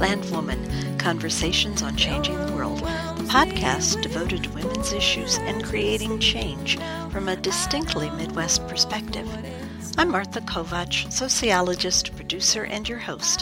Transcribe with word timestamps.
Heartland 0.00 0.30
Woman 0.30 0.98
Conversations 0.98 1.82
on 1.82 1.94
Changing 1.94 2.34
the 2.46 2.52
World, 2.54 2.78
the 2.78 3.24
podcast 3.24 4.00
devoted 4.00 4.44
to 4.44 4.50
women's 4.52 4.94
issues 4.94 5.36
and 5.36 5.62
creating 5.62 6.18
change 6.20 6.78
from 7.10 7.28
a 7.28 7.36
distinctly 7.36 8.08
Midwest 8.12 8.66
perspective. 8.66 9.28
I'm 9.98 10.10
Martha 10.10 10.40
Kovach, 10.40 11.12
sociologist, 11.12 12.16
producer, 12.16 12.64
and 12.64 12.88
your 12.88 12.96
host. 12.96 13.39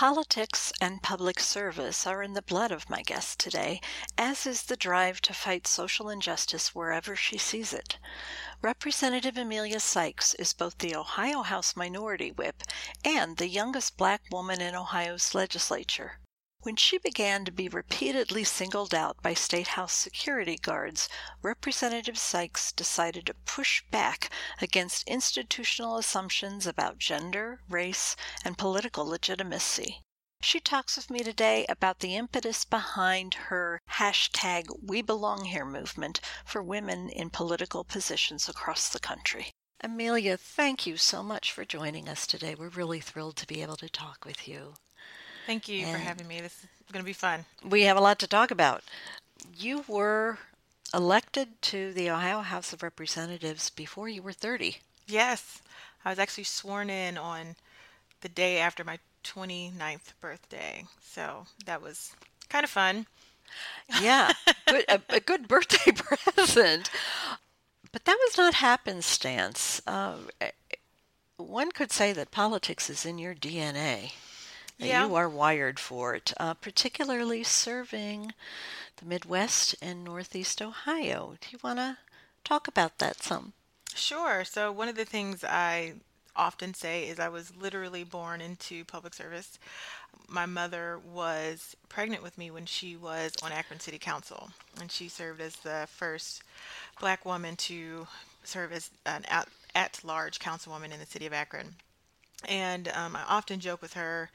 Politics 0.00 0.72
and 0.80 1.02
public 1.02 1.38
service 1.38 2.06
are 2.06 2.22
in 2.22 2.32
the 2.32 2.40
blood 2.40 2.72
of 2.72 2.88
my 2.88 3.02
guest 3.02 3.38
today, 3.38 3.82
as 4.16 4.46
is 4.46 4.62
the 4.62 4.74
drive 4.74 5.20
to 5.20 5.34
fight 5.34 5.66
social 5.66 6.08
injustice 6.08 6.74
wherever 6.74 7.14
she 7.14 7.36
sees 7.36 7.74
it. 7.74 7.98
Representative 8.62 9.36
Emilia 9.36 9.78
Sykes 9.78 10.32
is 10.32 10.54
both 10.54 10.78
the 10.78 10.96
Ohio 10.96 11.42
House 11.42 11.76
Minority 11.76 12.32
Whip 12.32 12.62
and 13.04 13.36
the 13.36 13.46
youngest 13.46 13.98
black 13.98 14.22
woman 14.32 14.62
in 14.62 14.74
Ohio's 14.74 15.34
legislature. 15.34 16.18
When 16.62 16.76
she 16.76 16.98
began 16.98 17.46
to 17.46 17.50
be 17.50 17.68
repeatedly 17.68 18.44
singled 18.44 18.94
out 18.94 19.22
by 19.22 19.32
State 19.32 19.68
House 19.68 19.94
security 19.94 20.58
guards, 20.58 21.08
Representative 21.40 22.18
Sykes 22.18 22.70
decided 22.70 23.24
to 23.26 23.34
push 23.46 23.82
back 23.90 24.28
against 24.60 25.08
institutional 25.08 25.96
assumptions 25.96 26.66
about 26.66 26.98
gender, 26.98 27.62
race, 27.66 28.14
and 28.44 28.58
political 28.58 29.06
legitimacy. 29.06 30.02
She 30.42 30.60
talks 30.60 30.96
with 30.96 31.08
me 31.08 31.20
today 31.20 31.64
about 31.66 32.00
the 32.00 32.14
impetus 32.14 32.66
behind 32.66 33.34
her 33.48 33.80
hashtag 33.92 34.66
We 34.82 35.00
Belong 35.00 35.46
Here 35.46 35.64
movement 35.64 36.20
for 36.44 36.62
women 36.62 37.08
in 37.08 37.30
political 37.30 37.84
positions 37.84 38.50
across 38.50 38.90
the 38.90 39.00
country. 39.00 39.50
Emilia, 39.82 40.36
thank 40.36 40.86
you 40.86 40.98
so 40.98 41.22
much 41.22 41.52
for 41.52 41.64
joining 41.64 42.06
us 42.06 42.26
today. 42.26 42.54
We're 42.54 42.68
really 42.68 43.00
thrilled 43.00 43.36
to 43.36 43.46
be 43.46 43.62
able 43.62 43.78
to 43.78 43.88
talk 43.88 44.26
with 44.26 44.46
you. 44.46 44.74
Thank 45.46 45.68
you 45.68 45.86
and 45.86 45.92
for 45.92 45.98
having 45.98 46.26
me. 46.26 46.40
This 46.40 46.52
is 46.52 46.92
going 46.92 47.02
to 47.02 47.06
be 47.06 47.12
fun. 47.12 47.44
We 47.64 47.82
have 47.82 47.96
a 47.96 48.00
lot 48.00 48.18
to 48.20 48.26
talk 48.26 48.50
about. 48.50 48.82
You 49.56 49.84
were 49.88 50.38
elected 50.92 51.60
to 51.62 51.92
the 51.92 52.10
Ohio 52.10 52.40
House 52.40 52.72
of 52.72 52.82
Representatives 52.82 53.70
before 53.70 54.08
you 54.08 54.22
were 54.22 54.32
30. 54.32 54.78
Yes. 55.06 55.62
I 56.04 56.10
was 56.10 56.18
actually 56.18 56.44
sworn 56.44 56.90
in 56.90 57.18
on 57.18 57.56
the 58.20 58.28
day 58.28 58.58
after 58.58 58.84
my 58.84 58.98
29th 59.24 60.12
birthday. 60.20 60.84
So 61.02 61.46
that 61.66 61.82
was 61.82 62.14
kind 62.48 62.64
of 62.64 62.70
fun. 62.70 63.06
Yeah, 64.00 64.32
good, 64.66 64.84
a, 64.88 65.00
a, 65.08 65.20
good 65.20 65.48
birthday 65.48 65.92
present. 65.96 66.90
But 67.92 68.04
that 68.04 68.16
was 68.26 68.38
not 68.38 68.54
happenstance. 68.54 69.82
Uh, 69.86 70.14
one 71.36 71.72
could 71.72 71.90
say 71.90 72.12
that 72.12 72.30
politics 72.30 72.88
is 72.88 73.04
in 73.04 73.18
your 73.18 73.34
DNA 73.34 74.12
yeah. 74.88 75.06
you 75.06 75.14
are 75.14 75.28
wired 75.28 75.78
for 75.78 76.14
it, 76.14 76.32
uh, 76.38 76.54
particularly 76.54 77.42
serving 77.42 78.32
the 78.96 79.06
Midwest 79.06 79.74
and 79.80 80.04
Northeast 80.04 80.60
Ohio. 80.62 81.36
Do 81.40 81.48
you 81.50 81.58
want 81.62 81.78
to 81.78 81.98
talk 82.44 82.68
about 82.68 82.98
that 82.98 83.22
some? 83.22 83.52
Sure. 83.94 84.44
So, 84.44 84.70
one 84.72 84.88
of 84.88 84.96
the 84.96 85.04
things 85.04 85.44
I 85.44 85.94
often 86.36 86.74
say 86.74 87.08
is 87.08 87.18
I 87.18 87.28
was 87.28 87.54
literally 87.56 88.04
born 88.04 88.40
into 88.40 88.84
public 88.84 89.14
service. 89.14 89.58
My 90.28 90.46
mother 90.46 90.98
was 91.12 91.76
pregnant 91.88 92.22
with 92.22 92.38
me 92.38 92.50
when 92.50 92.66
she 92.66 92.96
was 92.96 93.32
on 93.42 93.52
Akron 93.52 93.80
City 93.80 93.98
Council, 93.98 94.50
and 94.80 94.90
she 94.90 95.08
served 95.08 95.40
as 95.40 95.56
the 95.56 95.86
first 95.90 96.42
black 97.00 97.24
woman 97.26 97.56
to 97.56 98.06
serve 98.44 98.72
as 98.72 98.90
an 99.06 99.24
at 99.74 100.00
large 100.04 100.38
councilwoman 100.38 100.92
in 100.92 100.98
the 100.98 101.06
city 101.06 101.26
of 101.26 101.32
Akron. 101.32 101.74
And 102.48 102.88
um, 102.88 103.16
I 103.16 103.22
often 103.28 103.60
joke 103.60 103.82
with 103.82 103.94
her 103.94 104.30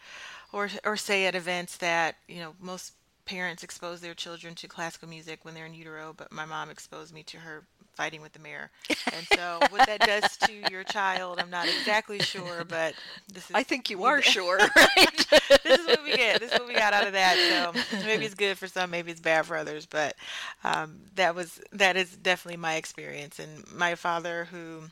or 0.53 0.69
or 0.83 0.95
say 0.97 1.25
at 1.25 1.35
events 1.35 1.77
that 1.77 2.15
you 2.27 2.39
know 2.39 2.53
most 2.59 2.93
parents 3.25 3.63
expose 3.63 4.01
their 4.01 4.13
children 4.13 4.53
to 4.55 4.67
classical 4.67 5.09
music 5.09 5.39
when 5.43 5.53
they're 5.53 5.65
in 5.65 5.73
utero, 5.73 6.13
but 6.15 6.31
my 6.31 6.45
mom 6.45 6.69
exposed 6.69 7.13
me 7.13 7.23
to 7.23 7.37
her 7.37 7.63
fighting 7.95 8.21
with 8.21 8.33
the 8.33 8.39
mayor. 8.39 8.69
And 9.13 9.25
so 9.33 9.59
what 9.69 9.87
that 9.87 10.01
does 10.01 10.37
to 10.37 10.71
your 10.71 10.83
child, 10.83 11.39
I'm 11.39 11.49
not 11.49 11.67
exactly 11.67 12.19
sure, 12.19 12.63
but 12.67 12.93
this 13.31 13.49
is 13.49 13.55
I 13.55 13.63
think 13.63 13.89
you 13.89 14.03
are 14.03 14.21
sure, 14.21 14.57
right? 14.75 15.27
this 15.63 15.79
is 15.79 15.87
what 15.87 16.03
we 16.03 16.15
get. 16.15 16.39
This 16.39 16.51
is 16.51 16.59
what 16.59 16.67
we 16.67 16.75
got 16.75 16.93
out 16.93 17.07
of 17.07 17.13
that. 17.13 17.73
So 17.91 18.05
maybe 18.05 18.25
it's 18.25 18.35
good 18.35 18.57
for 18.57 18.67
some, 18.67 18.91
maybe 18.91 19.11
it's 19.11 19.21
bad 19.21 19.45
for 19.45 19.57
others, 19.57 19.85
but 19.85 20.15
um, 20.63 20.97
that 21.15 21.33
was 21.35 21.61
that 21.71 21.97
is 21.97 22.15
definitely 22.15 22.57
my 22.57 22.75
experience. 22.75 23.39
And 23.39 23.65
my 23.73 23.95
father 23.95 24.45
who 24.51 24.83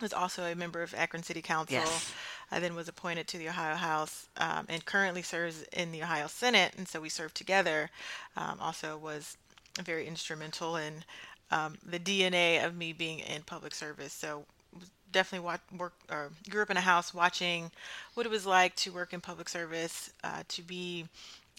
was 0.00 0.12
also 0.12 0.42
a 0.44 0.54
member 0.54 0.82
of 0.82 0.92
Akron 0.94 1.22
City 1.22 1.40
Council. 1.40 1.76
Yes 1.76 2.12
I 2.54 2.60
then 2.60 2.76
was 2.76 2.86
appointed 2.86 3.26
to 3.28 3.38
the 3.38 3.48
Ohio 3.48 3.74
House 3.74 4.28
um, 4.36 4.66
and 4.68 4.84
currently 4.84 5.22
serves 5.22 5.64
in 5.72 5.90
the 5.90 6.04
Ohio 6.04 6.28
Senate, 6.28 6.74
and 6.76 6.86
so 6.86 7.00
we 7.00 7.08
served 7.08 7.34
together. 7.34 7.90
Um, 8.36 8.58
also 8.60 8.96
was 8.96 9.36
very 9.82 10.06
instrumental 10.06 10.76
in 10.76 11.04
um, 11.50 11.76
the 11.84 11.98
DNA 11.98 12.64
of 12.64 12.76
me 12.76 12.92
being 12.92 13.18
in 13.18 13.42
public 13.42 13.74
service. 13.74 14.12
So 14.12 14.44
definitely 15.10 15.44
watch, 15.44 15.60
work 15.76 15.94
or 16.08 16.30
grew 16.48 16.62
up 16.62 16.70
in 16.70 16.76
a 16.76 16.82
house 16.82 17.12
watching 17.12 17.72
what 18.14 18.24
it 18.24 18.30
was 18.30 18.46
like 18.46 18.76
to 18.76 18.92
work 18.92 19.12
in 19.12 19.20
public 19.20 19.48
service, 19.48 20.12
uh, 20.22 20.44
to 20.46 20.62
be 20.62 21.06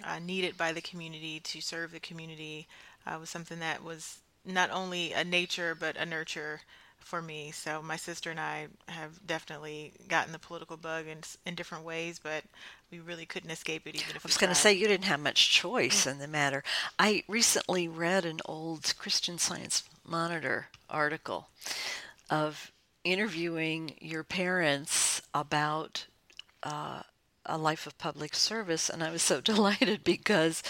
uh, 0.03 0.19
needed 0.19 0.57
by 0.57 0.71
the 0.71 0.81
community, 0.81 1.41
to 1.41 1.59
serve 1.59 1.91
the 1.91 1.99
community 1.99 2.67
uh, 3.05 3.17
was 3.19 3.29
something 3.29 3.59
that 3.59 3.83
was 3.83 4.19
not 4.45 4.69
only 4.71 5.11
a 5.11 5.25
nature 5.25 5.75
but 5.75 5.97
a 5.97 6.05
nurture 6.05 6.61
for 7.05 7.21
me. 7.21 7.51
So 7.51 7.81
my 7.83 7.95
sister 7.95 8.31
and 8.31 8.39
I 8.39 8.67
have 8.87 9.25
definitely 9.25 9.93
gotten 10.07 10.33
the 10.33 10.39
political 10.39 10.75
bug 10.75 11.05
in 11.07 11.19
in 11.45 11.53
different 11.53 11.85
ways, 11.85 12.19
but 12.21 12.43
we 12.91 12.99
really 12.99 13.27
couldn't 13.27 13.51
escape 13.51 13.85
it 13.85 13.95
even 13.95 14.15
if 14.15 14.25
I 14.25 14.27
was 14.27 14.37
going 14.37 14.49
to 14.49 14.55
say 14.55 14.73
you 14.73 14.87
didn't 14.87 15.05
have 15.05 15.19
much 15.19 15.51
choice 15.51 16.07
in 16.07 16.17
the 16.17 16.27
matter. 16.27 16.63
I 16.97 17.23
recently 17.27 17.87
read 17.87 18.25
an 18.25 18.39
old 18.45 18.93
Christian 18.97 19.37
Science 19.37 19.83
Monitor 20.03 20.69
article 20.89 21.47
of 22.29 22.71
interviewing 23.03 23.95
your 24.01 24.23
parents 24.23 25.21
about 25.31 26.07
uh, 26.63 27.03
a 27.45 27.57
life 27.57 27.85
of 27.85 27.99
public 27.99 28.33
service, 28.33 28.89
and 28.89 29.03
I 29.03 29.11
was 29.11 29.21
so 29.21 29.41
delighted 29.41 30.03
because 30.03 30.63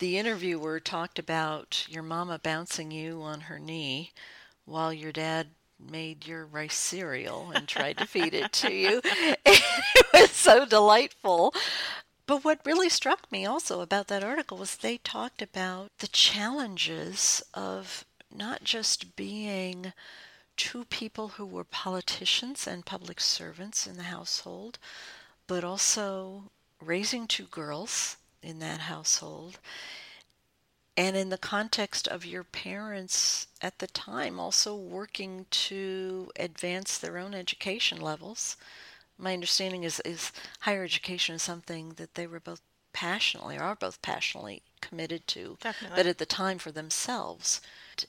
the 0.00 0.18
interviewer 0.18 0.80
talked 0.80 1.18
about 1.18 1.86
your 1.88 2.02
mama 2.02 2.38
bouncing 2.38 2.90
you 2.90 3.22
on 3.22 3.42
her 3.42 3.58
knee 3.58 4.12
while 4.66 4.92
your 4.92 5.12
dad 5.12 5.48
made 5.78 6.26
your 6.26 6.44
rice 6.44 6.74
cereal 6.74 7.50
and 7.54 7.68
tried 7.68 7.98
to 7.98 8.06
feed 8.06 8.34
it 8.34 8.52
to 8.52 8.72
you. 8.72 9.00
it 9.04 10.06
was 10.12 10.30
so 10.30 10.66
delightful. 10.66 11.54
But 12.26 12.44
what 12.44 12.60
really 12.64 12.88
struck 12.88 13.30
me 13.32 13.46
also 13.46 13.80
about 13.80 14.08
that 14.08 14.24
article 14.24 14.58
was 14.58 14.76
they 14.76 14.98
talked 14.98 15.40
about 15.40 15.90
the 15.98 16.08
challenges 16.08 17.42
of 17.54 18.04
not 18.34 18.64
just 18.64 19.16
being 19.16 19.92
two 20.56 20.84
people 20.86 21.28
who 21.28 21.46
were 21.46 21.64
politicians 21.64 22.66
and 22.66 22.84
public 22.84 23.20
servants 23.20 23.86
in 23.86 23.96
the 23.96 24.04
household, 24.04 24.78
but 25.46 25.64
also 25.64 26.50
raising 26.80 27.26
two 27.26 27.46
girls 27.46 28.16
in 28.42 28.58
that 28.58 28.80
household 28.80 29.58
and 30.98 31.16
in 31.16 31.28
the 31.28 31.38
context 31.38 32.08
of 32.08 32.26
your 32.26 32.42
parents 32.42 33.46
at 33.62 33.78
the 33.78 33.86
time 33.86 34.40
also 34.40 34.74
working 34.74 35.46
to 35.48 36.28
advance 36.34 36.98
their 36.98 37.18
own 37.18 37.34
education 37.34 38.00
levels. 38.00 38.56
My 39.16 39.32
understanding 39.32 39.84
is, 39.84 40.00
is 40.00 40.32
higher 40.60 40.82
education 40.82 41.36
is 41.36 41.42
something 41.42 41.90
that 41.98 42.16
they 42.16 42.26
were 42.26 42.40
both 42.40 42.60
passionately, 42.92 43.56
or 43.56 43.62
are 43.62 43.76
both 43.76 44.02
passionately 44.02 44.62
committed 44.80 45.24
to, 45.28 45.56
Definitely. 45.60 45.96
but 45.96 46.06
at 46.06 46.18
the 46.18 46.26
time 46.26 46.58
for 46.58 46.72
themselves. 46.72 47.60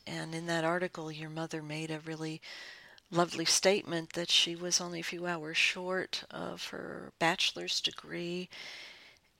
And 0.07 0.33
in 0.33 0.47
that 0.47 0.63
article, 0.63 1.11
your 1.11 1.29
mother 1.29 1.61
made 1.61 1.91
a 1.91 1.99
really 1.99 2.41
lovely 3.11 3.45
statement 3.45 4.13
that 4.13 4.31
she 4.31 4.55
was 4.55 4.81
only 4.81 5.01
a 5.01 5.03
few 5.03 5.27
hours 5.27 5.57
short 5.57 6.23
of 6.31 6.69
her 6.69 7.11
bachelor's 7.19 7.81
degree 7.81 8.49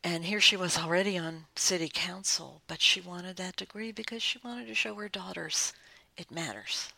and 0.04 0.25
here 0.25 0.40
she 0.40 0.56
was 0.56 0.78
already 0.78 1.18
on 1.18 1.46
city 1.56 1.90
council, 1.94 2.62
but 2.68 2.81
she 2.81 3.01
wanted 3.01 3.38
that 3.38 3.57
degree 3.57 3.92
because 3.92 4.24
she 4.24 4.40
wanted 4.44 4.68
to 4.68 4.75
show 4.75 4.96
her 4.96 5.10
daughters 5.10 5.74
it 6.19 6.30
matters. 6.30 6.90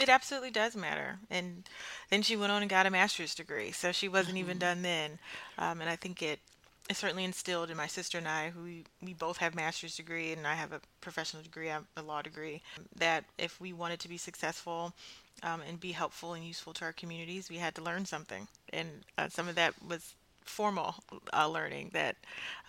It 0.00 0.08
absolutely 0.08 0.50
does 0.50 0.74
matter. 0.74 1.18
And 1.30 1.68
then 2.08 2.22
she 2.22 2.34
went 2.34 2.50
on 2.50 2.62
and 2.62 2.70
got 2.70 2.86
a 2.86 2.90
master's 2.90 3.34
degree, 3.34 3.70
so 3.70 3.92
she 3.92 4.08
wasn't 4.08 4.36
mm-hmm. 4.36 4.44
even 4.44 4.58
done 4.58 4.82
then. 4.82 5.18
Um, 5.58 5.82
and 5.82 5.90
I 5.90 5.96
think 5.96 6.22
it, 6.22 6.40
it 6.88 6.96
certainly 6.96 7.24
instilled 7.24 7.70
in 7.70 7.76
my 7.76 7.86
sister 7.86 8.16
and 8.16 8.26
I, 8.26 8.48
who 8.48 8.62
we, 8.62 8.84
we 9.02 9.12
both 9.12 9.36
have 9.36 9.54
master's 9.54 9.96
degree, 9.96 10.32
and 10.32 10.46
I 10.46 10.54
have 10.54 10.72
a 10.72 10.80
professional 11.02 11.42
degree, 11.42 11.68
a 11.68 12.02
law 12.02 12.22
degree, 12.22 12.62
that 12.96 13.24
if 13.36 13.60
we 13.60 13.74
wanted 13.74 14.00
to 14.00 14.08
be 14.08 14.16
successful 14.16 14.94
um, 15.42 15.60
and 15.68 15.78
be 15.78 15.92
helpful 15.92 16.32
and 16.32 16.46
useful 16.46 16.72
to 16.74 16.86
our 16.86 16.92
communities, 16.94 17.50
we 17.50 17.56
had 17.56 17.74
to 17.74 17.82
learn 17.82 18.06
something. 18.06 18.48
And 18.72 18.88
uh, 19.18 19.28
some 19.28 19.48
of 19.48 19.54
that 19.56 19.74
was 19.86 20.14
formal 20.44 20.94
uh, 21.32 21.48
learning 21.48 21.90
that 21.92 22.16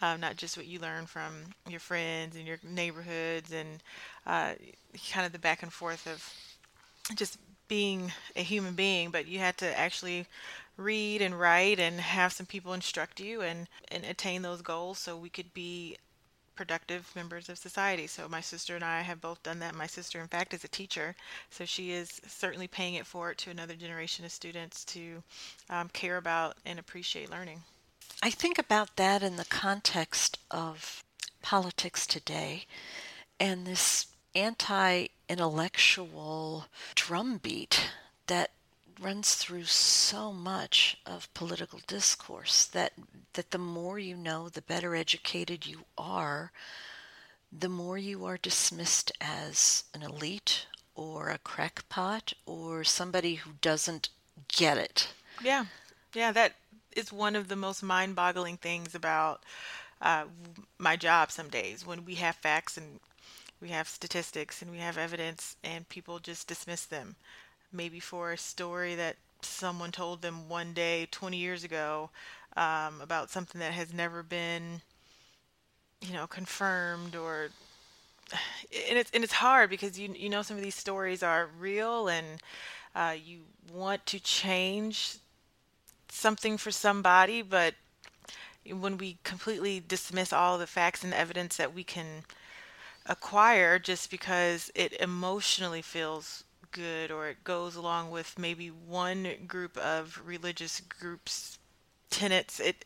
uh, 0.01 0.17
not 0.17 0.37
just 0.37 0.57
what 0.57 0.67
you 0.67 0.79
learn 0.79 1.05
from 1.05 1.33
your 1.69 1.79
friends 1.79 2.35
and 2.35 2.47
your 2.47 2.57
neighborhoods 2.63 3.51
and 3.51 3.81
uh, 4.25 4.53
kind 5.11 5.25
of 5.25 5.31
the 5.31 5.39
back 5.39 5.63
and 5.63 5.73
forth 5.73 6.07
of 6.07 6.33
just 7.15 7.37
being 7.67 8.11
a 8.35 8.41
human 8.43 8.73
being, 8.73 9.11
but 9.11 9.27
you 9.27 9.39
had 9.39 9.57
to 9.57 9.79
actually 9.79 10.25
read 10.77 11.21
and 11.21 11.39
write 11.39 11.79
and 11.79 11.99
have 11.99 12.33
some 12.33 12.45
people 12.45 12.73
instruct 12.73 13.19
you 13.19 13.41
and, 13.41 13.67
and 13.89 14.03
attain 14.03 14.41
those 14.41 14.61
goals 14.61 14.97
so 14.97 15.15
we 15.15 15.29
could 15.29 15.53
be 15.53 15.97
productive 16.61 17.11
members 17.15 17.49
of 17.49 17.57
society. 17.57 18.05
So 18.05 18.29
my 18.29 18.39
sister 18.39 18.75
and 18.75 18.85
I 18.85 19.01
have 19.01 19.19
both 19.19 19.41
done 19.41 19.57
that. 19.59 19.73
My 19.73 19.87
sister, 19.87 20.21
in 20.21 20.27
fact, 20.27 20.53
is 20.53 20.63
a 20.63 20.67
teacher, 20.67 21.15
so 21.49 21.65
she 21.65 21.91
is 21.91 22.21
certainly 22.27 22.67
paying 22.67 22.93
it 22.93 23.07
forward 23.07 23.39
to 23.39 23.49
another 23.49 23.73
generation 23.73 24.25
of 24.25 24.31
students 24.31 24.85
to 24.85 25.23
um, 25.71 25.89
care 25.89 26.17
about 26.17 26.57
and 26.63 26.77
appreciate 26.77 27.31
learning. 27.31 27.63
I 28.21 28.29
think 28.29 28.59
about 28.59 28.95
that 28.97 29.23
in 29.23 29.37
the 29.37 29.45
context 29.45 30.37
of 30.51 31.03
politics 31.41 32.05
today 32.05 32.65
and 33.39 33.65
this 33.65 34.05
anti 34.35 35.07
intellectual 35.27 36.65
drumbeat 36.93 37.89
that 38.27 38.51
runs 39.01 39.35
through 39.35 39.63
so 39.63 40.31
much 40.31 40.97
of 41.05 41.33
political 41.33 41.79
discourse 41.87 42.65
that 42.65 42.93
that 43.33 43.51
the 43.51 43.57
more 43.57 43.97
you 43.97 44.15
know 44.15 44.49
the 44.49 44.61
better 44.61 44.95
educated 44.95 45.65
you 45.65 45.79
are 45.97 46.51
the 47.51 47.69
more 47.69 47.97
you 47.97 48.23
are 48.25 48.37
dismissed 48.37 49.11
as 49.19 49.83
an 49.93 50.01
elite 50.01 50.67
or 50.95 51.29
a 51.29 51.37
crackpot 51.39 52.33
or 52.45 52.83
somebody 52.83 53.35
who 53.35 53.51
doesn't 53.61 54.09
get 54.47 54.77
it. 54.77 55.09
Yeah. 55.43 55.65
Yeah 56.13 56.31
that 56.31 56.53
is 56.95 57.11
one 57.11 57.35
of 57.35 57.47
the 57.47 57.55
most 57.55 57.81
mind-boggling 57.83 58.57
things 58.57 58.95
about 58.95 59.43
uh, 60.01 60.25
my 60.77 60.95
job 60.95 61.31
some 61.31 61.49
days. 61.49 61.85
When 61.85 62.05
we 62.05 62.15
have 62.15 62.35
facts 62.35 62.77
and 62.77 62.99
we 63.61 63.69
have 63.69 63.87
statistics 63.87 64.61
and 64.61 64.71
we 64.71 64.77
have 64.77 64.97
evidence 64.97 65.55
and 65.63 65.87
people 65.89 66.19
just 66.19 66.47
dismiss 66.47 66.85
them 66.85 67.15
maybe 67.73 67.99
for 67.99 68.31
a 68.31 68.37
story 68.37 68.95
that 68.95 69.17
someone 69.41 69.91
told 69.91 70.21
them 70.21 70.47
one 70.49 70.73
day 70.73 71.07
20 71.11 71.37
years 71.37 71.63
ago 71.63 72.09
um, 72.55 73.01
about 73.01 73.29
something 73.29 73.59
that 73.59 73.73
has 73.73 73.93
never 73.93 74.23
been 74.23 74.81
you 76.01 76.13
know 76.13 76.27
confirmed 76.27 77.15
or 77.15 77.49
and 78.89 78.97
it's 78.97 79.11
and 79.13 79.23
it's 79.23 79.33
hard 79.33 79.69
because 79.69 79.99
you 79.99 80.13
you 80.15 80.29
know 80.29 80.41
some 80.41 80.57
of 80.57 80.63
these 80.63 80.75
stories 80.75 81.23
are 81.23 81.49
real 81.59 82.07
and 82.07 82.41
uh, 82.95 83.15
you 83.23 83.39
want 83.73 84.05
to 84.05 84.19
change 84.19 85.17
something 86.09 86.57
for 86.57 86.71
somebody 86.71 87.41
but 87.41 87.75
when 88.69 88.97
we 88.97 89.17
completely 89.23 89.79
dismiss 89.85 90.31
all 90.31 90.57
the 90.57 90.67
facts 90.67 91.03
and 91.03 91.13
evidence 91.13 91.57
that 91.57 91.73
we 91.73 91.83
can 91.83 92.23
acquire 93.05 93.79
just 93.79 94.11
because 94.11 94.71
it 94.75 94.93
emotionally 94.99 95.81
feels 95.81 96.43
good 96.71 97.11
or 97.11 97.27
it 97.27 97.43
goes 97.43 97.75
along 97.75 98.11
with 98.11 98.37
maybe 98.39 98.67
one 98.67 99.27
group 99.47 99.77
of 99.77 100.21
religious 100.25 100.79
groups 100.81 101.59
tenets 102.09 102.59
it 102.59 102.85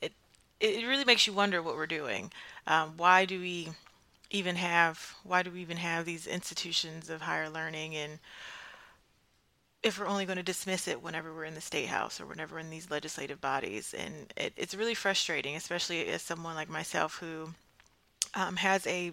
it 0.00 0.12
it 0.60 0.86
really 0.86 1.04
makes 1.04 1.26
you 1.26 1.32
wonder 1.32 1.62
what 1.62 1.76
we're 1.76 1.86
doing. 1.86 2.32
Um, 2.66 2.94
why 2.96 3.24
do 3.24 3.40
we 3.40 3.70
even 4.30 4.56
have 4.56 5.14
why 5.22 5.42
do 5.42 5.50
we 5.50 5.60
even 5.60 5.76
have 5.76 6.04
these 6.04 6.26
institutions 6.26 7.10
of 7.10 7.22
higher 7.22 7.48
learning? 7.48 7.96
And 7.96 8.18
if 9.82 9.98
we're 9.98 10.06
only 10.06 10.24
going 10.24 10.38
to 10.38 10.42
dismiss 10.42 10.88
it 10.88 11.02
whenever 11.02 11.34
we're 11.34 11.44
in 11.44 11.54
the 11.54 11.60
state 11.60 11.88
house 11.88 12.20
or 12.20 12.26
whenever 12.26 12.58
in 12.58 12.70
these 12.70 12.90
legislative 12.90 13.40
bodies 13.40 13.94
and 13.96 14.32
it, 14.36 14.54
it's 14.56 14.74
really 14.74 14.94
frustrating 14.94 15.56
especially 15.56 16.08
as 16.08 16.22
someone 16.22 16.54
like 16.54 16.70
myself 16.70 17.18
who 17.18 17.50
um, 18.34 18.56
has 18.56 18.86
a 18.86 19.12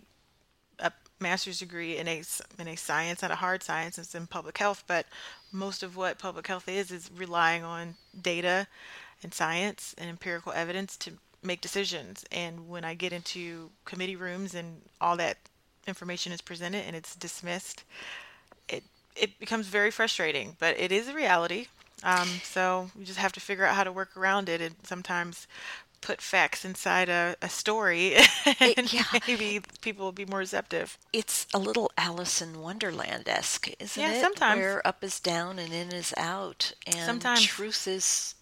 master's 1.21 1.59
degree 1.59 1.97
in 1.97 2.07
a 2.07 2.23
in 2.59 2.67
a 2.67 2.75
science, 2.75 3.21
not 3.21 3.31
a 3.31 3.35
hard 3.35 3.63
science. 3.63 3.97
It's 3.97 4.15
in 4.15 4.27
public 4.27 4.57
health, 4.57 4.83
but 4.87 5.05
most 5.51 5.83
of 5.83 5.95
what 5.95 6.19
public 6.19 6.47
health 6.47 6.67
is 6.67 6.91
is 6.91 7.09
relying 7.15 7.63
on 7.63 7.95
data 8.19 8.67
and 9.23 9.33
science 9.33 9.93
and 9.97 10.09
empirical 10.09 10.51
evidence 10.53 10.97
to 10.97 11.11
make 11.43 11.61
decisions. 11.61 12.25
And 12.31 12.69
when 12.69 12.83
I 12.83 12.93
get 12.93 13.13
into 13.13 13.69
committee 13.85 14.15
rooms 14.15 14.53
and 14.53 14.81
all 14.99 15.17
that 15.17 15.37
information 15.87 16.31
is 16.31 16.41
presented 16.41 16.85
and 16.85 16.95
it's 16.95 17.15
dismissed, 17.15 17.83
it 18.69 18.83
it 19.15 19.39
becomes 19.39 19.67
very 19.67 19.91
frustrating. 19.91 20.55
But 20.59 20.79
it 20.79 20.91
is 20.91 21.07
a 21.07 21.13
reality. 21.13 21.67
Um, 22.03 22.27
so 22.43 22.89
you 22.97 23.05
just 23.05 23.19
have 23.19 23.31
to 23.33 23.39
figure 23.39 23.65
out 23.65 23.75
how 23.75 23.83
to 23.83 23.91
work 23.91 24.17
around 24.17 24.49
it. 24.49 24.61
And 24.61 24.75
sometimes 24.83 25.47
put 26.01 26.21
facts 26.21 26.65
inside 26.65 27.09
a, 27.09 27.35
a 27.41 27.49
story 27.49 28.15
and 28.59 28.91
yeah. 28.91 29.03
maybe 29.27 29.61
people 29.81 30.05
will 30.05 30.11
be 30.11 30.25
more 30.25 30.39
receptive. 30.39 30.97
It's 31.13 31.47
a 31.53 31.59
little 31.59 31.91
Alice 31.97 32.41
in 32.41 32.59
Wonderland 32.59 33.29
esque, 33.29 33.69
isn't 33.79 34.01
yeah, 34.01 34.13
it? 34.13 34.21
Sometimes. 34.21 34.59
Where 34.59 34.85
up 34.87 35.03
is 35.03 35.19
down 35.19 35.59
and 35.59 35.73
in 35.73 35.93
is 35.93 36.13
out 36.17 36.73
and 36.85 37.05
sometimes. 37.05 37.43
truth 37.43 37.87
is 37.87 38.35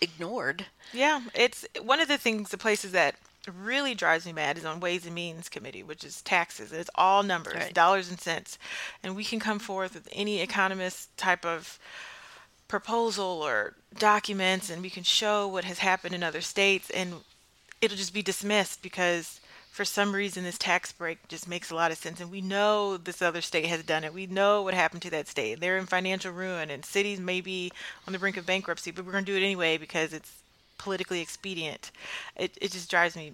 ignored. 0.00 0.66
Yeah, 0.92 1.20
it's 1.34 1.66
one 1.82 2.00
of 2.00 2.08
the 2.08 2.18
things, 2.18 2.50
the 2.50 2.58
places 2.58 2.92
that 2.92 3.16
really 3.48 3.94
drives 3.94 4.26
me 4.26 4.32
mad 4.32 4.58
is 4.58 4.64
on 4.64 4.80
Ways 4.80 5.06
and 5.06 5.14
Means 5.14 5.48
Committee, 5.48 5.82
which 5.82 6.04
is 6.04 6.22
taxes. 6.22 6.72
It's 6.72 6.90
all 6.94 7.22
numbers, 7.22 7.54
right. 7.54 7.74
dollars 7.74 8.10
and 8.10 8.20
cents. 8.20 8.58
And 9.02 9.16
we 9.16 9.24
can 9.24 9.40
come 9.40 9.58
forth 9.58 9.94
with 9.94 10.08
any 10.12 10.40
economist 10.40 11.16
type 11.16 11.44
of 11.44 11.78
proposal 12.70 13.42
or 13.42 13.74
documents 13.98 14.70
and 14.70 14.80
we 14.80 14.88
can 14.88 15.02
show 15.02 15.48
what 15.48 15.64
has 15.64 15.80
happened 15.80 16.14
in 16.14 16.22
other 16.22 16.40
states 16.40 16.88
and 16.90 17.14
it'll 17.82 17.96
just 17.96 18.14
be 18.14 18.22
dismissed 18.22 18.80
because 18.80 19.40
for 19.72 19.84
some 19.84 20.14
reason 20.14 20.44
this 20.44 20.56
tax 20.56 20.92
break 20.92 21.26
just 21.26 21.48
makes 21.48 21.72
a 21.72 21.74
lot 21.74 21.90
of 21.90 21.98
sense. 21.98 22.20
And 22.20 22.30
we 22.30 22.40
know 22.40 22.96
this 22.96 23.22
other 23.22 23.40
state 23.40 23.66
has 23.66 23.82
done 23.82 24.04
it. 24.04 24.14
We 24.14 24.26
know 24.26 24.62
what 24.62 24.74
happened 24.74 25.02
to 25.02 25.10
that 25.10 25.26
state. 25.26 25.58
They're 25.58 25.78
in 25.78 25.86
financial 25.86 26.30
ruin 26.30 26.70
and 26.70 26.84
cities 26.84 27.18
may 27.18 27.40
be 27.40 27.72
on 28.06 28.12
the 28.12 28.20
brink 28.20 28.36
of 28.36 28.46
bankruptcy 28.46 28.92
but 28.92 29.04
we're 29.04 29.12
going 29.12 29.24
to 29.24 29.32
do 29.32 29.36
it 29.36 29.44
anyway 29.44 29.76
because 29.76 30.12
it's 30.12 30.32
politically 30.78 31.20
expedient. 31.20 31.90
It, 32.36 32.56
it 32.60 32.70
just 32.70 32.88
drives 32.88 33.16
me 33.16 33.32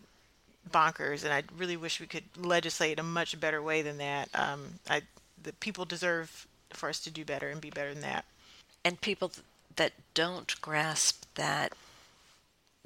bonkers 0.73 1.23
and 1.23 1.33
i 1.33 1.45
really 1.57 1.77
wish 1.77 2.01
we 2.01 2.09
could 2.09 2.25
legislate 2.37 2.99
a 2.99 3.03
much 3.03 3.39
better 3.39 3.61
way 3.61 3.83
than 3.83 3.99
that. 3.99 4.31
Um, 4.35 4.81
I, 4.89 5.03
the 5.43 5.53
people 5.53 5.85
deserve 5.85 6.47
for 6.71 6.89
us 6.89 7.01
to 7.01 7.11
do 7.11 7.23
better 7.23 7.51
and 7.51 7.61
be 7.61 7.71
better 7.71 7.93
than 7.93 8.03
that 8.03 8.25
and 8.87 9.01
people 9.01 9.33
that 9.75 9.93
don't 10.15 10.61
grasp 10.61 11.25
that 11.35 11.73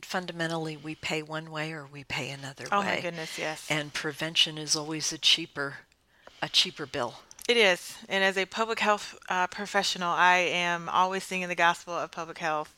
fundamentally 0.01 0.75
we 0.75 0.95
pay 0.95 1.23
one 1.23 1.51
way 1.51 1.73
or 1.73 1.85
we 1.85 2.05
pay 2.05 2.31
another 2.31 2.65
oh 2.73 2.81
way. 2.81 2.87
Oh 2.87 2.95
my 2.97 3.01
goodness, 3.03 3.39
yes. 3.39 3.67
And 3.69 3.93
prevention 3.93 4.57
is 4.57 4.75
always 4.75 5.13
a 5.13 5.19
cheaper 5.19 5.75
a 6.41 6.49
cheaper 6.49 6.87
bill. 6.87 7.17
It 7.47 7.59
is. 7.59 7.99
And 8.09 8.25
as 8.25 8.39
a 8.39 8.47
public 8.47 8.79
health 8.79 9.19
uh, 9.29 9.47
professional, 9.49 10.09
I 10.09 10.37
am 10.37 10.89
always 10.89 11.23
singing 11.23 11.49
the 11.49 11.55
gospel 11.55 11.93
of 11.93 12.11
public 12.11 12.39
health. 12.39 12.75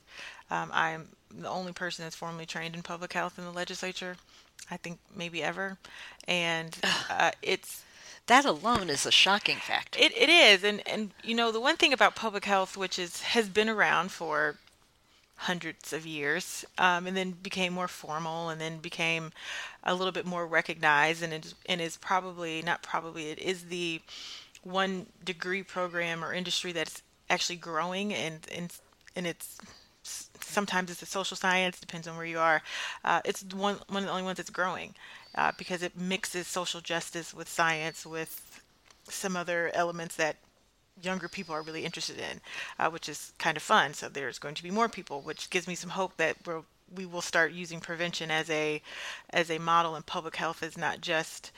Um, 0.50 0.70
I'm 0.72 1.06
the 1.32 1.48
only 1.48 1.72
person 1.72 2.04
that's 2.04 2.16
formally 2.16 2.44
trained 2.44 2.74
in 2.74 2.82
public 2.82 3.12
health 3.12 3.38
in 3.38 3.44
the 3.44 3.52
legislature, 3.52 4.16
I 4.68 4.78
think 4.78 4.98
maybe 5.14 5.44
ever. 5.44 5.78
And 6.26 6.76
uh, 7.08 7.30
it's 7.40 7.84
that 8.32 8.46
alone 8.46 8.88
is 8.88 9.04
a 9.04 9.10
shocking 9.10 9.58
fact. 9.58 9.94
It, 9.98 10.16
it 10.16 10.30
is, 10.30 10.64
and 10.64 10.80
and 10.88 11.10
you 11.22 11.34
know 11.34 11.52
the 11.52 11.60
one 11.60 11.76
thing 11.76 11.92
about 11.92 12.16
public 12.16 12.46
health, 12.46 12.78
which 12.78 12.98
is 12.98 13.20
has 13.20 13.46
been 13.50 13.68
around 13.68 14.10
for 14.10 14.56
hundreds 15.36 15.92
of 15.92 16.06
years, 16.06 16.64
um, 16.78 17.06
and 17.06 17.14
then 17.14 17.32
became 17.32 17.74
more 17.74 17.88
formal, 17.88 18.48
and 18.48 18.58
then 18.58 18.78
became 18.78 19.32
a 19.84 19.94
little 19.94 20.12
bit 20.12 20.24
more 20.24 20.46
recognized, 20.46 21.22
and 21.22 21.34
it, 21.34 21.52
and 21.66 21.82
is 21.82 21.98
probably 21.98 22.62
not 22.62 22.82
probably 22.82 23.28
it 23.28 23.38
is 23.38 23.64
the 23.64 24.00
one 24.62 25.04
degree 25.22 25.62
program 25.62 26.24
or 26.24 26.32
industry 26.32 26.72
that's 26.72 27.02
actually 27.28 27.56
growing, 27.56 28.14
and 28.14 28.46
and 28.50 28.72
and 29.14 29.26
it's 29.26 29.58
sometimes 30.52 30.90
it's 30.90 31.02
a 31.02 31.06
social 31.06 31.36
science 31.36 31.80
depends 31.80 32.06
on 32.06 32.16
where 32.16 32.26
you 32.26 32.38
are 32.38 32.62
uh, 33.04 33.20
it's 33.24 33.42
one 33.54 33.76
one 33.88 34.02
of 34.02 34.06
the 34.06 34.10
only 34.10 34.22
ones 34.22 34.36
that's 34.36 34.50
growing 34.50 34.94
uh, 35.34 35.52
because 35.56 35.82
it 35.82 35.98
mixes 35.98 36.46
social 36.46 36.80
justice 36.80 37.32
with 37.34 37.48
science 37.48 38.04
with 38.04 38.60
some 39.08 39.36
other 39.36 39.70
elements 39.74 40.16
that 40.16 40.36
younger 41.00 41.28
people 41.28 41.54
are 41.54 41.62
really 41.62 41.84
interested 41.84 42.18
in, 42.18 42.40
uh, 42.78 42.90
which 42.90 43.08
is 43.08 43.32
kind 43.38 43.56
of 43.56 43.62
fun. 43.62 43.94
So 43.94 44.08
there's 44.08 44.38
going 44.38 44.54
to 44.56 44.62
be 44.62 44.70
more 44.70 44.88
people, 44.88 45.20
which 45.20 45.50
gives 45.50 45.66
me 45.66 45.74
some 45.74 45.90
hope 45.90 46.16
that 46.16 46.36
we'll, 46.46 46.64
we 46.94 47.06
will 47.06 47.22
start 47.22 47.52
using 47.52 47.80
prevention 47.80 48.30
as 48.30 48.50
a 48.50 48.82
as 49.30 49.50
a 49.50 49.58
model 49.58 49.96
in 49.96 50.02
public 50.02 50.36
health 50.36 50.62
is 50.62 50.76
not 50.76 51.00
just 51.00 51.50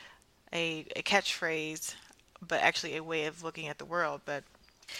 a, 0.53 0.87
a 0.95 1.03
catchphrase, 1.03 1.95
but 2.47 2.63
actually 2.63 2.97
a 2.97 3.03
way 3.03 3.27
of 3.27 3.43
looking 3.43 3.67
at 3.67 3.79
the 3.79 3.85
world. 3.85 4.21
But 4.25 4.45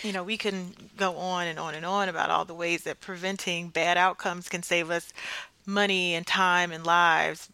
you 0.03 0.13
know, 0.13 0.23
we 0.23 0.37
can 0.37 0.75
go 0.97 1.17
on 1.17 1.47
and 1.47 1.59
on 1.59 1.75
and 1.75 1.87
on 1.87 2.09
about 2.09 2.31
all 2.31 2.45
the 2.45 2.55
ways 2.55 2.83
that 2.83 3.01
preventing 3.01 3.69
bad 3.69 3.97
outcomes 3.97 4.49
can 4.49 4.63
save 4.63 4.91
us 4.91 5.13
money 5.67 6.15
and 6.15 6.27
time 6.27 6.73
and 6.73 6.85
lives 6.85 7.49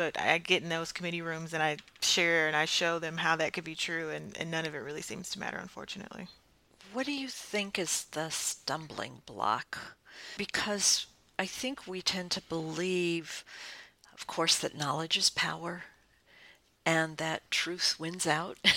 but 0.00 0.18
I 0.18 0.38
get 0.38 0.62
in 0.62 0.70
those 0.70 0.92
committee 0.92 1.20
rooms 1.20 1.52
and 1.52 1.62
I 1.62 1.76
share 2.00 2.46
and 2.46 2.56
I 2.56 2.64
show 2.64 2.98
them 2.98 3.18
how 3.18 3.36
that 3.36 3.52
could 3.52 3.64
be 3.64 3.74
true, 3.74 4.08
and, 4.08 4.34
and 4.38 4.50
none 4.50 4.64
of 4.64 4.74
it 4.74 4.78
really 4.78 5.02
seems 5.02 5.28
to 5.30 5.38
matter, 5.38 5.58
unfortunately. 5.58 6.26
What 6.94 7.04
do 7.04 7.12
you 7.12 7.28
think 7.28 7.78
is 7.78 8.04
the 8.12 8.30
stumbling 8.30 9.20
block? 9.26 9.76
Because 10.38 11.04
I 11.38 11.44
think 11.44 11.86
we 11.86 12.00
tend 12.00 12.30
to 12.30 12.40
believe, 12.40 13.44
of 14.14 14.26
course, 14.26 14.58
that 14.58 14.74
knowledge 14.74 15.18
is 15.18 15.28
power 15.28 15.84
and 16.90 17.16
that 17.18 17.48
truth 17.50 17.96
wins 18.00 18.26
out. 18.26 18.58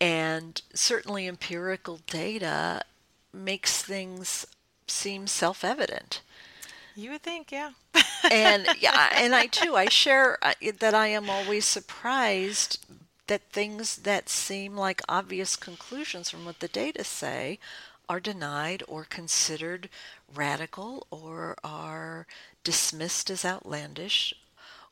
And 0.00 0.62
certainly 0.74 1.26
empirical 1.26 1.98
data 2.06 2.82
makes 3.32 3.82
things 3.82 4.46
seem 4.86 5.26
self 5.26 5.64
evident. 5.64 6.22
You 6.94 7.10
would 7.10 7.22
think, 7.22 7.50
yeah. 7.50 7.72
and 8.30 8.68
yeah, 8.78 9.10
and 9.12 9.34
I 9.34 9.46
too, 9.46 9.74
I 9.74 9.88
share 9.88 10.38
uh, 10.40 10.54
that 10.78 10.94
I 10.94 11.08
am 11.08 11.28
always 11.28 11.64
surprised 11.64 12.86
that 13.26 13.50
things 13.50 13.96
that 13.96 14.28
seem 14.28 14.76
like 14.76 15.02
obvious 15.08 15.56
conclusions 15.56 16.30
from 16.30 16.44
what 16.44 16.60
the 16.60 16.68
data 16.68 17.02
say 17.02 17.58
are 18.08 18.20
denied 18.20 18.84
or 18.86 19.04
considered 19.04 19.88
radical 20.32 21.08
or 21.10 21.56
are 21.64 22.26
dismissed 22.62 23.30
as 23.30 23.44
outlandish 23.44 24.32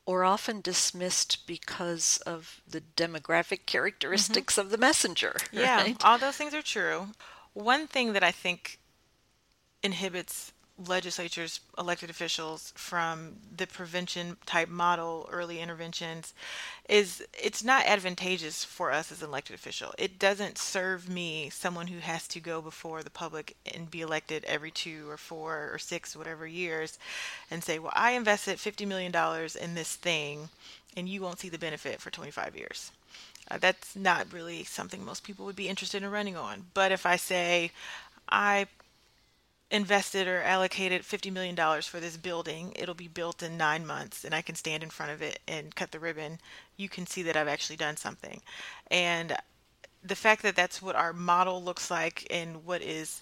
or 0.07 0.23
often 0.23 0.61
dismissed 0.61 1.45
because 1.45 2.17
of 2.25 2.61
the 2.65 2.79
demographic 2.95 3.65
characteristics 3.65 4.53
mm-hmm. 4.53 4.61
of 4.61 4.71
the 4.71 4.77
messenger. 4.77 5.35
Yeah, 5.51 5.81
right? 5.81 6.05
all 6.05 6.17
those 6.17 6.37
things 6.37 6.53
are 6.53 6.61
true. 6.61 7.09
One 7.53 7.87
thing 7.87 8.13
that 8.13 8.23
I 8.23 8.31
think 8.31 8.79
inhibits 9.83 10.53
legislatures, 10.85 11.59
elected 11.77 12.09
officials 12.09 12.71
from 12.75 13.37
the 13.55 13.65
prevention 13.65 14.37
type 14.45 14.69
model, 14.69 15.27
early 15.31 15.59
interventions, 15.59 16.33
is 16.87 17.25
it's 17.33 17.63
not 17.63 17.85
advantageous 17.85 18.63
for 18.63 18.91
us 18.91 19.11
as 19.11 19.21
an 19.21 19.29
elected 19.29 19.55
official. 19.55 19.93
It 19.97 20.19
doesn't 20.19 20.57
serve 20.57 21.09
me, 21.09 21.49
someone 21.49 21.87
who 21.87 21.99
has 21.99 22.27
to 22.29 22.39
go 22.39 22.61
before 22.61 23.03
the 23.03 23.09
public 23.09 23.55
and 23.73 23.89
be 23.89 24.01
elected 24.01 24.43
every 24.45 24.71
two 24.71 25.09
or 25.09 25.17
four 25.17 25.69
or 25.73 25.79
six, 25.79 26.15
whatever 26.15 26.45
years, 26.45 26.99
and 27.49 27.63
say, 27.63 27.79
well, 27.79 27.93
I 27.95 28.11
invested 28.11 28.57
$50 28.57 28.87
million 28.87 29.13
in 29.61 29.73
this 29.73 29.95
thing, 29.95 30.49
and 30.95 31.09
you 31.09 31.21
won't 31.21 31.39
see 31.39 31.49
the 31.49 31.57
benefit 31.57 31.99
for 31.99 32.11
25 32.11 32.55
years. 32.55 32.91
Uh, 33.49 33.57
that's 33.57 33.95
not 33.95 34.31
really 34.31 34.63
something 34.63 35.03
most 35.03 35.23
people 35.23 35.45
would 35.45 35.55
be 35.55 35.69
interested 35.69 36.03
in 36.03 36.11
running 36.11 36.35
on. 36.35 36.65
But 36.73 36.91
if 36.91 37.05
I 37.05 37.15
say, 37.15 37.71
I 38.29 38.67
invested 39.69 40.27
or 40.27 40.41
allocated 40.41 41.01
$50 41.01 41.31
million 41.31 41.55
for 41.81 41.99
this 41.99 42.17
building. 42.17 42.73
It'll 42.75 42.95
be 42.95 43.07
built 43.07 43.43
in 43.43 43.57
nine 43.57 43.85
months, 43.85 44.23
and 44.23 44.33
I 44.33 44.41
can 44.41 44.55
stand 44.55 44.83
in 44.83 44.89
front 44.89 45.11
of 45.11 45.21
it 45.21 45.39
and 45.47 45.75
cut 45.75 45.91
the 45.91 45.99
ribbon. 45.99 46.39
You 46.77 46.89
can 46.89 47.05
see 47.05 47.21
that 47.23 47.35
I've 47.35 47.47
actually 47.47 47.75
done 47.75 47.97
something. 47.97 48.41
And 48.89 49.35
the 50.03 50.15
fact 50.15 50.41
that 50.43 50.55
that's 50.55 50.81
what 50.81 50.95
our 50.95 51.13
model 51.13 51.61
looks 51.61 51.91
like 51.91 52.25
and 52.29 52.65
what 52.65 52.81
is 52.81 53.21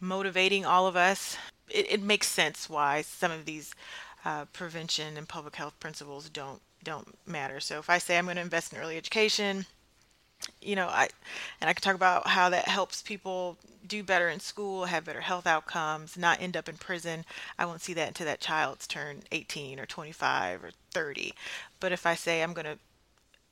motivating 0.00 0.64
all 0.64 0.86
of 0.86 0.96
us, 0.96 1.36
it, 1.70 1.86
it 1.90 2.02
makes 2.02 2.28
sense 2.28 2.68
why 2.68 3.02
some 3.02 3.30
of 3.30 3.44
these 3.44 3.74
uh, 4.24 4.46
prevention 4.46 5.16
and 5.16 5.28
public 5.28 5.56
health 5.56 5.78
principles 5.80 6.28
don't 6.28 6.60
don't 6.82 7.16
matter. 7.26 7.60
So 7.60 7.78
if 7.78 7.88
I 7.88 7.96
say 7.96 8.18
I'm 8.18 8.26
going 8.26 8.36
to 8.36 8.42
invest 8.42 8.74
in 8.74 8.78
early 8.78 8.98
education, 8.98 9.64
you 10.60 10.76
know, 10.76 10.88
I 10.88 11.08
and 11.60 11.68
I 11.68 11.72
can 11.72 11.82
talk 11.82 11.94
about 11.94 12.26
how 12.26 12.48
that 12.50 12.68
helps 12.68 13.02
people 13.02 13.58
do 13.86 14.02
better 14.02 14.28
in 14.28 14.40
school, 14.40 14.86
have 14.86 15.04
better 15.04 15.20
health 15.20 15.46
outcomes, 15.46 16.16
not 16.16 16.40
end 16.40 16.56
up 16.56 16.68
in 16.68 16.76
prison. 16.76 17.24
I 17.58 17.66
won't 17.66 17.82
see 17.82 17.94
that 17.94 18.08
until 18.08 18.26
that 18.26 18.40
child's 18.40 18.86
turned 18.86 19.24
18 19.30 19.78
or 19.78 19.86
25 19.86 20.64
or 20.64 20.70
30. 20.92 21.34
But 21.80 21.92
if 21.92 22.06
I 22.06 22.14
say 22.14 22.42
I'm 22.42 22.54
going 22.54 22.66
to 22.66 22.78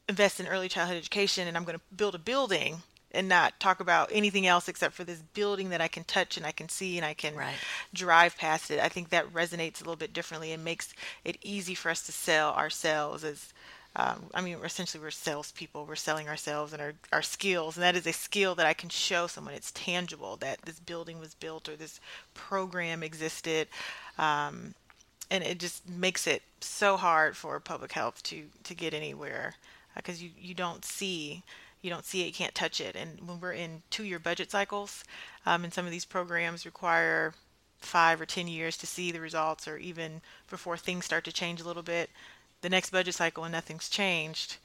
invest 0.08 0.40
in 0.40 0.46
early 0.46 0.68
childhood 0.68 0.96
education 0.96 1.48
and 1.48 1.56
I'm 1.56 1.64
going 1.64 1.78
to 1.78 1.94
build 1.94 2.14
a 2.14 2.18
building 2.18 2.82
and 3.14 3.28
not 3.28 3.60
talk 3.60 3.80
about 3.80 4.10
anything 4.12 4.46
else 4.46 4.68
except 4.68 4.94
for 4.94 5.04
this 5.04 5.22
building 5.34 5.68
that 5.70 5.80
I 5.80 5.88
can 5.88 6.04
touch 6.04 6.36
and 6.36 6.46
I 6.46 6.52
can 6.52 6.68
see 6.68 6.96
and 6.96 7.04
I 7.04 7.14
can 7.14 7.34
right. 7.34 7.54
drive 7.92 8.36
past 8.36 8.70
it. 8.70 8.80
I 8.80 8.88
think 8.88 9.10
that 9.10 9.32
resonates 9.32 9.80
a 9.80 9.84
little 9.84 9.96
bit 9.96 10.12
differently 10.14 10.52
and 10.52 10.64
makes 10.64 10.94
it 11.24 11.36
easy 11.42 11.74
for 11.74 11.90
us 11.90 12.02
to 12.06 12.12
sell 12.12 12.52
ourselves 12.54 13.22
as 13.22 13.52
um, 13.94 14.24
I 14.32 14.40
mean, 14.40 14.56
essentially, 14.64 15.02
we're 15.02 15.10
salespeople. 15.10 15.84
We're 15.84 15.96
selling 15.96 16.28
ourselves 16.28 16.72
and 16.72 16.80
our, 16.80 16.94
our 17.12 17.20
skills, 17.22 17.76
and 17.76 17.84
that 17.84 17.96
is 17.96 18.06
a 18.06 18.12
skill 18.12 18.54
that 18.54 18.66
I 18.66 18.72
can 18.72 18.88
show 18.88 19.26
someone. 19.26 19.54
It's 19.54 19.72
tangible 19.72 20.36
that 20.38 20.62
this 20.62 20.80
building 20.80 21.18
was 21.18 21.34
built 21.34 21.68
or 21.68 21.76
this 21.76 22.00
program 22.32 23.02
existed, 23.02 23.68
um, 24.18 24.74
and 25.30 25.44
it 25.44 25.58
just 25.58 25.86
makes 25.88 26.26
it 26.26 26.42
so 26.60 26.96
hard 26.96 27.36
for 27.36 27.60
public 27.60 27.92
health 27.92 28.22
to 28.24 28.44
to 28.64 28.74
get 28.74 28.94
anywhere 28.94 29.56
because 29.94 30.20
uh, 30.20 30.24
you 30.24 30.30
you 30.40 30.54
don't 30.54 30.86
see 30.86 31.42
you 31.82 31.90
don't 31.90 32.06
see 32.06 32.22
it, 32.22 32.26
you 32.26 32.32
can't 32.32 32.54
touch 32.54 32.80
it. 32.80 32.96
And 32.96 33.20
when 33.26 33.40
we're 33.40 33.52
in 33.52 33.82
two-year 33.90 34.20
budget 34.20 34.50
cycles, 34.50 35.04
um, 35.44 35.64
and 35.64 35.74
some 35.74 35.84
of 35.84 35.90
these 35.90 36.04
programs 36.06 36.64
require 36.64 37.34
five 37.80 38.20
or 38.20 38.26
ten 38.26 38.48
years 38.48 38.78
to 38.78 38.86
see 38.86 39.12
the 39.12 39.20
results, 39.20 39.68
or 39.68 39.76
even 39.76 40.22
before 40.48 40.78
things 40.78 41.04
start 41.04 41.24
to 41.24 41.32
change 41.32 41.60
a 41.60 41.64
little 41.66 41.82
bit 41.82 42.08
the 42.62 42.70
next 42.70 42.90
budget 42.90 43.14
cycle 43.14 43.44
and 43.44 43.52
nothing's 43.52 43.88
changed, 43.88 44.56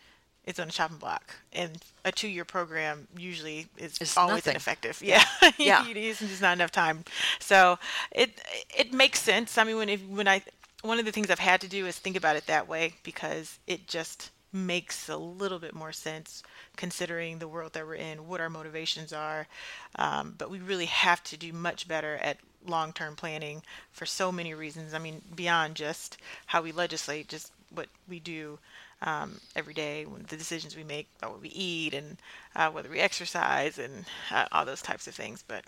it's 0.46 0.60
on 0.60 0.70
a 0.70 0.72
chopping 0.72 0.98
block. 0.98 1.36
And 1.52 1.78
a 2.06 2.12
two 2.12 2.30
year 2.30 2.46
program 2.46 3.08
usually 3.18 3.68
is 3.78 3.98
it's 4.00 4.18
always 4.18 4.38
nothing. 4.38 4.52
ineffective. 4.52 5.02
Yeah. 5.04 5.24
Yeah. 5.58 5.86
There's 5.94 6.20
just 6.20 6.42
not 6.42 6.54
enough 6.54 6.72
time. 6.72 7.04
So 7.40 7.78
it 8.12 8.42
it 8.76 8.94
makes 8.94 9.22
sense. 9.22 9.58
I 9.58 9.66
mean 9.66 9.76
when 9.78 9.90
if, 9.90 10.08
when 10.08 10.28
I 10.28 10.42
one 10.84 11.00
of 11.00 11.06
the 11.06 11.12
things 11.12 11.30
I've 11.30 11.40
had 11.40 11.62
to 11.62 11.68
do 11.68 11.86
is 11.86 11.98
think 11.98 12.16
about 12.16 12.38
it 12.38 12.48
that 12.48 12.68
way 12.68 12.94
because 13.04 13.60
it 13.68 13.88
just 13.88 14.32
makes 14.54 15.10
a 15.10 15.18
little 15.18 15.60
bit 15.60 15.76
more 15.76 15.92
sense 15.92 16.42
considering 16.78 17.40
the 17.40 17.48
world 17.48 17.74
that 17.74 17.86
we're 17.86 17.96
in, 17.96 18.28
what 18.28 18.40
our 18.40 18.50
motivations 18.50 19.12
are. 19.12 19.48
Um, 19.96 20.36
but 20.38 20.50
we 20.50 20.60
really 20.60 20.86
have 20.86 21.24
to 21.26 21.38
do 21.38 21.52
much 21.52 21.88
better 21.88 22.16
at 22.22 22.38
long 22.66 22.94
term 22.94 23.16
planning 23.16 23.64
for 23.92 24.06
so 24.06 24.32
many 24.32 24.54
reasons. 24.54 24.94
I 24.94 25.00
mean, 25.00 25.22
beyond 25.36 25.76
just 25.76 26.18
how 26.48 26.62
we 26.62 26.72
legislate, 26.72 27.28
just 27.28 27.52
what 27.74 27.88
we 28.08 28.20
do 28.20 28.60
um, 29.02 29.40
every 29.56 29.74
day, 29.74 30.06
the 30.30 30.38
decisions 30.38 30.76
we 30.76 30.84
make 30.84 31.08
about 31.20 31.34
what 31.34 31.42
we 31.42 31.50
eat 31.50 31.94
and 31.94 32.18
uh, 32.56 32.70
whether 32.70 32.90
we 32.90 33.00
exercise 33.00 33.78
and 33.78 34.06
uh, 34.32 34.46
all 34.52 34.66
those 34.66 34.82
types 34.82 35.08
of 35.08 35.16
things. 35.16 35.44
But 35.48 35.66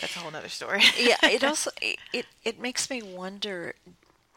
that's 0.00 0.16
a 0.16 0.20
whole 0.20 0.34
other 0.34 0.48
story. 0.48 0.82
yeah, 0.98 1.16
it 1.22 1.44
also 1.44 1.70
it 2.12 2.26
it 2.44 2.60
makes 2.60 2.90
me 2.90 3.02
wonder: 3.02 3.74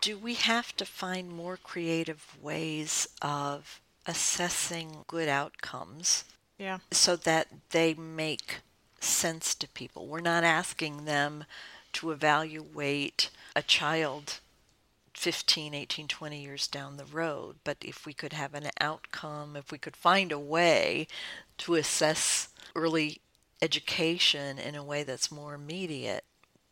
Do 0.01 0.17
we 0.17 0.35
have 0.35 0.75
to 0.77 0.85
find 0.85 1.29
more 1.29 1.57
creative 1.57 2.37
ways 2.41 3.07
of 3.21 3.79
assessing 4.05 5.05
good 5.07 5.29
outcomes? 5.29 6.25
Yeah. 6.57 6.79
So 6.91 7.15
that 7.15 7.47
they 7.71 7.95
make 7.95 8.59
sense 8.99 9.55
to 9.55 9.67
people. 9.67 10.05
We're 10.05 10.21
not 10.21 10.43
asking 10.43 11.05
them 11.05 11.45
to 11.93 12.11
evaluate 12.11 13.31
a 13.55 13.63
child 13.63 14.40
15, 15.21 15.75
18, 15.75 16.07
20 16.07 16.41
years 16.41 16.65
down 16.65 16.97
the 16.97 17.05
road. 17.05 17.57
But 17.63 17.77
if 17.81 18.07
we 18.07 18.13
could 18.13 18.33
have 18.33 18.55
an 18.55 18.71
outcome, 18.79 19.55
if 19.55 19.71
we 19.71 19.77
could 19.77 19.95
find 19.95 20.31
a 20.31 20.39
way 20.39 21.05
to 21.59 21.75
assess 21.75 22.49
early 22.75 23.21
education 23.61 24.57
in 24.57 24.73
a 24.73 24.83
way 24.83 25.03
that's 25.03 25.31
more 25.31 25.53
immediate, 25.53 26.23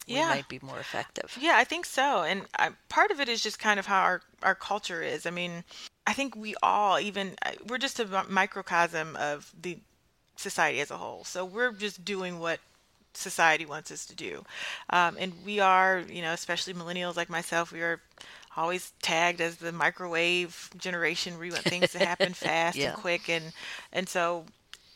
yeah. 0.07 0.29
we 0.29 0.37
might 0.37 0.47
be 0.47 0.57
more 0.63 0.79
effective. 0.79 1.37
Yeah, 1.39 1.57
I 1.57 1.63
think 1.63 1.85
so. 1.85 2.23
And 2.23 2.41
I, 2.57 2.71
part 2.89 3.11
of 3.11 3.19
it 3.19 3.29
is 3.29 3.43
just 3.43 3.59
kind 3.59 3.79
of 3.79 3.85
how 3.85 4.01
our, 4.01 4.21
our 4.41 4.55
culture 4.55 5.03
is. 5.03 5.27
I 5.27 5.29
mean, 5.29 5.63
I 6.07 6.13
think 6.13 6.35
we 6.35 6.55
all, 6.63 6.99
even, 6.99 7.35
we're 7.67 7.77
just 7.77 7.99
a 7.99 8.25
microcosm 8.27 9.15
of 9.17 9.53
the 9.61 9.77
society 10.37 10.79
as 10.79 10.89
a 10.89 10.97
whole. 10.97 11.23
So 11.23 11.45
we're 11.45 11.71
just 11.71 12.03
doing 12.03 12.39
what 12.39 12.59
society 13.13 13.65
wants 13.65 13.91
us 13.91 14.05
to 14.07 14.15
do. 14.15 14.43
Um, 14.89 15.17
and 15.19 15.33
we 15.45 15.59
are, 15.59 16.03
you 16.09 16.23
know, 16.23 16.33
especially 16.33 16.73
millennials 16.73 17.15
like 17.15 17.29
myself, 17.29 17.71
we 17.71 17.81
are 17.81 18.01
always 18.57 18.91
tagged 19.01 19.41
as 19.41 19.57
the 19.57 19.71
microwave 19.71 20.69
generation. 20.77 21.33
where 21.33 21.41
We 21.41 21.51
want 21.51 21.63
things 21.63 21.91
to 21.93 21.99
happen 21.99 22.33
fast 22.33 22.77
yeah. 22.77 22.89
and 22.89 22.97
quick, 22.97 23.29
and 23.29 23.53
and 23.91 24.07
so 24.07 24.45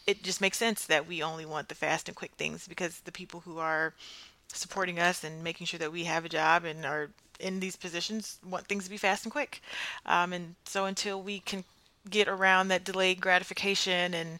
it 0.05 0.23
just 0.23 0.41
makes 0.41 0.57
sense 0.57 0.85
that 0.85 1.07
we 1.07 1.23
only 1.23 1.45
want 1.45 1.69
the 1.69 1.75
fast 1.75 2.07
and 2.07 2.15
quick 2.15 2.31
things 2.31 2.67
because 2.67 2.99
the 3.01 3.11
people 3.11 3.41
who 3.41 3.57
are 3.59 3.93
supporting 4.49 4.99
us 4.99 5.23
and 5.23 5.43
making 5.43 5.65
sure 5.65 5.79
that 5.79 5.91
we 5.91 6.03
have 6.03 6.25
a 6.25 6.29
job 6.29 6.65
and 6.65 6.85
are 6.85 7.09
in 7.39 7.59
these 7.59 7.75
positions 7.75 8.37
want 8.47 8.67
things 8.67 8.83
to 8.83 8.89
be 8.89 8.97
fast 8.97 9.25
and 9.25 9.31
quick. 9.31 9.61
Um, 10.05 10.33
and 10.33 10.55
so 10.65 10.85
until 10.85 11.21
we 11.21 11.39
can 11.39 11.63
get 12.09 12.27
around 12.27 12.67
that 12.67 12.83
delayed 12.83 13.21
gratification 13.21 14.13
and 14.13 14.39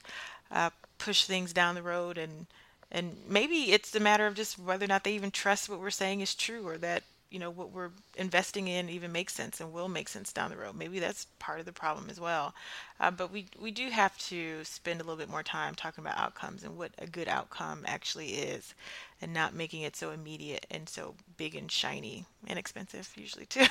uh, 0.51 0.70
push 0.98 1.25
things 1.25 1.53
down 1.53 1.75
the 1.75 1.82
road 1.82 2.17
and 2.17 2.48
and 2.91 3.17
maybe 3.27 3.72
it's 3.72 3.96
a 3.96 4.00
matter 4.00 4.27
of 4.27 4.36
just 4.36 4.60
whether 4.60 4.86
or 4.86 4.88
not 4.88 5.03
they 5.03 5.13
even 5.15 5.32
trust 5.32 5.67
what 5.67 5.79
we're 5.79 5.89
saying 5.89 6.22
is 6.22 6.36
true 6.36 6.67
or 6.67 6.77
that 6.77 7.01
you 7.34 7.40
know 7.40 7.50
what 7.50 7.72
we're 7.72 7.90
investing 8.16 8.68
in 8.68 8.90
even 8.90 9.12
makes 9.12 9.34
sense 9.34 9.60
and 9.60 9.74
will 9.74 9.90
make 9.90 10.08
sense 10.08 10.32
down 10.32 10.52
the 10.52 10.58
road. 10.58 10.75
Maybe 10.75 11.00
that's 11.00 11.25
part 11.40 11.60
of 11.60 11.66
the 11.66 11.74
problem 11.74 12.10
as 12.10 12.20
well. 12.20 12.54
Uh, 13.00 13.12
but 13.12 13.32
we 13.32 13.48
we 13.60 13.72
do 13.72 13.90
have 13.90 14.18
to 14.30 14.63
spend 14.63 15.02
a 15.02 15.04
little 15.04 15.18
bit 15.18 15.30
more 15.30 15.44
time 15.44 15.75
talking 15.75 16.04
about 16.04 16.18
outcomes 16.18 16.63
and 16.63 16.78
what 16.78 16.92
a 17.00 17.08
good 17.08 17.28
outcome 17.28 17.84
actually 17.88 18.34
is, 18.36 18.74
and 19.22 19.34
not 19.34 19.54
making 19.56 19.82
it 19.82 19.96
so 19.96 20.12
immediate 20.12 20.66
and 20.72 20.88
so 20.88 21.16
big 21.38 21.56
and 21.56 21.72
shiny 21.72 22.25
and 22.48 22.60
expensive 22.60 23.12
usually 23.16 23.46
too. 23.48 23.66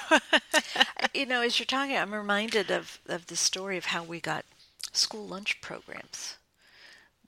you 1.15 1.27
know, 1.27 1.43
as 1.43 1.59
you're 1.59 1.67
talking, 1.67 1.97
I'm 1.97 2.13
reminded 2.15 2.71
of 2.71 2.99
of 3.07 3.27
the 3.27 3.37
story 3.37 3.77
of 3.79 3.87
how 3.87 4.03
we 4.03 4.21
got 4.21 4.45
school 4.93 5.27
lunch 5.27 5.61
programs 5.61 6.37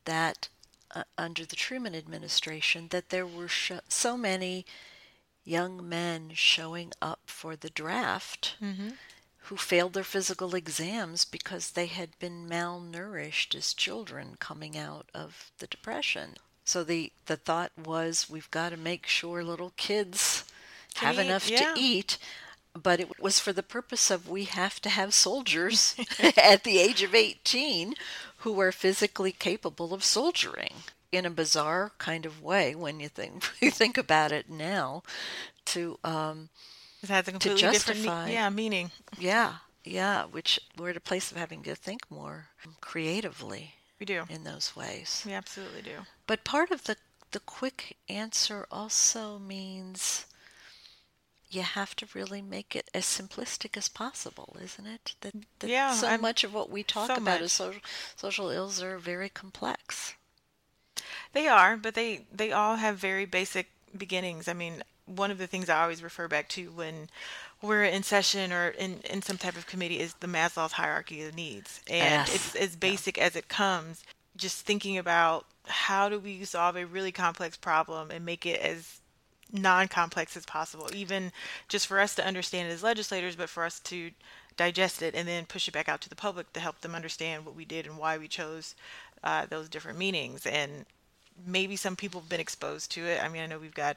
that 0.05 0.49
uh, 0.95 1.05
under 1.19 1.45
the 1.45 1.57
Truman 1.57 1.95
administration 1.95 2.89
that 2.91 3.11
there 3.11 3.27
were 3.27 3.49
sh- 3.49 3.73
so 3.89 4.17
many 4.17 4.65
young 5.45 5.87
men 5.87 6.31
showing 6.35 6.93
up 7.03 7.21
for 7.27 7.55
the 7.57 7.71
draft 7.71 8.57
mm-hmm. 8.61 8.91
who 9.45 9.57
failed 9.57 9.93
their 9.93 10.05
physical 10.05 10.55
exams 10.55 11.25
because 11.25 11.73
they 11.73 11.87
had 11.87 12.19
been 12.19 12.49
malnourished 12.49 13.55
as 13.55 13.75
children 13.75 14.37
coming 14.39 14.77
out 14.77 15.07
of 15.15 15.51
the 15.59 15.67
depression. 15.67 16.35
So 16.65 16.83
the 16.83 17.13
the 17.27 17.37
thought 17.37 17.73
was 17.77 18.31
we've 18.31 18.51
got 18.51 18.71
to 18.71 18.77
make 18.77 19.07
sure 19.07 19.45
little 19.45 19.73
kids 19.77 20.45
have 20.97 21.17
eat, 21.17 21.27
enough 21.27 21.51
yeah. 21.51 21.75
to 21.75 21.81
eat. 21.81 22.19
But 22.73 22.99
it 22.99 23.21
was 23.21 23.39
for 23.39 23.53
the 23.53 23.63
purpose 23.63 24.11
of 24.11 24.29
we 24.29 24.45
have 24.45 24.81
to 24.81 24.89
have 24.89 25.15
soldiers 25.15 25.95
at 26.37 26.65
the 26.65 26.79
age 26.79 27.03
of 27.03 27.15
18 27.15 27.95
who 28.39 28.59
are 28.61 28.73
physically 28.73 29.31
capable 29.31 29.95
of 29.95 30.03
soldiering 30.03 30.75
in 31.17 31.27
a 31.27 31.31
bizarre 31.31 31.93
kind 31.99 32.27
of 32.27 32.43
way 32.43 32.75
when 32.75 33.01
you 33.01 33.09
think 33.09 33.45
you 33.61 33.71
think 33.71 33.97
about 33.99 34.33
it 34.33 34.49
now 34.51 35.03
to 35.67 35.99
um, 36.05 36.49
It 37.03 37.09
has 37.09 37.29
a 37.29 37.31
completely 37.33 37.61
different 37.63 38.01
justify- 38.01 38.27
me- 38.27 38.33
yeah, 38.35 38.51
meaning. 38.51 38.91
yeah 39.19 39.55
yeah 39.85 40.25
which 40.25 40.59
we're 40.79 40.91
at 40.91 40.97
a 40.97 41.01
place 41.01 41.31
of 41.31 41.37
having 41.39 41.63
to 41.63 41.75
think 41.75 42.01
more 42.11 42.47
creatively 42.81 43.75
We 44.01 44.07
do. 44.07 44.25
in 44.31 44.45
those 44.45 44.75
ways 44.77 45.23
We 45.27 45.33
absolutely 45.33 45.83
do. 45.83 45.99
but 46.27 46.45
part 46.45 46.71
of 46.71 46.85
the 46.85 46.97
the 47.33 47.41
quick 47.41 47.97
answer 48.09 48.67
also 48.71 49.39
means 49.41 50.27
you 51.51 51.63
have 51.63 51.95
to 51.97 52.07
really 52.15 52.43
make 52.43 52.75
it 52.77 52.89
as 52.95 53.05
simplistic 53.05 53.77
as 53.77 53.89
possible, 53.89 54.57
isn't 54.61 54.87
it? 54.87 55.15
That, 55.21 55.35
that 55.59 55.71
Yeah, 55.71 55.93
so 55.95 56.07
I'm- 56.09 56.21
much 56.21 56.43
of 56.45 56.53
what 56.55 56.71
we 56.71 56.83
talk 56.83 57.09
so 57.09 57.15
about 57.15 57.25
much. 57.41 57.43
as 57.43 57.53
social 57.53 57.81
social 58.17 58.51
ills 58.51 58.83
are 58.83 58.99
very 58.99 59.29
complex. 59.29 60.15
They 61.35 61.49
are, 61.49 61.77
but 61.77 61.95
they 61.95 62.23
they 62.33 62.53
all 62.53 62.77
have 62.77 62.97
very 62.97 63.27
basic 63.27 63.69
beginnings. 63.97 64.49
I 64.49 64.55
mean, 64.55 64.83
one 65.07 65.31
of 65.31 65.39
the 65.39 65.47
things 65.47 65.69
I 65.69 65.83
always 65.83 66.03
refer 66.03 66.29
back 66.29 66.49
to 66.51 66.71
when 66.71 67.09
we're 67.61 67.85
in 67.85 68.03
session 68.03 68.53
or 68.53 68.69
in, 68.69 69.01
in 69.09 69.23
some 69.23 69.39
type 69.39 69.57
of 69.57 69.67
committee 69.67 69.99
is 70.01 70.15
the 70.15 70.27
Maslow's 70.27 70.73
hierarchy 70.73 71.23
of 71.23 71.35
needs. 71.35 71.81
And 71.89 72.29
Yes. 72.29 72.35
it's 72.35 72.55
as 72.57 72.77
basic 72.77 73.19
as 73.19 73.37
it 73.37 73.49
comes. 73.49 74.03
Just 74.37 74.65
thinking 74.67 74.99
about 74.99 75.47
how 75.67 76.09
do 76.09 76.19
we 76.19 76.45
solve 76.45 76.77
a 76.77 76.85
really 76.85 77.13
complex 77.13 77.57
problem 77.57 78.11
and 78.11 78.25
make 78.25 78.45
it 78.45 78.61
as 78.61 79.01
non-complex 79.53 80.37
as 80.37 80.45
possible, 80.45 80.89
even 80.95 81.33
just 81.69 81.87
for 81.87 82.01
us 82.01 82.15
to 82.17 82.27
understand 82.27 82.69
it 82.69 82.73
as 82.73 82.83
legislators, 82.83 83.37
but 83.37 83.49
for 83.49 83.65
us 83.65 83.79
to 83.81 84.11
digest 84.57 85.01
it 85.03 85.15
and 85.15 85.27
then 85.27 85.47
push 85.47 85.69
it 85.69 85.73
back 85.75 85.89
out 85.89 86.01
to 86.01 86.09
the 86.09 86.17
public 86.17 86.53
to 86.53 86.61
help 86.61 86.81
them 86.81 86.95
understand 86.95 87.47
what 87.47 87.55
we 87.55 87.65
did 87.65 87.87
and 87.87 87.97
why 87.99 88.19
we 88.19 88.29
chose 88.29 88.75
uh, 89.23 89.47
those 89.47 89.69
different 89.69 89.99
meanings. 89.99 90.45
And 90.47 90.85
maybe 91.47 91.77
some 91.77 91.97
people 91.97 92.21
have 92.21 92.29
been 92.29 92.41
exposed 92.41 92.91
to 92.93 93.07
it. 93.07 93.23
I 93.23 93.29
mean, 93.29 93.43
I 93.43 93.47
know 93.47 93.59
we've 93.59 93.75
got 93.75 93.97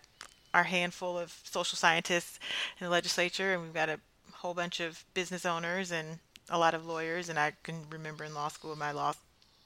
our 0.53 0.63
handful 0.63 1.17
of 1.17 1.35
social 1.43 1.77
scientists 1.77 2.39
in 2.79 2.85
the 2.85 2.91
legislature, 2.91 3.53
and 3.53 3.61
we've 3.61 3.73
got 3.73 3.89
a 3.89 3.99
whole 4.33 4.53
bunch 4.53 4.79
of 4.79 5.03
business 5.13 5.45
owners 5.45 5.91
and 5.91 6.19
a 6.49 6.57
lot 6.57 6.73
of 6.73 6.85
lawyers. 6.85 7.29
And 7.29 7.37
I 7.37 7.53
can 7.63 7.85
remember 7.89 8.23
in 8.23 8.33
law 8.33 8.47
school, 8.47 8.75
my 8.75 8.91
law 8.91 9.13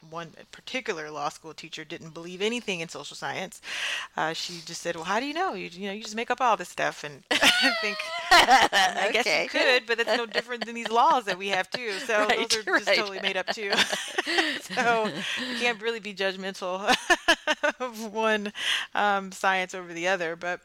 one 0.09 0.31
particular 0.51 1.11
law 1.11 1.29
school 1.29 1.53
teacher 1.53 1.83
didn't 1.83 2.13
believe 2.13 2.41
anything 2.41 2.79
in 2.79 2.89
social 2.89 3.15
science. 3.15 3.61
Uh, 4.17 4.33
she 4.33 4.61
just 4.65 4.81
said, 4.81 4.95
"Well, 4.95 5.05
how 5.05 5.19
do 5.19 5.25
you 5.25 5.33
know? 5.33 5.53
You, 5.53 5.69
you 5.71 5.87
know, 5.87 5.93
you 5.93 6.03
just 6.03 6.15
make 6.15 6.31
up 6.31 6.41
all 6.41 6.57
this 6.57 6.69
stuff." 6.69 7.03
And 7.03 7.23
I 7.31 7.71
think 7.81 7.97
I 8.31 9.09
guess 9.11 9.25
you 9.25 9.49
could, 9.49 9.85
but 9.85 9.97
that's 9.97 10.17
no 10.17 10.25
different 10.25 10.65
than 10.65 10.75
these 10.75 10.89
laws 10.89 11.25
that 11.25 11.37
we 11.37 11.49
have 11.49 11.69
too. 11.69 11.91
So 11.99 12.19
Right, 12.27 12.49
those 12.49 12.67
are 12.67 12.79
just 12.79 12.93
totally 12.93 13.19
made 13.19 13.37
up 13.37 13.47
too. 13.47 13.71
so 14.61 15.07
you 15.39 15.55
can't 15.59 15.81
really 15.81 15.99
be 15.99 16.13
judgmental 16.13 16.95
of 17.79 18.13
one 18.13 18.51
um, 18.95 19.31
science 19.31 19.75
over 19.75 19.93
the 19.93 20.07
other, 20.07 20.35
but 20.35 20.61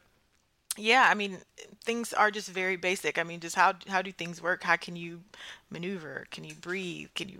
yeah, 0.77 1.07
I 1.09 1.15
mean, 1.15 1.39
things 1.83 2.13
are 2.13 2.31
just 2.31 2.49
very 2.49 2.75
basic. 2.75 3.17
I 3.17 3.23
mean, 3.23 3.39
just 3.39 3.55
how 3.55 3.73
how 3.87 4.01
do 4.01 4.11
things 4.11 4.41
work? 4.41 4.63
How 4.63 4.75
can 4.75 4.95
you 4.95 5.21
maneuver? 5.69 6.27
Can 6.31 6.43
you 6.43 6.53
breathe? 6.53 7.09
Can 7.15 7.29
you 7.29 7.39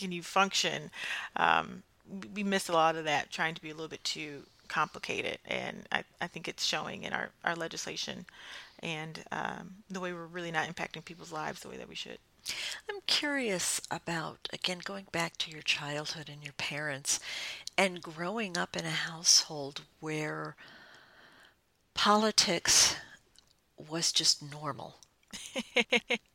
can 0.00 0.12
you 0.12 0.22
function? 0.22 0.90
Um, 1.36 1.82
we- 2.34 2.42
miss 2.42 2.68
a 2.68 2.72
lot 2.72 2.96
of 2.96 3.04
that 3.04 3.30
trying 3.30 3.54
to 3.54 3.60
be 3.60 3.68
a 3.70 3.74
little 3.74 3.88
bit 3.88 4.02
too 4.02 4.42
complicated, 4.66 5.38
and 5.46 5.86
I, 5.92 6.04
I 6.20 6.26
think 6.26 6.48
it's 6.48 6.64
showing 6.64 7.04
in 7.04 7.12
our, 7.12 7.28
our 7.44 7.54
legislation 7.54 8.24
and 8.82 9.22
um, 9.30 9.74
the 9.90 10.00
way 10.00 10.12
we're 10.14 10.24
really 10.24 10.50
not 10.50 10.66
impacting 10.68 11.04
people's 11.04 11.32
lives 11.32 11.60
the 11.60 11.68
way 11.68 11.76
that 11.76 11.88
we 11.88 11.94
should. 11.94 12.18
I'm 12.88 13.00
curious 13.06 13.82
about 13.90 14.48
again 14.52 14.80
going 14.82 15.06
back 15.12 15.36
to 15.38 15.50
your 15.50 15.60
childhood 15.60 16.30
and 16.32 16.42
your 16.42 16.54
parents 16.54 17.20
and 17.76 18.00
growing 18.00 18.56
up 18.56 18.74
in 18.74 18.86
a 18.86 18.90
household 18.90 19.82
where 20.00 20.56
politics 21.92 22.96
was 23.76 24.10
just 24.12 24.42
normal. 24.42 24.96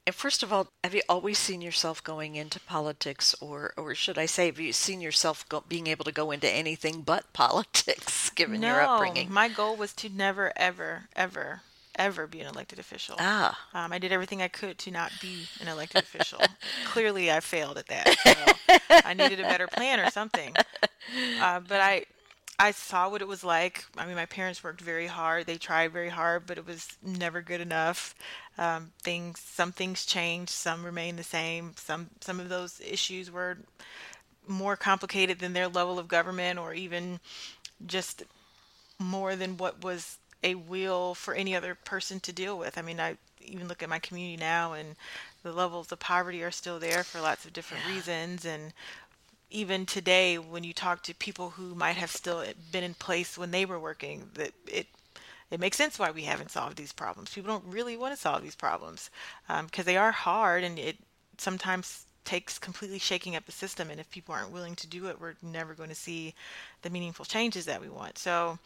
and 0.05 0.15
first 0.15 0.43
of 0.43 0.51
all, 0.53 0.67
have 0.83 0.93
you 0.95 1.01
always 1.09 1.37
seen 1.37 1.61
yourself 1.61 2.03
going 2.03 2.35
into 2.35 2.59
politics, 2.59 3.35
or, 3.41 3.73
or 3.77 3.93
should 3.95 4.17
I 4.17 4.25
say, 4.25 4.47
have 4.47 4.59
you 4.59 4.73
seen 4.73 5.01
yourself 5.01 5.47
go, 5.49 5.63
being 5.67 5.87
able 5.87 6.05
to 6.05 6.11
go 6.11 6.31
into 6.31 6.49
anything 6.49 7.01
but 7.01 7.31
politics, 7.33 8.29
given 8.31 8.61
your 8.61 8.81
upbringing? 8.81 9.31
my 9.31 9.47
goal 9.49 9.75
was 9.75 9.93
to 9.95 10.09
never, 10.09 10.51
ever, 10.55 11.09
ever, 11.15 11.61
ever 11.97 12.27
be 12.27 12.41
an 12.41 12.47
elected 12.47 12.79
official. 12.79 13.15
Ah, 13.19 13.57
Um, 13.73 13.91
I 13.93 13.99
did 13.99 14.11
everything 14.11 14.41
I 14.41 14.47
could 14.47 14.77
to 14.79 14.91
not 14.91 15.11
be 15.21 15.47
an 15.59 15.67
elected 15.67 16.03
official. 16.03 16.39
Clearly, 16.85 17.31
I 17.31 17.39
failed 17.39 17.77
at 17.77 17.87
that. 17.87 18.15
So 18.23 18.79
I 19.05 19.13
needed 19.13 19.39
a 19.39 19.43
better 19.43 19.67
plan 19.67 19.99
or 19.99 20.09
something. 20.11 20.53
Uh, 21.39 21.59
but 21.61 21.79
I, 21.81 22.05
I 22.57 22.71
saw 22.71 23.09
what 23.09 23.21
it 23.21 23.27
was 23.27 23.43
like. 23.43 23.83
I 23.97 24.05
mean, 24.05 24.15
my 24.15 24.25
parents 24.25 24.63
worked 24.63 24.81
very 24.81 25.07
hard. 25.07 25.45
They 25.45 25.57
tried 25.57 25.91
very 25.91 26.09
hard, 26.09 26.45
but 26.47 26.57
it 26.57 26.65
was 26.65 26.97
never 27.03 27.41
good 27.41 27.59
enough. 27.59 28.15
Um, 28.57 28.91
things, 29.03 29.39
some 29.39 29.73
things 29.73 30.05
changed, 30.05 30.51
some 30.51 30.85
remained 30.85 31.19
the 31.19 31.23
same. 31.23 31.73
Some, 31.75 32.11
some 32.21 32.39
of 32.39 32.47
those 32.47 32.79
issues 32.79 33.29
were 33.29 33.57
more 34.47 34.77
complicated 34.77 35.39
than 35.39 35.53
their 35.53 35.67
level 35.67 35.99
of 35.99 36.07
government, 36.07 36.57
or 36.57 36.73
even 36.73 37.19
just 37.85 38.23
more 38.99 39.35
than 39.35 39.57
what 39.57 39.83
was 39.83 40.17
a 40.43 40.55
will 40.55 41.13
for 41.15 41.33
any 41.33 41.55
other 41.55 41.75
person 41.75 42.19
to 42.21 42.31
deal 42.31 42.57
with. 42.57 42.77
I 42.77 42.81
mean, 42.81 42.99
I 42.99 43.17
even 43.41 43.67
look 43.67 43.83
at 43.83 43.89
my 43.89 43.99
community 43.99 44.37
now, 44.37 44.73
and 44.73 44.95
the 45.43 45.51
levels 45.51 45.91
of 45.91 45.99
poverty 45.99 46.43
are 46.43 46.51
still 46.51 46.79
there 46.79 47.03
for 47.03 47.19
lots 47.19 47.45
of 47.45 47.53
different 47.53 47.85
reasons. 47.87 48.45
And 48.45 48.71
even 49.55 49.85
today, 49.85 50.37
when 50.37 50.63
you 50.63 50.73
talk 50.73 51.01
to 51.03 51.15
people 51.15 51.51
who 51.51 51.73
might 51.75 51.95
have 51.95 52.11
still 52.11 52.43
been 52.71 52.83
in 52.83 52.93
place 52.93 53.37
when 53.37 53.51
they 53.51 53.65
were 53.65 53.79
working, 53.79 54.29
that 54.35 54.51
it 54.67 54.87
it 55.51 55.59
makes 55.59 55.77
sense 55.77 55.97
why 55.97 56.11
we 56.11 56.23
haven't 56.23 56.51
solved 56.51 56.75
these 56.75 56.91
problems. 56.91 57.33
People 57.33 57.53
don't 57.53 57.73
really 57.73 57.95
want 57.95 58.13
to 58.13 58.19
solve 58.19 58.41
these 58.41 58.55
problems 58.55 59.09
um, 59.47 59.67
because 59.67 59.85
they 59.85 59.95
are 59.95 60.11
hard, 60.11 60.63
and 60.63 60.77
it 60.77 60.97
sometimes 61.37 62.05
takes 62.25 62.57
completely 62.59 62.99
shaking 62.99 63.35
up 63.35 63.45
the 63.45 63.51
system. 63.51 63.89
And 63.89 63.99
if 63.99 64.09
people 64.09 64.33
aren't 64.35 64.51
willing 64.51 64.75
to 64.75 64.87
do 64.87 65.07
it, 65.07 65.21
we're 65.21 65.35
never 65.41 65.73
going 65.73 65.89
to 65.89 65.95
see 65.95 66.33
the 66.81 66.89
meaningful 66.89 67.25
changes 67.25 67.65
that 67.65 67.81
we 67.81 67.89
want. 67.89 68.17
So. 68.17 68.59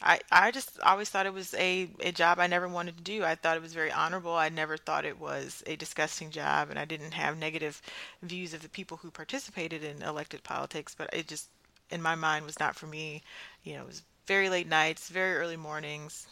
I, 0.00 0.20
I 0.30 0.50
just 0.52 0.78
always 0.80 1.08
thought 1.08 1.26
it 1.26 1.32
was 1.32 1.54
a, 1.54 1.88
a 2.00 2.12
job 2.12 2.38
I 2.38 2.46
never 2.46 2.68
wanted 2.68 2.96
to 2.96 3.02
do. 3.02 3.24
I 3.24 3.34
thought 3.34 3.56
it 3.56 3.62
was 3.62 3.74
very 3.74 3.90
honorable. 3.90 4.32
I 4.34 4.48
never 4.48 4.76
thought 4.76 5.04
it 5.04 5.18
was 5.18 5.62
a 5.66 5.76
disgusting 5.76 6.30
job, 6.30 6.70
and 6.70 6.78
I 6.78 6.84
didn't 6.84 7.14
have 7.14 7.36
negative 7.36 7.82
views 8.22 8.54
of 8.54 8.62
the 8.62 8.68
people 8.68 8.98
who 8.98 9.10
participated 9.10 9.82
in 9.82 10.02
elected 10.02 10.44
politics, 10.44 10.94
but 10.96 11.10
it 11.12 11.26
just, 11.26 11.48
in 11.90 12.00
my 12.00 12.14
mind, 12.14 12.46
was 12.46 12.60
not 12.60 12.76
for 12.76 12.86
me. 12.86 13.22
You 13.64 13.74
know, 13.74 13.82
it 13.82 13.86
was 13.88 14.02
very 14.26 14.48
late 14.48 14.68
nights, 14.68 15.08
very 15.08 15.36
early 15.36 15.56
mornings, 15.56 16.28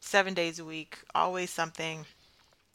seven 0.00 0.32
days 0.34 0.58
a 0.58 0.64
week, 0.64 0.98
always 1.14 1.50
something. 1.50 2.06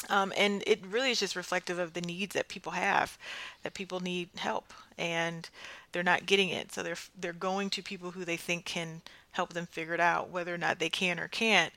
Um, 0.09 0.31
and 0.37 0.63
it 0.67 0.85
really 0.85 1.11
is 1.11 1.19
just 1.19 1.35
reflective 1.35 1.79
of 1.79 1.93
the 1.93 2.01
needs 2.01 2.35
that 2.35 2.47
people 2.47 2.73
have, 2.73 3.17
that 3.63 3.73
people 3.73 3.99
need 3.99 4.29
help, 4.35 4.73
and 4.97 5.49
they're 5.91 6.03
not 6.03 6.27
getting 6.27 6.49
it. 6.49 6.71
So 6.71 6.83
they're 6.83 6.97
they're 7.19 7.33
going 7.33 7.69
to 7.71 7.81
people 7.81 8.11
who 8.11 8.23
they 8.23 8.37
think 8.37 8.65
can 8.65 9.01
help 9.37 9.53
them 9.53 9.67
figure 9.67 9.93
it 9.93 9.99
out, 9.99 10.31
whether 10.31 10.53
or 10.53 10.57
not 10.57 10.79
they 10.79 10.89
can 10.89 11.19
or 11.19 11.27
can't. 11.27 11.71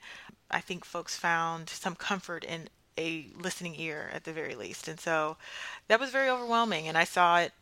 I 0.49 0.59
think 0.59 0.83
folks 0.83 1.15
found 1.15 1.69
some 1.69 1.95
comfort 1.95 2.43
in 2.43 2.67
a 2.97 3.27
listening 3.35 3.79
ear 3.79 4.09
at 4.11 4.25
the 4.25 4.33
very 4.33 4.55
least, 4.55 4.87
and 4.87 4.99
so 4.99 5.37
that 5.87 5.99
was 5.99 6.09
very 6.09 6.27
overwhelming. 6.27 6.87
And 6.87 6.97
I 6.97 7.03
saw 7.03 7.39
it, 7.39 7.53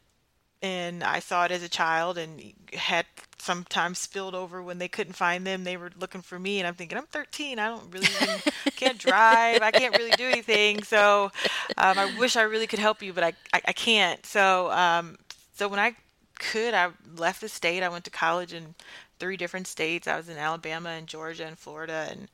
and 0.62 1.04
I 1.04 1.20
saw 1.20 1.44
it 1.44 1.52
as 1.52 1.62
a 1.64 1.70
child, 1.70 2.18
and 2.18 2.54
had 2.74 3.06
sometimes 3.38 4.00
spilled 4.00 4.36
over 4.36 4.64
when 4.64 4.78
they 4.78 4.88
couldn't 4.88 5.14
find 5.14 5.46
them. 5.46 5.66
They 5.66 5.76
were 5.76 5.92
looking 6.00 6.22
for 6.22 6.40
me, 6.40 6.60
and 6.60 6.68
I'm 6.68 6.76
thinking, 6.76 6.98
I'm 6.98 7.06
13. 7.06 7.60
I 7.60 7.68
don't 7.68 7.94
really 7.94 8.08
even 8.22 8.40
can't 8.78 8.98
drive. 9.10 9.62
I 9.62 9.72
can't 9.72 9.98
really 9.98 10.12
do 10.12 10.28
anything. 10.28 10.82
So 10.84 11.30
um, 11.78 12.00
I 12.00 12.18
wish 12.18 12.38
I 12.38 12.44
really 12.44 12.68
could 12.68 12.80
help 12.80 13.04
you, 13.04 13.12
but 13.12 13.26
I 13.26 13.34
I, 13.54 13.62
I 13.66 13.74
can't. 13.74 14.26
So 14.26 14.72
um, 14.72 15.18
so 15.54 15.68
when 15.68 15.80
I 15.80 15.96
could, 16.40 16.74
I 16.74 16.90
left 17.18 17.42
the 17.42 17.50
state. 17.50 17.84
I 17.84 17.90
went 17.90 18.06
to 18.06 18.10
college 18.10 18.54
in 18.54 18.74
three 19.20 19.38
different 19.38 19.68
states. 19.68 20.08
I 20.08 20.18
was 20.18 20.30
in 20.30 20.38
Alabama 20.38 20.90
and 20.90 21.08
Georgia 21.08 21.46
and 21.46 21.58
Florida, 21.60 22.08
and 22.10 22.30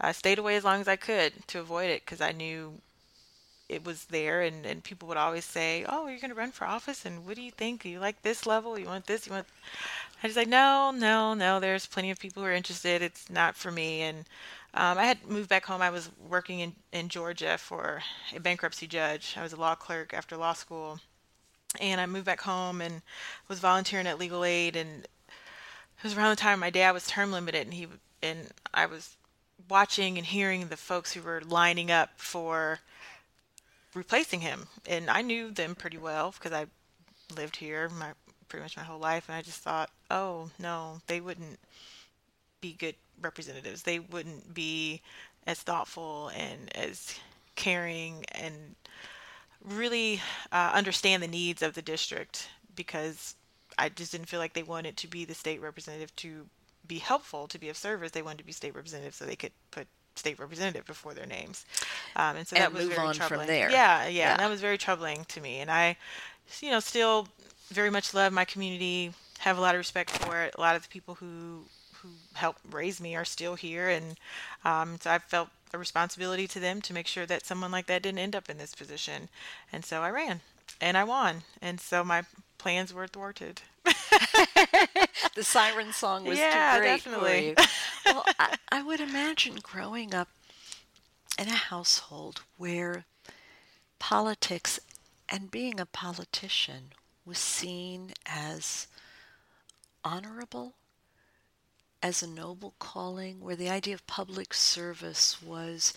I 0.00 0.12
stayed 0.12 0.38
away 0.38 0.56
as 0.56 0.64
long 0.64 0.80
as 0.80 0.88
I 0.88 0.96
could 0.96 1.46
to 1.48 1.60
avoid 1.60 1.90
it 1.90 2.02
because 2.04 2.20
I 2.20 2.32
knew 2.32 2.80
it 3.68 3.84
was 3.84 4.06
there 4.06 4.40
and, 4.42 4.64
and 4.66 4.82
people 4.82 5.08
would 5.08 5.16
always 5.18 5.44
say, 5.44 5.84
Oh, 5.88 6.06
you're 6.08 6.20
gonna 6.20 6.34
run 6.34 6.52
for 6.52 6.66
office 6.66 7.04
and 7.04 7.26
what 7.26 7.36
do 7.36 7.42
you 7.42 7.50
think? 7.50 7.84
You 7.84 8.00
like 8.00 8.22
this 8.22 8.46
level? 8.46 8.78
You 8.78 8.86
want 8.86 9.06
this? 9.06 9.26
You 9.26 9.32
want 9.32 9.46
I 10.22 10.26
just 10.28 10.36
like, 10.36 10.48
No, 10.48 10.90
no, 10.94 11.34
no, 11.34 11.60
there's 11.60 11.86
plenty 11.86 12.10
of 12.10 12.18
people 12.20 12.42
who 12.42 12.48
are 12.48 12.52
interested. 12.52 13.02
It's 13.02 13.30
not 13.30 13.56
for 13.56 13.70
me 13.70 14.02
and 14.02 14.26
Um, 14.74 14.98
I 14.98 15.04
had 15.06 15.26
moved 15.26 15.48
back 15.50 15.66
home. 15.66 15.82
I 15.82 15.90
was 15.90 16.10
working 16.28 16.60
in, 16.60 16.74
in 16.92 17.08
Georgia 17.08 17.58
for 17.58 18.02
a 18.36 18.40
bankruptcy 18.40 18.86
judge. 18.88 19.34
I 19.36 19.42
was 19.42 19.52
a 19.54 19.56
law 19.56 19.74
clerk 19.76 20.14
after 20.14 20.36
law 20.36 20.54
school. 20.54 21.00
And 21.80 22.00
I 22.00 22.06
moved 22.06 22.26
back 22.26 22.42
home 22.42 22.80
and 22.80 23.02
was 23.48 23.60
volunteering 23.60 24.06
at 24.06 24.18
Legal 24.18 24.44
Aid. 24.44 24.76
And 24.76 25.06
it 25.98 26.04
was 26.04 26.16
around 26.16 26.30
the 26.30 26.36
time 26.36 26.60
my 26.60 26.70
dad 26.70 26.92
was 26.92 27.06
term 27.06 27.32
limited, 27.32 27.66
and 27.66 27.74
he 27.74 27.88
and 28.22 28.48
I 28.72 28.86
was 28.86 29.16
watching 29.68 30.16
and 30.16 30.26
hearing 30.26 30.68
the 30.68 30.76
folks 30.76 31.12
who 31.12 31.22
were 31.22 31.42
lining 31.44 31.90
up 31.90 32.10
for 32.16 32.78
replacing 33.94 34.40
him. 34.40 34.68
And 34.86 35.10
I 35.10 35.22
knew 35.22 35.50
them 35.50 35.74
pretty 35.74 35.98
well 35.98 36.32
because 36.32 36.52
I 36.52 36.66
lived 37.36 37.56
here 37.56 37.88
my 37.88 38.12
pretty 38.48 38.62
much 38.62 38.76
my 38.76 38.82
whole 38.84 39.00
life, 39.00 39.28
and 39.28 39.36
I 39.36 39.42
just 39.42 39.60
thought, 39.60 39.90
oh 40.10 40.50
no, 40.58 41.00
they 41.06 41.20
wouldn't 41.20 41.58
be 42.60 42.72
good 42.72 42.94
representatives. 43.20 43.82
They 43.82 43.98
wouldn't 43.98 44.54
be 44.54 45.02
as 45.46 45.60
thoughtful 45.60 46.30
and 46.36 46.74
as 46.76 47.18
caring 47.56 48.24
and 48.32 48.76
really 49.64 50.20
uh, 50.52 50.70
understand 50.72 51.22
the 51.22 51.28
needs 51.28 51.62
of 51.62 51.74
the 51.74 51.82
district 51.82 52.48
because 52.74 53.34
I 53.78 53.88
just 53.88 54.12
didn't 54.12 54.28
feel 54.28 54.40
like 54.40 54.52
they 54.52 54.62
wanted 54.62 54.96
to 54.98 55.08
be 55.08 55.24
the 55.24 55.34
state 55.34 55.60
representative 55.60 56.14
to 56.16 56.46
be 56.86 56.98
helpful, 56.98 57.46
to 57.48 57.58
be 57.58 57.68
of 57.68 57.76
service. 57.76 58.10
They 58.10 58.22
wanted 58.22 58.38
to 58.38 58.44
be 58.44 58.52
state 58.52 58.74
representative 58.74 59.14
so 59.14 59.24
they 59.24 59.36
could 59.36 59.52
put 59.70 59.86
state 60.16 60.38
representative 60.38 60.84
before 60.84 61.14
their 61.14 61.26
names. 61.26 61.64
Um, 62.16 62.36
and 62.36 62.46
so 62.46 62.56
and 62.56 62.64
that 62.64 62.72
was 62.72 62.88
very 62.88 63.14
troubling. 63.14 63.48
Yeah, 63.48 63.70
yeah, 63.70 64.06
yeah, 64.08 64.30
and 64.32 64.40
that 64.40 64.50
was 64.50 64.60
very 64.60 64.78
troubling 64.78 65.24
to 65.28 65.40
me. 65.40 65.60
And 65.60 65.70
I, 65.70 65.96
you 66.60 66.70
know, 66.70 66.80
still 66.80 67.28
very 67.70 67.90
much 67.90 68.14
love 68.14 68.32
my 68.32 68.44
community, 68.44 69.12
have 69.40 69.58
a 69.58 69.60
lot 69.60 69.74
of 69.74 69.78
respect 69.78 70.10
for 70.10 70.42
it. 70.42 70.54
A 70.56 70.60
lot 70.60 70.76
of 70.76 70.82
the 70.82 70.88
people 70.88 71.14
who 71.14 71.64
who 72.02 72.08
helped 72.34 72.60
raise 72.70 73.00
me 73.00 73.16
are 73.16 73.24
still 73.24 73.54
here, 73.54 73.88
and 73.88 74.16
um, 74.64 74.98
so 75.00 75.10
I 75.10 75.18
felt 75.18 75.48
a 75.72 75.78
responsibility 75.78 76.46
to 76.48 76.60
them 76.60 76.80
to 76.82 76.94
make 76.94 77.06
sure 77.06 77.26
that 77.26 77.44
someone 77.44 77.70
like 77.70 77.86
that 77.86 78.02
didn't 78.02 78.20
end 78.20 78.34
up 78.34 78.48
in 78.48 78.58
this 78.58 78.74
position. 78.74 79.28
And 79.72 79.84
so 79.84 80.00
I 80.02 80.10
ran, 80.10 80.40
and 80.80 80.96
I 80.96 81.04
won, 81.04 81.42
and 81.60 81.80
so 81.80 82.04
my 82.04 82.24
plans 82.58 82.92
were 82.92 83.06
thwarted. 83.06 83.62
the 85.34 85.42
siren 85.42 85.92
song 85.92 86.24
was 86.24 86.38
yeah, 86.38 86.74
too 86.74 86.80
great 86.80 87.04
definitely. 87.04 87.54
for 87.54 87.62
you. 87.62 87.68
Well, 88.06 88.24
I, 88.38 88.56
I 88.70 88.82
would 88.82 89.00
imagine 89.00 89.56
growing 89.62 90.14
up 90.14 90.28
in 91.38 91.48
a 91.48 91.52
household 91.52 92.42
where 92.56 93.04
politics 93.98 94.80
and 95.28 95.50
being 95.50 95.78
a 95.78 95.86
politician 95.86 96.92
was 97.24 97.38
seen 97.38 98.12
as 98.26 98.88
honorable, 100.04 100.74
as 102.02 102.22
a 102.22 102.26
noble 102.26 102.74
calling, 102.78 103.40
where 103.40 103.56
the 103.56 103.68
idea 103.68 103.94
of 103.94 104.06
public 104.06 104.54
service 104.54 105.42
was 105.42 105.92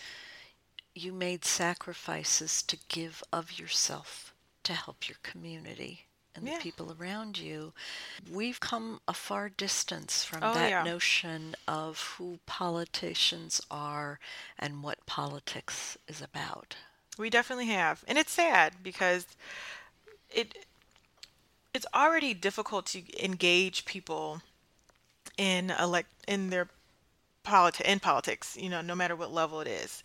you 0.94 1.12
made 1.12 1.44
sacrifices 1.44 2.62
to 2.62 2.76
give 2.88 3.22
of 3.32 3.58
yourself 3.58 4.34
to 4.62 4.74
help 4.74 5.08
your 5.08 5.16
community 5.22 6.06
and 6.34 6.46
Yeah. 6.46 6.56
the 6.56 6.62
people 6.62 6.96
around 6.98 7.38
you. 7.38 7.72
We've 8.30 8.60
come 8.60 9.00
a 9.06 9.14
far 9.14 9.48
distance 9.48 10.24
from 10.24 10.42
Oh, 10.42 10.54
that 10.54 10.70
yeah. 10.70 10.82
notion 10.82 11.54
of 11.68 12.00
who 12.16 12.38
politicians 12.46 13.60
are 13.70 14.18
and 14.58 14.82
what 14.82 15.04
politics 15.06 15.96
is 16.08 16.20
about. 16.22 16.76
We 17.18 17.30
definitely 17.30 17.66
have. 17.66 18.04
And 18.08 18.18
it's 18.18 18.32
sad 18.32 18.82
because 18.82 19.26
it 20.30 20.66
it's 21.74 21.86
already 21.94 22.34
difficult 22.34 22.86
to 22.86 23.24
engage 23.24 23.84
people 23.84 24.42
in 25.38 25.70
elect 25.70 26.10
in 26.28 26.50
their 26.50 26.68
politi- 27.44 27.80
in 27.82 28.00
politics, 28.00 28.56
you 28.56 28.68
know, 28.68 28.80
no 28.82 28.94
matter 28.94 29.16
what 29.16 29.32
level 29.32 29.60
it 29.60 29.68
is. 29.68 30.02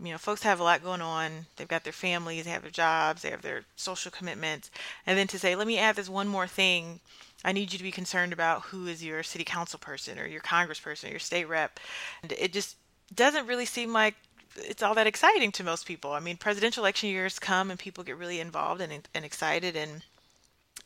You 0.00 0.12
know, 0.12 0.18
folks 0.18 0.42
have 0.42 0.60
a 0.60 0.64
lot 0.64 0.82
going 0.82 1.00
on. 1.00 1.46
They've 1.56 1.66
got 1.66 1.84
their 1.84 1.92
families, 1.92 2.44
they 2.44 2.50
have 2.50 2.62
their 2.62 2.70
jobs, 2.70 3.22
they 3.22 3.30
have 3.30 3.42
their 3.42 3.64
social 3.76 4.10
commitments. 4.10 4.70
And 5.06 5.18
then 5.18 5.26
to 5.28 5.38
say, 5.38 5.56
let 5.56 5.66
me 5.66 5.78
add 5.78 5.96
this 5.96 6.08
one 6.08 6.28
more 6.28 6.46
thing. 6.46 7.00
I 7.44 7.52
need 7.52 7.72
you 7.72 7.78
to 7.78 7.84
be 7.84 7.90
concerned 7.90 8.32
about 8.32 8.62
who 8.62 8.86
is 8.86 9.04
your 9.04 9.22
city 9.22 9.44
council 9.44 9.78
person 9.78 10.18
or 10.18 10.26
your 10.26 10.40
congressperson 10.40 11.08
or 11.08 11.10
your 11.10 11.18
state 11.18 11.48
rep. 11.48 11.80
And 12.22 12.32
it 12.32 12.52
just 12.52 12.76
doesn't 13.14 13.46
really 13.46 13.64
seem 13.64 13.92
like 13.92 14.14
it's 14.56 14.82
all 14.82 14.94
that 14.94 15.06
exciting 15.06 15.52
to 15.52 15.64
most 15.64 15.86
people. 15.86 16.12
I 16.12 16.20
mean, 16.20 16.36
presidential 16.36 16.82
election 16.82 17.10
years 17.10 17.38
come 17.38 17.70
and 17.70 17.78
people 17.78 18.04
get 18.04 18.16
really 18.16 18.40
involved 18.40 18.80
and, 18.80 19.08
and 19.14 19.24
excited 19.24 19.76
and 19.76 20.02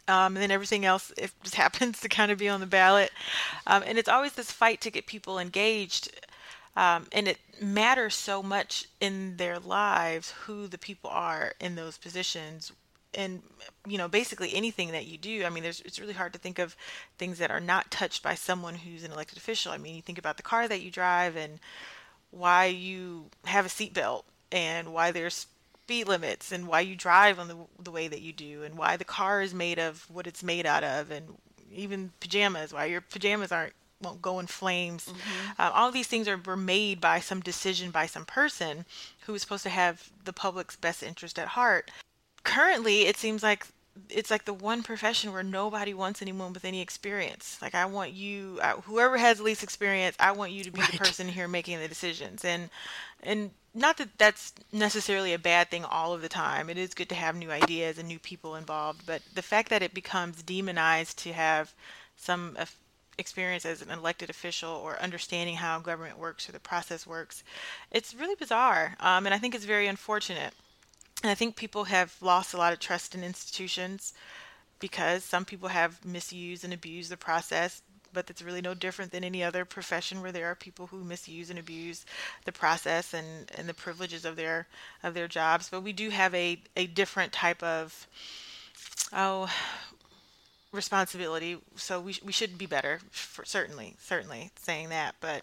um, 0.08 0.36
and 0.36 0.38
then 0.38 0.50
everything 0.50 0.84
else 0.84 1.12
it 1.16 1.30
just 1.42 1.54
happens 1.54 2.00
to 2.00 2.08
kind 2.08 2.32
of 2.32 2.38
be 2.38 2.48
on 2.48 2.60
the 2.60 2.66
ballot. 2.66 3.10
Um, 3.66 3.82
and 3.86 3.98
it's 3.98 4.08
always 4.08 4.32
this 4.32 4.50
fight 4.50 4.80
to 4.82 4.90
get 4.90 5.06
people 5.06 5.38
engaged. 5.38 6.10
Um, 6.74 7.06
and 7.12 7.28
it 7.28 7.38
matters 7.60 8.14
so 8.14 8.42
much 8.42 8.86
in 9.00 9.36
their 9.36 9.58
lives 9.58 10.32
who 10.44 10.66
the 10.66 10.78
people 10.78 11.10
are 11.10 11.52
in 11.60 11.74
those 11.74 11.98
positions. 11.98 12.72
And 13.14 13.42
you 13.86 13.98
know, 13.98 14.08
basically 14.08 14.54
anything 14.54 14.92
that 14.92 15.06
you 15.06 15.18
do. 15.18 15.44
I 15.44 15.50
mean, 15.50 15.62
there's 15.62 15.80
it's 15.82 16.00
really 16.00 16.14
hard 16.14 16.32
to 16.32 16.38
think 16.38 16.58
of 16.58 16.76
things 17.18 17.38
that 17.38 17.50
are 17.50 17.60
not 17.60 17.90
touched 17.90 18.22
by 18.22 18.34
someone 18.34 18.74
who's 18.74 19.04
an 19.04 19.12
elected 19.12 19.36
official. 19.36 19.72
I 19.72 19.78
mean, 19.78 19.94
you 19.94 20.02
think 20.02 20.18
about 20.18 20.38
the 20.38 20.42
car 20.42 20.66
that 20.66 20.80
you 20.80 20.90
drive 20.90 21.36
and 21.36 21.58
why 22.30 22.66
you 22.66 23.26
have 23.44 23.66
a 23.66 23.68
seatbelt 23.68 24.24
and 24.50 24.92
why 24.94 25.12
there's 25.12 25.46
speed 25.82 26.08
limits 26.08 26.52
and 26.52 26.66
why 26.66 26.80
you 26.80 26.96
drive 26.96 27.38
on 27.38 27.48
the 27.48 27.56
the 27.78 27.90
way 27.90 28.08
that 28.08 28.22
you 28.22 28.32
do 28.32 28.62
and 28.62 28.78
why 28.78 28.96
the 28.96 29.04
car 29.04 29.42
is 29.42 29.52
made 29.52 29.78
of 29.78 30.06
what 30.10 30.26
it's 30.26 30.42
made 30.42 30.64
out 30.64 30.84
of 30.84 31.10
and 31.10 31.26
even 31.70 32.12
pajamas 32.20 32.72
why 32.72 32.84
your 32.84 33.00
pajamas 33.00 33.50
aren't 33.50 33.74
won't 34.02 34.20
go 34.22 34.38
in 34.38 34.46
flames 34.46 35.08
um, 35.58 35.70
all 35.74 35.88
of 35.88 35.94
these 35.94 36.06
things 36.08 36.26
are 36.28 36.40
were 36.44 36.56
made 36.56 37.00
by 37.00 37.20
some 37.20 37.40
decision 37.40 37.90
by 37.90 38.06
some 38.06 38.24
person 38.24 38.84
who 39.26 39.34
is 39.34 39.42
supposed 39.42 39.62
to 39.62 39.70
have 39.70 40.10
the 40.24 40.32
public's 40.32 40.76
best 40.76 41.02
interest 41.02 41.38
at 41.38 41.48
heart 41.48 41.90
currently 42.44 43.02
it 43.02 43.16
seems 43.16 43.42
like 43.42 43.66
it's 44.08 44.30
like 44.30 44.46
the 44.46 44.54
one 44.54 44.82
profession 44.82 45.32
where 45.32 45.42
nobody 45.42 45.92
wants 45.92 46.22
anyone 46.22 46.54
with 46.54 46.64
any 46.64 46.80
experience. 46.80 47.58
Like 47.60 47.74
I 47.74 47.84
want 47.84 48.12
you, 48.12 48.58
uh, 48.62 48.76
whoever 48.80 49.18
has 49.18 49.36
the 49.36 49.42
least 49.44 49.62
experience, 49.62 50.16
I 50.18 50.32
want 50.32 50.50
you 50.52 50.64
to 50.64 50.70
be 50.70 50.80
Right. 50.80 50.92
the 50.92 50.96
person 50.96 51.28
here 51.28 51.46
making 51.46 51.78
the 51.78 51.88
decisions. 51.88 52.42
And 52.42 52.70
and 53.22 53.50
not 53.74 53.98
that 53.98 54.16
that's 54.16 54.54
necessarily 54.72 55.34
a 55.34 55.38
bad 55.38 55.70
thing 55.70 55.84
all 55.84 56.14
of 56.14 56.22
the 56.22 56.30
time. 56.30 56.70
It 56.70 56.78
is 56.78 56.94
good 56.94 57.10
to 57.10 57.14
have 57.14 57.36
new 57.36 57.50
ideas 57.50 57.98
and 57.98 58.08
new 58.08 58.18
people 58.18 58.56
involved. 58.56 59.04
But 59.04 59.20
the 59.34 59.42
fact 59.42 59.68
that 59.68 59.82
it 59.82 59.92
becomes 59.92 60.42
demonized 60.42 61.18
to 61.18 61.34
have 61.34 61.74
some 62.16 62.56
of- 62.58 62.74
experience 63.18 63.64
as 63.66 63.82
an 63.82 63.90
elected 63.90 64.30
official 64.30 64.70
or 64.70 65.00
understanding 65.00 65.56
how 65.56 65.78
government 65.78 66.18
works 66.18 66.48
or 66.48 66.52
the 66.52 66.60
process 66.60 67.06
works, 67.06 67.44
it's 67.90 68.14
really 68.14 68.34
bizarre. 68.34 68.96
Um, 69.00 69.26
and 69.26 69.34
I 69.34 69.38
think 69.38 69.54
it's 69.54 69.64
very 69.64 69.86
unfortunate. 69.86 70.54
And 71.22 71.30
I 71.30 71.34
think 71.34 71.56
people 71.56 71.84
have 71.84 72.16
lost 72.20 72.54
a 72.54 72.56
lot 72.56 72.72
of 72.72 72.80
trust 72.80 73.14
in 73.14 73.22
institutions 73.22 74.12
because 74.80 75.22
some 75.22 75.44
people 75.44 75.68
have 75.68 76.04
misused 76.04 76.64
and 76.64 76.72
abused 76.72 77.10
the 77.10 77.16
process, 77.16 77.82
but 78.12 78.28
it's 78.28 78.42
really 78.42 78.60
no 78.60 78.74
different 78.74 79.12
than 79.12 79.22
any 79.22 79.42
other 79.42 79.64
profession 79.64 80.20
where 80.20 80.32
there 80.32 80.50
are 80.50 80.56
people 80.56 80.88
who 80.88 81.04
misuse 81.04 81.50
and 81.50 81.58
abuse 81.58 82.04
the 82.44 82.50
process 82.50 83.14
and, 83.14 83.50
and 83.56 83.68
the 83.68 83.74
privileges 83.74 84.24
of 84.24 84.34
their 84.34 84.66
of 85.02 85.14
their 85.14 85.28
jobs. 85.28 85.68
But 85.68 85.82
we 85.82 85.92
do 85.92 86.10
have 86.10 86.34
a, 86.34 86.60
a 86.76 86.86
different 86.88 87.32
type 87.32 87.62
of 87.62 88.08
oh 89.12 89.48
responsibility, 90.72 91.58
so 91.76 92.00
we 92.00 92.16
we 92.24 92.32
should 92.32 92.58
be 92.58 92.66
better 92.66 93.00
for 93.10 93.44
certainly 93.44 93.96
certainly 94.00 94.50
saying 94.60 94.88
that, 94.88 95.14
but 95.20 95.42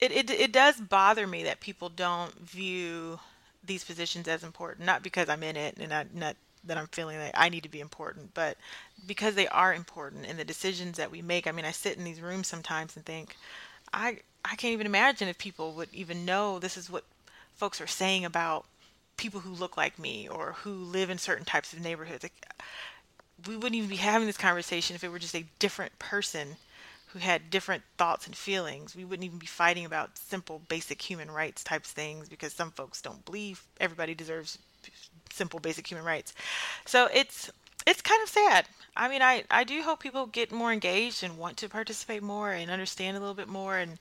it, 0.00 0.12
it 0.12 0.30
it 0.30 0.52
does 0.52 0.80
bother 0.80 1.26
me 1.26 1.42
that 1.44 1.60
people 1.60 1.88
don't 1.88 2.34
view 2.40 3.20
these 3.64 3.84
positions 3.84 4.26
as 4.28 4.42
important. 4.42 4.86
Not 4.86 5.02
because 5.02 5.28
I'm 5.28 5.42
in 5.42 5.56
it 5.56 5.76
and 5.78 5.92
I, 5.92 6.06
not 6.14 6.36
that 6.64 6.78
I'm 6.78 6.86
feeling 6.88 7.18
like 7.18 7.32
I 7.34 7.48
need 7.48 7.62
to 7.62 7.68
be 7.68 7.80
important, 7.80 8.34
but 8.34 8.56
because 9.06 9.34
they 9.34 9.48
are 9.48 9.74
important 9.74 10.26
in 10.26 10.36
the 10.36 10.44
decisions 10.44 10.96
that 10.96 11.10
we 11.10 11.22
make. 11.22 11.46
I 11.46 11.52
mean, 11.52 11.64
I 11.64 11.70
sit 11.70 11.96
in 11.96 12.04
these 12.04 12.20
rooms 12.20 12.46
sometimes 12.46 12.96
and 12.96 13.04
think, 13.04 13.36
I 13.92 14.18
I 14.44 14.56
can't 14.56 14.72
even 14.72 14.86
imagine 14.86 15.28
if 15.28 15.38
people 15.38 15.72
would 15.72 15.88
even 15.92 16.24
know 16.24 16.58
this 16.58 16.76
is 16.76 16.90
what 16.90 17.04
folks 17.56 17.80
are 17.80 17.86
saying 17.86 18.24
about 18.24 18.66
people 19.16 19.40
who 19.40 19.50
look 19.50 19.76
like 19.76 19.98
me 19.98 20.28
or 20.28 20.54
who 20.62 20.72
live 20.72 21.10
in 21.10 21.18
certain 21.18 21.44
types 21.44 21.72
of 21.72 21.80
neighborhoods. 21.80 22.22
Like, 22.22 22.46
we 23.46 23.56
wouldn't 23.56 23.74
even 23.74 23.88
be 23.88 23.96
having 23.96 24.26
this 24.26 24.36
conversation 24.36 24.96
if 24.96 25.04
it 25.04 25.10
were 25.10 25.18
just 25.18 25.34
a 25.34 25.46
different 25.58 25.98
person 25.98 26.56
who 27.12 27.18
had 27.18 27.50
different 27.50 27.82
thoughts 27.96 28.26
and 28.26 28.36
feelings. 28.36 28.94
We 28.94 29.04
wouldn't 29.04 29.24
even 29.24 29.38
be 29.38 29.46
fighting 29.46 29.84
about 29.84 30.18
simple, 30.18 30.60
basic 30.68 31.00
human 31.00 31.30
rights 31.30 31.64
types 31.64 31.90
things 31.90 32.28
because 32.28 32.52
some 32.52 32.70
folks 32.70 33.00
don't 33.00 33.24
believe 33.24 33.62
everybody 33.80 34.14
deserves 34.14 34.58
simple, 35.30 35.60
basic 35.60 35.86
human 35.86 36.04
rights. 36.04 36.34
So 36.84 37.08
it's 37.12 37.50
it's 37.86 38.02
kind 38.02 38.22
of 38.22 38.28
sad. 38.28 38.66
I 38.96 39.08
mean, 39.08 39.22
I, 39.22 39.44
I 39.50 39.64
do 39.64 39.80
hope 39.82 40.00
people 40.00 40.26
get 40.26 40.52
more 40.52 40.72
engaged 40.72 41.22
and 41.22 41.38
want 41.38 41.56
to 41.58 41.68
participate 41.68 42.22
more 42.22 42.50
and 42.50 42.70
understand 42.70 43.16
a 43.16 43.20
little 43.20 43.34
bit 43.34 43.48
more 43.48 43.78
and 43.78 43.98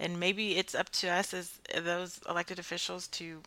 and 0.00 0.18
maybe 0.18 0.56
it's 0.56 0.74
up 0.74 0.90
to 0.90 1.08
us 1.08 1.34
as 1.34 1.58
those 1.82 2.20
elected 2.28 2.58
officials 2.58 3.06
to 3.08 3.42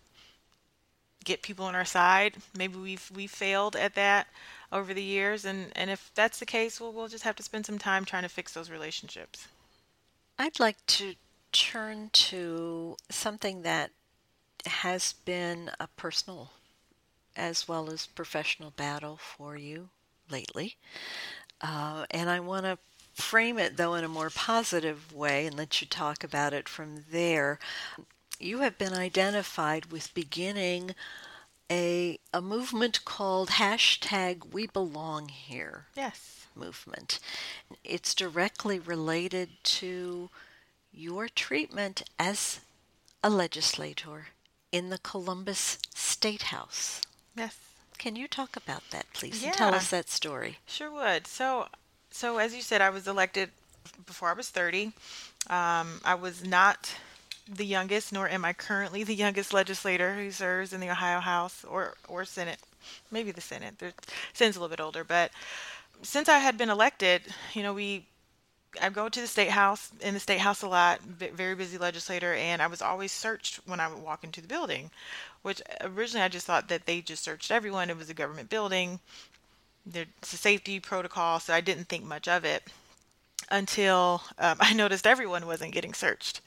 get 1.24 1.42
people 1.42 1.66
on 1.66 1.76
our 1.76 1.86
side. 1.86 2.36
Maybe 2.58 2.78
we've 2.78 3.12
we 3.14 3.28
failed 3.28 3.76
at 3.76 3.96
that 3.96 4.28
over 4.72 4.94
the 4.94 5.04
years, 5.04 5.46
and 5.46 5.72
and 5.76 5.90
if 5.90 6.12
that's 6.16 6.40
the 6.40 6.46
case, 6.46 6.80
well, 6.80 6.94
we'll 6.94 7.08
just 7.08 7.24
have 7.24 7.36
to 7.38 7.44
spend 7.44 7.66
some 7.66 7.78
time 7.78 8.06
trying 8.06 8.24
to 8.24 8.30
fix 8.30 8.54
those 8.54 8.70
relationships. 8.70 9.48
I'd 10.40 10.60
like 10.60 10.84
to 10.88 11.16
turn 11.52 12.10
to 12.14 12.96
something 13.10 13.62
that 13.64 13.92
has 14.66 15.14
been 15.26 15.72
a 15.80 15.88
personal 15.88 16.52
as 17.36 17.68
well 17.68 17.90
as 17.90 18.06
professional 18.06 18.72
battle 18.72 19.18
for 19.18 19.56
you 19.58 19.90
lately. 20.30 20.76
Uh, 21.62 22.06
and 22.12 22.30
I 22.30 22.40
want 22.40 22.66
to 22.66 22.78
frame 23.14 23.58
it, 23.60 23.78
though, 23.78 23.94
in 23.96 24.04
a 24.04 24.10
more 24.10 24.30
positive 24.30 25.14
way 25.14 25.46
and 25.46 25.56
let 25.56 25.82
you 25.82 25.88
talk 25.88 26.24
about 26.24 26.54
it 26.54 26.68
from 26.68 27.06
there. 27.12 27.60
You 28.42 28.60
have 28.60 28.78
been 28.80 28.94
identified 28.94 29.88
with 29.92 30.14
beginning 30.16 30.96
a, 31.72 32.18
a 32.34 32.42
movement 32.42 33.06
called 33.06 33.50
hashtag 33.50 34.52
We 34.52 34.66
Belong 34.66 35.30
Here. 35.30 35.86
Yes. 35.96 36.48
Movement. 36.56 37.20
It's 37.84 38.16
directly 38.16 38.80
related 38.80 39.50
to 39.64 40.32
your 40.92 41.30
treatment 41.30 42.02
as 42.18 42.62
a 43.24 43.30
legislator 43.30 44.30
in 44.72 44.90
the 44.90 44.98
Columbus 44.98 45.78
State 45.94 46.44
House. 46.44 47.02
Yes. 47.36 47.58
Can 48.00 48.16
you 48.16 48.28
talk 48.28 48.56
about 48.56 48.90
that, 48.90 49.06
please, 49.14 49.44
yeah. 49.44 49.50
and 49.50 49.58
tell 49.58 49.76
us 49.76 49.92
that 49.92 50.10
story? 50.10 50.58
Sure 50.66 50.90
would. 50.90 51.28
So, 51.28 51.68
so 52.10 52.40
as 52.40 52.56
you 52.56 52.64
said, 52.64 52.82
I 52.82 52.90
was 52.90 53.08
elected 53.08 53.52
before 54.08 54.30
I 54.30 54.34
was 54.34 54.50
30. 54.50 54.86
Um, 55.48 56.02
I 56.04 56.16
was 56.20 56.44
not 56.44 56.96
the 57.56 57.66
youngest, 57.66 58.14
nor 58.14 58.30
am 58.30 58.46
I 58.46 58.54
currently 58.54 59.04
the 59.04 59.14
youngest 59.16 59.54
legislator 59.54 60.16
who 60.16 60.32
serves 60.32 60.74
in 60.74 60.80
the 60.80 60.90
Ohio 60.90 61.20
House 61.20 61.66
or 61.66 61.96
or 62.08 62.26
Senate, 62.26 62.60
maybe 63.12 63.32
the 63.32 63.42
Senate. 63.42 63.80
The 63.80 63.94
Senate's 64.34 64.58
a 64.58 64.60
little 64.60 64.76
bit 64.76 64.82
older, 64.84 65.04
but 65.04 65.32
since 66.02 66.30
I 66.30 66.40
had 66.40 66.58
been 66.58 66.70
elected, 66.70 67.22
you 67.54 67.64
know, 67.64 67.74
we 67.74 68.06
I 68.82 68.90
go 68.90 69.10
to 69.10 69.22
the 69.22 69.28
state 69.28 69.50
house 69.50 69.92
in 70.00 70.14
the 70.14 70.20
state 70.20 70.40
house 70.40 70.62
a 70.62 70.68
lot, 70.68 71.02
very 71.02 71.56
busy 71.56 71.78
legislator, 71.78 72.34
and 72.34 72.62
I 72.62 72.68
was 72.68 72.82
always 72.82 73.12
searched 73.12 73.60
when 73.66 73.82
I 73.82 73.88
would 73.90 74.02
walk 74.02 74.24
into 74.24 74.42
the 74.42 74.48
building, 74.48 74.90
which 75.42 75.62
originally 75.82 76.24
I 76.24 76.30
just 76.30 76.46
thought 76.48 76.70
that 76.70 76.86
they 76.86 77.02
just 77.02 77.24
searched 77.24 77.52
everyone. 77.52 77.90
It 77.90 77.98
was 77.98 78.10
a 78.10 78.14
government 78.14 78.50
building. 78.50 79.00
There's 79.86 80.08
a 80.24 80.26
safety 80.26 80.80
protocol, 80.80 81.40
so 81.40 81.54
I 81.54 81.62
didn't 81.62 81.90
think 81.90 82.06
much 82.06 82.28
of 82.28 82.46
it 82.46 82.64
until 83.50 84.24
um, 84.38 84.58
I 84.62 84.74
noticed 84.74 85.08
everyone 85.08 85.46
wasn't 85.46 85.74
getting 85.74 85.94
searched. 85.94 86.42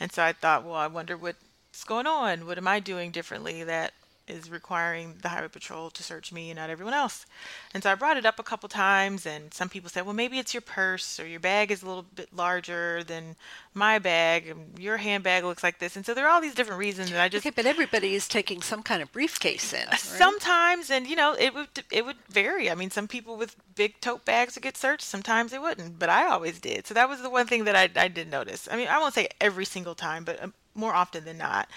And 0.00 0.12
so 0.12 0.22
I 0.22 0.32
thought, 0.32 0.64
well, 0.64 0.74
I 0.74 0.86
wonder 0.86 1.16
what's 1.16 1.84
going 1.86 2.06
on. 2.06 2.46
What 2.46 2.58
am 2.58 2.68
I 2.68 2.80
doing 2.80 3.10
differently 3.10 3.64
that 3.64 3.92
is 4.28 4.50
requiring 4.50 5.16
the 5.22 5.28
highway 5.28 5.48
patrol 5.48 5.90
to 5.90 6.02
search 6.02 6.32
me 6.32 6.50
and 6.50 6.58
not 6.58 6.70
everyone 6.70 6.94
else. 6.94 7.26
And 7.74 7.82
so 7.82 7.90
I 7.90 7.94
brought 7.94 8.16
it 8.16 8.26
up 8.26 8.38
a 8.38 8.42
couple 8.42 8.68
times, 8.68 9.26
and 9.26 9.52
some 9.52 9.68
people 9.68 9.90
said, 9.90 10.04
well, 10.04 10.14
maybe 10.14 10.38
it's 10.38 10.54
your 10.54 10.60
purse 10.60 11.18
or 11.18 11.26
your 11.26 11.40
bag 11.40 11.70
is 11.70 11.82
a 11.82 11.86
little 11.86 12.04
bit 12.14 12.34
larger 12.34 13.02
than 13.04 13.36
my 13.74 13.98
bag, 13.98 14.48
and 14.48 14.78
your 14.78 14.98
handbag 14.98 15.44
looks 15.44 15.62
like 15.62 15.78
this. 15.78 15.96
And 15.96 16.04
so 16.04 16.14
there 16.14 16.26
are 16.26 16.30
all 16.30 16.40
these 16.40 16.54
different 16.54 16.78
reasons, 16.78 17.10
and 17.10 17.18
I 17.18 17.28
just 17.28 17.46
okay, 17.46 17.54
but 17.54 17.66
everybody 17.66 18.14
is 18.14 18.28
taking 18.28 18.62
some 18.62 18.82
kind 18.82 19.02
of 19.02 19.12
briefcase 19.12 19.72
in. 19.72 19.86
Right? 19.88 19.98
Sometimes, 19.98 20.90
and 20.90 21.06
you 21.06 21.16
know, 21.16 21.34
it 21.38 21.54
would 21.54 21.68
it 21.90 22.04
would 22.04 22.16
vary. 22.28 22.70
I 22.70 22.74
mean, 22.74 22.90
some 22.90 23.08
people 23.08 23.36
with 23.36 23.56
big 23.74 24.00
tote 24.00 24.24
bags 24.24 24.56
would 24.56 24.62
get 24.62 24.76
searched, 24.76 25.04
sometimes 25.04 25.52
they 25.52 25.58
wouldn't, 25.58 25.98
but 25.98 26.08
I 26.08 26.26
always 26.26 26.58
did. 26.58 26.86
So 26.86 26.94
that 26.94 27.08
was 27.08 27.22
the 27.22 27.30
one 27.30 27.46
thing 27.46 27.64
that 27.64 27.76
I 27.76 27.88
I 28.00 28.08
did 28.08 28.30
notice. 28.30 28.68
I 28.70 28.76
mean, 28.76 28.88
I 28.88 28.98
won't 28.98 29.14
say 29.14 29.28
every 29.40 29.64
single 29.64 29.94
time, 29.94 30.24
but 30.24 30.42
um, 30.42 30.54
more 30.78 30.94
often 30.94 31.24
than 31.24 31.36
not. 31.36 31.68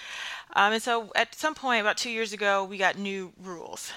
Um, 0.54 0.72
and 0.74 0.82
so 0.82 1.12
at 1.16 1.34
some 1.34 1.54
point, 1.54 1.80
about 1.80 1.96
two 1.96 2.10
years 2.10 2.32
ago, 2.32 2.64
we 2.64 2.78
got 2.78 2.96
new 2.96 3.32
rules. 3.42 3.92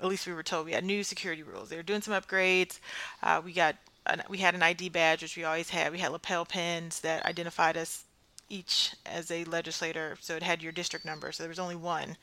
At 0.00 0.06
least 0.06 0.26
we 0.26 0.32
were 0.32 0.42
told 0.42 0.66
we 0.66 0.72
had 0.72 0.84
new 0.84 1.04
security 1.04 1.42
rules. 1.42 1.68
They 1.68 1.76
were 1.76 1.82
doing 1.82 2.02
some 2.02 2.14
upgrades. 2.14 2.80
Uh, 3.22 3.40
we 3.44 3.52
got 3.52 3.76
an, 4.06 4.22
we 4.28 4.38
had 4.38 4.54
an 4.54 4.62
ID 4.62 4.88
badge, 4.88 5.22
which 5.22 5.36
we 5.36 5.44
always 5.44 5.70
had. 5.70 5.92
We 5.92 5.98
had 5.98 6.10
lapel 6.10 6.44
pins 6.44 7.00
that 7.00 7.24
identified 7.26 7.76
us 7.76 8.04
each 8.48 8.94
as 9.06 9.30
a 9.30 9.44
legislator. 9.44 10.16
So 10.20 10.36
it 10.36 10.42
had 10.42 10.62
your 10.62 10.72
district 10.72 11.04
number. 11.04 11.30
So 11.32 11.42
there 11.42 11.48
was 11.48 11.58
only 11.58 11.76
one. 11.76 12.16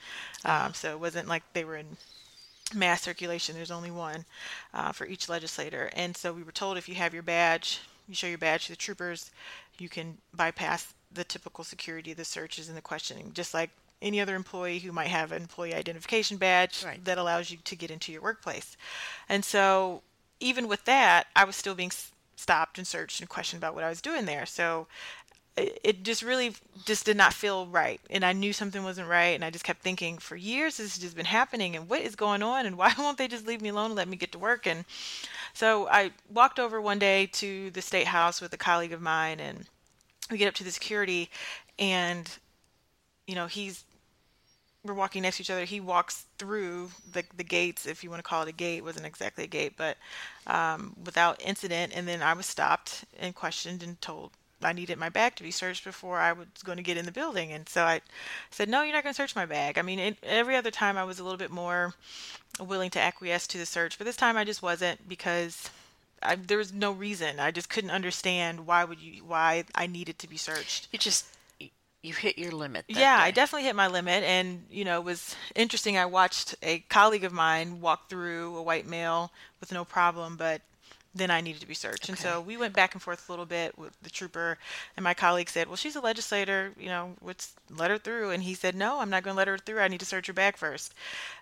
Um, 0.43 0.73
so 0.73 0.91
it 0.91 0.99
wasn't 0.99 1.27
like 1.27 1.43
they 1.53 1.63
were 1.63 1.77
in 1.77 1.97
mass 2.75 3.03
circulation. 3.03 3.55
There's 3.55 3.71
only 3.71 3.91
one 3.91 4.25
uh, 4.73 4.91
for 4.91 5.07
each 5.07 5.29
legislator. 5.29 5.89
And 5.93 6.17
so 6.17 6.33
we 6.33 6.43
were 6.43 6.51
told 6.51 6.77
if 6.77 6.89
you 6.89 6.95
have 6.95 7.13
your 7.13 7.23
badge, 7.23 7.79
you 8.07 8.15
show 8.15 8.27
your 8.27 8.37
badge 8.37 8.65
to 8.65 8.73
the 8.73 8.77
troopers, 8.77 9.31
you 9.79 9.87
can 9.87 10.17
bypass 10.33 10.93
the 11.11 11.23
typical 11.23 11.63
security, 11.63 12.13
the 12.13 12.25
searches, 12.25 12.67
and 12.67 12.77
the 12.77 12.81
questioning, 12.81 13.31
just 13.33 13.53
like 13.53 13.69
any 14.01 14.19
other 14.21 14.35
employee 14.35 14.79
who 14.79 14.91
might 14.91 15.07
have 15.07 15.31
an 15.31 15.41
employee 15.41 15.73
identification 15.73 16.37
badge 16.37 16.83
right. 16.83 17.03
that 17.05 17.17
allows 17.17 17.49
you 17.49 17.57
to 17.63 17.75
get 17.75 17.91
into 17.91 18.11
your 18.11 18.21
workplace. 18.21 18.77
And 19.27 19.43
so, 19.43 20.01
even 20.39 20.67
with 20.67 20.85
that, 20.85 21.27
I 21.35 21.45
was 21.45 21.55
still 21.55 21.75
being 21.75 21.91
stopped 22.35 22.77
and 22.77 22.85
searched 22.85 23.19
and 23.19 23.29
questioned 23.29 23.61
about 23.61 23.73
what 23.73 23.83
I 23.83 23.89
was 23.89 24.01
doing 24.01 24.25
there. 24.25 24.45
So, 24.45 24.87
it 25.57 26.03
just 26.03 26.21
really 26.21 26.53
just 26.85 27.05
did 27.05 27.17
not 27.17 27.33
feel 27.33 27.65
right 27.65 27.99
and 28.11 28.23
i 28.23 28.31
knew 28.31 28.53
something 28.53 28.83
wasn't 28.83 29.07
right 29.07 29.33
and 29.33 29.43
i 29.43 29.49
just 29.49 29.65
kept 29.65 29.81
thinking 29.81 30.17
for 30.19 30.35
years 30.35 30.77
this 30.77 30.93
has 30.93 31.01
just 31.01 31.15
been 31.15 31.25
happening 31.25 31.75
and 31.75 31.89
what 31.89 32.01
is 32.01 32.15
going 32.15 32.43
on 32.43 32.65
and 32.65 32.77
why 32.77 32.93
won't 32.99 33.17
they 33.17 33.27
just 33.27 33.47
leave 33.47 33.61
me 33.61 33.69
alone 33.69 33.87
and 33.87 33.95
let 33.95 34.07
me 34.07 34.15
get 34.15 34.31
to 34.31 34.39
work 34.39 34.67
and 34.67 34.85
so 35.53 35.87
i 35.87 36.11
walked 36.31 36.59
over 36.59 36.79
one 36.79 36.99
day 36.99 37.25
to 37.25 37.71
the 37.71 37.81
state 37.81 38.07
house 38.07 38.39
with 38.39 38.53
a 38.53 38.57
colleague 38.57 38.93
of 38.93 39.01
mine 39.01 39.39
and 39.39 39.65
we 40.29 40.37
get 40.37 40.47
up 40.47 40.53
to 40.55 40.63
the 40.63 40.71
security 40.71 41.29
and 41.79 42.29
you 43.25 43.35
know 43.35 43.47
he's 43.47 43.83
we're 44.83 44.93
walking 44.93 45.23
next 45.23 45.37
to 45.37 45.43
each 45.43 45.49
other. 45.49 45.65
He 45.65 45.81
walks 45.81 46.27
through 46.37 46.91
the, 47.11 47.23
the 47.35 47.43
gates 47.43 47.85
if 47.85 48.03
you 48.03 48.09
want 48.09 48.19
to 48.23 48.27
call 48.27 48.43
it 48.43 48.49
a 48.49 48.53
gate 48.53 48.77
it 48.77 48.83
wasn't 48.83 49.05
exactly 49.05 49.43
a 49.43 49.47
gate 49.47 49.73
but 49.75 49.97
um, 50.47 50.95
without 51.03 51.41
incident. 51.43 51.93
And 51.95 52.07
then 52.07 52.21
i 52.21 52.33
was 52.33 52.45
stopped 52.45 53.05
and 53.19 53.35
questioned 53.35 53.83
and 53.83 53.99
told 54.01 54.31
i 54.63 54.73
needed 54.73 54.97
my 54.97 55.09
bag 55.09 55.35
to 55.35 55.43
be 55.43 55.51
searched 55.51 55.83
before 55.83 56.17
i 56.19 56.33
was 56.33 56.47
going 56.63 56.77
to 56.77 56.83
get 56.83 56.97
in 56.97 57.05
the 57.05 57.11
building. 57.11 57.51
And 57.51 57.67
so 57.67 57.83
i 57.83 58.01
said 58.49 58.69
no 58.69 58.83
you're 58.83 58.93
not 58.93 59.03
going 59.03 59.13
to 59.13 59.17
search 59.17 59.35
my 59.35 59.45
bag. 59.45 59.77
I 59.77 59.81
mean 59.81 59.99
it, 59.99 60.17
every 60.23 60.55
other 60.55 60.71
time 60.71 60.97
i 60.97 61.03
was 61.03 61.19
a 61.19 61.23
little 61.23 61.37
bit 61.37 61.51
more 61.51 61.93
willing 62.59 62.89
to 62.91 62.99
acquiesce 62.99 63.45
to 63.47 63.57
the 63.57 63.65
search 63.65 63.97
but 63.97 64.05
this 64.05 64.15
time 64.15 64.37
i 64.37 64.43
just 64.43 64.63
wasn't 64.63 65.07
because 65.07 65.69
I, 66.21 66.35
there 66.35 66.57
was 66.57 66.73
no 66.73 66.91
reason. 66.91 67.39
I 67.39 67.51
just 67.51 67.69
couldn't 67.69 67.91
understand 67.91 68.65
why 68.65 68.83
would 68.83 68.99
you 68.99 69.23
why 69.23 69.65
I 69.75 69.87
needed 69.87 70.19
to 70.19 70.29
be 70.29 70.37
searched. 70.37 70.87
You 70.91 70.99
just 70.99 71.25
you 72.01 72.13
hit 72.13 72.37
your 72.37 72.51
limit. 72.51 72.85
yeah, 72.87 73.17
day. 73.17 73.23
I 73.23 73.31
definitely 73.31 73.65
hit 73.65 73.75
my 73.75 73.87
limit, 73.87 74.23
and 74.23 74.65
you 74.71 74.85
know 74.85 74.99
it 74.99 75.03
was 75.03 75.35
interesting. 75.55 75.97
I 75.97 76.05
watched 76.05 76.55
a 76.63 76.79
colleague 76.89 77.23
of 77.23 77.33
mine 77.33 77.81
walk 77.81 78.09
through 78.09 78.55
a 78.55 78.61
white 78.61 78.87
male 78.87 79.31
with 79.59 79.71
no 79.71 79.83
problem, 79.83 80.37
but 80.37 80.61
then 81.13 81.31
I 81.31 81.41
needed 81.41 81.61
to 81.61 81.67
be 81.67 81.73
searched. 81.73 82.05
Okay. 82.05 82.11
And 82.11 82.19
so 82.19 82.39
we 82.39 82.57
went 82.57 82.73
back 82.73 82.93
and 82.93 83.01
forth 83.01 83.27
a 83.27 83.31
little 83.31 83.45
bit 83.45 83.77
with 83.77 83.99
the 84.01 84.09
trooper, 84.09 84.57
and 84.95 85.03
my 85.03 85.13
colleague 85.13 85.49
said, 85.49 85.67
"Well, 85.67 85.75
she's 85.75 85.95
a 85.95 86.01
legislator, 86.01 86.73
you 86.79 86.87
know, 86.87 87.15
let's 87.21 87.53
let 87.69 87.91
her 87.91 87.97
through." 87.97 88.31
And 88.31 88.43
he 88.43 88.53
said, 88.53 88.75
"No, 88.75 88.99
I'm 88.99 89.09
not 89.09 89.23
going 89.23 89.33
to 89.33 89.37
let 89.37 89.47
her 89.47 89.57
through. 89.57 89.79
I 89.79 89.87
need 89.87 89.99
to 89.99 90.05
search 90.05 90.27
her 90.27 90.33
bag 90.33 90.57
first. 90.57 90.93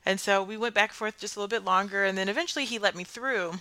And 0.06 0.20
so 0.20 0.42
we 0.44 0.58
went 0.58 0.76
back 0.76 0.92
and 0.92 0.98
forth 0.98 1.20
just 1.20 1.36
a 1.36 1.40
little 1.40 1.48
bit 1.48 1.66
longer, 1.66 2.06
and 2.06 2.18
then 2.18 2.30
eventually 2.30 2.66
he 2.66 2.80
let 2.80 2.96
me 2.96 3.04
through. 3.04 3.54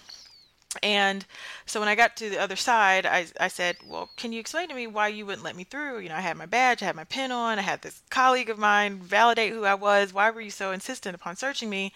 And 0.82 1.24
so 1.66 1.80
when 1.80 1.88
I 1.88 1.94
got 1.94 2.16
to 2.16 2.30
the 2.30 2.40
other 2.40 2.56
side, 2.56 3.06
I, 3.06 3.26
I 3.38 3.48
said, 3.48 3.76
Well, 3.86 4.10
can 4.16 4.32
you 4.32 4.40
explain 4.40 4.68
to 4.68 4.74
me 4.74 4.86
why 4.86 5.08
you 5.08 5.26
wouldn't 5.26 5.44
let 5.44 5.56
me 5.56 5.64
through? 5.64 6.00
You 6.00 6.08
know, 6.08 6.16
I 6.16 6.20
had 6.20 6.36
my 6.36 6.46
badge, 6.46 6.82
I 6.82 6.86
had 6.86 6.96
my 6.96 7.04
pin 7.04 7.32
on, 7.32 7.58
I 7.58 7.62
had 7.62 7.82
this 7.82 8.02
colleague 8.10 8.50
of 8.50 8.58
mine 8.58 8.98
validate 8.98 9.52
who 9.52 9.64
I 9.64 9.74
was. 9.74 10.12
Why 10.12 10.30
were 10.30 10.40
you 10.40 10.50
so 10.50 10.72
insistent 10.72 11.14
upon 11.14 11.36
searching 11.36 11.70
me? 11.70 11.92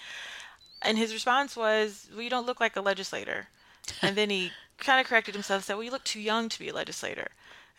And 0.83 0.97
his 0.97 1.12
response 1.12 1.57
was, 1.57 2.09
Well, 2.12 2.23
you 2.23 2.31
don't 2.31 2.47
look 2.47 2.61
like 2.61 2.77
a 2.77 2.81
legislator. 2.81 3.49
and 4.03 4.17
then 4.17 4.31
he 4.31 4.53
kind 4.79 5.01
of 5.01 5.07
corrected 5.07 5.35
himself 5.35 5.59
and 5.59 5.64
said, 5.64 5.75
Well, 5.75 5.85
you 5.85 5.91
look 5.91 6.05
too 6.05 6.21
young 6.21 6.49
to 6.49 6.59
be 6.59 6.69
a 6.69 6.75
legislator. 6.75 7.29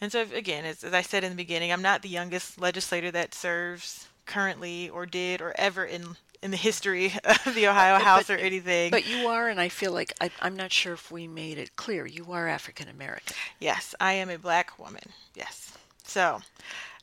And 0.02 0.12
so, 0.12 0.26
again, 0.34 0.66
as, 0.66 0.84
as 0.84 0.94
I 0.94 1.02
said 1.02 1.24
in 1.24 1.32
the 1.32 1.36
beginning, 1.36 1.72
I'm 1.72 1.82
not 1.82 2.02
the 2.02 2.10
youngest 2.10 2.60
legislator 2.60 3.12
that 3.12 3.34
serves 3.34 4.08
currently 4.26 4.90
or 4.90 5.06
did 5.06 5.42
or 5.42 5.54
ever 5.58 5.84
in 5.84 6.16
in 6.41 6.52
the 6.52 6.58
history 6.58 7.13
of 7.23 7.56
the 7.56 7.67
Ohio 7.67 7.99
House 7.99 8.28
but, 8.28 8.36
or 8.36 8.38
anything. 8.38 8.91
But 8.91 9.08
you 9.08 9.28
are, 9.28 9.49
and 9.49 9.60
I 9.60 9.69
feel 9.69 9.91
like 9.91 10.13
I, 10.21 10.32
am 10.41 10.56
not 10.56 10.71
sure 10.71 10.93
if 10.93 11.12
we 11.12 11.28
made 11.28 11.58
it 11.58 11.75
clear. 11.75 12.06
You 12.06 12.32
are 12.32 12.47
African 12.47 12.88
American. 12.88 13.36
Yes, 13.60 13.95
I 13.99 14.13
am 14.13 14.30
a 14.30 14.38
black 14.38 14.80
woman. 14.80 15.04
Yes. 15.36 15.78
So 16.04 16.41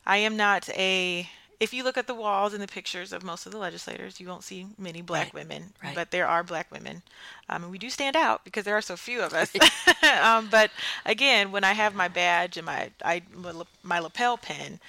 I 0.07 0.19
am 0.19 0.37
not 0.37 0.69
a. 0.71 1.29
If 1.59 1.73
you 1.73 1.85
look 1.85 1.97
at 1.97 2.07
the 2.07 2.15
walls 2.15 2.53
and 2.53 2.63
the 2.63 2.67
pictures 2.67 3.15
of 3.15 3.25
most 3.25 3.47
of 3.47 3.53
the 3.53 3.57
legislators, 3.57 4.21
you 4.21 4.29
won't 4.29 4.45
see 4.45 4.67
many 4.77 5.01
black 5.01 5.33
right. 5.33 5.35
women, 5.35 5.73
right. 5.83 5.95
but 5.95 6.11
there 6.11 6.29
are 6.29 6.45
black 6.45 6.71
women. 6.71 7.01
Um, 7.49 7.63
and 7.63 7.73
we 7.73 7.79
do 7.79 7.89
stand 7.89 8.15
out 8.15 8.45
because 8.45 8.65
there 8.65 8.77
are 8.77 8.83
so 8.83 8.95
few 8.95 9.23
of 9.23 9.33
us. 9.33 9.51
um, 10.23 10.49
but 10.51 10.71
again, 11.07 11.53
when 11.53 11.65
I 11.65 11.73
have 11.73 11.95
my 11.95 12.09
badge 12.09 12.59
and 12.59 12.67
my 12.67 12.91
I, 13.03 13.23
my 13.83 14.01
lapel 14.01 14.37
pin, 14.37 14.81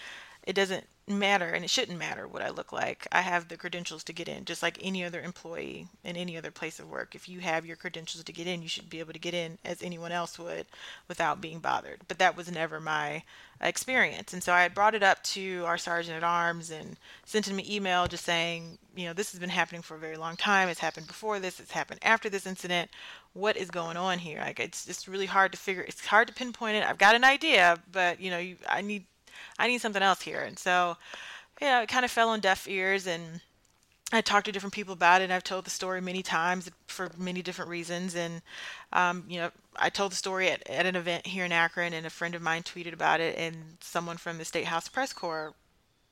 it 0.43 0.53
doesn't 0.53 0.85
matter 1.07 1.47
and 1.47 1.63
it 1.63 1.69
shouldn't 1.69 1.97
matter 1.97 2.27
what 2.27 2.41
I 2.41 2.49
look 2.49 2.73
like. 2.73 3.07
I 3.11 3.21
have 3.21 3.47
the 3.47 3.57
credentials 3.57 4.03
to 4.05 4.13
get 4.13 4.27
in, 4.27 4.45
just 4.45 4.61
like 4.61 4.77
any 4.81 5.03
other 5.03 5.21
employee 5.21 5.87
in 6.03 6.17
any 6.17 6.37
other 6.37 6.51
place 6.51 6.79
of 6.79 6.89
work. 6.89 7.15
If 7.15 7.29
you 7.29 7.39
have 7.39 7.65
your 7.65 7.77
credentials 7.77 8.23
to 8.23 8.33
get 8.33 8.47
in, 8.47 8.61
you 8.61 8.67
should 8.67 8.89
be 8.89 8.99
able 8.99 9.13
to 9.13 9.19
get 9.19 9.33
in 9.33 9.57
as 9.63 9.81
anyone 9.81 10.11
else 10.11 10.37
would 10.37 10.65
without 11.07 11.39
being 11.39 11.59
bothered. 11.59 12.01
But 12.07 12.19
that 12.19 12.35
was 12.35 12.51
never 12.51 12.79
my 12.79 13.23
experience. 13.61 14.33
And 14.33 14.43
so 14.43 14.51
I 14.53 14.63
had 14.63 14.73
brought 14.73 14.95
it 14.95 15.03
up 15.03 15.23
to 15.23 15.63
our 15.65 15.77
sergeant 15.77 16.17
at 16.17 16.23
arms 16.23 16.69
and 16.69 16.97
sent 17.25 17.47
him 17.47 17.59
an 17.59 17.71
email 17.71 18.07
just 18.07 18.25
saying, 18.25 18.77
you 18.95 19.05
know, 19.05 19.13
this 19.13 19.31
has 19.31 19.39
been 19.39 19.49
happening 19.49 19.81
for 19.81 19.95
a 19.95 19.99
very 19.99 20.17
long 20.17 20.35
time. 20.35 20.67
It's 20.67 20.79
happened 20.79 21.07
before 21.07 21.39
this, 21.39 21.59
it's 21.59 21.71
happened 21.71 21.99
after 22.03 22.29
this 22.29 22.45
incident. 22.45 22.89
What 23.33 23.55
is 23.55 23.71
going 23.71 23.97
on 23.97 24.19
here? 24.19 24.39
Like 24.39 24.59
it's 24.59 24.85
just 24.85 25.07
really 25.07 25.25
hard 25.27 25.51
to 25.53 25.57
figure 25.57 25.83
it's 25.83 26.05
hard 26.05 26.27
to 26.27 26.33
pinpoint 26.33 26.75
it. 26.75 26.83
I've 26.83 26.97
got 26.97 27.15
an 27.15 27.23
idea, 27.23 27.79
but 27.91 28.19
you 28.19 28.31
know, 28.31 28.39
you, 28.39 28.57
I 28.67 28.81
need 28.81 29.05
I 29.59 29.67
need 29.67 29.81
something 29.81 30.03
else 30.03 30.21
here. 30.21 30.41
And 30.41 30.57
so, 30.57 30.97
you 31.61 31.67
know, 31.67 31.81
it 31.81 31.89
kind 31.89 32.05
of 32.05 32.11
fell 32.11 32.29
on 32.29 32.39
deaf 32.39 32.67
ears 32.67 33.07
and 33.07 33.41
I 34.11 34.21
talked 34.21 34.45
to 34.45 34.53
different 34.53 34.73
people 34.73 34.93
about 34.93 35.21
it, 35.21 35.25
and 35.25 35.33
I've 35.33 35.43
told 35.43 35.65
the 35.65 35.69
story 35.69 35.99
many 35.99 36.23
times 36.23 36.69
for 36.87 37.11
many 37.17 37.41
different 37.41 37.69
reasons. 37.69 38.15
And 38.15 38.41
um, 38.93 39.25
you 39.27 39.37
know, 39.37 39.51
I 39.75 39.89
told 39.89 40.13
the 40.13 40.15
story 40.15 40.49
at, 40.49 40.67
at 40.69 40.85
an 40.85 40.95
event 40.95 41.27
here 41.27 41.43
in 41.43 41.51
Akron, 41.51 41.93
and 41.93 42.05
a 42.05 42.09
friend 42.09 42.33
of 42.33 42.41
mine 42.41 42.63
tweeted 42.63 42.93
about 42.93 43.19
it, 43.19 43.37
and 43.37 43.77
someone 43.81 44.15
from 44.15 44.37
the 44.37 44.45
State 44.45 44.65
House 44.65 44.87
Press 44.87 45.11
Corps 45.11 45.53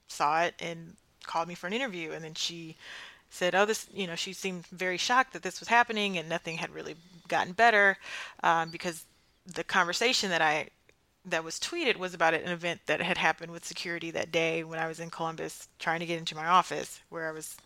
saw 0.08 0.44
it 0.44 0.56
and 0.60 0.98
called 1.26 1.48
me 1.48 1.56
for 1.56 1.68
an 1.68 1.74
interview, 1.74 2.12
and 2.12 2.24
then 2.24 2.34
she 2.34 2.76
said, 3.30 3.56
"Oh, 3.56 3.66
this," 3.66 3.88
you 3.94 4.08
know, 4.08 4.16
she 4.16 4.34
seemed 4.34 4.68
very 4.68 4.98
shocked 4.98 5.32
that 5.32 5.44
this 5.44 5.62
was 5.62 5.70
happening, 5.70 6.18
and 6.18 6.28
nothing 6.28 6.58
had 6.58 6.72
really 6.72 6.96
gotten 7.30 7.54
better 7.54 7.98
um, 8.44 8.72
because 8.72 9.06
the 9.46 9.64
conversation 9.64 10.30
that 10.32 10.42
I 10.42 10.68
that 11.26 11.44
was 11.44 11.60
tweeted 11.60 11.98
was 11.98 12.14
about 12.14 12.34
an 12.34 12.48
event 12.48 12.82
that 12.86 13.02
had 13.02 13.18
happened 13.18 13.52
with 13.52 13.66
security 13.66 14.12
that 14.12 14.32
day 14.32 14.64
when 14.64 14.80
I 14.80 14.88
was 14.88 15.00
in 15.00 15.10
Columbus 15.10 15.68
trying 15.80 16.00
to 16.00 16.06
get 16.06 16.20
into 16.20 16.36
my 16.36 16.46
office 16.46 17.00
where 17.10 17.28
I 17.28 17.32
was 17.32 17.58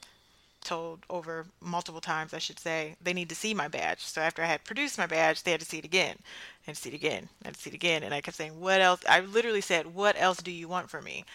told 0.62 1.00
over 1.10 1.45
multiple 1.62 2.02
times, 2.02 2.34
I 2.34 2.39
should 2.39 2.60
say, 2.60 2.95
they 3.02 3.13
need 3.13 3.30
to 3.30 3.36
see 3.36 3.54
my 3.54 3.67
badge. 3.67 4.02
So 4.02 4.22
after 4.22 4.41
I 4.41 4.48
had 4.48 4.63
produced 4.63 4.98
my 4.98 5.08
badge, 5.08 5.43
they 5.43 5.52
had 5.52 5.60
to 5.62 5.65
see 5.65 5.78
it 5.78 5.86
again 5.86 6.17
and 6.67 6.76
see 6.76 6.89
it 6.89 6.95
again 6.95 7.30
and 7.43 7.56
see 7.56 7.69
it 7.69 7.74
again. 7.74 8.04
And 8.04 8.13
I 8.13 8.22
kept 8.22 8.38
saying, 8.38 8.60
what 8.60 8.82
else? 8.82 9.02
I 9.08 9.22
literally 9.22 9.62
said, 9.62 9.93
what 9.93 10.15
else 10.19 10.41
do 10.41 10.52
you 10.52 10.67
want 10.67 10.89
from 10.89 11.06
me? 11.06 11.26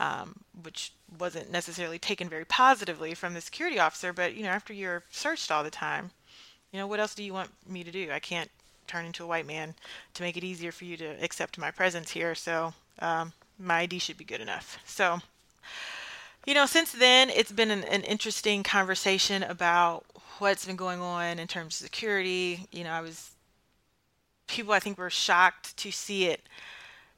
Um, 0.00 0.34
which 0.62 0.92
wasn't 1.18 1.50
necessarily 1.50 1.98
taken 1.98 2.28
very 2.28 2.44
positively 2.44 3.14
from 3.14 3.34
the 3.34 3.40
security 3.40 3.78
officer. 3.78 4.12
But, 4.12 4.34
you 4.34 4.42
know, 4.42 4.50
after 4.50 4.72
you're 4.72 5.02
searched 5.10 5.50
all 5.50 5.64
the 5.64 5.70
time, 5.70 6.10
you 6.72 6.78
know, 6.78 6.86
what 6.86 7.00
else 7.00 7.14
do 7.14 7.22
you 7.22 7.32
want 7.32 7.50
me 7.68 7.84
to 7.84 7.90
do? 7.90 8.10
I 8.12 8.18
can't 8.18 8.50
turn 8.86 9.06
into 9.06 9.24
a 9.24 9.26
white 9.26 9.46
man 9.46 9.74
to 10.14 10.22
make 10.22 10.36
it 10.36 10.44
easier 10.44 10.72
for 10.72 10.84
you 10.84 10.96
to 10.96 11.22
accept 11.22 11.58
my 11.58 11.70
presence 11.70 12.10
here. 12.10 12.34
So 12.34 12.74
um, 12.98 13.32
my 13.58 13.80
ID 13.80 13.98
should 13.98 14.18
be 14.18 14.24
good 14.24 14.40
enough. 14.40 14.78
So, 14.84 15.20
you 16.46 16.54
know, 16.54 16.66
since 16.66 16.92
then, 16.92 17.30
it's 17.30 17.52
been 17.52 17.70
an, 17.70 17.84
an, 17.84 18.02
interesting 18.02 18.62
conversation 18.62 19.42
about 19.42 20.04
what's 20.38 20.66
been 20.66 20.76
going 20.76 21.00
on 21.00 21.38
in 21.38 21.46
terms 21.48 21.80
of 21.80 21.84
security. 21.84 22.66
You 22.70 22.84
know, 22.84 22.90
I 22.90 23.00
was, 23.00 23.32
people 24.46 24.72
I 24.72 24.80
think 24.80 24.98
were 24.98 25.10
shocked 25.10 25.76
to 25.78 25.90
see 25.90 26.26
it 26.26 26.42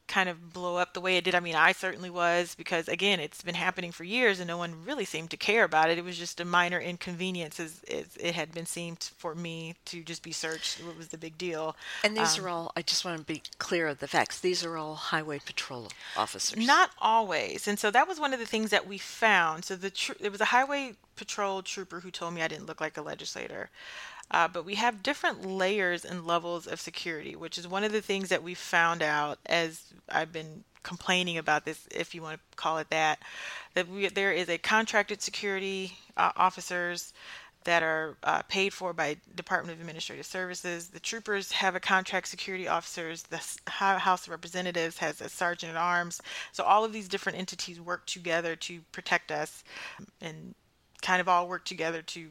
kind 0.08 0.28
of 0.28 0.52
blow 0.52 0.76
up 0.76 0.94
the 0.94 1.00
way 1.00 1.16
it 1.16 1.24
did. 1.24 1.34
I 1.34 1.40
mean, 1.40 1.54
I 1.54 1.72
certainly 1.72 2.10
was 2.10 2.54
because 2.54 2.88
again, 2.88 3.20
it's 3.20 3.42
been 3.42 3.54
happening 3.54 3.92
for 3.92 4.04
years 4.04 4.40
and 4.40 4.48
no 4.48 4.56
one 4.56 4.84
really 4.84 5.04
seemed 5.04 5.30
to 5.30 5.36
care 5.36 5.64
about 5.64 5.90
it. 5.90 5.98
It 5.98 6.04
was 6.04 6.18
just 6.18 6.40
a 6.40 6.44
minor 6.44 6.78
inconvenience 6.78 7.58
as, 7.58 7.82
as 7.90 8.16
it 8.18 8.34
had 8.34 8.52
been 8.52 8.66
seemed 8.66 9.10
for 9.16 9.34
me 9.34 9.74
to 9.86 10.02
just 10.02 10.22
be 10.22 10.32
searched. 10.32 10.84
What 10.84 10.96
was 10.96 11.08
the 11.08 11.18
big 11.18 11.36
deal? 11.38 11.76
And 12.04 12.16
these 12.16 12.38
um, 12.38 12.44
are 12.44 12.48
all, 12.48 12.72
I 12.76 12.82
just 12.82 13.04
want 13.04 13.18
to 13.18 13.24
be 13.24 13.42
clear 13.58 13.88
of 13.88 13.98
the 13.98 14.08
facts. 14.08 14.40
These 14.40 14.64
are 14.64 14.76
all 14.76 14.94
highway 14.94 15.40
patrol 15.44 15.88
officers. 16.16 16.66
Not 16.66 16.90
always. 17.00 17.66
And 17.66 17.78
so 17.78 17.90
that 17.90 18.08
was 18.08 18.20
one 18.20 18.32
of 18.32 18.38
the 18.38 18.46
things 18.46 18.70
that 18.70 18.86
we 18.86 18.98
found. 18.98 19.64
So 19.64 19.76
the 19.76 19.90
tr- 19.90 20.12
it 20.20 20.30
was 20.30 20.40
a 20.40 20.46
highway 20.46 20.94
patrol 21.16 21.62
trooper 21.62 22.00
who 22.00 22.10
told 22.10 22.34
me 22.34 22.42
I 22.42 22.48
didn't 22.48 22.66
look 22.66 22.80
like 22.80 22.96
a 22.96 23.02
legislator. 23.02 23.70
Uh, 24.30 24.48
but 24.48 24.64
we 24.64 24.74
have 24.74 25.02
different 25.02 25.44
layers 25.46 26.04
and 26.04 26.26
levels 26.26 26.66
of 26.66 26.80
security, 26.80 27.36
which 27.36 27.58
is 27.58 27.68
one 27.68 27.84
of 27.84 27.92
the 27.92 28.02
things 28.02 28.28
that 28.28 28.42
we 28.42 28.54
found 28.54 29.02
out 29.02 29.38
as 29.46 29.92
I've 30.08 30.32
been 30.32 30.64
complaining 30.82 31.38
about 31.38 31.64
this, 31.64 31.86
if 31.90 32.14
you 32.14 32.22
want 32.22 32.38
to 32.38 32.56
call 32.56 32.78
it 32.78 32.90
that, 32.90 33.18
that 33.74 33.88
we, 33.88 34.08
there 34.08 34.32
is 34.32 34.48
a 34.48 34.58
contracted 34.58 35.20
security 35.20 35.98
uh, 36.16 36.30
officers 36.36 37.12
that 37.64 37.82
are 37.82 38.16
uh, 38.22 38.42
paid 38.42 38.72
for 38.72 38.92
by 38.92 39.16
Department 39.34 39.74
of 39.74 39.80
Administrative 39.80 40.24
Services. 40.24 40.88
The 40.88 41.00
troopers 41.00 41.50
have 41.50 41.74
a 41.74 41.80
contract 41.80 42.28
security 42.28 42.68
officers. 42.68 43.24
The 43.24 43.42
House 43.68 44.26
of 44.26 44.30
Representatives 44.30 44.98
has 44.98 45.20
a 45.20 45.28
sergeant 45.28 45.72
at 45.72 45.76
arms. 45.76 46.22
So 46.52 46.62
all 46.62 46.84
of 46.84 46.92
these 46.92 47.08
different 47.08 47.38
entities 47.38 47.80
work 47.80 48.06
together 48.06 48.54
to 48.54 48.80
protect 48.92 49.32
us 49.32 49.64
and 50.20 50.54
kind 51.02 51.20
of 51.20 51.28
all 51.28 51.48
work 51.48 51.64
together 51.64 52.02
to 52.02 52.28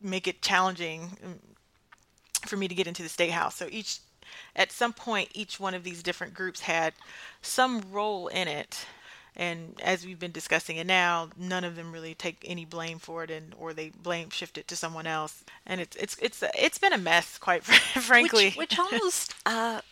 make 0.00 0.26
it 0.26 0.42
challenging 0.42 1.16
um, 1.24 1.38
for 2.46 2.56
me 2.56 2.68
to 2.68 2.74
get 2.74 2.86
into 2.86 3.02
the 3.02 3.08
state 3.08 3.30
house. 3.30 3.56
So 3.56 3.68
each 3.70 3.98
at 4.54 4.72
some 4.72 4.92
point 4.92 5.30
each 5.34 5.60
one 5.60 5.74
of 5.74 5.84
these 5.84 6.02
different 6.02 6.34
groups 6.34 6.60
had 6.60 6.94
some 7.42 7.82
role 7.90 8.28
in 8.28 8.48
it. 8.48 8.86
And 9.38 9.78
as 9.82 10.06
we've 10.06 10.18
been 10.18 10.32
discussing 10.32 10.78
it 10.78 10.86
now, 10.86 11.28
none 11.36 11.62
of 11.62 11.76
them 11.76 11.92
really 11.92 12.14
take 12.14 12.42
any 12.46 12.64
blame 12.64 12.98
for 12.98 13.22
it, 13.22 13.30
and 13.30 13.54
or 13.58 13.74
they 13.74 13.90
blame 13.90 14.30
shift 14.30 14.56
it 14.56 14.66
to 14.68 14.76
someone 14.76 15.06
else. 15.06 15.44
And 15.66 15.78
it's 15.78 15.94
it's 15.96 16.16
it's 16.22 16.42
it's 16.54 16.78
been 16.78 16.94
a 16.94 16.98
mess, 16.98 17.36
quite 17.36 17.62
frankly. 17.64 18.46
Which, 18.46 18.56
which 18.56 18.78
almost 18.78 19.34
uh, 19.44 19.82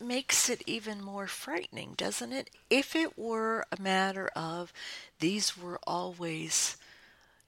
makes 0.00 0.48
it 0.48 0.62
even 0.66 1.02
more 1.02 1.26
frightening, 1.26 1.92
doesn't 1.98 2.32
it? 2.32 2.48
If 2.70 2.96
it 2.96 3.18
were 3.18 3.66
a 3.70 3.80
matter 3.80 4.30
of 4.34 4.72
these 5.20 5.58
were 5.58 5.78
always 5.86 6.78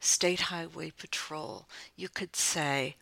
state 0.00 0.40
highway 0.42 0.92
patrol, 0.96 1.68
you 1.96 2.08
could 2.08 2.37
say, 2.37 2.96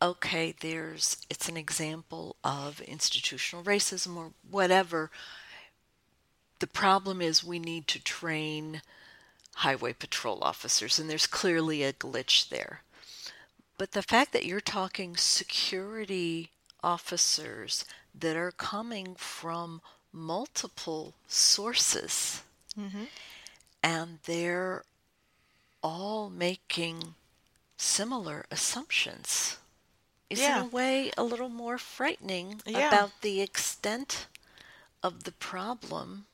okay, 0.00 0.54
there's 0.60 1.18
it's 1.30 1.48
an 1.48 1.56
example 1.56 2.36
of 2.44 2.80
institutional 2.82 3.64
racism 3.64 4.16
or 4.16 4.32
whatever. 4.50 5.10
The 6.58 6.66
problem 6.66 7.20
is 7.20 7.44
we 7.44 7.58
need 7.58 7.86
to 7.88 8.02
train 8.02 8.82
highway 9.56 9.92
patrol 9.92 10.42
officers, 10.42 10.98
and 10.98 11.08
there's 11.08 11.26
clearly 11.26 11.82
a 11.82 11.92
glitch 11.92 12.48
there. 12.48 12.80
But 13.76 13.92
the 13.92 14.02
fact 14.02 14.32
that 14.32 14.46
you're 14.46 14.60
talking 14.60 15.16
security 15.16 16.50
officers 16.82 17.84
that 18.14 18.36
are 18.36 18.52
coming 18.52 19.16
from 19.16 19.80
multiple 20.12 21.14
sources 21.26 22.42
mm-hmm. 22.78 23.04
and 23.82 24.18
they're 24.26 24.84
all 25.84 26.30
making 26.30 27.14
similar 27.76 28.46
assumptions 28.50 29.58
is 30.30 30.40
yeah. 30.40 30.58
in 30.58 30.64
a 30.64 30.68
way 30.68 31.12
a 31.18 31.22
little 31.22 31.50
more 31.50 31.76
frightening 31.76 32.62
yeah. 32.66 32.88
about 32.88 33.10
the 33.20 33.42
extent 33.42 34.26
of 35.02 35.24
the 35.24 35.32
problem. 35.32 36.24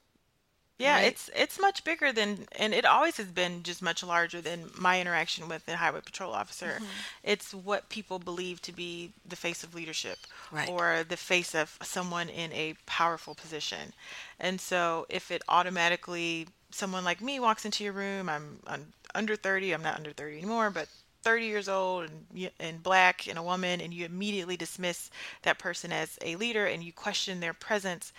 Yeah, 0.78 0.94
right? 0.94 1.08
it's 1.08 1.28
it's 1.36 1.60
much 1.60 1.84
bigger 1.84 2.10
than, 2.10 2.46
and 2.58 2.72
it 2.72 2.86
always 2.86 3.18
has 3.18 3.26
been 3.26 3.64
just 3.64 3.82
much 3.82 4.02
larger 4.02 4.40
than 4.40 4.70
my 4.78 4.98
interaction 4.98 5.46
with 5.46 5.66
the 5.66 5.76
highway 5.76 6.00
patrol 6.00 6.32
officer. 6.32 6.76
Mm-hmm. 6.76 6.84
It's 7.24 7.52
what 7.52 7.90
people 7.90 8.18
believe 8.18 8.62
to 8.62 8.72
be 8.72 9.12
the 9.28 9.36
face 9.36 9.62
of 9.62 9.74
leadership, 9.74 10.18
right. 10.50 10.70
or 10.70 11.04
the 11.06 11.18
face 11.18 11.54
of 11.54 11.76
someone 11.82 12.30
in 12.30 12.50
a 12.52 12.76
powerful 12.86 13.34
position, 13.34 13.92
and 14.38 14.58
so 14.58 15.04
if 15.10 15.30
it 15.30 15.42
automatically 15.48 16.46
someone 16.70 17.04
like 17.04 17.20
me 17.20 17.40
walks 17.40 17.64
into 17.64 17.84
your 17.84 17.92
room, 17.92 18.28
I'm, 18.28 18.58
I'm 18.66 18.92
under 19.14 19.36
30, 19.36 19.72
I'm 19.72 19.82
not 19.82 19.96
under 19.96 20.12
30 20.12 20.38
anymore, 20.38 20.70
but 20.70 20.88
30 21.22 21.46
years 21.46 21.68
old 21.68 22.08
and, 22.08 22.50
and 22.58 22.82
black 22.82 23.28
and 23.28 23.38
a 23.38 23.42
woman, 23.42 23.80
and 23.80 23.92
you 23.92 24.06
immediately 24.06 24.56
dismiss 24.56 25.10
that 25.42 25.58
person 25.58 25.92
as 25.92 26.18
a 26.22 26.36
leader 26.36 26.66
and 26.66 26.82
you 26.82 26.92
question 26.92 27.40
their 27.40 27.52
presence 27.52 28.12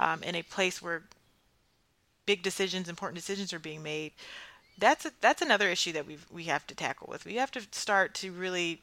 um, 0.00 0.22
in 0.22 0.34
a 0.34 0.42
place 0.42 0.82
where 0.82 1.04
big 2.26 2.42
decisions, 2.42 2.88
important 2.88 3.16
decisions 3.16 3.52
are 3.52 3.58
being 3.58 3.82
made. 3.82 4.12
That's 4.76 5.06
a, 5.06 5.12
that's 5.20 5.42
another 5.42 5.68
issue 5.68 5.92
that 5.92 6.06
we 6.06 6.18
we 6.30 6.44
have 6.44 6.66
to 6.68 6.74
tackle 6.74 7.08
with. 7.10 7.24
We 7.24 7.34
have 7.36 7.50
to 7.52 7.62
start 7.72 8.14
to 8.16 8.30
really 8.32 8.82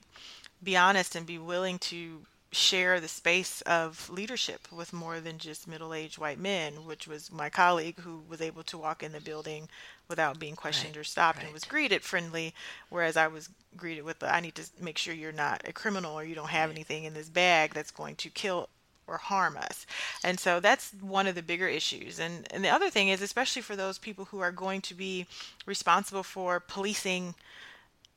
be 0.63 0.76
honest 0.76 1.15
and 1.15 1.26
be 1.26 1.38
willing 1.38 1.80
to 1.80 2.21
share 2.56 2.99
the 2.99 3.08
space 3.08 3.62
of 3.62 4.10
leadership 4.10 4.72
with 4.72 4.93
more 4.93 5.20
than 5.20 5.38
just 5.38 5.68
middle-aged 5.68 6.18
white 6.18 6.39
men, 6.39 6.86
which 6.86 7.08
was 7.08 7.32
my 7.32 7.49
colleague 7.49 7.99
who 7.99 8.24
was 8.30 8.41
able 8.41 8.64
to 8.64 8.78
walk 8.78 9.03
in 9.03 9.12
the 9.12 9.20
building 9.20 9.68
without 10.08 10.39
being 10.39 10.56
questioned 10.56 10.95
right, 10.95 11.01
or 11.01 11.03
stopped 11.03 11.39
right. 11.39 11.45
and 11.45 11.53
was 11.53 11.66
greeted 11.66 12.01
friendly, 12.01 12.53
whereas 12.89 13.18
I 13.18 13.28
was 13.28 13.49
greeted 13.76 14.03
with 14.03 14.20
the, 14.20 14.34
I 14.34 14.39
need 14.39 14.56
to 14.56 14.64
make 14.80 14.97
sure 14.97 15.14
you're 15.14 15.32
not 15.32 15.68
a 15.68 15.74
criminal 15.74 16.18
or 16.18 16.24
you 16.24 16.36
don't 16.36 16.49
have 16.49 16.70
right. 16.70 16.76
anything 16.76 17.03
in 17.03 17.14
this 17.14 17.30
bag 17.30 17.74
that's 17.74 17.91
going 17.91 18.16
to 18.18 18.30
kill 18.30 18.70
or 19.08 19.18
harm 19.18 19.58
us. 19.58 19.86
And 20.24 20.39
so 20.39 20.60
that's 20.60 20.91
one 21.01 21.28
of 21.28 21.36
the 21.36 21.43
bigger 21.43 21.68
issues. 21.68 22.20
And 22.20 22.47
and 22.51 22.64
the 22.64 22.70
other 22.70 22.89
thing 22.89 23.10
is 23.10 23.22
especially 23.22 23.62
for 23.62 23.76
those 23.76 23.99
people 23.99 24.26
who 24.26 24.39
are 24.39 24.51
going 24.51 24.82
to 24.82 24.95
be 24.95 25.28
responsible 25.66 26.24
for 26.24 26.60
policing 26.60 27.36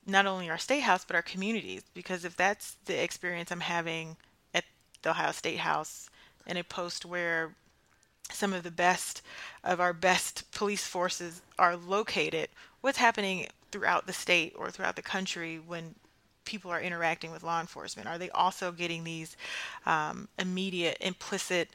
not 0.07 0.25
only 0.25 0.49
our 0.49 0.57
state 0.57 0.81
house 0.81 1.05
but 1.05 1.17
our 1.17 1.23
communities 1.23 1.83
because 1.93 2.25
if 2.25 2.35
that's 2.37 2.77
the 2.87 3.03
experience 3.03 3.51
I'm 3.51 3.61
having 3.61 4.17
the 5.03 5.11
Ohio 5.11 5.33
State 5.33 5.59
House 5.59 6.09
in 6.47 6.57
a 6.57 6.65
post 6.65 7.05
where 7.05 7.55
some 8.31 8.53
of 8.53 8.63
the 8.63 8.71
best 8.71 9.23
of 9.65 9.81
our 9.81 9.93
best 9.93 10.51
police 10.53 10.87
forces 10.87 11.43
are 11.59 11.77
located, 11.77 12.49
what's 12.81 12.99
happening 12.99 13.47
throughout 13.71 14.07
the 14.07 14.13
state 14.13 14.55
or 14.57 14.71
throughout 14.71 14.97
the 14.97 15.03
country 15.03 15.61
when 15.65 15.95
people 16.45 16.71
are 16.71 16.81
interacting 16.81 17.31
with 17.31 17.43
law 17.43 17.61
enforcement? 17.61 18.09
Are 18.09 18.19
they 18.19 18.31
also 18.31 18.73
getting 18.73 19.05
these 19.05 19.37
um, 19.87 20.29
immediate, 20.39 20.97
implicit 21.01 21.69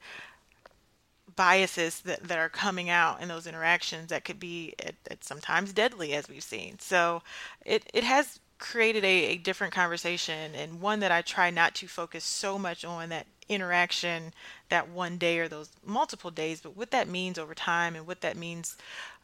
biases 1.35 2.01
that, 2.01 2.23
that 2.23 2.37
are 2.37 2.49
coming 2.49 2.89
out 2.89 3.21
in 3.21 3.27
those 3.27 3.47
interactions 3.47 4.09
that 4.09 4.25
could 4.25 4.39
be 4.39 4.73
at, 4.79 4.95
at 5.09 5.23
sometimes 5.23 5.73
deadly, 5.73 6.13
as 6.13 6.27
we've 6.27 6.43
seen? 6.43 6.79
So 6.79 7.21
it, 7.65 7.89
it 7.93 8.03
has 8.03 8.39
created 8.63 9.03
a, 9.03 9.25
a 9.25 9.37
different 9.37 9.73
conversation 9.73 10.55
and 10.55 10.79
one 10.79 11.01
that 11.01 11.11
I 11.11 11.21
try 11.21 11.49
not 11.49 11.75
to 11.75 11.87
focus 11.87 12.23
so 12.23 12.57
much 12.57 12.85
on 12.85 13.09
that 13.09 13.27
interaction 13.49 14.33
that 14.69 14.87
one 14.87 15.17
day 15.17 15.37
or 15.39 15.49
those 15.49 15.69
multiple 15.85 16.31
days, 16.31 16.61
but 16.61 16.77
what 16.77 16.89
that 16.91 17.09
means 17.09 17.37
over 17.37 17.53
time 17.53 17.93
and 17.93 18.07
what 18.07 18.21
that 18.21 18.37
means 18.37 18.77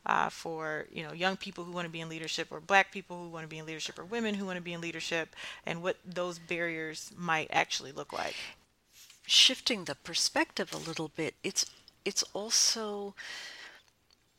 uh, 0.06 0.28
for 0.28 0.88
you 0.92 1.04
know 1.04 1.14
young 1.14 1.38
people 1.38 1.64
who 1.64 1.72
want 1.72 1.86
to 1.86 1.92
be 1.92 2.02
in 2.02 2.10
leadership 2.10 2.50
or 2.52 2.60
black 2.60 2.92
people 2.92 3.24
who 3.24 3.30
want 3.30 3.44
to 3.44 3.50
be 3.50 3.58
in 3.58 3.66
leadership 3.66 3.98
or 3.98 4.04
women 4.04 4.36
who 4.36 4.46
want 4.46 4.58
to 4.58 4.62
be 4.62 4.74
in 4.74 4.82
leadership 4.82 5.36
and 5.66 5.82
what 5.82 5.98
those 6.06 6.38
barriers 6.38 7.12
might 7.18 7.48
actually 7.52 7.94
look 7.94 8.12
like. 8.12 8.36
Shifting 9.26 9.86
the 9.86 9.96
perspective 9.96 10.74
a 10.74 10.78
little 10.78 11.12
bit 11.16 11.36
it's 11.44 11.66
it's 12.04 12.24
also 12.34 13.16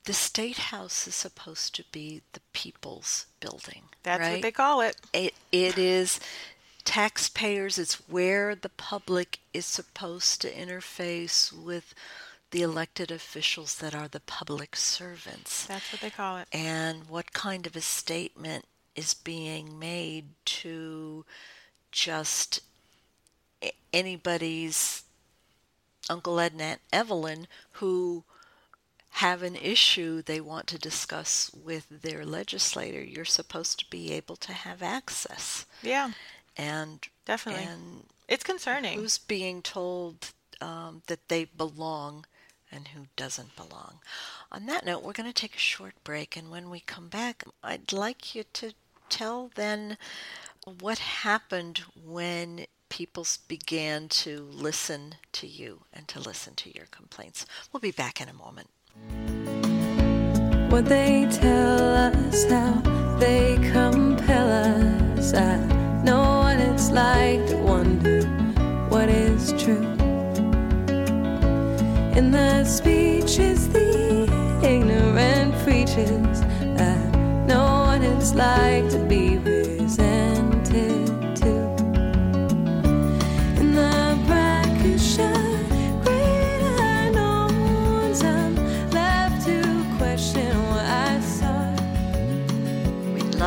the 0.04 0.12
state 0.12 0.58
house 0.58 1.06
is 1.06 1.14
supposed 1.14 1.74
to 1.74 1.84
be 1.92 2.22
the 2.32 2.40
people's 2.52 3.26
building 3.40 3.82
that's 4.02 4.20
right? 4.20 4.32
what 4.32 4.42
they 4.42 4.52
call 4.52 4.80
it 4.80 4.96
it 5.12 5.34
it 5.52 5.78
is 5.78 6.20
taxpayers 6.84 7.78
it's 7.78 8.08
where 8.08 8.54
the 8.54 8.68
public 8.68 9.38
is 9.52 9.66
supposed 9.66 10.40
to 10.40 10.50
interface 10.50 11.52
with 11.52 11.94
the 12.50 12.62
elected 12.62 13.10
officials 13.10 13.76
that 13.76 13.94
are 13.94 14.08
the 14.08 14.20
public 14.20 14.74
servants. 14.74 15.66
That's 15.66 15.92
what 15.92 16.00
they 16.00 16.10
call 16.10 16.38
it. 16.38 16.48
And 16.52 17.08
what 17.08 17.32
kind 17.32 17.66
of 17.66 17.76
a 17.76 17.80
statement 17.80 18.64
is 18.96 19.14
being 19.14 19.78
made 19.78 20.26
to 20.44 21.24
just 21.92 22.60
anybody's 23.92 25.04
Uncle 26.08 26.40
Ed 26.40 26.52
and 26.52 26.62
Aunt 26.62 26.80
Evelyn 26.92 27.46
who 27.72 28.24
have 29.14 29.42
an 29.42 29.56
issue 29.56 30.22
they 30.22 30.40
want 30.40 30.66
to 30.68 30.78
discuss 30.78 31.50
with 31.52 31.86
their 32.02 32.24
legislator. 32.24 33.02
You're 33.02 33.24
supposed 33.24 33.78
to 33.80 33.90
be 33.90 34.12
able 34.12 34.36
to 34.36 34.52
have 34.52 34.82
access. 34.82 35.66
Yeah. 35.82 36.12
And 36.56 37.06
definitely. 37.24 37.64
And 37.64 38.04
it's 38.28 38.44
concerning. 38.44 38.98
Who's 38.98 39.18
being 39.18 39.62
told 39.62 40.32
um, 40.60 41.02
that 41.06 41.28
they 41.28 41.44
belong 41.44 42.24
and 42.72 42.88
who 42.88 43.06
doesn't 43.16 43.56
belong. 43.56 43.98
On 44.52 44.66
that 44.66 44.86
note, 44.86 45.02
we're 45.02 45.12
going 45.12 45.28
to 45.28 45.32
take 45.32 45.56
a 45.56 45.58
short 45.58 45.94
break, 46.04 46.36
and 46.36 46.50
when 46.50 46.70
we 46.70 46.80
come 46.80 47.08
back, 47.08 47.44
I'd 47.64 47.92
like 47.92 48.34
you 48.34 48.44
to 48.54 48.72
tell 49.08 49.50
then 49.54 49.98
what 50.64 50.98
happened 50.98 51.82
when 52.06 52.66
people 52.88 53.26
began 53.48 54.08
to 54.08 54.48
listen 54.52 55.14
to 55.32 55.46
you 55.46 55.82
and 55.92 56.06
to 56.08 56.20
listen 56.20 56.54
to 56.56 56.76
your 56.76 56.86
complaints. 56.90 57.46
We'll 57.72 57.80
be 57.80 57.90
back 57.90 58.20
in 58.20 58.28
a 58.28 58.34
moment. 58.34 58.68
What 60.70 60.84
they 60.86 61.26
tell 61.30 61.94
us, 62.06 62.44
how 62.44 62.80
they 63.18 63.58
compel 63.72 64.48
us. 64.48 65.34
I 65.34 65.56
know 66.04 66.42
what 66.44 66.58
it's 66.58 66.90
like 66.90 67.44
to 67.48 67.56
wonder 67.56 68.22
what 68.88 69.08
is 69.08 69.52
true. 69.62 69.84
In 72.16 72.30
the 72.30 72.64
speeches, 72.64 73.68
the 73.68 74.22
ignorant 74.62 75.52
preachers. 75.64 76.40
I 76.80 76.96
know 77.48 77.86
what 77.86 78.02
it's 78.02 78.32
like 78.34 78.88
to 78.90 78.98
be 78.98 79.19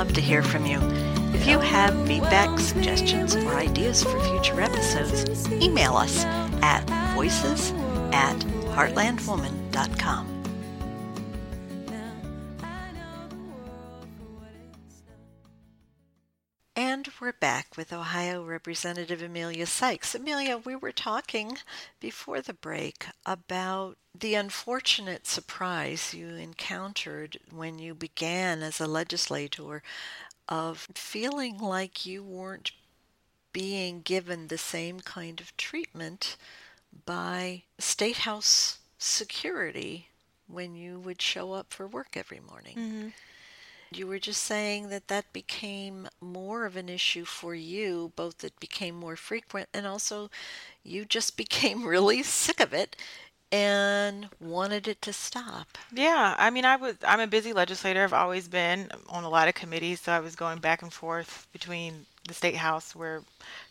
love 0.03 0.13
to 0.13 0.19
hear 0.19 0.43
from 0.43 0.65
you. 0.65 0.79
If 1.33 1.47
you 1.47 1.59
have 1.59 1.95
feedback, 2.05 2.59
suggestions, 2.59 3.37
or 3.37 3.53
ideas 3.55 4.03
for 4.03 4.19
future 4.19 4.59
episodes, 4.59 5.49
email 5.49 5.95
us 5.95 6.25
at 6.61 6.83
voices 7.15 7.71
at 8.11 8.37
heartlandwoman.com. 8.75 10.32
we're 17.23 17.31
back 17.31 17.77
with 17.77 17.93
Ohio 17.93 18.43
Representative 18.43 19.21
Emilia 19.21 19.65
Sykes. 19.65 20.13
Emilia, 20.13 20.57
we 20.57 20.75
were 20.75 20.91
talking 20.91 21.57
before 22.01 22.41
the 22.41 22.53
break 22.53 23.05
about 23.25 23.95
the 24.13 24.35
unfortunate 24.35 25.25
surprise 25.25 26.13
you 26.13 26.27
encountered 26.31 27.39
when 27.49 27.79
you 27.79 27.95
began 27.95 28.61
as 28.61 28.81
a 28.81 28.85
legislator 28.85 29.81
of 30.49 30.85
feeling 30.95 31.59
like 31.59 32.05
you 32.05 32.21
weren't 32.21 32.73
being 33.53 34.01
given 34.01 34.49
the 34.49 34.57
same 34.57 34.99
kind 34.99 35.39
of 35.39 35.55
treatment 35.55 36.35
by 37.05 37.63
State 37.79 38.17
House 38.17 38.79
security 38.97 40.09
when 40.47 40.75
you 40.75 40.99
would 40.99 41.21
show 41.21 41.53
up 41.53 41.71
for 41.71 41.87
work 41.87 42.17
every 42.17 42.41
morning. 42.41 42.75
Mm-hmm. 42.75 43.07
You 43.95 44.07
were 44.07 44.19
just 44.19 44.43
saying 44.43 44.89
that 44.89 45.07
that 45.07 45.31
became 45.33 46.07
more 46.19 46.65
of 46.65 46.75
an 46.75 46.89
issue 46.89 47.25
for 47.25 47.53
you, 47.55 48.11
both 48.15 48.43
it 48.43 48.59
became 48.59 48.95
more 48.95 49.15
frequent 49.15 49.69
and 49.73 49.85
also 49.85 50.29
you 50.83 51.05
just 51.05 51.37
became 51.43 51.85
really 51.85 52.23
sick 52.23 52.59
of 52.59 52.73
it 52.73 52.95
and 53.51 54.29
wanted 54.39 54.87
it 54.87 54.99
to 55.03 55.13
stop. 55.13 55.77
Yeah, 55.93 56.35
I 56.39 56.49
mean, 56.49 56.65
I 56.65 56.75
was 56.75 56.95
I'm 57.07 57.19
a 57.19 57.27
busy 57.27 57.53
legislator. 57.53 58.03
I've 58.03 58.13
always 58.13 58.47
been 58.47 58.89
on 59.09 59.23
a 59.23 59.29
lot 59.29 59.47
of 59.47 59.53
committees, 59.53 60.01
so 60.01 60.11
I 60.11 60.19
was 60.19 60.35
going 60.35 60.57
back 60.57 60.81
and 60.81 60.91
forth 60.91 61.47
between 61.53 62.07
the 62.27 62.33
state 62.33 62.55
house 62.55 62.95
where 62.95 63.21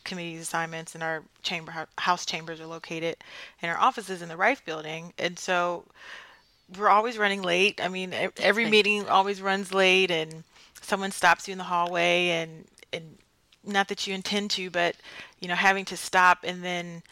committee 0.04 0.36
assignments 0.36 0.94
and 0.94 1.02
our 1.02 1.22
chamber 1.42 1.88
house 1.98 2.24
chambers 2.26 2.60
are 2.60 2.66
located 2.66 3.16
and 3.60 3.72
our 3.72 3.78
offices 3.78 4.22
in 4.22 4.28
the 4.28 4.36
Riffe 4.36 4.64
building 4.64 5.12
and 5.18 5.38
so 5.38 5.84
we're 6.78 6.88
always 6.88 7.18
running 7.18 7.42
late 7.42 7.80
i 7.82 7.88
mean 7.88 8.14
every 8.38 8.68
meeting 8.68 9.08
always 9.08 9.42
runs 9.42 9.72
late 9.72 10.10
and 10.10 10.44
someone 10.80 11.10
stops 11.10 11.48
you 11.48 11.52
in 11.52 11.58
the 11.58 11.64
hallway 11.64 12.28
and 12.28 12.66
and 12.92 13.18
not 13.64 13.88
that 13.88 14.06
you 14.06 14.14
intend 14.14 14.50
to 14.50 14.70
but 14.70 14.96
you 15.40 15.48
know 15.48 15.54
having 15.54 15.84
to 15.84 15.96
stop 15.96 16.38
and 16.44 16.64
then 16.64 17.02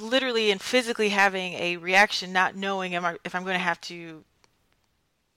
literally 0.00 0.50
and 0.50 0.60
physically 0.60 1.10
having 1.10 1.54
a 1.54 1.76
reaction 1.76 2.32
not 2.32 2.56
knowing 2.56 2.94
am 2.94 3.04
I, 3.04 3.16
if 3.24 3.34
i'm 3.34 3.42
going 3.42 3.54
to 3.54 3.58
have 3.58 3.80
to 3.82 4.24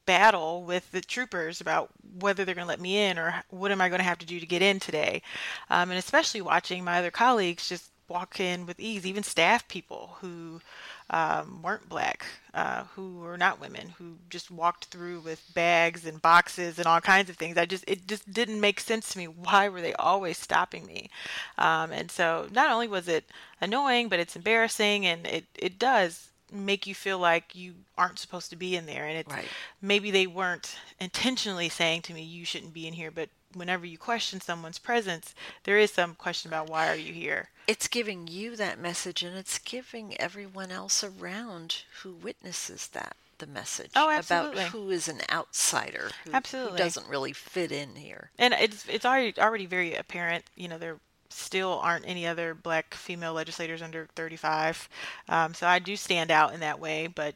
battle 0.07 0.63
with 0.63 0.89
the 0.91 1.01
troopers 1.01 1.61
about 1.61 1.89
whether 2.19 2.43
they're 2.43 2.55
going 2.55 2.65
to 2.65 2.69
let 2.69 2.81
me 2.81 2.97
in 2.97 3.19
or 3.19 3.43
what 3.49 3.71
am 3.71 3.81
I 3.81 3.89
going 3.89 3.99
to 3.99 4.05
have 4.05 4.17
to 4.19 4.25
do 4.25 4.39
to 4.39 4.45
get 4.47 4.63
in 4.63 4.79
today. 4.79 5.21
Um, 5.69 5.91
and 5.91 5.99
especially 5.99 6.41
watching 6.41 6.83
my 6.83 6.97
other 6.97 7.11
colleagues 7.11 7.69
just 7.69 7.91
walk 8.09 8.39
in 8.39 8.65
with 8.65 8.79
ease, 8.79 9.05
even 9.05 9.23
staff 9.23 9.67
people 9.67 10.17
who 10.21 10.61
um, 11.09 11.61
weren't 11.61 11.87
black, 11.89 12.25
uh, 12.53 12.83
who 12.95 13.17
were 13.19 13.37
not 13.37 13.59
women, 13.59 13.89
who 13.97 14.15
just 14.29 14.51
walked 14.51 14.85
through 14.85 15.21
with 15.21 15.41
bags 15.53 16.05
and 16.05 16.21
boxes 16.21 16.77
and 16.77 16.87
all 16.87 17.01
kinds 17.01 17.29
of 17.29 17.37
things. 17.37 17.57
I 17.57 17.65
just 17.65 17.83
it 17.87 18.07
just 18.07 18.31
didn't 18.31 18.59
make 18.59 18.79
sense 18.79 19.11
to 19.11 19.17
me. 19.17 19.25
Why 19.25 19.69
were 19.69 19.81
they 19.81 19.93
always 19.93 20.37
stopping 20.37 20.85
me? 20.85 21.09
Um, 21.57 21.91
and 21.91 22.11
so 22.11 22.47
not 22.51 22.71
only 22.71 22.87
was 22.87 23.07
it 23.07 23.25
annoying, 23.61 24.09
but 24.09 24.19
it's 24.19 24.35
embarrassing, 24.35 25.05
and 25.05 25.25
it 25.25 25.45
it 25.55 25.79
does 25.79 26.29
make 26.51 26.87
you 26.87 26.95
feel 26.95 27.19
like 27.19 27.55
you 27.55 27.73
aren't 27.97 28.19
supposed 28.19 28.49
to 28.49 28.55
be 28.55 28.75
in 28.75 28.85
there 28.85 29.05
and 29.05 29.17
it's 29.17 29.33
right. 29.33 29.47
maybe 29.81 30.11
they 30.11 30.25
weren't 30.25 30.77
intentionally 30.99 31.67
saying 31.67 32.01
to 32.01 32.13
me 32.13 32.21
you 32.21 32.45
shouldn't 32.45 32.73
be 32.73 32.87
in 32.87 32.93
here 32.93 33.11
but 33.11 33.27
whenever 33.57 33.85
you 33.85 33.97
question 33.97 34.39
someone's 34.41 34.79
presence 34.79 35.33
there 35.63 35.77
is 35.77 35.91
some 35.91 36.15
question 36.15 36.49
about 36.49 36.69
why 36.69 36.87
are 36.87 36.95
you 36.95 37.13
here 37.13 37.49
it's 37.67 37.87
giving 37.87 38.27
you 38.27 38.55
that 38.55 38.79
message 38.79 39.23
and 39.23 39.37
it's 39.37 39.59
giving 39.59 40.19
everyone 40.19 40.71
else 40.71 41.03
around 41.03 41.83
who 42.01 42.13
witnesses 42.13 42.87
that 42.87 43.15
the 43.39 43.47
message 43.47 43.91
oh, 43.95 44.09
absolutely. 44.09 44.61
about 44.61 44.71
who 44.71 44.89
is 44.89 45.07
an 45.07 45.21
outsider 45.29 46.09
who, 46.25 46.31
absolutely 46.33 46.71
who 46.71 46.77
doesn't 46.77 47.07
really 47.07 47.33
fit 47.33 47.71
in 47.71 47.95
here 47.95 48.31
and 48.39 48.53
it's 48.55 48.85
it's 48.89 49.05
already 49.05 49.33
already 49.39 49.67
very 49.67 49.93
apparent 49.93 50.43
you 50.55 50.67
know 50.67 50.79
there 50.79 50.97
still 51.29 51.79
aren't 51.83 52.07
any 52.07 52.25
other 52.25 52.53
black 52.53 52.93
female 52.93 53.33
legislators 53.33 53.81
under 53.81 54.07
35. 54.15 54.89
Um, 55.29 55.53
so 55.53 55.67
I 55.67 55.79
do 55.79 55.95
stand 55.95 56.31
out 56.31 56.53
in 56.53 56.59
that 56.61 56.79
way, 56.79 57.07
but 57.07 57.35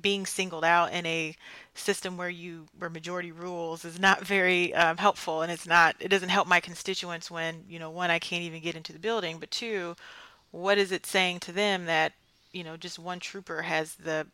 being 0.00 0.26
singled 0.26 0.64
out 0.64 0.92
in 0.92 1.06
a 1.06 1.34
system 1.76 2.16
where 2.16 2.28
you 2.28 2.66
where 2.78 2.90
majority 2.90 3.32
rules 3.32 3.84
is 3.84 3.98
not 3.98 4.24
very 4.26 4.74
um, 4.74 4.96
helpful 4.96 5.42
and 5.42 5.52
it's 5.52 5.66
not 5.66 5.96
it 6.00 6.08
doesn't 6.08 6.28
help 6.28 6.48
my 6.48 6.60
constituents 6.60 7.30
when 7.30 7.64
you 7.68 7.78
know 7.78 7.90
one 7.90 8.10
I 8.10 8.18
can't 8.18 8.42
even 8.42 8.62
get 8.62 8.76
into 8.76 8.92
the 8.92 8.98
building 8.98 9.38
but 9.38 9.50
two 9.50 9.96
what 10.50 10.78
is 10.78 10.92
it 10.92 11.06
saying 11.06 11.40
to 11.40 11.52
them 11.52 11.86
that 11.86 12.12
you 12.52 12.64
know 12.64 12.76
just 12.76 12.98
one 12.98 13.20
trooper 13.20 13.62
has 13.62 13.94
the 13.94 14.26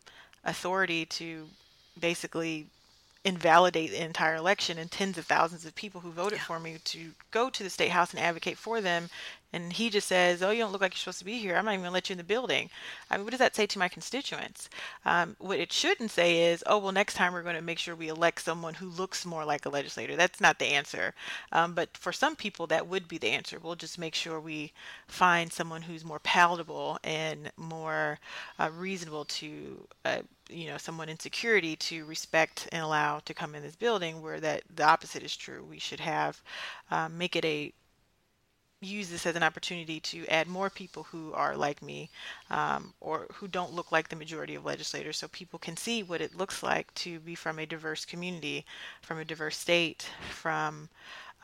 authority 0.44 1.04
to 1.06 1.48
basically 1.98 2.66
invalidate 3.24 3.90
the 3.90 4.04
entire 4.04 4.34
election 4.34 4.78
and 4.78 4.90
tens 4.90 5.16
of 5.16 5.26
thousands 5.26 5.64
of 5.64 5.74
people 5.74 6.00
who 6.00 6.10
voted 6.10 6.38
yeah. 6.38 6.44
for 6.44 6.58
me 6.58 6.76
to 6.84 7.12
go 7.30 7.48
to 7.50 7.62
the 7.62 7.70
state 7.70 7.90
house 7.90 8.12
and 8.12 8.20
advocate 8.20 8.58
for 8.58 8.80
them 8.80 9.08
and 9.52 9.72
he 9.74 9.90
just 9.90 10.08
says, 10.08 10.42
"Oh, 10.42 10.50
you 10.50 10.60
don't 10.60 10.72
look 10.72 10.80
like 10.80 10.92
you're 10.92 10.98
supposed 10.98 11.18
to 11.18 11.24
be 11.24 11.38
here. 11.38 11.56
I'm 11.56 11.64
not 11.64 11.72
even 11.72 11.82
going 11.82 11.90
to 11.90 11.94
let 11.94 12.08
you 12.08 12.14
in 12.14 12.18
the 12.18 12.24
building." 12.24 12.70
I 13.10 13.16
mean, 13.16 13.24
what 13.24 13.30
does 13.30 13.38
that 13.38 13.54
say 13.54 13.66
to 13.66 13.78
my 13.78 13.88
constituents? 13.88 14.70
Um, 15.04 15.36
what 15.38 15.58
it 15.58 15.72
shouldn't 15.72 16.10
say 16.10 16.50
is, 16.50 16.64
"Oh, 16.66 16.78
well, 16.78 16.92
next 16.92 17.14
time 17.14 17.32
we're 17.32 17.42
going 17.42 17.56
to 17.56 17.62
make 17.62 17.78
sure 17.78 17.94
we 17.94 18.08
elect 18.08 18.42
someone 18.42 18.74
who 18.74 18.88
looks 18.88 19.26
more 19.26 19.44
like 19.44 19.66
a 19.66 19.70
legislator." 19.70 20.16
That's 20.16 20.40
not 20.40 20.58
the 20.58 20.66
answer. 20.66 21.14
Um, 21.52 21.74
but 21.74 21.96
for 21.96 22.12
some 22.12 22.34
people, 22.36 22.66
that 22.68 22.86
would 22.86 23.08
be 23.08 23.18
the 23.18 23.30
answer. 23.30 23.58
We'll 23.58 23.76
just 23.76 23.98
make 23.98 24.14
sure 24.14 24.40
we 24.40 24.72
find 25.06 25.52
someone 25.52 25.82
who's 25.82 26.04
more 26.04 26.20
palatable 26.20 26.98
and 27.04 27.52
more 27.56 28.18
uh, 28.58 28.70
reasonable 28.70 29.26
to. 29.26 29.86
Uh, 30.04 30.22
you 30.52 30.68
know 30.68 30.76
someone 30.76 31.08
in 31.08 31.18
security 31.18 31.76
to 31.76 32.04
respect 32.04 32.68
and 32.72 32.82
allow 32.82 33.20
to 33.20 33.34
come 33.34 33.54
in 33.54 33.62
this 33.62 33.76
building 33.76 34.22
where 34.22 34.40
that 34.40 34.62
the 34.74 34.84
opposite 34.84 35.22
is 35.22 35.36
true. 35.36 35.64
We 35.68 35.78
should 35.78 36.00
have 36.00 36.42
um, 36.90 37.18
make 37.18 37.36
it 37.36 37.44
a 37.44 37.72
use 38.82 39.08
this 39.08 39.26
as 39.26 39.36
an 39.36 39.42
opportunity 39.42 40.00
to 40.00 40.26
add 40.26 40.48
more 40.48 40.68
people 40.68 41.04
who 41.04 41.32
are 41.34 41.56
like 41.56 41.80
me 41.82 42.10
um, 42.50 42.92
or 43.00 43.26
who 43.34 43.46
don't 43.46 43.72
look 43.72 43.92
like 43.92 44.08
the 44.08 44.16
majority 44.16 44.54
of 44.54 44.64
legislators 44.64 45.16
so 45.16 45.28
people 45.28 45.58
can 45.58 45.76
see 45.76 46.02
what 46.02 46.20
it 46.20 46.36
looks 46.36 46.62
like 46.62 46.92
to 46.94 47.20
be 47.20 47.34
from 47.34 47.58
a 47.58 47.66
diverse 47.66 48.04
community, 48.04 48.66
from 49.00 49.18
a 49.18 49.24
diverse 49.24 49.56
state, 49.56 50.10
from 50.30 50.88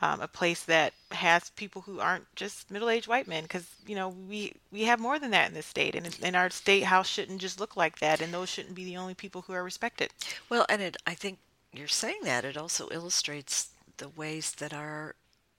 um, 0.01 0.21
a 0.21 0.27
place 0.27 0.63
that 0.63 0.93
has 1.11 1.49
people 1.51 1.81
who 1.81 1.99
aren't 1.99 2.33
just 2.35 2.71
middle-aged 2.71 3.07
white 3.07 3.27
men 3.27 3.43
because 3.43 3.67
you 3.85 3.95
know 3.95 4.09
we 4.09 4.53
we 4.71 4.83
have 4.83 4.99
more 4.99 5.19
than 5.19 5.31
that 5.31 5.47
in 5.49 5.53
this 5.53 5.65
state 5.65 5.95
and, 5.95 6.17
and 6.21 6.35
our 6.35 6.49
state 6.49 6.83
house 6.83 7.07
shouldn't 7.07 7.41
just 7.41 7.59
look 7.59 7.75
like 7.75 7.99
that 7.99 8.21
and 8.21 8.33
those 8.33 8.49
shouldn't 8.49 8.75
be 8.75 8.85
the 8.85 8.97
only 8.97 9.13
people 9.13 9.41
who 9.41 9.53
are 9.53 9.63
respected 9.63 10.11
well 10.49 10.65
and 10.69 10.81
it, 10.81 10.97
i 11.05 11.13
think 11.13 11.39
you're 11.73 11.87
saying 11.87 12.19
that 12.23 12.45
it 12.45 12.57
also 12.57 12.87
illustrates 12.91 13.69
the 13.97 14.09
ways 14.09 14.53
that 14.53 14.73
our 14.73 15.15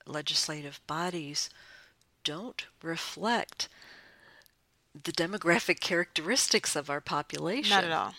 legislative 0.07 0.80
bodies 0.86 1.51
don't 2.24 2.66
reflect 2.82 3.68
the 5.05 5.12
demographic 5.12 5.80
characteristics 5.80 6.74
of 6.74 6.91
our 6.91 7.01
population. 7.01 7.70
Not 7.76 7.84
at 7.84 7.93
all. 7.93 8.14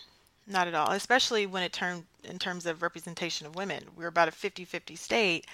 Not 0.46 0.66
at 0.66 0.74
all, 0.74 0.90
especially 0.90 1.46
when 1.46 1.62
it 1.62 1.72
turned 1.72 2.04
in 2.24 2.38
terms 2.38 2.66
of 2.66 2.82
representation 2.82 3.46
of 3.46 3.54
women. 3.54 3.84
We're 3.96 4.08
about 4.08 4.28
a 4.28 4.32
50-50 4.32 4.98
state, 4.98 5.46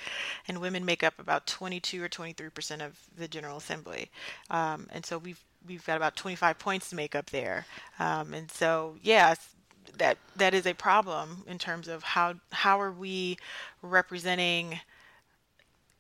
and 0.46 0.60
women 0.60 0.84
make 0.84 1.02
up 1.02 1.18
about 1.18 1.46
22 1.46 2.02
or 2.02 2.08
23 2.08 2.48
percent 2.50 2.82
of 2.82 2.98
the 3.16 3.28
General 3.28 3.58
Assembly, 3.58 4.10
um, 4.50 4.86
and 4.90 5.04
so 5.04 5.18
we've 5.18 5.42
we've 5.66 5.84
got 5.84 5.96
about 5.96 6.16
25 6.16 6.58
points 6.58 6.88
to 6.90 6.96
make 6.96 7.14
up 7.14 7.30
there. 7.30 7.66
Um, 7.98 8.32
and 8.32 8.50
so, 8.50 8.96
yes, 9.02 9.54
that 9.98 10.16
that 10.36 10.54
is 10.54 10.66
a 10.66 10.74
problem 10.74 11.44
in 11.46 11.58
terms 11.58 11.88
of 11.88 12.02
how 12.02 12.34
how 12.52 12.80
are 12.80 12.92
we 12.92 13.36
representing 13.82 14.80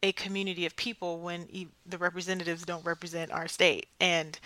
a 0.02 0.12
community 0.12 0.64
of 0.64 0.76
people 0.76 1.18
when 1.18 1.46
e- 1.50 1.66
the 1.86 1.98
representatives 1.98 2.64
don't 2.64 2.84
represent 2.84 3.32
our 3.32 3.48
state. 3.48 3.86
And 4.00 4.38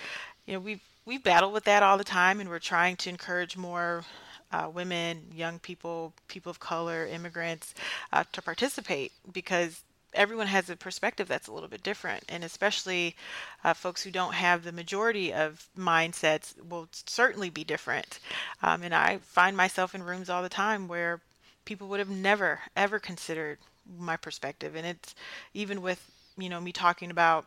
you 0.47 0.55
know, 0.55 0.61
we've 0.61 0.80
we 1.05 1.18
battle 1.18 1.51
with 1.51 1.64
that 1.64 1.82
all 1.82 1.99
the 1.99 2.05
time, 2.05 2.40
and 2.40 2.49
we're 2.49 2.59
trying 2.61 2.97
to 2.97 3.11
encourage 3.11 3.57
more 3.57 4.05
uh, 4.53 4.68
women, 4.72 5.22
young 5.34 5.59
people, 5.59 6.12
people 6.28 6.50
of 6.50 6.61
color, 6.61 7.07
immigrants 7.07 7.74
uh, 8.12 8.24
to 8.32 8.42
participate 8.42 9.12
because 9.32 9.82
everyone 10.14 10.46
has 10.46 10.68
a 10.68 10.76
perspective 10.76 11.26
that's 11.26 11.48
a 11.48 11.53
little 11.53 11.68
bit 11.68 11.82
different. 11.82 12.22
And 12.28 12.44
especially 12.44 13.16
uh, 13.64 13.74
folks 13.74 14.03
who 14.03 14.11
don't 14.11 14.34
have 14.34 14.62
the 14.62 14.72
majority 14.72 15.32
of 15.32 15.66
mindsets 15.78 16.55
will 16.68 16.88
certainly 16.92 17.50
be 17.50 17.64
different. 17.64 18.18
Um, 18.62 18.82
and 18.82 18.94
i 18.94 19.18
find 19.18 19.57
myself 19.57 19.94
in 19.94 20.03
rooms 20.03 20.28
all 20.28 20.42
the 20.42 20.48
time 20.48 20.88
where 20.88 21.20
people 21.64 21.88
would 21.88 22.00
have 22.00 22.11
never 22.11 22.61
ever 22.76 22.98
considered 22.98 23.59
my 23.98 24.16
perspective. 24.16 24.74
And 24.76 24.86
it's 24.86 25.14
even 25.55 25.82
with 25.82 26.11
you 26.38 26.48
know 26.48 26.61
me 26.61 26.72
talking 26.72 27.11
about 27.11 27.46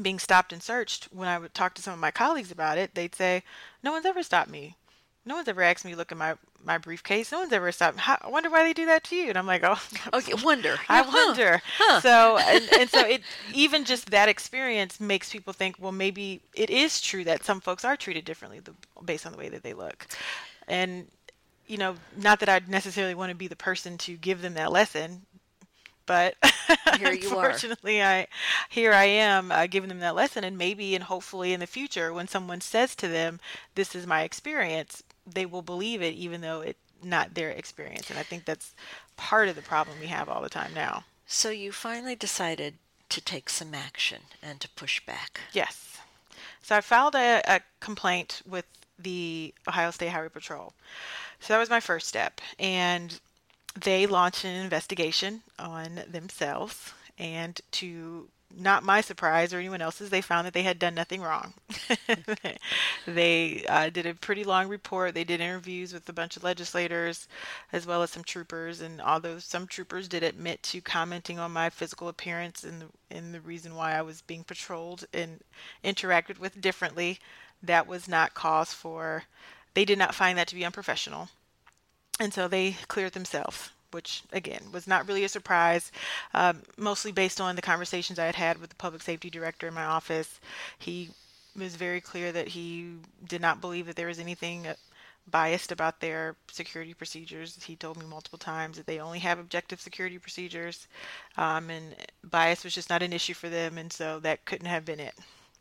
being 0.00 0.18
stopped 0.18 0.52
and 0.52 0.62
searched 0.62 1.08
when 1.12 1.28
i 1.28 1.38
would 1.38 1.52
talk 1.52 1.74
to 1.74 1.82
some 1.82 1.92
of 1.94 1.98
my 1.98 2.10
colleagues 2.10 2.52
about 2.52 2.78
it 2.78 2.94
they'd 2.94 3.14
say 3.14 3.42
no 3.82 3.92
one's 3.92 4.06
ever 4.06 4.22
stopped 4.22 4.50
me 4.50 4.76
no 5.26 5.36
one's 5.36 5.48
ever 5.48 5.62
asked 5.62 5.84
me 5.84 5.92
to 5.92 5.96
look 5.96 6.12
at 6.12 6.18
my 6.18 6.34
my 6.64 6.78
briefcase. 6.78 7.32
No 7.32 7.40
one's 7.40 7.52
ever 7.52 7.72
stopped. 7.72 7.98
How, 7.98 8.18
I 8.20 8.28
wonder 8.28 8.50
why 8.50 8.62
they 8.62 8.72
do 8.72 8.86
that 8.86 9.04
to 9.04 9.16
you. 9.16 9.28
And 9.28 9.38
I'm 9.38 9.46
like, 9.46 9.62
oh, 9.64 9.80
okay, 10.12 10.34
wonder. 10.42 10.76
I 10.88 11.02
wonder. 11.02 11.62
Huh. 11.78 12.00
So, 12.00 12.38
and, 12.38 12.68
and 12.78 12.90
so 12.90 13.00
it 13.00 13.22
even 13.54 13.84
just 13.84 14.10
that 14.10 14.28
experience 14.28 15.00
makes 15.00 15.30
people 15.30 15.52
think, 15.52 15.76
well, 15.78 15.92
maybe 15.92 16.42
it 16.54 16.68
is 16.68 17.00
true 17.00 17.24
that 17.24 17.44
some 17.44 17.60
folks 17.60 17.84
are 17.84 17.96
treated 17.96 18.24
differently 18.24 18.60
based 19.04 19.26
on 19.26 19.32
the 19.32 19.38
way 19.38 19.48
that 19.48 19.62
they 19.62 19.72
look. 19.72 20.06
And 20.68 21.06
you 21.66 21.78
know, 21.78 21.94
not 22.16 22.40
that 22.40 22.48
I 22.48 22.60
necessarily 22.66 23.14
want 23.14 23.30
to 23.30 23.36
be 23.36 23.46
the 23.46 23.56
person 23.56 23.96
to 23.98 24.16
give 24.16 24.42
them 24.42 24.54
that 24.54 24.72
lesson, 24.72 25.22
but 26.04 26.34
here 26.98 27.12
you 27.12 27.22
unfortunately. 27.22 28.02
I 28.02 28.26
here 28.68 28.92
I 28.92 29.04
am 29.04 29.52
uh, 29.52 29.68
giving 29.68 29.88
them 29.88 30.00
that 30.00 30.16
lesson, 30.16 30.42
and 30.42 30.58
maybe 30.58 30.96
and 30.96 31.04
hopefully 31.04 31.52
in 31.52 31.60
the 31.60 31.68
future, 31.68 32.12
when 32.12 32.26
someone 32.26 32.60
says 32.60 32.96
to 32.96 33.06
them, 33.06 33.38
"This 33.76 33.94
is 33.94 34.04
my 34.04 34.22
experience," 34.22 35.04
they 35.26 35.46
will 35.46 35.62
believe 35.62 36.02
it, 36.02 36.14
even 36.14 36.40
though 36.40 36.60
it's 36.60 36.78
not 37.02 37.34
their 37.34 37.50
experience. 37.50 38.10
And 38.10 38.18
I 38.18 38.22
think 38.22 38.44
that's 38.44 38.74
part 39.16 39.48
of 39.48 39.56
the 39.56 39.62
problem 39.62 39.98
we 40.00 40.06
have 40.08 40.28
all 40.28 40.42
the 40.42 40.48
time 40.48 40.72
now. 40.74 41.04
So 41.26 41.50
you 41.50 41.72
finally 41.72 42.16
decided 42.16 42.74
to 43.08 43.20
take 43.20 43.48
some 43.48 43.74
action 43.74 44.22
and 44.42 44.60
to 44.60 44.68
push 44.70 45.04
back. 45.04 45.40
Yes. 45.52 45.98
So 46.62 46.76
I 46.76 46.80
filed 46.80 47.14
a, 47.14 47.42
a 47.46 47.60
complaint 47.80 48.42
with 48.46 48.66
the 48.98 49.54
Ohio 49.66 49.90
State 49.90 50.10
Highway 50.10 50.28
Patrol. 50.28 50.72
So 51.40 51.54
that 51.54 51.58
was 51.58 51.70
my 51.70 51.80
first 51.80 52.06
step. 52.06 52.40
And 52.58 53.18
they 53.80 54.06
launched 54.06 54.44
an 54.44 54.54
investigation 54.54 55.42
on 55.58 56.02
themselves. 56.08 56.92
And 57.18 57.60
to 57.72 58.28
not 58.56 58.82
my 58.82 59.00
surprise 59.00 59.52
or 59.52 59.58
anyone 59.58 59.80
else's, 59.80 60.10
they 60.10 60.20
found 60.20 60.46
that 60.46 60.54
they 60.54 60.62
had 60.62 60.78
done 60.78 60.94
nothing 60.94 61.22
wrong. 61.22 61.54
they 63.06 63.64
uh, 63.68 63.90
did 63.90 64.06
a 64.06 64.14
pretty 64.14 64.44
long 64.44 64.68
report. 64.68 65.14
They 65.14 65.24
did 65.24 65.40
interviews 65.40 65.92
with 65.92 66.08
a 66.08 66.12
bunch 66.12 66.36
of 66.36 66.44
legislators 66.44 67.28
as 67.72 67.86
well 67.86 68.02
as 68.02 68.10
some 68.10 68.24
troopers. 68.24 68.80
And 68.80 69.00
although 69.00 69.38
some 69.38 69.66
troopers 69.66 70.08
did 70.08 70.22
admit 70.22 70.62
to 70.64 70.80
commenting 70.80 71.38
on 71.38 71.52
my 71.52 71.70
physical 71.70 72.08
appearance 72.08 72.64
and 72.64 72.82
the, 72.82 72.86
and 73.16 73.34
the 73.34 73.40
reason 73.40 73.74
why 73.74 73.94
I 73.94 74.02
was 74.02 74.22
being 74.22 74.44
patrolled 74.44 75.04
and 75.12 75.40
interacted 75.84 76.38
with 76.38 76.60
differently, 76.60 77.18
that 77.62 77.86
was 77.86 78.08
not 78.08 78.34
cause 78.34 78.72
for 78.72 79.24
they 79.74 79.84
did 79.84 79.98
not 79.98 80.14
find 80.14 80.36
that 80.38 80.48
to 80.48 80.54
be 80.54 80.64
unprofessional. 80.64 81.28
And 82.18 82.34
so 82.34 82.48
they 82.48 82.76
cleared 82.88 83.12
themselves, 83.12 83.70
which 83.92 84.22
again 84.32 84.62
was 84.72 84.86
not 84.86 85.06
really 85.06 85.24
a 85.24 85.28
surprise, 85.28 85.92
um, 86.34 86.62
mostly 86.76 87.12
based 87.12 87.40
on 87.40 87.56
the 87.56 87.62
conversations 87.62 88.18
I 88.18 88.26
had 88.26 88.34
had 88.34 88.58
with 88.58 88.70
the 88.70 88.76
public 88.76 89.02
safety 89.02 89.30
director 89.30 89.68
in 89.68 89.74
my 89.74 89.84
office. 89.84 90.40
He 90.78 91.10
was 91.56 91.76
very 91.76 92.00
clear 92.00 92.32
that 92.32 92.48
he 92.48 92.94
did 93.26 93.40
not 93.40 93.60
believe 93.60 93.86
that 93.86 93.96
there 93.96 94.06
was 94.06 94.18
anything 94.18 94.66
biased 95.30 95.70
about 95.70 96.00
their 96.00 96.36
security 96.50 96.94
procedures. 96.94 97.62
He 97.62 97.76
told 97.76 97.98
me 97.98 98.06
multiple 98.06 98.38
times 98.38 98.76
that 98.76 98.86
they 98.86 98.98
only 98.98 99.18
have 99.20 99.38
objective 99.38 99.80
security 99.80 100.18
procedures, 100.18 100.88
um, 101.36 101.70
and 101.70 101.94
bias 102.24 102.64
was 102.64 102.74
just 102.74 102.90
not 102.90 103.02
an 103.02 103.12
issue 103.12 103.34
for 103.34 103.48
them, 103.48 103.78
and 103.78 103.92
so 103.92 104.18
that 104.20 104.44
couldn't 104.44 104.66
have 104.66 104.84
been 104.84 105.00
it. 105.00 105.14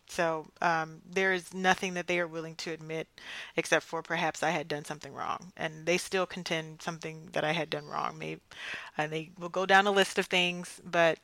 So 0.09 0.47
um, 0.61 1.01
there 1.09 1.31
is 1.33 1.53
nothing 1.53 1.93
that 1.93 2.07
they 2.07 2.19
are 2.19 2.27
willing 2.27 2.55
to 2.55 2.71
admit, 2.71 3.07
except 3.55 3.85
for 3.85 4.01
perhaps 4.01 4.41
I 4.41 4.49
had 4.49 4.67
done 4.67 4.83
something 4.83 5.13
wrong, 5.13 5.53
and 5.55 5.85
they 5.85 5.97
still 5.97 6.25
contend 6.25 6.81
something 6.81 7.29
that 7.31 7.43
I 7.43 7.51
had 7.51 7.69
done 7.69 7.85
wrong. 7.85 8.17
Maybe, 8.17 8.41
and 8.97 9.11
they 9.11 9.29
will 9.37 9.49
go 9.49 9.65
down 9.65 9.87
a 9.87 9.91
list 9.91 10.17
of 10.17 10.25
things, 10.25 10.81
but 10.83 11.19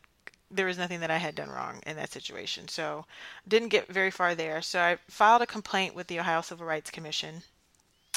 there 0.52 0.68
was 0.68 0.78
nothing 0.78 1.00
that 1.00 1.12
I 1.12 1.18
had 1.18 1.36
done 1.36 1.50
wrong 1.50 1.82
in 1.88 1.96
that 1.96 2.12
situation. 2.12 2.68
So 2.68 3.06
didn't 3.48 3.70
get 3.70 3.88
very 3.88 4.12
far 4.12 4.36
there. 4.36 4.62
So 4.62 4.80
I 4.80 4.98
filed 5.10 5.42
a 5.42 5.48
complaint 5.48 5.96
with 5.96 6.08
the 6.08 6.20
Ohio 6.20 6.42
Civil 6.42 6.68
Rights 6.68 6.92
Commission 6.92 7.42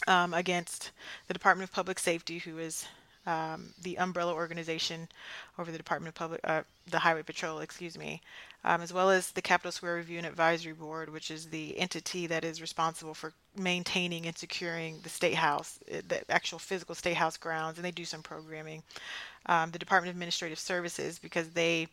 um, 0.06 0.34
against 0.34 0.90
the 1.26 1.34
Department 1.34 1.70
of 1.70 1.74
Public 1.74 1.98
Safety, 1.98 2.38
who 2.38 2.58
is 2.58 2.86
um, 3.28 3.74
the 3.82 3.98
umbrella 3.98 4.32
organization 4.32 5.06
over 5.58 5.70
the 5.70 5.76
Department 5.76 6.08
of 6.08 6.14
Public, 6.14 6.40
uh, 6.44 6.62
the 6.90 6.98
Highway 6.98 7.22
Patrol, 7.22 7.58
excuse 7.58 7.98
me, 7.98 8.22
um, 8.64 8.80
as 8.80 8.90
well 8.90 9.10
as 9.10 9.32
the 9.32 9.42
Capitol 9.42 9.70
Square 9.70 9.96
Review 9.96 10.16
and 10.16 10.26
Advisory 10.26 10.72
Board, 10.72 11.10
which 11.10 11.30
is 11.30 11.46
the 11.46 11.78
entity 11.78 12.26
that 12.26 12.42
is 12.42 12.62
responsible 12.62 13.12
for 13.12 13.34
maintaining 13.54 14.24
and 14.24 14.36
securing 14.36 14.98
the 15.02 15.10
State 15.10 15.34
House, 15.34 15.78
uh, 15.92 16.00
the 16.08 16.22
actual 16.30 16.58
physical 16.58 16.94
State 16.94 17.18
House 17.18 17.36
grounds, 17.36 17.76
and 17.76 17.84
they 17.84 17.90
do 17.90 18.06
some 18.06 18.22
programming. 18.22 18.82
Um, 19.44 19.72
the 19.72 19.78
Department 19.78 20.08
of 20.08 20.16
Administrative 20.16 20.58
Services, 20.58 21.18
because 21.18 21.50
they 21.50 21.88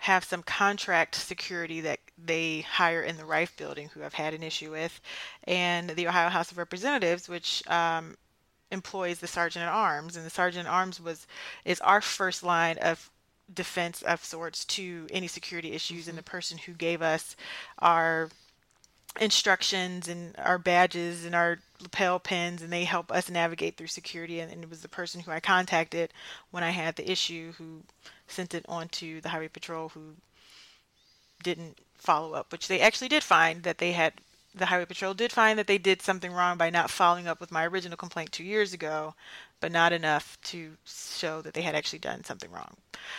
have 0.00 0.24
some 0.24 0.42
contract 0.42 1.14
security 1.14 1.80
that 1.80 2.00
they 2.22 2.62
hire 2.62 3.02
in 3.02 3.16
the 3.16 3.24
Riffe 3.24 3.56
building, 3.56 3.88
who 3.94 4.02
I've 4.02 4.14
had 4.14 4.34
an 4.34 4.42
issue 4.42 4.72
with, 4.72 5.00
and 5.44 5.90
the 5.90 6.08
Ohio 6.08 6.28
House 6.28 6.50
of 6.50 6.58
Representatives, 6.58 7.28
which 7.28 7.66
um, 7.68 8.16
employs 8.70 9.18
the 9.18 9.26
sergeant 9.26 9.64
at 9.64 9.72
arms, 9.72 10.16
and 10.16 10.26
the 10.26 10.30
sergeant 10.30 10.66
at 10.66 10.72
arms 10.72 11.00
was 11.00 11.26
is 11.64 11.80
our 11.80 12.00
first 12.00 12.42
line 12.42 12.78
of 12.78 13.10
defense 13.52 14.02
of 14.02 14.24
sorts 14.24 14.64
to 14.64 15.06
any 15.10 15.28
security 15.28 15.72
issues, 15.72 16.08
and 16.08 16.16
the 16.16 16.22
mm-hmm. 16.22 16.30
person 16.30 16.58
who 16.58 16.72
gave 16.72 17.02
us 17.02 17.36
our 17.78 18.28
instructions 19.20 20.08
and 20.08 20.34
our 20.38 20.58
badges 20.58 21.24
and 21.24 21.34
our 21.34 21.58
lapel 21.80 22.18
pins 22.18 22.62
and 22.62 22.72
they 22.72 22.84
help 22.84 23.10
us 23.10 23.30
navigate 23.30 23.76
through 23.76 23.86
security 23.86 24.40
and, 24.40 24.52
and, 24.52 24.64
it 24.64 24.70
was 24.70 24.82
the 24.82 24.88
person 24.88 25.20
who 25.20 25.30
I 25.30 25.40
contacted 25.40 26.12
when 26.50 26.62
I 26.62 26.70
had 26.70 26.96
the 26.96 27.10
issue 27.10 27.52
who 27.52 27.82
sent 28.26 28.54
it 28.54 28.64
on 28.68 28.88
to 28.88 29.20
the 29.20 29.30
highway 29.30 29.48
patrol 29.48 29.90
who 29.90 30.14
didn't 31.42 31.78
follow 31.96 32.34
up 32.34 32.52
which 32.52 32.68
they 32.68 32.80
actually 32.80 33.08
did 33.08 33.22
find 33.22 33.62
that 33.62 33.78
they 33.78 33.92
had 33.92 34.14
the 34.56 34.66
highway 34.66 34.86
patrol 34.86 35.14
did 35.14 35.32
find 35.32 35.58
that 35.58 35.66
they 35.66 35.78
did 35.78 36.02
something 36.02 36.32
wrong 36.32 36.56
by 36.56 36.70
not 36.70 36.90
following 36.90 37.28
up 37.28 37.40
with 37.40 37.52
my 37.52 37.66
original 37.66 37.96
complaint 37.96 38.32
2 38.32 38.42
years 38.42 38.72
ago 38.72 39.14
but 39.60 39.70
not 39.70 39.92
enough 39.92 40.38
to 40.42 40.76
show 40.84 41.42
that 41.42 41.54
they 41.54 41.62
had 41.62 41.74
actually 41.74 41.98
done 41.98 42.24
something 42.24 42.50
wrong 42.50 42.76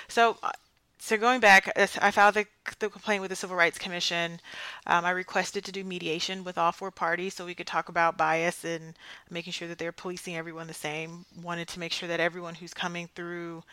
so 0.07 0.37
uh, 0.43 0.51
so 0.99 1.15
going 1.15 1.39
back, 1.39 1.71
I 1.77 2.11
filed 2.11 2.33
the, 2.33 2.45
the, 2.79 2.89
complaint 2.89 3.21
with 3.21 3.29
the 3.29 3.35
Civil 3.35 3.55
Rights 3.55 3.77
Commission. 3.77 4.41
Um, 4.87 5.05
I 5.05 5.11
requested 5.11 5.63
to 5.65 5.71
do 5.71 5.83
mediation 5.83 6.43
with 6.43 6.57
all 6.57 6.71
four 6.71 6.91
parties 6.91 7.35
so 7.35 7.45
we 7.45 7.55
could 7.55 7.67
talk 7.67 7.87
about 7.87 8.17
bias 8.17 8.65
and 8.65 8.93
making 9.29 9.53
sure 9.53 9.67
that 9.67 9.77
they're 9.77 9.91
policing 9.91 10.35
everyone 10.35 10.67
the 10.67 10.73
same. 10.73 11.25
Wanted 11.41 11.67
to 11.69 11.79
make 11.79 11.93
sure 11.93 12.09
that 12.09 12.19
everyone 12.19 12.55
who's 12.55 12.73
coming 12.73 13.09
through, 13.15 13.63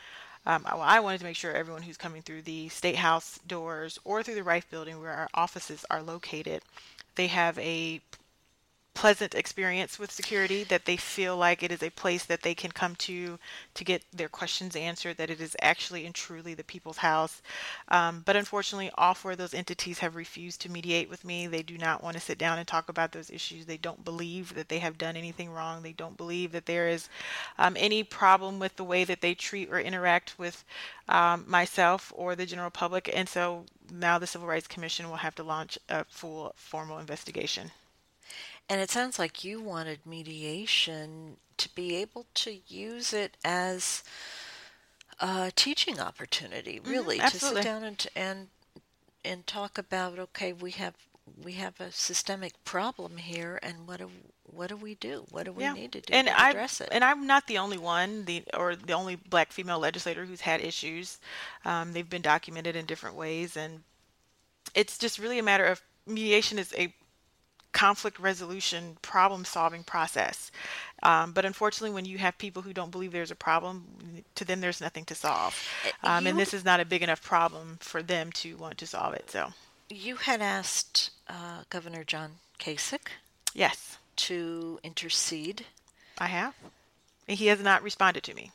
um, 0.44 0.64
I 0.66 1.00
wanted 1.00 1.18
to 1.18 1.24
make 1.24 1.36
sure 1.36 1.52
everyone 1.52 1.82
who's 1.82 1.96
coming 1.96 2.20
through 2.20 2.42
the 2.42 2.68
State 2.68 2.96
House 2.96 3.40
doors 3.46 3.98
or 4.04 4.22
through 4.22 4.36
the 4.36 4.42
Riffe 4.42 4.68
Building 4.70 5.00
where 5.00 5.10
our 5.10 5.28
offices 5.34 5.84
are 5.90 6.02
located, 6.02 6.62
they 7.16 7.26
have 7.28 7.58
a 7.58 8.00
pleasant 8.94 9.34
experience 9.34 9.98
with 9.98 10.10
security 10.10 10.62
that 10.64 10.84
they 10.84 10.96
feel 10.96 11.36
like 11.36 11.62
it 11.62 11.72
is 11.72 11.82
a 11.82 11.90
place 11.90 12.24
that 12.24 12.42
they 12.42 12.54
can 12.54 12.70
come 12.70 12.94
to 12.94 13.38
to 13.74 13.84
get 13.84 14.02
their 14.12 14.28
questions 14.28 14.76
answered 14.76 15.16
that 15.16 15.30
it 15.30 15.40
is 15.40 15.56
actually 15.60 16.06
and 16.06 16.14
truly 16.14 16.54
the 16.54 16.64
people's 16.64 16.98
house. 16.98 17.42
Um, 17.88 18.22
but 18.24 18.36
unfortunately 18.36 18.90
all 18.96 19.14
four 19.14 19.32
of 19.32 19.38
those 19.38 19.52
entities 19.52 19.98
have 19.98 20.14
refused 20.14 20.60
to 20.62 20.70
mediate 20.70 21.10
with 21.10 21.24
me. 21.24 21.46
They 21.46 21.62
do 21.62 21.76
not 21.76 22.02
want 22.02 22.14
to 22.14 22.22
sit 22.22 22.38
down 22.38 22.58
and 22.58 22.66
talk 22.66 22.88
about 22.88 23.12
those 23.12 23.30
issues. 23.30 23.66
They 23.66 23.76
don't 23.76 24.04
believe 24.04 24.54
that 24.54 24.68
they 24.68 24.78
have 24.78 24.96
done 24.96 25.16
anything 25.16 25.50
wrong. 25.50 25.82
They 25.82 25.92
don't 25.92 26.16
believe 26.16 26.52
that 26.52 26.66
there 26.66 26.88
is 26.88 27.08
um, 27.58 27.76
any 27.78 28.04
problem 28.04 28.58
with 28.60 28.76
the 28.76 28.84
way 28.84 29.02
that 29.04 29.20
they 29.20 29.34
treat 29.34 29.70
or 29.70 29.80
interact 29.80 30.38
with 30.38 30.64
um, 31.08 31.44
myself 31.48 32.12
or 32.14 32.36
the 32.36 32.46
general 32.46 32.70
public. 32.70 33.10
And 33.12 33.28
so 33.28 33.64
now 33.92 34.18
the 34.18 34.26
civil 34.26 34.46
rights 34.46 34.68
commission 34.68 35.10
will 35.10 35.16
have 35.16 35.34
to 35.34 35.42
launch 35.42 35.78
a 35.88 36.04
full 36.04 36.54
formal 36.56 36.98
investigation 36.98 37.72
and 38.68 38.80
it 38.80 38.90
sounds 38.90 39.18
like 39.18 39.44
you 39.44 39.60
wanted 39.60 40.06
mediation 40.06 41.36
to 41.56 41.74
be 41.74 41.96
able 41.96 42.26
to 42.34 42.58
use 42.66 43.12
it 43.12 43.36
as 43.44 44.02
a 45.20 45.52
teaching 45.54 46.00
opportunity, 46.00 46.80
mm-hmm, 46.80 46.90
really, 46.90 47.18
mm-hmm, 47.18 47.28
to 47.28 47.38
sit 47.38 47.62
down 47.62 47.84
and 47.84 48.06
and 48.16 48.48
and 49.24 49.46
talk 49.46 49.78
about 49.78 50.18
okay, 50.18 50.52
we 50.52 50.72
have 50.72 50.94
we 51.42 51.52
have 51.52 51.80
a 51.80 51.90
systemic 51.92 52.52
problem 52.64 53.16
here, 53.16 53.58
and 53.62 53.86
what 53.86 53.98
do 53.98 54.10
what 54.44 54.68
do 54.68 54.76
we 54.76 54.94
do? 54.94 55.24
What 55.30 55.44
do 55.44 55.52
we 55.52 55.62
yeah. 55.62 55.72
need 55.72 55.92
to 55.92 56.00
do 56.00 56.12
and 56.12 56.26
to 56.26 56.40
address 56.40 56.80
I, 56.80 56.84
it? 56.84 56.90
And 56.92 57.04
I'm 57.04 57.26
not 57.26 57.46
the 57.46 57.58
only 57.58 57.78
one, 57.78 58.24
the 58.24 58.44
or 58.54 58.76
the 58.76 58.92
only 58.92 59.16
black 59.16 59.52
female 59.52 59.78
legislator 59.78 60.24
who's 60.24 60.40
had 60.40 60.60
issues. 60.60 61.18
Um, 61.64 61.92
they've 61.92 62.08
been 62.08 62.22
documented 62.22 62.76
in 62.76 62.86
different 62.86 63.16
ways, 63.16 63.56
and 63.56 63.82
it's 64.74 64.98
just 64.98 65.18
really 65.18 65.38
a 65.38 65.42
matter 65.42 65.64
of 65.64 65.82
mediation 66.06 66.58
is 66.58 66.74
a 66.76 66.94
conflict 67.74 68.18
resolution 68.18 68.96
problem 69.02 69.44
solving 69.44 69.82
process. 69.82 70.50
Um, 71.02 71.32
but 71.32 71.44
unfortunately, 71.44 71.92
when 71.92 72.06
you 72.06 72.16
have 72.16 72.38
people 72.38 72.62
who 72.62 72.72
don't 72.72 72.90
believe 72.90 73.12
there's 73.12 73.30
a 73.30 73.36
problem, 73.36 73.84
to 74.36 74.44
them 74.46 74.62
there's 74.62 74.80
nothing 74.80 75.04
to 75.06 75.14
solve. 75.14 75.60
Uh, 76.02 76.08
um, 76.08 76.26
and 76.26 76.38
this 76.38 76.54
is 76.54 76.64
not 76.64 76.80
a 76.80 76.86
big 76.86 77.02
enough 77.02 77.22
problem 77.22 77.76
for 77.80 78.02
them 78.02 78.32
to 78.32 78.56
want 78.56 78.78
to 78.78 78.86
solve 78.86 79.12
it. 79.12 79.30
So 79.30 79.52
you 79.90 80.16
had 80.16 80.40
asked 80.40 81.10
uh, 81.28 81.64
Governor 81.68 82.04
John 82.04 82.36
Kasich, 82.58 83.08
yes, 83.52 83.98
to 84.16 84.78
intercede. 84.82 85.66
I 86.16 86.28
have. 86.28 86.54
And 87.28 87.36
he 87.38 87.48
has 87.48 87.60
not 87.60 87.82
responded 87.82 88.22
to 88.24 88.34
me. 88.34 88.52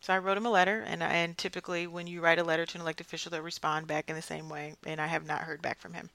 So 0.00 0.14
I 0.14 0.18
wrote 0.18 0.38
him 0.38 0.46
a 0.46 0.50
letter, 0.50 0.82
and 0.86 1.02
and 1.02 1.36
typically 1.36 1.86
when 1.86 2.06
you 2.06 2.22
write 2.22 2.38
a 2.38 2.44
letter 2.44 2.64
to 2.64 2.78
an 2.78 2.80
elected 2.80 3.06
official, 3.06 3.30
they'll 3.30 3.42
respond 3.42 3.86
back 3.86 4.08
in 4.08 4.16
the 4.16 4.22
same 4.22 4.48
way. 4.48 4.74
And 4.86 5.00
I 5.00 5.08
have 5.08 5.26
not 5.26 5.42
heard 5.42 5.60
back 5.60 5.80
from 5.80 5.92
him 5.92 6.08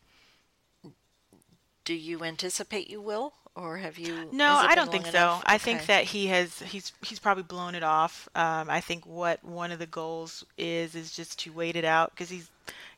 do 1.85 1.93
you 1.93 2.23
anticipate 2.23 2.89
you 2.89 3.01
will 3.01 3.33
or 3.55 3.77
have 3.77 3.97
you 3.97 4.27
no 4.31 4.53
i 4.53 4.73
don't 4.73 4.91
think 4.91 5.05
so. 5.05 5.39
i 5.45 5.57
think 5.57 5.85
that 5.85 6.03
he 6.03 6.27
has 6.27 6.59
he's 6.59 6.91
he's 7.03 7.19
probably 7.19 7.43
blown 7.43 7.75
it 7.75 7.83
off. 7.83 8.27
Um, 8.35 8.69
i 8.69 8.79
think 8.79 9.05
what 9.05 9.43
one 9.43 9.71
of 9.71 9.79
the 9.79 9.85
goals 9.85 10.43
is 10.57 10.95
is 10.95 11.15
just 11.15 11.39
to 11.39 11.51
wait 11.51 11.75
it 11.75 11.85
out 11.85 12.11
because 12.11 12.29
he's 12.29 12.49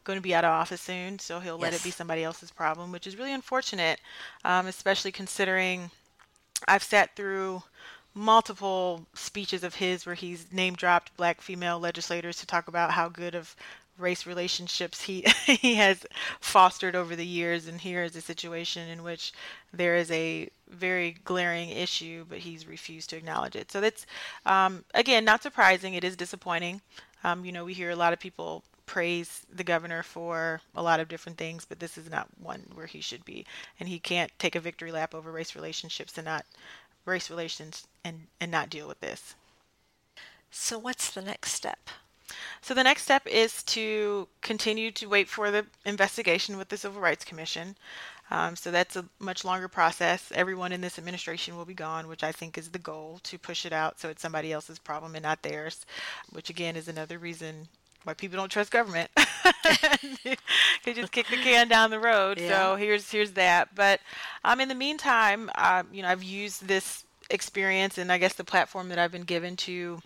going 0.06 0.18
to 0.18 0.24
be 0.24 0.36
out 0.36 0.46
of 0.46 0.52
office 0.52 0.82
soon 0.82 1.20
so 1.20 1.40
he'll 1.40 1.56
yes. 1.56 1.64
let 1.64 1.74
it 1.74 1.84
be 1.84 1.92
somebody 1.92 2.24
else's 2.24 2.52
problem 2.52 2.92
which 2.92 3.08
is 3.08 3.18
really 3.18 3.34
unfortunate 3.34 4.00
um, 4.46 4.68
especially 4.68 5.12
considering 5.12 5.90
i've 6.68 6.84
sat 6.84 7.16
through 7.16 7.62
multiple 8.14 9.06
speeches 9.14 9.64
of 9.64 9.76
his 9.76 10.06
where 10.06 10.16
he's 10.16 10.52
name 10.54 10.74
dropped 10.74 11.16
black 11.18 11.42
female 11.42 11.80
legislators 11.80 12.38
to 12.38 12.46
talk 12.46 12.70
about 12.70 12.92
how 12.92 13.10
good 13.10 13.36
of 13.36 13.56
race 13.98 14.26
relationships 14.26 15.04
he 15.04 15.22
he 15.46 15.76
has 15.76 16.06
fostered 16.40 16.96
over 16.96 17.16
the 17.16 17.26
years. 17.26 17.68
And 17.68 17.80
here 17.82 18.04
is 18.04 18.16
a 18.16 18.22
situation 18.22 18.88
in 18.90 19.04
which 19.04 19.34
there 19.74 19.96
is 19.96 20.12
a 20.12 20.50
very 20.70 21.18
glaring 21.24 21.70
issue 21.70 22.26
but 22.28 22.40
he's 22.40 22.68
refused 22.68 23.10
to 23.12 23.18
acknowledge 23.18 23.56
it. 23.56 23.72
So 23.72 23.82
that's 23.82 24.06
um, 24.46 24.84
again 24.94 25.26
not 25.26 25.44
surprising. 25.44 25.94
It 25.94 26.04
is 26.04 26.16
disappointing. 26.16 26.82
Um, 27.24 27.46
you 27.46 27.52
know 27.52 27.66
we 27.66 27.74
hear 27.74 27.90
a 27.92 27.96
lot 27.96 28.14
of 28.14 28.20
people 28.20 28.64
praise 28.86 29.42
the 29.52 29.64
governor 29.64 30.04
for 30.04 30.62
a 30.76 30.84
lot 30.84 31.00
of 31.00 31.08
different 31.08 31.40
things 31.40 31.66
but 31.66 31.80
this 31.80 31.98
is 31.98 32.08
not 32.08 32.28
one 32.40 32.64
where 32.74 32.88
he 32.88 33.02
should 33.02 33.26
be. 33.26 33.46
And 33.80 33.90
he 33.90 34.00
can't 34.00 34.32
take 34.40 34.56
a 34.56 34.60
victory 34.60 34.92
lap 34.92 35.16
over 35.16 35.32
race 35.32 35.56
relationships 35.56 36.18
and 36.18 36.26
not 36.26 36.46
race 37.06 37.30
relations 37.30 37.88
and 38.04 38.28
and 38.42 38.52
not 38.52 38.70
deal 38.70 38.88
with 38.88 39.00
this. 39.00 39.36
So 40.52 40.80
what's 40.80 41.12
the 41.12 41.22
next 41.22 41.52
step 41.52 41.90
so 42.62 42.74
the 42.74 42.84
next 42.84 43.04
step 43.04 43.28
is 43.28 43.64
to 43.64 44.28
continue 44.42 44.92
to 44.92 45.08
wait 45.08 45.30
for 45.30 45.52
the 45.52 45.66
investigation 45.86 46.58
with 46.58 46.70
the 46.70 46.78
Civil 46.78 47.02
Rights 47.02 47.26
Commission. 47.26 47.76
Um, 48.32 48.56
so 48.56 48.72
that's 48.72 48.96
a 48.96 49.06
much 49.20 49.46
longer 49.46 49.68
process. 49.68 50.32
Everyone 50.34 50.72
in 50.72 50.82
this 50.82 50.98
administration 50.98 51.56
will 51.56 51.66
be 51.66 51.76
gone, 51.76 52.08
which 52.08 52.24
I 52.24 52.32
think 52.32 52.58
is 52.58 52.70
the 52.70 52.80
goal 52.80 53.20
to 53.24 53.38
push 53.38 53.66
it 53.66 53.74
out 53.74 54.00
so 54.00 54.10
it's 54.10 54.22
somebody 54.22 54.52
else's 54.52 54.80
problem 54.80 55.16
and 55.16 55.24
not 55.24 55.44
theirs, 55.44 55.86
which 56.32 56.50
again 56.50 56.76
is 56.76 56.88
another 56.88 57.20
reason 57.20 57.68
why 58.04 58.14
people 58.14 58.38
don't 58.38 58.50
trust 58.50 58.72
government. 58.72 59.12
they 60.84 60.94
just 60.94 61.12
kick 61.12 61.28
the 61.28 61.38
can 61.38 61.68
down 61.68 61.92
the 61.92 62.00
road. 62.00 62.40
Yeah. 62.40 62.50
So 62.50 62.76
here's 62.76 63.12
here's 63.12 63.32
that. 63.32 63.76
But 63.76 64.00
um, 64.44 64.60
in 64.60 64.70
the 64.70 64.76
meantime, 64.76 65.52
uh, 65.56 65.84
you 65.92 66.02
know, 66.02 66.08
I've 66.08 66.24
used 66.24 66.68
this 66.68 67.04
experience 67.30 67.98
and 67.98 68.12
I 68.12 68.18
guess 68.18 68.34
the 68.34 68.44
platform 68.44 68.90
that 68.90 69.00
I've 69.00 69.12
been 69.12 69.24
given 69.24 69.56
to 69.58 70.00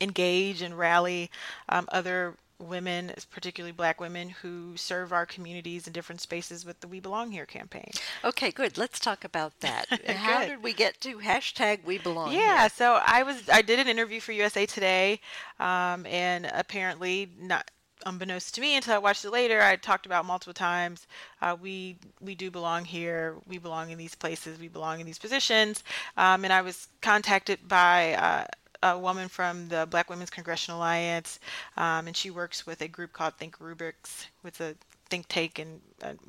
engage 0.00 0.62
and 0.62 0.78
rally 0.78 1.30
um, 1.68 1.86
other 1.90 2.34
women, 2.58 3.12
particularly 3.30 3.72
black 3.72 4.00
women, 4.00 4.28
who 4.28 4.76
serve 4.76 5.12
our 5.12 5.26
communities 5.26 5.86
in 5.86 5.92
different 5.92 6.20
spaces 6.20 6.64
with 6.64 6.80
the 6.80 6.88
We 6.88 7.00
Belong 7.00 7.30
Here 7.30 7.46
campaign. 7.46 7.90
Okay, 8.24 8.50
good. 8.50 8.78
Let's 8.78 8.98
talk 8.98 9.24
about 9.24 9.60
that. 9.60 9.86
How 10.08 10.44
did 10.44 10.62
we 10.62 10.72
get 10.72 11.00
to 11.02 11.18
hashtag 11.18 11.84
We 11.84 11.98
Belong 11.98 12.32
yeah, 12.32 12.60
Here? 12.60 12.68
so 12.70 13.00
I 13.04 13.22
was 13.22 13.48
I 13.48 13.62
did 13.62 13.78
an 13.78 13.88
interview 13.88 14.20
for 14.20 14.32
USA 14.32 14.66
Today, 14.66 15.20
um, 15.58 16.06
and 16.06 16.50
apparently 16.52 17.30
not 17.38 17.70
unbeknownst 18.06 18.54
to 18.54 18.60
me 18.60 18.76
until 18.76 18.94
I 18.94 18.98
watched 18.98 19.24
it 19.24 19.30
later, 19.30 19.62
I 19.62 19.76
talked 19.76 20.06
about 20.06 20.26
multiple 20.26 20.54
times. 20.54 21.06
Uh, 21.40 21.56
we 21.60 21.96
we 22.20 22.34
do 22.34 22.50
belong 22.50 22.84
here. 22.84 23.36
We 23.46 23.58
belong 23.58 23.90
in 23.90 23.98
these 23.98 24.14
places. 24.14 24.58
We 24.58 24.68
belong 24.68 25.00
in 25.00 25.06
these 25.06 25.18
positions. 25.18 25.82
Um, 26.16 26.44
and 26.44 26.52
I 26.52 26.62
was 26.62 26.88
contacted 27.00 27.66
by 27.66 28.14
uh, 28.14 28.46
a 28.84 28.98
woman 28.98 29.28
from 29.28 29.68
the 29.68 29.86
Black 29.90 30.10
Women's 30.10 30.30
Congressional 30.30 30.78
Alliance, 30.78 31.40
um, 31.76 32.06
and 32.06 32.16
she 32.16 32.30
works 32.30 32.66
with 32.66 32.82
a 32.82 32.88
group 32.88 33.12
called 33.12 33.34
Think 33.34 33.58
Rubrics, 33.58 34.26
with 34.42 34.60
a 34.60 34.76
think 35.10 35.26
tank 35.28 35.58
and 35.58 35.80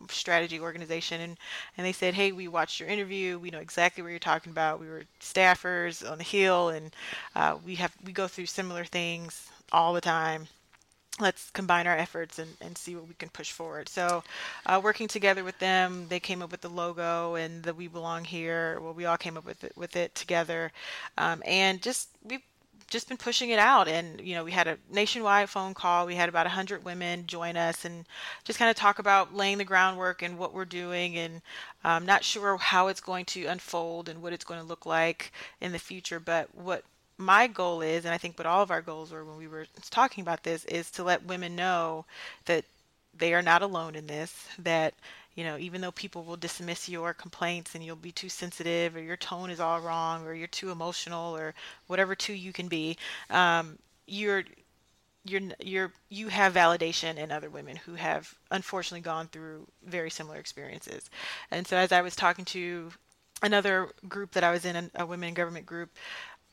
strategy 0.10 0.60
organization. 0.60 1.22
And 1.22 1.38
and 1.78 1.86
they 1.86 1.92
said 1.92 2.14
hey 2.14 2.32
we 2.32 2.48
watched 2.48 2.80
your 2.80 2.90
interview. 2.90 3.38
We 3.40 3.50
know 3.50 3.60
exactly 3.60 4.04
what 4.04 4.10
you're 4.10 4.20
talking 4.20 4.52
about. 4.52 4.80
We 4.80 4.88
were 4.88 5.04
staffers 5.20 6.10
on 6.10 6.18
the 6.18 6.24
hill 6.24 6.70
and 6.70 6.96
uh, 7.36 7.58
we 7.66 7.76
have 7.76 7.94
we 8.06 8.12
go 8.12 8.28
through 8.28 8.48
similar 8.48 8.86
things 8.86 9.50
all 9.72 9.94
the 9.94 10.02
time 10.02 10.48
let's 11.20 11.50
combine 11.52 11.88
our 11.88 11.96
efforts 11.98 12.40
and, 12.40 12.56
and 12.62 12.78
see 12.78 12.96
what 12.96 13.08
we 13.08 13.14
can 13.16 13.30
push 13.30 13.52
forward. 13.52 13.90
So, 13.90 14.24
uh, 14.66 14.82
working 14.84 15.08
together 15.08 15.44
with 15.44 15.58
them, 15.60 16.08
they 16.10 16.20
came 16.20 16.42
up 16.42 16.52
with 16.52 16.62
the 16.62 16.70
logo 16.70 17.36
and 17.36 17.64
the 17.64 17.74
"We 17.74 17.88
Belong 17.88 18.26
Here." 18.26 18.80
Well, 18.82 18.94
we 18.94 19.06
all 19.06 19.18
came 19.18 19.38
up 19.38 19.46
with 19.46 19.64
it 19.64 19.74
with 19.76 19.96
it 19.96 20.16
together, 20.16 20.72
um, 21.18 21.42
and 21.46 21.82
just 21.82 22.10
we've 22.24 22.42
just 22.88 23.08
been 23.08 23.18
pushing 23.18 23.50
it 23.50 23.60
out 23.60 23.88
and 23.88 24.22
you 24.22 24.36
know 24.36 24.44
we 24.44 24.52
had 24.52 24.68
a 24.68 24.78
nationwide 24.92 25.50
phone 25.50 25.74
call 25.74 26.06
we 26.06 26.16
had 26.16 26.30
about 26.30 26.46
100 26.46 26.86
women 26.86 27.26
join 27.26 27.58
us 27.58 27.84
and 27.84 28.06
just 28.44 28.60
kind 28.60 28.70
of 28.70 28.76
talk 28.76 29.00
about 29.00 29.34
laying 29.34 29.58
the 29.58 29.64
groundwork 29.64 30.22
and 30.22 30.38
what 30.38 30.54
we're 30.54 30.66
doing 30.66 31.18
and 31.18 31.42
i'm 31.84 32.04
um, 32.04 32.06
not 32.06 32.24
sure 32.24 32.58
how 32.58 32.88
it's 32.88 33.02
going 33.02 33.26
to 33.26 33.46
unfold 33.46 34.08
and 34.08 34.22
what 34.22 34.34
it's 34.34 34.46
going 34.46 34.60
to 34.60 34.66
look 34.66 34.86
like 34.86 35.32
in 35.62 35.72
the 35.72 35.80
future 35.80 36.20
but 36.20 36.48
what 36.54 36.84
my 37.18 37.48
goal 37.48 37.82
is 37.82 38.06
and 38.06 38.14
i 38.14 38.18
think 38.18 38.38
what 38.38 38.46
all 38.46 38.62
of 38.62 38.72
our 38.72 38.82
goals 38.82 39.12
were 39.12 39.24
when 39.24 39.38
we 39.38 39.48
were 39.48 39.66
talking 39.90 40.22
about 40.22 40.44
this 40.44 40.66
is 40.66 40.92
to 40.92 41.04
let 41.04 41.26
women 41.26 41.56
know 41.56 42.06
that 42.46 42.66
they 43.18 43.34
are 43.34 43.42
not 43.42 43.62
alone 43.62 43.96
in 43.96 44.08
this 44.08 44.48
that 44.60 44.94
you 45.36 45.44
know, 45.44 45.58
even 45.58 45.82
though 45.82 45.92
people 45.92 46.24
will 46.24 46.38
dismiss 46.38 46.88
your 46.88 47.14
complaints 47.14 47.76
and 47.76 47.84
you'll 47.84 47.98
be 47.98 48.12
too 48.12 48.30
sensitive 48.30 48.96
or 48.96 49.02
your 49.02 49.18
tone 49.18 49.50
is 49.50 49.60
all 49.60 49.82
wrong 49.82 50.26
or 50.26 50.34
you're 50.34 50.48
too 50.48 50.72
emotional 50.72 51.36
or 51.36 51.54
whatever 51.88 52.16
too 52.16 52.34
you 52.34 52.54
can 52.54 52.70
be, 52.70 52.98
um, 53.30 53.78
you're 54.08 54.44
you're 55.26 55.42
you're 55.60 55.92
you 56.10 56.30
have 56.30 56.54
validation 56.54 57.18
in 57.18 57.32
other 57.32 57.50
women 57.50 57.76
who 57.76 57.96
have 57.96 58.34
unfortunately 58.52 59.02
gone 59.02 59.28
through 59.28 59.68
very 59.86 60.10
similar 60.10 60.38
experiences. 60.38 61.10
And 61.52 61.68
so 61.68 61.76
as 61.76 61.92
I 61.92 62.02
was 62.02 62.16
talking 62.16 62.46
to 62.46 62.92
another 63.44 63.90
group 64.08 64.32
that 64.32 64.44
I 64.44 64.52
was 64.52 64.64
in, 64.64 64.90
a 64.96 65.06
women 65.06 65.30
in 65.30 65.34
government 65.34 65.66
group, 65.66 65.90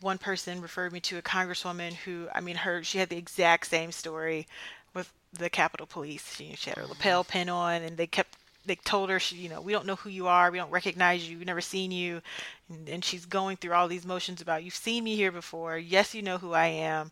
one 0.03 0.19
person 0.19 0.61
referred 0.61 0.93
me 0.93 1.01
to 1.01 1.19
a 1.19 1.23
congresswoman 1.23 1.93
who, 1.93 2.29
I 2.35 2.41
mean, 2.41 2.57
her 2.57 2.83
she 2.83 2.99
had 2.99 3.09
the 3.09 3.17
exact 3.17 3.67
same 3.67 3.93
story 3.93 4.47
with 4.95 5.13
the 5.33 5.51
Capitol 5.51 5.87
Police. 5.87 6.35
She, 6.37 6.55
she 6.57 6.71
had 6.71 6.79
her 6.79 6.87
lapel 6.87 7.23
mm-hmm. 7.23 7.33
pin 7.33 7.49
on, 7.49 7.83
and 7.83 7.97
they 7.97 8.07
kept 8.07 8.37
they 8.65 8.77
told 8.77 9.11
her 9.11 9.19
she, 9.19 9.37
you 9.37 9.49
know, 9.49 9.61
we 9.61 9.73
don't 9.73 9.87
know 9.87 9.97
who 9.97 10.11
you 10.11 10.29
are, 10.29 10.51
we 10.51 10.59
don't 10.59 10.71
recognize 10.71 11.29
you, 11.29 11.39
we've 11.39 11.47
never 11.47 11.61
seen 11.61 11.91
you, 11.91 12.23
and, 12.69 12.89
and 12.89 13.05
she's 13.05 13.27
going 13.27 13.57
through 13.57 13.73
all 13.73 13.89
these 13.89 14.07
motions 14.07 14.41
about 14.41 14.63
you've 14.63 14.75
seen 14.75 15.03
me 15.05 15.17
here 15.17 15.33
before. 15.33 15.77
Yes, 15.79 16.15
you 16.15 16.23
know 16.23 16.39
who 16.39 16.53
I 16.53 16.67
am. 16.67 17.11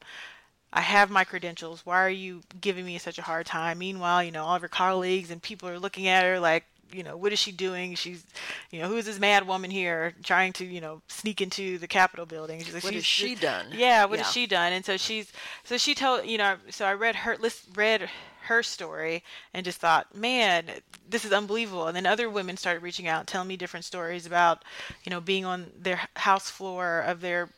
I 0.72 0.82
have 0.82 1.10
my 1.10 1.24
credentials. 1.24 1.84
Why 1.84 2.04
are 2.04 2.08
you 2.08 2.42
giving 2.60 2.86
me 2.86 2.98
such 2.98 3.18
a 3.18 3.22
hard 3.22 3.46
time? 3.46 3.78
Meanwhile, 3.78 4.22
you 4.22 4.30
know, 4.30 4.44
all 4.44 4.54
of 4.54 4.62
her 4.62 4.68
colleagues 4.68 5.30
and 5.30 5.42
people 5.42 5.68
are 5.68 5.80
looking 5.80 6.06
at 6.06 6.24
her 6.24 6.38
like, 6.38 6.64
you 6.92 7.02
know, 7.02 7.16
what 7.16 7.32
is 7.32 7.38
she 7.38 7.52
doing? 7.52 7.94
She's, 7.94 8.24
you 8.70 8.80
know, 8.80 8.88
who 8.88 8.96
is 8.96 9.06
this 9.06 9.18
mad 9.18 9.46
woman 9.46 9.70
here 9.70 10.14
trying 10.22 10.52
to, 10.54 10.64
you 10.64 10.80
know, 10.80 11.02
sneak 11.08 11.40
into 11.40 11.78
the 11.78 11.86
Capitol 11.86 12.26
building? 12.26 12.60
She's 12.60 12.74
like, 12.74 12.84
what 12.84 12.94
has 12.94 13.04
she 13.04 13.34
done? 13.34 13.66
Yeah, 13.72 14.04
what 14.04 14.18
yeah. 14.18 14.24
has 14.24 14.32
she 14.32 14.46
done? 14.46 14.72
And 14.72 14.84
so 14.84 14.96
she's, 14.96 15.32
so 15.64 15.76
she 15.76 15.94
told, 15.94 16.26
you 16.26 16.38
know, 16.38 16.56
so 16.70 16.84
I 16.84 16.94
read 16.94 17.16
her 17.16 17.36
list, 17.36 17.64
read 17.74 18.08
her 18.42 18.62
story 18.62 19.22
and 19.54 19.64
just 19.64 19.78
thought, 19.78 20.14
man, 20.14 20.64
this 21.08 21.24
is 21.24 21.32
unbelievable. 21.32 21.86
And 21.86 21.96
then 21.96 22.06
other 22.06 22.28
women 22.28 22.56
started 22.56 22.82
reaching 22.82 23.06
out, 23.06 23.26
telling 23.26 23.48
me 23.48 23.56
different 23.56 23.84
stories 23.84 24.26
about, 24.26 24.64
you 25.04 25.10
know, 25.10 25.20
being 25.20 25.44
on 25.44 25.70
their 25.78 26.00
house 26.16 26.50
floor 26.50 27.00
of 27.00 27.20
their 27.20 27.50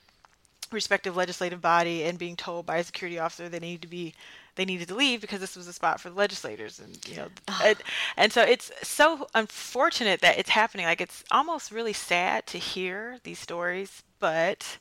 respective 0.71 1.17
legislative 1.17 1.61
body 1.61 2.05
and 2.05 2.19
being 2.19 2.37
told 2.37 2.67
by 2.67 2.79
a 2.79 2.85
security 2.85 3.19
officer 3.19 3.49
they 3.49 3.59
need 3.59 3.83
to 3.83 3.89
be 3.89 4.15
they 4.55 4.65
needed 4.65 4.89
to 4.89 4.95
leave 4.95 5.21
because 5.21 5.41
this 5.41 5.57
was 5.57 5.67
a 5.67 5.73
spot 5.73 6.01
for 6.01 6.11
the 6.11 6.17
legislators 6.17 6.79
and 6.79 6.99
you 7.09 7.17
know 7.17 7.29
and, 7.63 7.77
and 8.17 8.33
so 8.33 8.43
it's 8.43 8.71
so 8.83 9.27
unfortunate 9.35 10.21
that 10.21 10.39
it's 10.39 10.51
happening. 10.51 10.87
Like 10.87 11.01
it's 11.01 11.25
almost 11.31 11.71
really 11.71 11.93
sad 11.93 12.47
to 12.49 12.59
hear 12.59 13.19
these 13.25 13.39
stories 13.39 14.03
but 14.23 14.79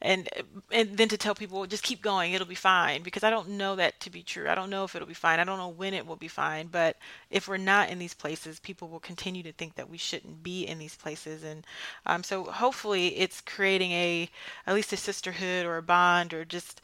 and 0.00 0.28
and 0.70 0.96
then 0.96 1.08
to 1.08 1.16
tell 1.16 1.34
people 1.34 1.66
just 1.66 1.82
keep 1.82 2.00
going 2.00 2.32
it'll 2.32 2.46
be 2.46 2.54
fine 2.54 3.02
because 3.02 3.24
i 3.24 3.30
don't 3.30 3.48
know 3.48 3.74
that 3.74 3.98
to 3.98 4.08
be 4.08 4.22
true. 4.22 4.48
I 4.48 4.54
don't 4.54 4.70
know 4.70 4.84
if 4.84 4.94
it'll 4.94 5.08
be 5.08 5.14
fine. 5.14 5.40
I 5.40 5.44
don't 5.44 5.58
know 5.58 5.68
when 5.68 5.94
it 5.94 6.06
will 6.06 6.16
be 6.16 6.28
fine 6.28 6.68
but 6.68 6.96
if 7.28 7.48
we're 7.48 7.56
not 7.56 7.90
in 7.90 7.98
these 7.98 8.14
places 8.14 8.60
people 8.60 8.88
will 8.88 9.00
continue 9.00 9.42
to 9.42 9.52
think 9.52 9.74
that 9.74 9.90
we 9.90 9.98
shouldn't 9.98 10.44
be 10.44 10.62
in 10.62 10.78
these 10.78 10.94
places. 10.94 11.42
And 11.42 11.66
um, 12.06 12.22
so 12.22 12.44
hopefully 12.44 13.18
it's 13.18 13.40
creating 13.40 13.90
a 13.90 14.30
at 14.66 14.74
least 14.74 14.92
a 14.92 14.96
sisterhood 14.96 15.66
or 15.66 15.76
a 15.76 15.82
bond 15.82 16.32
or 16.32 16.44
just 16.44 16.80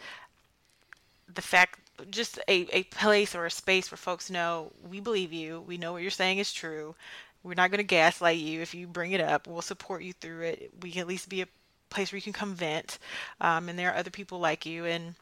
the 1.32 1.42
fact 1.42 1.78
just 2.10 2.38
a, 2.48 2.66
a 2.72 2.82
place 2.84 3.34
or 3.34 3.46
a 3.46 3.50
space 3.50 3.90
where 3.90 3.96
folks 3.98 4.30
know 4.30 4.72
we 4.88 5.00
believe 5.00 5.32
you. 5.32 5.60
We 5.66 5.78
know 5.78 5.92
what 5.92 6.02
you're 6.02 6.10
saying 6.10 6.38
is 6.38 6.52
true. 6.52 6.94
We're 7.42 7.54
not 7.54 7.70
going 7.70 7.78
to 7.78 7.84
gaslight 7.84 8.38
you. 8.38 8.60
If 8.60 8.74
you 8.74 8.86
bring 8.86 9.12
it 9.12 9.20
up 9.20 9.46
we'll 9.46 9.62
support 9.62 10.02
you 10.02 10.12
through 10.12 10.42
it. 10.42 10.72
We 10.82 10.90
can 10.92 11.00
at 11.02 11.06
least 11.08 11.28
be 11.28 11.42
a 11.42 11.48
place 11.90 12.10
where 12.10 12.16
you 12.18 12.22
can 12.22 12.32
come 12.32 12.54
vent 12.54 12.98
um, 13.40 13.68
and 13.68 13.78
there 13.78 13.90
are 13.92 13.96
other 13.96 14.10
people 14.10 14.40
like 14.40 14.66
you 14.66 14.84
and 14.84 15.14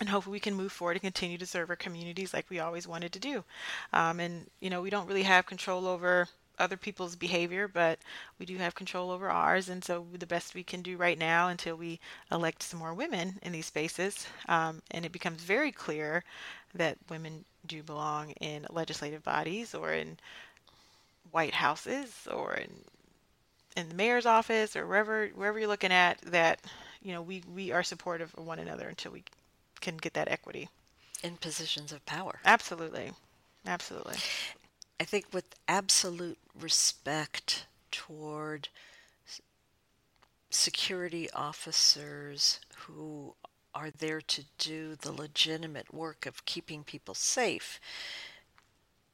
and 0.00 0.08
hopefully 0.08 0.32
we 0.32 0.40
can 0.40 0.54
move 0.54 0.72
forward 0.72 0.96
and 0.96 1.02
continue 1.02 1.38
to 1.38 1.46
serve 1.46 1.70
our 1.70 1.76
communities 1.76 2.34
like 2.34 2.50
we 2.50 2.58
always 2.58 2.88
wanted 2.88 3.12
to 3.12 3.20
do. 3.20 3.44
Um, 3.92 4.20
and 4.20 4.50
you 4.60 4.68
know 4.70 4.82
we 4.82 4.90
don't 4.90 5.06
really 5.06 5.22
have 5.22 5.46
control 5.46 5.86
over 5.86 6.28
other 6.58 6.76
people's 6.76 7.16
behavior, 7.16 7.68
but 7.68 7.98
we 8.38 8.46
do 8.46 8.56
have 8.56 8.74
control 8.74 9.10
over 9.10 9.30
ours. 9.30 9.68
And 9.68 9.84
so 9.84 10.06
the 10.12 10.26
best 10.26 10.54
we 10.54 10.62
can 10.62 10.82
do 10.82 10.96
right 10.96 11.18
now 11.18 11.48
until 11.48 11.76
we 11.76 12.00
elect 12.30 12.62
some 12.62 12.78
more 12.78 12.94
women 12.94 13.38
in 13.42 13.52
these 13.52 13.66
spaces, 13.66 14.26
um, 14.48 14.82
and 14.90 15.04
it 15.04 15.12
becomes 15.12 15.42
very 15.42 15.72
clear 15.72 16.24
that 16.74 16.98
women 17.08 17.44
do 17.66 17.82
belong 17.82 18.30
in 18.32 18.66
legislative 18.70 19.22
bodies 19.22 19.74
or 19.74 19.92
in 19.92 20.18
White 21.30 21.54
Houses 21.54 22.26
or 22.30 22.54
in 22.54 22.70
in 23.74 23.88
the 23.88 23.94
mayor's 23.94 24.26
office 24.26 24.76
or 24.76 24.86
wherever 24.86 25.28
wherever 25.28 25.58
you're 25.58 25.68
looking 25.68 25.92
at 25.92 26.20
that 26.22 26.60
you 27.02 27.12
know 27.12 27.22
we 27.22 27.42
we 27.54 27.72
are 27.72 27.82
supportive 27.82 28.34
of 28.36 28.46
one 28.46 28.58
another 28.58 28.86
until 28.88 29.12
we 29.12 29.24
can 29.80 29.96
get 29.96 30.12
that 30.12 30.28
equity. 30.28 30.68
In 31.22 31.36
positions 31.36 31.92
of 31.92 32.04
power. 32.04 32.40
Absolutely. 32.44 33.12
Absolutely 33.66 34.16
I 35.00 35.04
think 35.04 35.26
with 35.32 35.54
absolute 35.68 36.38
respect 36.58 37.66
toward 37.90 38.68
security 40.50 41.30
officers 41.32 42.60
who 42.76 43.34
are 43.74 43.90
there 43.90 44.20
to 44.20 44.44
do 44.58 44.96
the 44.96 45.12
legitimate 45.12 45.92
work 45.92 46.26
of 46.26 46.44
keeping 46.44 46.84
people 46.84 47.14
safe. 47.14 47.80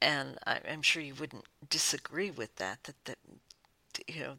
And 0.02 0.38
I, 0.46 0.58
am 0.66 0.82
sure 0.82 1.02
you 1.02 1.14
wouldn't 1.14 1.44
disagree 1.68 2.30
with 2.30 2.54
that, 2.56 2.84
that, 2.84 3.04
that 3.04 3.18
you 4.06 4.20
know, 4.20 4.38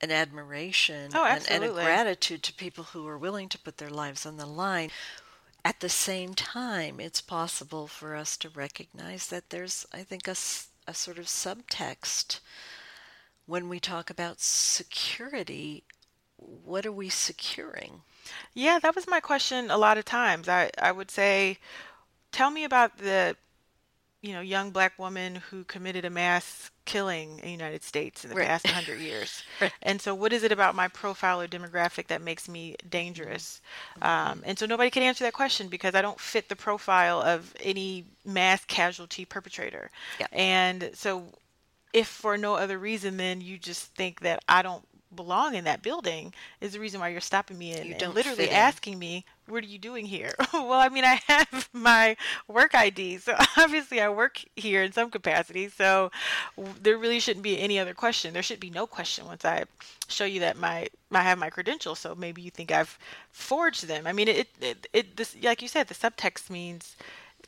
an 0.00 0.10
admiration 0.10 1.12
oh, 1.14 1.24
and, 1.24 1.44
and, 1.48 1.64
a 1.64 1.68
gratitude 1.68 2.42
to 2.42 2.52
people 2.52 2.84
who 2.84 3.06
are 3.06 3.18
willing 3.18 3.48
to 3.48 3.58
put 3.58 3.78
their 3.78 3.90
lives 3.90 4.26
on 4.26 4.36
the 4.36 4.46
line 4.46 4.90
at 5.64 5.80
the 5.80 5.88
same 5.88 6.34
time, 6.34 6.98
it's 6.98 7.20
possible 7.20 7.86
for 7.86 8.16
us 8.16 8.36
to 8.38 8.48
recognize 8.48 9.28
that 9.28 9.50
there's, 9.50 9.86
I 9.92 10.02
think, 10.02 10.26
a, 10.26 10.34
a 10.86 10.94
sort 10.94 11.18
of 11.18 11.26
subtext 11.26 12.40
when 13.46 13.68
we 13.68 13.78
talk 13.78 14.10
about 14.10 14.40
security. 14.40 15.84
What 16.36 16.84
are 16.84 16.92
we 16.92 17.08
securing? 17.08 18.02
Yeah, 18.54 18.80
that 18.80 18.94
was 18.96 19.06
my 19.06 19.20
question 19.20 19.70
a 19.70 19.78
lot 19.78 19.98
of 19.98 20.04
times. 20.04 20.48
I, 20.48 20.70
I 20.80 20.90
would 20.90 21.10
say, 21.10 21.58
tell 22.32 22.50
me 22.50 22.64
about 22.64 22.98
the 22.98 23.36
you 24.22 24.32
know, 24.32 24.40
young 24.40 24.70
black 24.70 24.96
woman 24.98 25.34
who 25.50 25.64
committed 25.64 26.04
a 26.04 26.10
mass 26.10 26.70
killing 26.84 27.38
in 27.40 27.44
the 27.44 27.50
United 27.50 27.82
States 27.82 28.24
in 28.24 28.30
the 28.30 28.36
right. 28.36 28.46
past 28.46 28.64
100 28.64 29.00
years. 29.00 29.42
right. 29.60 29.72
And 29.82 30.00
so, 30.00 30.14
what 30.14 30.32
is 30.32 30.44
it 30.44 30.52
about 30.52 30.76
my 30.76 30.86
profile 30.88 31.40
or 31.40 31.48
demographic 31.48 32.06
that 32.06 32.22
makes 32.22 32.48
me 32.48 32.76
dangerous? 32.88 33.60
Um, 34.00 34.42
and 34.46 34.56
so, 34.56 34.64
nobody 34.64 34.90
can 34.90 35.02
answer 35.02 35.24
that 35.24 35.32
question 35.32 35.66
because 35.66 35.96
I 35.96 36.02
don't 36.02 36.20
fit 36.20 36.48
the 36.48 36.56
profile 36.56 37.20
of 37.20 37.52
any 37.60 38.04
mass 38.24 38.64
casualty 38.64 39.24
perpetrator. 39.24 39.90
Yeah. 40.20 40.28
And 40.30 40.90
so, 40.94 41.24
if 41.92 42.06
for 42.06 42.38
no 42.38 42.54
other 42.54 42.78
reason, 42.78 43.16
then 43.16 43.40
you 43.40 43.58
just 43.58 43.94
think 43.96 44.20
that 44.20 44.42
I 44.48 44.62
don't 44.62 44.86
belong 45.14 45.54
in 45.54 45.64
that 45.64 45.82
building 45.82 46.32
is 46.60 46.72
the 46.72 46.80
reason 46.80 47.00
why 47.00 47.08
you're 47.08 47.20
stopping 47.20 47.58
me 47.58 47.72
and, 47.72 48.02
and 48.02 48.14
literally 48.14 48.50
asking 48.50 48.98
me 48.98 49.24
what 49.48 49.64
are 49.64 49.66
you 49.66 49.78
doing 49.78 50.06
here? 50.06 50.32
Well 50.52 50.80
i 50.80 50.88
mean 50.88 51.04
i 51.04 51.20
have 51.26 51.68
my 51.72 52.16
work 52.46 52.74
id 52.74 53.18
so 53.18 53.34
obviously 53.56 54.00
i 54.00 54.08
work 54.08 54.42
here 54.56 54.82
in 54.82 54.92
some 54.92 55.10
capacity 55.10 55.68
so 55.68 56.10
there 56.82 56.96
really 56.96 57.20
shouldn't 57.20 57.42
be 57.42 57.58
any 57.58 57.78
other 57.78 57.94
question. 57.94 58.32
There 58.32 58.42
should 58.42 58.60
be 58.60 58.70
no 58.70 58.86
question 58.86 59.26
once 59.26 59.44
i 59.44 59.64
show 60.08 60.24
you 60.24 60.40
that 60.40 60.56
my 60.56 60.88
i 61.10 61.22
have 61.22 61.38
my 61.38 61.50
credentials 61.50 61.98
so 61.98 62.14
maybe 62.14 62.42
you 62.42 62.50
think 62.50 62.70
i've 62.70 62.98
forged 63.30 63.86
them. 63.86 64.06
I 64.06 64.12
mean 64.12 64.28
it 64.28 64.48
it, 64.60 64.86
it 64.92 65.16
this 65.16 65.36
like 65.42 65.62
you 65.62 65.68
said 65.68 65.88
the 65.88 65.94
subtext 65.94 66.48
means 66.48 66.96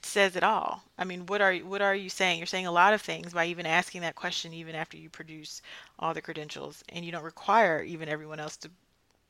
says 0.05 0.37
it 0.37 0.43
all. 0.43 0.83
I 0.99 1.05
mean, 1.05 1.27
what 1.27 1.41
are 1.41 1.55
what 1.57 1.83
are 1.83 1.95
you 1.95 2.09
saying? 2.09 2.39
You're 2.39 2.47
saying 2.47 2.67
a 2.67 2.73
lot 2.73 2.95
of 2.95 3.03
things 3.03 3.33
by 3.33 3.47
even 3.47 3.67
asking 3.67 4.03
that 4.03 4.15
question, 4.15 4.53
even 4.53 4.75
after 4.75 4.97
you 4.97 5.09
produce 5.11 5.63
all 5.99 6.15
the 6.15 6.23
credentials, 6.23 6.83
and 6.89 7.05
you 7.05 7.13
don't 7.13 7.25
require 7.25 7.83
even 7.83 8.09
everyone 8.09 8.41
else 8.41 8.57
to 8.59 8.71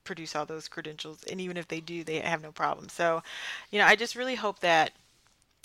produce 0.05 0.37
all 0.37 0.47
those 0.47 0.69
credentials. 0.69 1.25
And 1.25 1.41
even 1.41 1.57
if 1.57 1.69
they 1.69 1.81
do, 1.81 2.05
they 2.05 2.21
have 2.21 2.43
no 2.43 2.53
problem. 2.53 2.89
So, 2.89 3.23
you 3.71 3.79
know, 3.79 3.87
I 3.87 3.97
just 3.97 4.17
really 4.17 4.35
hope 4.35 4.61
that 4.61 4.93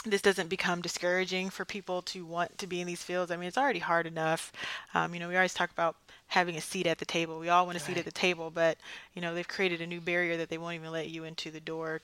this 0.05 0.22
doesn't 0.22 0.47
become 0.47 0.82
discouraging 0.82 1.49
for 1.49 1.66
people 1.66 2.01
to 2.01 2.26
want 2.26 2.57
to 2.57 2.68
be 2.68 2.80
in 2.80 2.88
these 2.88 3.03
fields. 3.03 3.32
I 3.32 3.36
mean, 3.36 3.47
it's 3.47 3.57
already 3.57 3.80
hard 3.80 4.07
enough. 4.07 4.53
Um, 4.93 5.14
you 5.14 5.20
know, 5.20 5.28
we 5.28 5.36
always 5.36 5.53
talk 5.53 5.72
about 5.72 5.97
having 6.28 6.55
a 6.55 6.62
seat 6.62 6.88
at 6.88 6.99
the 6.99 7.05
table. 7.05 7.38
We 7.38 7.49
all 7.49 7.66
want 7.66 7.78
a 7.78 7.82
right. 7.82 7.88
seat 7.88 7.97
at 7.97 8.05
the 8.05 8.12
table, 8.12 8.49
but 8.49 8.78
you 9.14 9.22
know, 9.22 9.34
they've 9.34 9.47
created 9.47 9.82
a 9.82 9.88
new 9.88 9.99
barrier 9.99 10.38
that 10.38 10.49
they 10.49 10.57
won't 10.57 10.76
even 10.76 10.91
let 10.91 11.10
you 11.10 11.26
into 11.26 11.51
the 11.51 11.60
door 11.60 12.01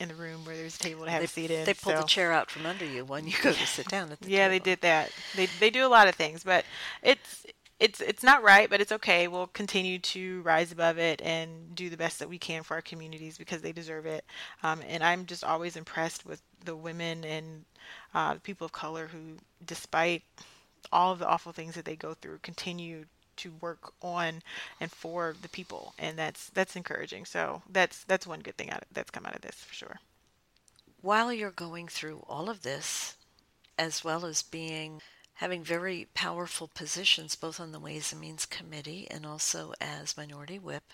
in 0.00 0.08
the 0.08 0.14
room 0.14 0.44
where 0.44 0.56
there's 0.56 0.76
a 0.76 0.78
table 0.78 1.04
to 1.04 1.10
have 1.10 1.20
they, 1.20 1.26
a 1.26 1.28
seat 1.28 1.50
in. 1.50 1.64
They 1.64 1.74
pull 1.74 1.92
so. 1.92 2.00
the 2.00 2.06
chair 2.06 2.32
out 2.32 2.50
from 2.50 2.66
under 2.66 2.84
you 2.84 3.04
when 3.04 3.26
you 3.26 3.34
go 3.42 3.52
to 3.52 3.66
sit 3.66 3.86
down 3.88 4.10
at 4.10 4.20
the 4.20 4.30
yeah, 4.30 4.48
table. 4.48 4.50
they 4.50 4.58
did 4.58 4.80
that. 4.80 5.12
They 5.36 5.46
they 5.60 5.70
do 5.70 5.86
a 5.86 5.88
lot 5.88 6.08
of 6.08 6.14
things, 6.14 6.42
but 6.42 6.64
it's 7.02 7.46
it's 7.78 8.00
it's 8.00 8.22
not 8.22 8.42
right, 8.42 8.68
but 8.68 8.80
it's 8.80 8.92
okay. 8.92 9.28
We'll 9.28 9.48
continue 9.48 9.98
to 9.98 10.42
rise 10.42 10.72
above 10.72 10.98
it 10.98 11.20
and 11.22 11.74
do 11.74 11.90
the 11.90 11.96
best 11.96 12.18
that 12.18 12.28
we 12.28 12.38
can 12.38 12.62
for 12.62 12.74
our 12.74 12.82
communities 12.82 13.38
because 13.38 13.62
they 13.62 13.72
deserve 13.72 14.06
it. 14.06 14.24
Um, 14.62 14.80
and 14.88 15.04
I'm 15.04 15.26
just 15.26 15.44
always 15.44 15.76
impressed 15.76 16.26
with 16.26 16.42
the 16.64 16.76
women 16.76 17.24
and 17.24 17.64
uh, 18.14 18.34
people 18.42 18.64
of 18.64 18.72
color 18.72 19.06
who, 19.06 19.36
despite 19.64 20.22
all 20.92 21.12
of 21.12 21.18
the 21.18 21.26
awful 21.26 21.52
things 21.52 21.74
that 21.74 21.84
they 21.84 21.96
go 21.96 22.14
through, 22.14 22.38
continue 22.42 23.04
to 23.40 23.52
work 23.60 23.92
on 24.02 24.42
and 24.80 24.90
for 24.90 25.34
the 25.42 25.48
people, 25.48 25.94
and 25.98 26.18
that's 26.18 26.48
that's 26.50 26.76
encouraging. 26.76 27.24
So 27.24 27.62
that's 27.70 28.04
that's 28.04 28.26
one 28.26 28.40
good 28.40 28.56
thing 28.56 28.70
out 28.70 28.82
of, 28.82 28.88
that's 28.92 29.10
come 29.10 29.26
out 29.26 29.36
of 29.36 29.42
this 29.42 29.56
for 29.56 29.74
sure. 29.74 30.00
While 31.02 31.32
you're 31.32 31.50
going 31.50 31.88
through 31.88 32.24
all 32.28 32.50
of 32.50 32.62
this, 32.62 33.16
as 33.78 34.04
well 34.04 34.26
as 34.26 34.42
being 34.42 35.00
having 35.34 35.64
very 35.64 36.06
powerful 36.12 36.68
positions 36.68 37.34
both 37.34 37.58
on 37.58 37.72
the 37.72 37.80
Ways 37.80 38.12
and 38.12 38.20
Means 38.20 38.44
Committee 38.44 39.08
and 39.10 39.24
also 39.24 39.72
as 39.80 40.16
Minority 40.16 40.58
Whip, 40.58 40.92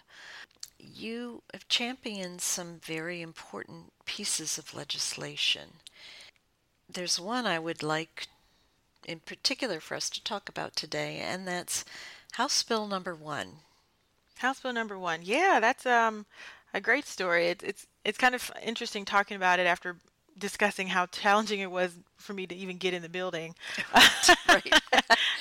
you 0.78 1.42
have 1.53 1.66
championed 1.66 2.40
some 2.40 2.78
very 2.80 3.20
important 3.22 3.92
pieces 4.05 4.57
of 4.57 4.74
legislation. 4.74 5.80
There's 6.88 7.18
one 7.18 7.44
I 7.44 7.59
would 7.59 7.82
like 7.82 8.28
in 9.07 9.20
particular 9.20 9.80
for 9.80 9.97
us 9.97 10.11
to 10.11 10.22
talk 10.22 10.49
about 10.49 10.76
today, 10.76 11.18
and 11.18 11.47
that's 11.47 11.84
House 12.37 12.62
Bill 12.62 12.87
number 12.87 13.14
one. 13.14 13.49
House 14.37 14.61
Bill 14.61 14.74
number 14.74 14.99
one. 14.99 15.20
Yeah, 15.22 15.57
that's 15.59 15.87
um, 15.87 16.26
a 16.74 16.82
great 16.82 17.07
story. 17.07 17.47
It's, 17.47 17.64
it's, 17.64 17.87
it's 18.05 18.18
kind 18.18 18.34
of 18.34 18.53
interesting 18.62 19.07
talking 19.07 19.39
about 19.39 19.59
it 19.59 19.66
after 19.66 19.97
discussing 20.39 20.89
how 20.89 21.07
challenging 21.07 21.61
it 21.61 21.70
was 21.70 21.97
for 22.18 22.34
me 22.34 22.47
to 22.47 22.55
even 22.55 22.76
get 22.76 22.93
in 22.93 23.01
the 23.01 23.09
building. 23.09 23.55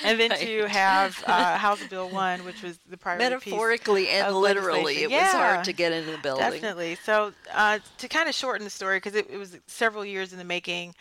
and 0.04 0.18
then 0.18 0.30
right. 0.30 0.40
to 0.40 0.66
have 0.68 1.22
uh, 1.26 1.58
House 1.58 1.86
Bill 1.88 2.08
1, 2.08 2.46
which 2.46 2.62
was 2.62 2.78
the 2.88 2.96
priority 2.96 3.24
Metaphorically 3.24 4.08
and 4.08 4.34
literally, 4.34 5.02
it 5.02 5.10
yeah, 5.10 5.24
was 5.24 5.32
hard 5.32 5.64
to 5.66 5.74
get 5.74 5.92
into 5.92 6.12
the 6.12 6.18
building. 6.18 6.50
Definitely. 6.50 6.96
So 7.04 7.34
uh, 7.54 7.78
to 7.98 8.08
kind 8.08 8.26
of 8.26 8.34
shorten 8.34 8.64
the 8.64 8.70
story, 8.70 8.96
because 8.96 9.14
it, 9.14 9.28
it, 9.28 9.36
was 9.36 9.58
several 9.66 10.02
years 10.02 10.32
in 10.32 10.38
the 10.38 10.44
making, 10.44 10.94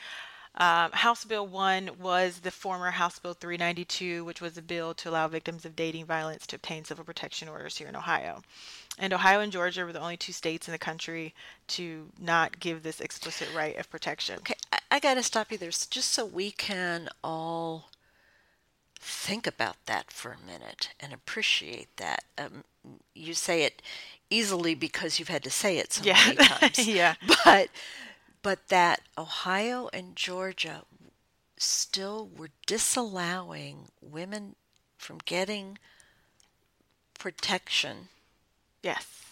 um, 0.57 0.91
House 0.91 1.25
Bill 1.25 1.45
1 1.45 1.91
was 1.99 2.39
the 2.39 2.51
former 2.51 2.91
House 2.91 3.19
Bill 3.19 3.33
392, 3.33 4.23
which 4.23 4.41
was 4.41 4.57
a 4.57 4.61
bill 4.61 4.93
to 4.95 5.09
allow 5.09 5.27
victims 5.27 5.65
of 5.65 5.75
dating 5.75 6.05
violence 6.05 6.47
to 6.47 6.55
obtain 6.55 6.85
civil 6.85 7.03
protection 7.03 7.49
orders 7.49 7.77
here 7.77 7.87
in 7.87 7.95
Ohio. 7.95 8.41
And 8.97 9.13
Ohio 9.13 9.41
and 9.41 9.51
Georgia 9.51 9.83
were 9.83 9.91
the 9.91 9.99
only 9.99 10.15
two 10.15 10.31
states 10.31 10.67
in 10.67 10.71
the 10.71 10.77
country 10.77 11.33
to 11.69 12.07
not 12.19 12.61
give 12.61 12.83
this 12.83 13.01
explicit 13.01 13.49
right 13.53 13.77
of 13.77 13.89
protection. 13.89 14.37
Okay, 14.37 14.55
I, 14.71 14.79
I 14.91 14.99
got 14.99 15.15
to 15.15 15.23
stop 15.23 15.51
you 15.51 15.57
there 15.57 15.69
just 15.69 16.11
so 16.11 16.25
we 16.25 16.51
can 16.51 17.09
all 17.21 17.89
think 18.97 19.45
about 19.45 19.75
that 19.87 20.11
for 20.11 20.31
a 20.31 20.45
minute 20.45 20.89
and 21.01 21.11
appreciate 21.11 21.89
that. 21.97 22.23
Um, 22.37 22.63
you 23.13 23.33
say 23.33 23.63
it 23.63 23.81
easily 24.29 24.73
because 24.73 25.19
you've 25.19 25.27
had 25.27 25.43
to 25.43 25.49
say 25.49 25.77
it 25.77 25.93
so 25.93 26.03
yeah. 26.03 26.17
many 26.25 26.37
times. 26.37 26.87
yeah. 26.87 27.15
But 27.43 27.69
but 28.45 28.67
that 28.67 29.01
Ohio 29.17 29.89
and 29.91 30.15
Georgia 30.15 30.83
still 31.57 32.29
were 32.37 32.51
disallowing 32.67 33.87
women 34.03 34.55
from 34.99 35.17
getting 35.25 35.79
protection. 37.17 38.09
Yes. 38.83 39.23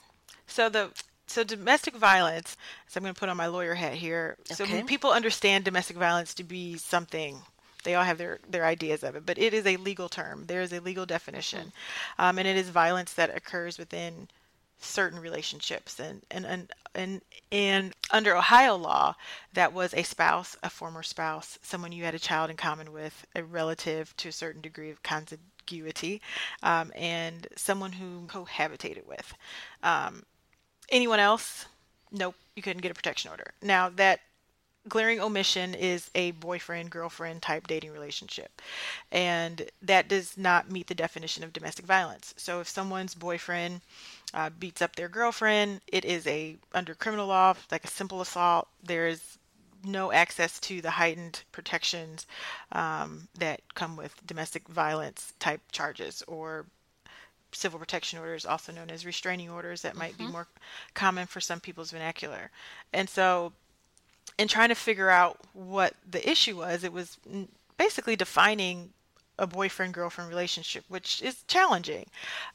So 0.47 0.67
the 0.67 0.89
so 1.27 1.43
domestic 1.43 1.95
violence, 1.95 2.57
so 2.87 2.97
I'm 2.97 3.03
going 3.03 3.13
to 3.13 3.19
put 3.19 3.29
on 3.29 3.37
my 3.37 3.45
lawyer 3.45 3.75
hat 3.75 3.93
here. 3.93 4.35
Okay. 4.39 4.55
So 4.55 4.65
when 4.65 4.87
people 4.87 5.11
understand 5.11 5.63
domestic 5.63 5.95
violence 5.95 6.33
to 6.33 6.43
be 6.43 6.77
something 6.77 7.43
they 7.83 7.93
all 7.93 8.03
have 8.03 8.17
their, 8.17 8.39
their 8.49 8.65
ideas 8.65 9.03
of 9.03 9.15
it, 9.15 9.27
but 9.27 9.37
it 9.37 9.53
is 9.53 9.67
a 9.67 9.77
legal 9.77 10.09
term. 10.09 10.45
There 10.47 10.61
is 10.61 10.73
a 10.73 10.79
legal 10.79 11.05
definition, 11.05 11.71
mm. 12.17 12.23
um, 12.23 12.39
and 12.39 12.47
it 12.47 12.55
is 12.55 12.69
violence 12.69 13.13
that 13.13 13.35
occurs 13.35 13.77
within 13.77 14.29
certain 14.83 15.19
relationships 15.19 15.99
and 15.99 16.23
and 16.31 16.45
and 16.45 16.71
and, 16.95 17.21
and 17.51 17.93
under 18.11 18.35
Ohio 18.35 18.75
law 18.75 19.15
that 19.53 19.73
was 19.73 19.93
a 19.93 20.03
spouse 20.03 20.55
a 20.63 20.69
former 20.69 21.03
spouse 21.03 21.57
someone 21.61 21.91
you 21.91 22.03
had 22.03 22.15
a 22.15 22.19
child 22.19 22.49
in 22.49 22.57
common 22.57 22.91
with 22.91 23.25
a 23.35 23.43
relative 23.43 24.15
to 24.17 24.29
a 24.29 24.33
certain 24.33 24.61
degree 24.61 24.91
of 24.91 25.01
contiguity 25.03 26.21
um, 26.61 26.91
and 26.95 27.47
someone 27.55 27.93
who 27.93 28.25
cohabitated 28.27 29.07
with. 29.07 29.33
Um, 29.81 30.23
anyone 30.89 31.19
else? 31.19 31.65
Nope 32.11 32.35
you 32.55 32.61
couldn't 32.61 32.81
get 32.81 32.91
a 32.91 32.95
protection 32.95 33.31
order. 33.31 33.53
Now 33.61 33.89
that 33.89 34.21
glaring 34.87 35.19
omission 35.21 35.73
is 35.73 36.09
a 36.13 36.31
boyfriend 36.31 36.89
girlfriend 36.89 37.41
type 37.41 37.67
dating 37.67 37.93
relationship 37.93 38.61
and 39.13 39.69
that 39.81 40.09
does 40.09 40.37
not 40.37 40.69
meet 40.69 40.87
the 40.87 40.95
definition 40.95 41.43
of 41.43 41.53
domestic 41.53 41.85
violence. 41.85 42.33
So 42.37 42.59
if 42.59 42.67
someone's 42.67 43.15
boyfriend 43.15 43.81
uh, 44.33 44.49
beats 44.59 44.81
up 44.81 44.95
their 44.95 45.09
girlfriend 45.09 45.81
it 45.87 46.05
is 46.05 46.25
a 46.27 46.57
under 46.73 46.93
criminal 46.93 47.27
law 47.27 47.53
like 47.71 47.83
a 47.83 47.89
simple 47.89 48.21
assault 48.21 48.67
there 48.83 49.07
is 49.07 49.37
no 49.85 50.11
access 50.11 50.59
to 50.59 50.81
the 50.81 50.91
heightened 50.91 51.43
protections 51.51 52.25
um, 52.71 53.27
that 53.37 53.61
come 53.75 53.97
with 53.97 54.25
domestic 54.25 54.67
violence 54.69 55.33
type 55.39 55.61
charges 55.71 56.23
or 56.27 56.65
civil 57.55 57.79
protection 57.79 58.19
orders, 58.19 58.45
also 58.45 58.71
known 58.71 58.89
as 58.89 59.05
restraining 59.05 59.49
orders, 59.49 59.81
that 59.81 59.95
might 59.95 60.13
mm-hmm. 60.13 60.27
be 60.27 60.31
more 60.31 60.47
common 60.93 61.27
for 61.27 61.39
some 61.39 61.59
people's 61.59 61.91
vernacular. 61.91 62.51
And 62.91 63.09
so 63.09 63.53
in 64.37 64.47
trying 64.47 64.69
to 64.69 64.75
figure 64.75 65.09
out 65.09 65.39
what 65.53 65.93
the 66.09 66.27
issue 66.27 66.57
was, 66.57 66.83
it 66.83 66.93
was 66.93 67.17
basically 67.77 68.15
defining 68.15 68.91
a 69.39 69.47
boyfriend 69.47 69.93
girlfriend 69.93 70.29
relationship, 70.29 70.83
which 70.87 71.21
is 71.21 71.43
challenging. 71.47 72.05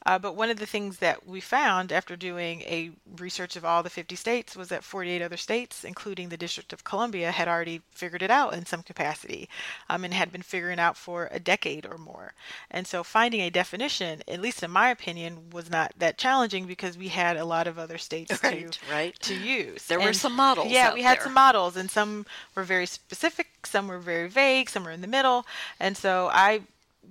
Uh, 0.06 0.18
but 0.18 0.36
one 0.36 0.48
of 0.48 0.58
the 0.58 0.66
things 0.66 0.98
that 0.98 1.26
we 1.26 1.40
found 1.40 1.92
after 1.92 2.14
doing 2.16 2.62
a 2.62 2.90
research 3.18 3.56
of 3.56 3.64
all 3.64 3.82
the 3.82 3.90
50 3.90 4.14
states 4.14 4.56
was 4.56 4.68
that 4.68 4.84
48 4.84 5.20
other 5.20 5.36
states, 5.36 5.84
including 5.84 6.28
the 6.28 6.36
District 6.36 6.72
of 6.72 6.84
Columbia, 6.84 7.32
had 7.32 7.48
already 7.48 7.82
figured 7.90 8.22
it 8.22 8.30
out 8.30 8.54
in 8.54 8.64
some 8.64 8.82
capacity 8.82 9.48
um, 9.88 10.04
and 10.04 10.14
had 10.14 10.30
been 10.30 10.42
figuring 10.42 10.78
out 10.78 10.96
for 10.96 11.28
a 11.32 11.40
decade 11.40 11.84
or 11.84 11.98
more. 11.98 12.34
And 12.70 12.86
so 12.86 13.02
finding 13.02 13.40
a 13.40 13.50
definition, 13.50 14.22
at 14.28 14.40
least 14.40 14.62
in 14.62 14.70
my 14.70 14.90
opinion, 14.90 15.50
was 15.50 15.68
not 15.68 15.92
that 15.98 16.16
challenging 16.16 16.66
because 16.66 16.96
we 16.96 17.08
had 17.08 17.36
a 17.36 17.44
lot 17.44 17.66
of 17.66 17.78
other 17.78 17.98
states 17.98 18.42
right, 18.42 18.70
to, 18.70 18.78
right. 18.90 19.18
to 19.20 19.34
use. 19.34 19.86
There 19.86 19.98
and, 19.98 20.06
were 20.06 20.12
some 20.12 20.34
models. 20.34 20.70
Yeah, 20.70 20.94
we 20.94 21.02
had 21.02 21.18
there. 21.18 21.24
some 21.24 21.34
models, 21.34 21.76
and 21.76 21.90
some 21.90 22.24
were 22.54 22.62
very 22.62 22.86
specific, 22.86 23.48
some 23.64 23.88
were 23.88 23.98
very 23.98 24.28
vague, 24.28 24.70
some 24.70 24.84
were 24.84 24.90
in 24.90 25.00
the 25.00 25.06
middle. 25.06 25.46
And 25.80 25.96
so 25.96 26.30
I 26.32 26.62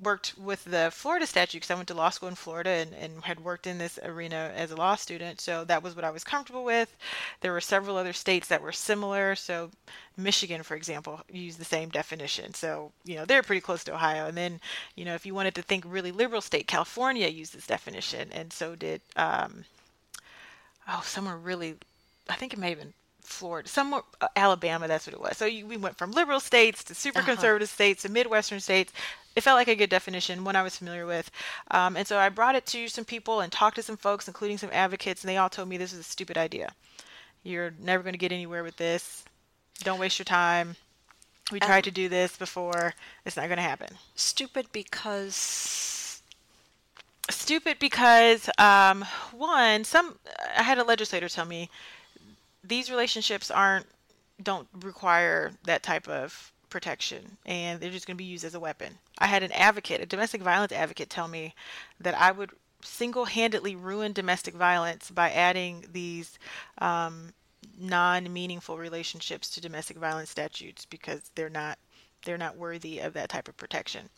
worked 0.03 0.37
with 0.37 0.63
the 0.65 0.89
Florida 0.91 1.25
statute 1.25 1.57
because 1.57 1.71
I 1.71 1.75
went 1.75 1.87
to 1.87 1.93
law 1.93 2.09
school 2.09 2.29
in 2.29 2.35
Florida 2.35 2.69
and, 2.69 2.93
and 2.93 3.23
had 3.23 3.39
worked 3.39 3.67
in 3.67 3.77
this 3.77 3.97
arena 4.03 4.51
as 4.55 4.71
a 4.71 4.75
law 4.75 4.95
student. 4.95 5.41
So 5.41 5.63
that 5.65 5.81
was 5.83 5.95
what 5.95 6.05
I 6.05 6.11
was 6.11 6.23
comfortable 6.23 6.63
with. 6.63 6.95
There 7.41 7.51
were 7.51 7.61
several 7.61 7.97
other 7.97 8.13
states 8.13 8.47
that 8.47 8.61
were 8.61 8.71
similar. 8.71 9.35
So 9.35 9.71
Michigan, 10.15 10.63
for 10.63 10.75
example, 10.75 11.21
used 11.31 11.59
the 11.59 11.65
same 11.65 11.89
definition. 11.89 12.53
So, 12.53 12.91
you 13.05 13.15
know, 13.15 13.25
they're 13.25 13.43
pretty 13.43 13.61
close 13.61 13.83
to 13.85 13.95
Ohio. 13.95 14.27
And 14.27 14.37
then, 14.37 14.59
you 14.95 15.05
know, 15.05 15.15
if 15.15 15.25
you 15.25 15.33
wanted 15.33 15.55
to 15.55 15.61
think 15.61 15.83
really 15.87 16.11
liberal 16.11 16.41
state, 16.41 16.67
California 16.67 17.27
used 17.27 17.55
this 17.55 17.67
definition. 17.67 18.29
And 18.31 18.53
so 18.53 18.75
did, 18.75 19.01
um, 19.15 19.65
oh, 20.87 21.01
somewhere 21.03 21.37
really, 21.37 21.75
I 22.29 22.35
think 22.35 22.53
it 22.53 22.59
may 22.59 22.69
have 22.69 22.79
been 22.79 22.93
Florida, 23.27 23.69
somewhere 23.69 24.01
uh, 24.21 24.27
Alabama. 24.35 24.87
That's 24.87 25.05
what 25.05 25.13
it 25.13 25.21
was. 25.21 25.37
So 25.37 25.45
you, 25.45 25.65
we 25.65 25.77
went 25.77 25.97
from 25.97 26.11
liberal 26.11 26.39
states 26.39 26.83
to 26.85 26.95
super 26.95 27.19
uh-huh. 27.19 27.33
conservative 27.33 27.69
states 27.69 28.01
to 28.03 28.09
midwestern 28.09 28.59
states 28.59 28.93
it 29.37 29.43
felt 29.43 29.55
like 29.55 29.67
a 29.67 29.75
good 29.75 29.91
definition, 29.91 30.43
one 30.43 30.55
I 30.55 30.63
was 30.63 30.77
familiar 30.77 31.05
with. 31.05 31.29
Um, 31.69 31.95
and 31.95 32.07
so 32.07 32.17
I 32.17 32.27
brought 32.29 32.55
it 32.55 32.65
to 32.67 32.87
some 32.87 33.05
people 33.05 33.41
and 33.41 33.51
talked 33.51 33.75
to 33.75 33.83
some 33.83 33.95
folks, 33.95 34.27
including 34.27 34.57
some 34.57 34.71
advocates, 34.73 35.21
and 35.21 35.29
they 35.29 35.37
all 35.37 35.47
told 35.47 35.69
me 35.69 35.77
this 35.77 35.93
is 35.93 35.99
a 35.99 36.03
stupid 36.03 36.39
idea. 36.39 36.73
You're 37.43 37.71
never 37.79 38.01
going 38.01 38.15
to 38.15 38.19
get 38.19 38.31
anywhere 38.31 38.63
with 38.63 38.77
this. 38.77 39.25
Don't 39.83 39.99
waste 39.99 40.17
your 40.17 40.25
time. 40.25 40.75
We 41.51 41.59
tried 41.59 41.77
um, 41.77 41.83
to 41.83 41.91
do 41.91 42.09
this 42.09 42.35
before. 42.35 42.95
It's 43.27 43.37
not 43.37 43.45
going 43.45 43.57
to 43.57 43.63
happen. 43.63 43.89
Stupid 44.15 44.71
because. 44.71 46.23
Stupid 47.29 47.77
because 47.77 48.49
um, 48.57 49.05
one, 49.31 49.83
some 49.83 50.17
I 50.57 50.63
had 50.63 50.79
a 50.79 50.83
legislator 50.83 51.29
tell 51.29 51.45
me 51.45 51.69
these 52.67 52.91
relationships 52.91 53.49
aren't 53.51 53.87
don't 54.41 54.67
require 54.81 55.51
that 55.63 55.83
type 55.83 56.07
of 56.07 56.51
protection 56.69 57.37
and 57.45 57.79
they're 57.79 57.89
just 57.89 58.05
going 58.05 58.15
to 58.15 58.23
be 58.23 58.25
used 58.25 58.43
as 58.43 58.53
a 58.53 58.59
weapon. 58.59 58.99
I 59.17 59.27
had 59.27 59.41
an 59.41 59.51
advocate, 59.53 60.01
a 60.01 60.05
domestic 60.05 60.41
violence 60.41 60.71
advocate, 60.71 61.09
tell 61.09 61.27
me 61.27 61.55
that 61.99 62.13
I 62.13 62.31
would 62.31 62.51
single 62.83 63.25
handedly 63.25 63.75
ruin 63.75 64.13
domestic 64.13 64.53
violence 64.53 65.09
by 65.09 65.31
adding 65.31 65.85
these 65.91 66.37
um, 66.79 67.33
non 67.77 68.31
meaningful 68.31 68.77
relationships 68.77 69.49
to 69.51 69.61
domestic 69.61 69.97
violence 69.97 70.29
statutes 70.29 70.85
because 70.85 71.31
they're 71.35 71.49
not 71.49 71.79
they're 72.25 72.37
not 72.37 72.57
worthy 72.57 72.99
of 72.99 73.13
that 73.13 73.29
type 73.29 73.47
of 73.47 73.57
protection. 73.57 74.09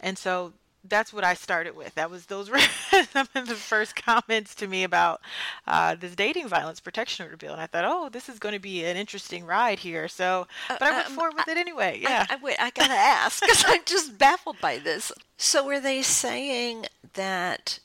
And 0.00 0.18
so 0.18 0.54
that's 0.88 1.12
what 1.12 1.24
I 1.24 1.34
started 1.34 1.76
with. 1.76 1.94
That 1.94 2.10
was 2.10 2.26
those 2.26 2.50
were 2.50 2.58
some 2.58 3.28
of 3.34 3.48
the 3.48 3.54
first 3.54 3.96
comments 3.96 4.54
to 4.56 4.66
me 4.66 4.84
about 4.84 5.20
uh, 5.66 5.94
this 5.94 6.14
dating 6.14 6.48
violence 6.48 6.80
protection 6.80 7.24
order 7.24 7.36
bill, 7.36 7.52
and 7.52 7.60
I 7.60 7.66
thought, 7.66 7.84
oh, 7.86 8.08
this 8.08 8.28
is 8.28 8.38
going 8.38 8.54
to 8.54 8.60
be 8.60 8.84
an 8.84 8.96
interesting 8.96 9.46
ride 9.46 9.78
here. 9.78 10.08
So, 10.08 10.46
uh, 10.68 10.76
but 10.78 10.82
I 10.82 10.92
went 10.92 11.06
um, 11.08 11.14
forward 11.14 11.34
with 11.34 11.48
I, 11.48 11.52
it 11.52 11.58
anyway. 11.58 11.98
Yeah, 12.02 12.26
I, 12.28 12.34
I, 12.34 12.38
wait, 12.42 12.56
I 12.58 12.70
gotta 12.70 12.92
ask 12.94 13.40
because 13.40 13.64
I'm 13.66 13.82
just 13.84 14.18
baffled 14.18 14.60
by 14.60 14.78
this. 14.78 15.12
So, 15.36 15.64
were 15.64 15.80
they 15.80 16.02
saying 16.02 16.86
that 17.14 17.78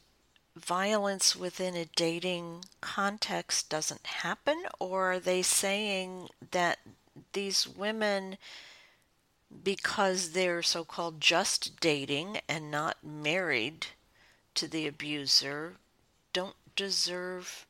violence 0.56 1.36
within 1.36 1.76
a 1.76 1.86
dating 1.96 2.66
context 2.82 3.70
doesn't 3.70 4.06
happen, 4.08 4.64
or 4.80 5.14
are 5.14 5.20
they 5.20 5.42
saying 5.42 6.30
that 6.52 6.80
these 7.34 7.68
women? 7.68 8.38
Because 9.64 10.32
they're 10.32 10.64
so 10.64 10.84
called 10.84 11.22
just 11.22 11.80
dating 11.80 12.40
and 12.48 12.72
not 12.72 12.98
married 13.04 13.88
to 14.56 14.68
the 14.68 14.88
abuser 14.88 15.74
don't 16.34 16.56
deserve 16.76 17.66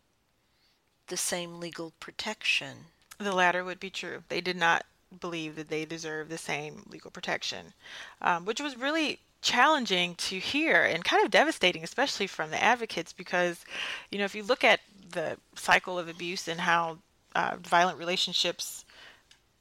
the 1.08 1.18
same 1.18 1.60
legal 1.60 1.94
protection. 2.00 2.78
The 3.18 3.34
latter 3.34 3.64
would 3.64 3.80
be 3.80 3.90
true. 3.90 4.24
They 4.30 4.42
did 4.42 4.58
not 4.58 4.86
believe 5.20 5.56
that 5.56 5.70
they 5.70 5.86
deserve 5.86 6.30
the 6.30 6.38
same 6.38 6.86
legal 6.90 7.12
protection, 7.12 7.74
um, 8.22 8.46
which 8.46 8.62
was 8.62 8.78
really 8.78 9.20
challenging 9.42 10.16
to 10.16 10.40
hear 10.40 10.84
and 10.84 11.04
kind 11.04 11.24
of 11.24 11.32
devastating, 11.32 11.84
especially 11.84 12.28
from 12.28 12.52
the 12.52 12.62
advocates, 12.62 13.14
because, 13.14 13.64
you 14.12 14.18
know, 14.18 14.26
if 14.26 14.36
you 14.36 14.44
look 14.44 14.64
at 14.64 14.82
the 15.12 15.38
cycle 15.56 15.98
of 15.98 16.10
abuse 16.10 16.48
and 16.48 16.60
how 16.60 16.98
uh, 17.36 17.56
violent 17.62 17.98
relationships 17.98 18.84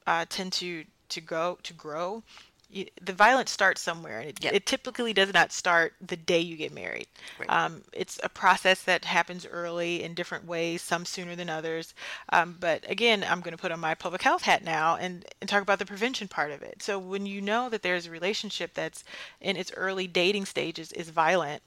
uh, 0.05 0.25
tend 0.29 0.51
to 0.53 0.83
to 1.09 1.21
go 1.21 1.57
to 1.63 1.73
grow, 1.73 2.23
the 2.69 3.13
violence 3.13 3.49
starts 3.49 3.81
somewhere 3.81 4.19
and 4.19 4.29
it, 4.29 4.43
yep. 4.43 4.53
it, 4.53 4.65
typically 4.65 5.13
does 5.13 5.33
not 5.33 5.53
start 5.53 5.93
the 6.05 6.17
day 6.17 6.39
you 6.39 6.57
get 6.57 6.73
married 6.73 7.07
right. 7.39 7.49
um, 7.49 7.81
it's 7.93 8.19
a 8.23 8.29
process 8.29 8.83
that 8.83 9.05
happens 9.05 9.45
early 9.45 10.03
in 10.03 10.13
different 10.13 10.45
ways 10.45 10.81
some 10.81 11.05
sooner 11.05 11.33
than 11.33 11.49
others 11.49 11.93
um, 12.33 12.57
but 12.59 12.83
again 12.89 13.25
i'm 13.29 13.39
going 13.39 13.55
to 13.55 13.61
put 13.61 13.71
on 13.71 13.79
my 13.79 13.95
public 13.95 14.21
health 14.21 14.41
hat 14.41 14.65
now 14.65 14.97
and, 14.97 15.25
and 15.39 15.49
talk 15.49 15.61
about 15.61 15.79
the 15.79 15.85
prevention 15.85 16.27
part 16.27 16.51
of 16.51 16.61
it 16.61 16.83
so 16.83 16.99
when 16.99 17.25
you 17.25 17.39
know 17.39 17.69
that 17.69 17.83
there's 17.83 18.05
a 18.05 18.11
relationship 18.11 18.73
that's 18.73 19.05
in 19.39 19.55
its 19.55 19.71
early 19.77 20.05
dating 20.05 20.43
stages 20.43 20.91
is 20.91 21.09
violent 21.09 21.61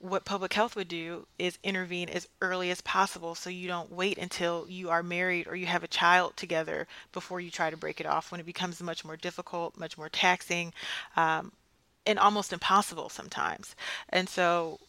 what 0.00 0.24
public 0.24 0.54
health 0.54 0.74
would 0.76 0.88
do 0.88 1.26
is 1.38 1.58
intervene 1.62 2.08
as 2.08 2.26
early 2.40 2.70
as 2.70 2.80
possible 2.80 3.34
so 3.34 3.50
you 3.50 3.68
don't 3.68 3.92
wait 3.92 4.16
until 4.16 4.66
you 4.66 4.88
are 4.88 5.02
married 5.02 5.46
or 5.46 5.54
you 5.54 5.66
have 5.66 5.84
a 5.84 5.88
child 5.88 6.34
together 6.36 6.88
before 7.12 7.38
you 7.38 7.50
try 7.50 7.68
to 7.68 7.76
break 7.76 8.00
it 8.00 8.06
off 8.06 8.32
when 8.32 8.40
it 8.40 8.46
becomes 8.46 8.82
much 8.82 9.04
more 9.04 9.18
difficult, 9.18 9.78
much 9.78 9.98
more 9.98 10.08
taxing, 10.08 10.72
um, 11.16 11.52
and 12.06 12.18
almost 12.18 12.52
impossible 12.52 13.10
sometimes. 13.10 13.76
And 14.08 14.26
so 14.26 14.80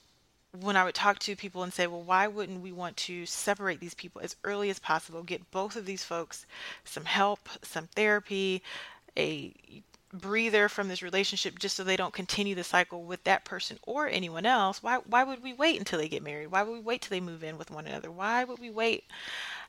when 0.58 0.78
I 0.78 0.86
would 0.86 0.96
talk 0.96 1.20
to 1.20 1.36
people 1.36 1.64
and 1.64 1.74
say, 1.74 1.88
well, 1.88 2.02
why 2.02 2.28
wouldn't 2.28 2.62
we 2.62 2.72
want 2.72 2.96
to 2.98 3.26
separate 3.26 3.82
these 3.82 3.94
people 3.94 4.22
as 4.22 4.38
early 4.46 4.70
as 4.70 4.80
possible, 4.80 5.24
get 5.24 5.52
both 5.52 5.76
of 5.76 5.86
these 5.86 6.06
folks 6.06 6.46
some 6.86 7.06
help, 7.06 7.50
some 7.64 7.88
therapy, 7.88 8.64
a 9.18 9.54
breather 10.14 10.68
from 10.68 10.88
this 10.88 11.02
relationship 11.02 11.58
just 11.60 11.76
so 11.76 11.84
they 11.84 11.96
don't 11.96 12.14
continue 12.14 12.56
the 12.56 12.64
cycle 12.64 13.04
with 13.04 13.24
that 13.24 13.46
person 13.46 13.80
or 13.84 14.08
anyone 14.08 14.46
else 14.46 14.82
why 14.82 14.98
why 15.08 15.24
would 15.24 15.44
we 15.44 15.54
wait 15.54 15.80
until 15.80 16.00
they 16.00 16.08
get 16.08 16.24
married? 16.24 16.48
Why 16.48 16.64
would 16.64 16.74
we 16.74 16.80
wait 16.80 17.02
till 17.02 17.16
they 17.16 17.20
move 17.20 17.44
in 17.44 17.58
with 17.58 17.72
one 17.72 17.88
another? 17.88 18.12
Why 18.12 18.44
would 18.44 18.60
we 18.60 18.70
wait? 18.70 19.06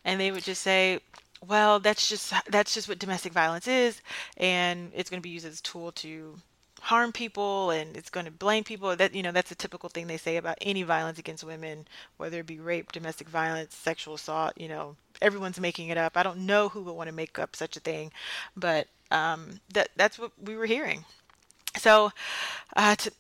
And 0.05 0.21
they 0.21 0.31
would 0.31 0.45
just 0.45 0.63
say 0.63 1.01
well 1.47 1.81
that's 1.81 2.09
just 2.09 2.33
that's 2.51 2.75
just 2.75 2.89
what 2.89 2.99
domestic 2.99 3.33
violence 3.33 3.67
is 3.67 4.01
and 4.37 4.93
it's 4.95 5.11
going 5.11 5.21
to 5.21 5.27
be 5.27 5.31
used 5.31 5.47
as 5.47 5.59
a 5.59 5.63
tool 5.63 5.91
to 5.91 6.37
harm 6.81 7.13
people 7.13 7.71
and 7.71 7.97
it's 7.97 8.11
going 8.11 8.27
to 8.27 8.33
blame 8.33 8.65
people. 8.65 8.95
That 8.97 9.15
you 9.15 9.23
know 9.23 9.33
that's 9.33 9.51
a 9.51 9.57
typical 9.57 9.89
thing 9.89 10.07
they 10.07 10.17
say 10.17 10.37
about 10.37 10.59
any 10.61 10.83
violence 10.83 11.19
against 11.19 11.45
women 11.45 11.87
whether 12.17 12.41
it 12.41 12.47
be 12.47 12.59
rape 12.59 12.93
domestic 12.93 13.29
violence 13.29 13.75
sexual 13.75 14.15
assault 14.15 14.55
you 14.57 14.69
know 14.69 14.97
everyone's 15.21 15.61
making 15.61 15.89
it 15.89 15.99
up. 15.99 16.17
I 16.17 16.23
don't 16.23 16.47
know 16.47 16.69
who 16.69 16.83
would 16.83 16.95
want 16.95 17.09
to 17.09 17.15
make 17.15 17.39
up 17.39 17.55
such 17.57 17.77
a 17.77 17.81
thing 17.81 18.13
but 18.57 18.89
um, 19.13 19.61
that 19.73 19.89
that's 19.97 20.19
what 20.19 20.33
we 20.43 20.57
were 20.57 20.67
hearing. 20.67 21.05
So 21.77 22.11
uh, 22.77 22.97
to 22.97 23.13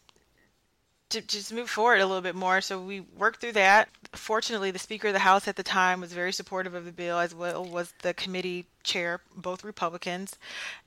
to 1.11 1.21
just 1.21 1.53
move 1.53 1.69
forward 1.69 2.01
a 2.01 2.07
little 2.07 2.23
bit 2.23 2.35
more. 2.35 2.63
So 2.63 2.81
we 2.81 3.01
worked 3.01 3.41
through 3.41 3.53
that. 3.53 3.91
Fortunately, 4.13 4.71
the 4.71 4.79
Speaker 4.79 5.09
of 5.09 5.13
the 5.13 5.21
House 5.21 5.47
at 5.47 5.57
the 5.57 5.63
time 5.63 6.01
was 6.01 6.13
very 6.13 6.33
supportive 6.33 6.75
of 6.75 6.87
the 6.87 6.93
bill, 6.93 7.19
as 7.19 7.35
well 7.35 7.63
was 7.63 7.93
the 8.01 8.15
committee 8.15 8.65
chair, 8.83 9.21
both 9.37 9.63
Republicans, 9.63 10.37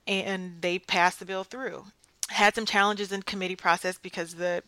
and 0.07 0.61
they 0.61 0.79
passed 0.79 1.19
the 1.19 1.25
bill 1.25 1.43
through 1.43 1.85
had 2.29 2.55
some 2.55 2.65
challenges 2.65 3.11
in 3.11 3.21
committee 3.21 3.55
process 3.55 3.97
because 3.99 4.35
the 4.35 4.63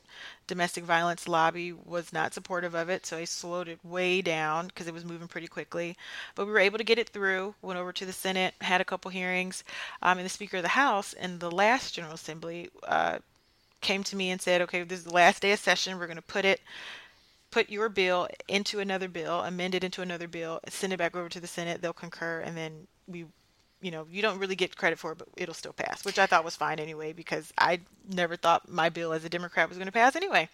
domestic 0.45 0.84
violence 0.84 1.28
lobby 1.28 1.74
was 1.74 2.14
not 2.14 2.34
supportive 2.34 2.76
of 2.76 2.88
it 2.88 3.05
so 3.05 3.18
I 3.18 3.26
slowed 3.26 3.68
it 3.68 3.84
way 3.84 4.22
down 4.22 4.68
because 4.68 4.88
it 4.88 4.93
was 4.93 5.03
moving 5.03 5.28
pretty 5.28 5.47
quickly. 5.47 5.97
But 6.36 6.45
we 6.45 6.51
were 6.51 6.60
able 6.60 6.78
to 6.78 6.84
get 6.84 6.99
it 6.99 7.10
through 7.10 7.55
went 7.62 7.80
over 7.80 7.91
to 7.91 8.05
the 8.05 8.14
senate 8.14 8.53
had 8.62 8.80
a 8.80 8.86
couple 8.86 9.10
hearings 9.10 9.64
um, 10.01 10.20
and 10.20 10.26
the 10.26 10.30
speaker 10.30 10.58
of 10.58 10.64
the 10.64 10.70
house 10.70 11.14
in 11.14 11.39
the 11.39 11.49
last 11.49 11.95
general 11.95 12.14
assembly 12.14 12.70
uh, 12.88 13.18
came 13.82 14.03
to 14.03 14.16
me 14.16 14.30
and 14.30 14.41
said 14.41 14.62
okay 14.62 14.84
this 14.84 14.99
is 14.99 15.05
the 15.05 15.14
last 15.14 15.41
day 15.41 15.51
of 15.51 15.60
session. 15.60 15.97
We're 15.97 16.08
going 16.08 16.18
to 16.18 16.22
put 16.22 16.45
it 16.45 16.62
put 17.49 17.70
your 17.70 17.89
bill 17.89 18.28
into 18.47 18.80
another 18.80 19.08
bill 19.08 19.41
amend 19.41 19.74
it 19.74 19.84
into 19.84 20.03
another 20.03 20.28
bill 20.28 20.60
send 20.70 20.93
it 20.93 20.97
back 20.97 21.16
over 21.16 21.30
to 21.30 21.39
the 21.39 21.47
senate. 21.47 21.82
They'll 21.82 21.93
concur 21.93 22.41
and 22.41 22.55
then 22.55 22.88
we 23.08 23.26
you 23.82 23.92
know, 23.92 24.08
you 24.10 24.22
don't 24.22 24.40
really 24.40 24.56
get 24.56 24.76
credit 24.76 24.98
for 24.98 25.12
it, 25.12 25.20
but 25.20 25.28
it'll 25.38 25.54
still 25.54 25.74
pass, 25.74 26.04
which 26.04 26.18
I 26.18 26.26
thought 26.26 26.44
was 26.44 26.56
fine 26.56 26.80
anyway 26.80 27.14
because 27.14 27.54
I 27.58 27.82
never 28.10 28.36
thought 28.36 28.68
my 28.70 28.90
bill 28.90 29.14
as 29.14 29.24
a 29.24 29.30
Democrat 29.30 29.70
was 29.70 29.78
going 29.78 29.88
to 29.88 29.92
pass 29.92 30.16
anyway. 30.16 30.50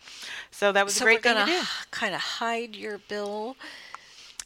So 0.51 0.71
that 0.71 0.83
was 0.83 0.95
so 0.95 1.05
a 1.05 1.07
great 1.07 1.23
thing 1.23 1.35
to 1.35 1.45
do. 1.45 1.61
Kind 1.91 2.15
of 2.15 2.21
hide 2.21 2.75
your 2.75 2.97
bill. 2.97 3.55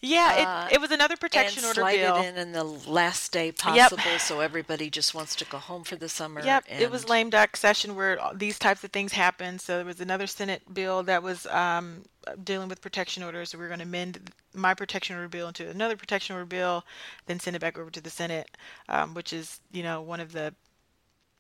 Yeah, 0.01 0.65
uh, 0.65 0.67
it, 0.69 0.75
it 0.75 0.81
was 0.81 0.91
another 0.91 1.17
protection 1.17 1.65
order 1.65 1.83
bill. 1.83 2.17
it 2.17 2.25
in 2.25 2.37
in 2.37 2.51
the 2.51 2.63
last 2.63 3.31
day 3.31 3.51
possible, 3.57 4.03
yep. 4.05 4.21
so 4.21 4.39
everybody 4.39 4.89
just 4.89 5.13
wants 5.13 5.35
to 5.37 5.45
go 5.45 5.57
home 5.57 5.83
for 5.83 5.95
the 5.95 6.09
summer. 6.09 6.41
Yep, 6.43 6.65
and... 6.69 6.81
it 6.81 6.91
was 6.91 7.09
lame 7.09 7.29
duck 7.29 7.55
session 7.55 7.95
where 7.95 8.19
these 8.33 8.59
types 8.59 8.83
of 8.83 8.91
things 8.91 9.13
happen. 9.13 9.59
So 9.59 9.77
there 9.77 9.85
was 9.85 10.01
another 10.01 10.27
Senate 10.27 10.61
bill 10.73 11.03
that 11.03 11.23
was 11.23 11.45
um, 11.47 12.03
dealing 12.43 12.69
with 12.69 12.81
protection 12.81 13.23
orders. 13.23 13.49
So 13.49 13.57
we 13.57 13.65
are 13.65 13.69
going 13.69 13.79
to 13.79 13.85
amend 13.85 14.31
my 14.53 14.73
protection 14.73 15.15
order 15.15 15.27
bill 15.27 15.47
into 15.47 15.69
another 15.69 15.95
protection 15.95 16.35
order 16.35 16.45
bill, 16.45 16.83
then 17.25 17.39
send 17.39 17.55
it 17.55 17.59
back 17.59 17.77
over 17.77 17.89
to 17.89 18.01
the 18.01 18.09
Senate, 18.09 18.57
um, 18.89 19.13
which 19.13 19.33
is 19.33 19.59
you 19.71 19.83
know 19.83 20.01
one 20.01 20.19
of 20.19 20.31
the. 20.31 20.53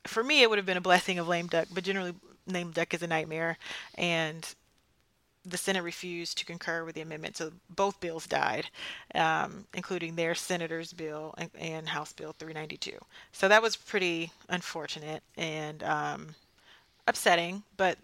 For 0.05 0.23
me, 0.23 0.41
it 0.41 0.49
would 0.49 0.57
have 0.57 0.65
been 0.65 0.77
a 0.77 0.81
blessing 0.81 1.19
of 1.19 1.27
lame 1.27 1.47
duck, 1.47 1.67
but 1.73 1.83
generally, 1.83 2.13
lame 2.45 2.71
duck 2.71 2.93
is 2.93 3.03
a 3.03 3.07
nightmare, 3.07 3.57
and 3.95 4.47
the 5.49 5.57
Senate 5.57 5.83
refused 5.83 6.37
to 6.37 6.45
concur 6.45 6.83
with 6.83 6.95
the 6.95 7.01
amendment, 7.01 7.37
so 7.37 7.51
both 7.69 7.99
bills 7.99 8.27
died, 8.27 8.67
um, 9.15 9.65
including 9.73 10.15
their 10.15 10.35
senator's 10.35 10.93
bill 10.93 11.33
and, 11.37 11.49
and, 11.57 11.89
House 11.89 12.13
Bill 12.13 12.33
392. 12.37 12.97
So 13.31 13.47
that 13.47 13.61
was 13.61 13.75
pretty 13.75 14.31
unfortunate 14.49 15.23
and 15.37 15.83
um, 15.83 16.35
upsetting, 17.07 17.63
but 17.77 17.97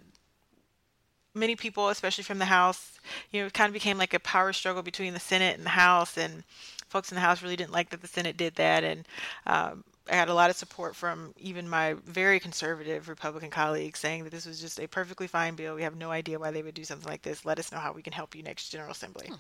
many 1.34 1.56
people, 1.56 1.90
especially 1.90 2.24
from 2.24 2.40
the 2.40 2.46
House, 2.46 3.00
you 3.32 3.42
know, 3.42 3.48
it 3.48 3.54
kind 3.54 3.70
of 3.70 3.74
became 3.74 3.98
like 3.98 4.14
a 4.14 4.20
power 4.20 4.54
struggle 4.54 4.84
between 4.84 5.14
the 5.14 5.20
Senate 5.20 5.58
and 5.58 5.66
the 5.66 5.72
House, 5.72 6.18
and 6.18 6.44
folks 6.88 7.12
in 7.12 7.16
the 7.16 7.22
House 7.22 7.42
really 7.42 7.56
didn't 7.56 7.74
like 7.74 7.90
that 7.90 8.02
the 8.02 8.08
Senate 8.08 8.38
did 8.38 8.56
that, 8.56 8.84
and 8.84 9.06
um, 9.48 9.84
I 10.10 10.16
had 10.16 10.28
a 10.28 10.34
lot 10.34 10.50
of 10.50 10.58
support 10.58 10.96
from 10.96 11.34
even 11.38 11.70
my 11.70 11.94
very 12.06 12.40
conservative 12.40 13.08
Republican 13.08 13.50
colleagues 13.50 14.00
saying 14.00 14.26
that 14.26 14.32
this 14.32 14.46
was 14.46 14.60
just 14.60 14.80
a 14.80 14.88
perfectly 14.88 15.28
fine 15.28 15.56
bill. 15.56 15.76
We 15.76 15.84
have 15.84 15.96
no 15.96 16.12
idea 16.12 16.40
why 16.40 16.52
they 16.52 16.62
would 16.62 16.74
do 16.74 16.84
something 16.84 17.10
like 17.10 17.22
this. 17.22 17.46
Let 17.46 17.60
us 17.60 17.72
know 17.72 17.78
how 17.78 17.94
we 17.94 18.02
can 18.02 18.12
help 18.12 18.36
you 18.36 18.44
next 18.44 18.70
General 18.70 18.92
Assembly. 18.92 19.28
Hmm. 19.28 19.36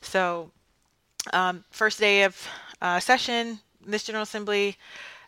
So, 0.00 0.50
um, 1.32 1.64
first 1.70 2.00
day 2.00 2.24
of 2.24 2.48
uh, 2.82 2.98
session, 2.98 3.60
this 3.86 4.02
General 4.02 4.24
Assembly, 4.24 4.76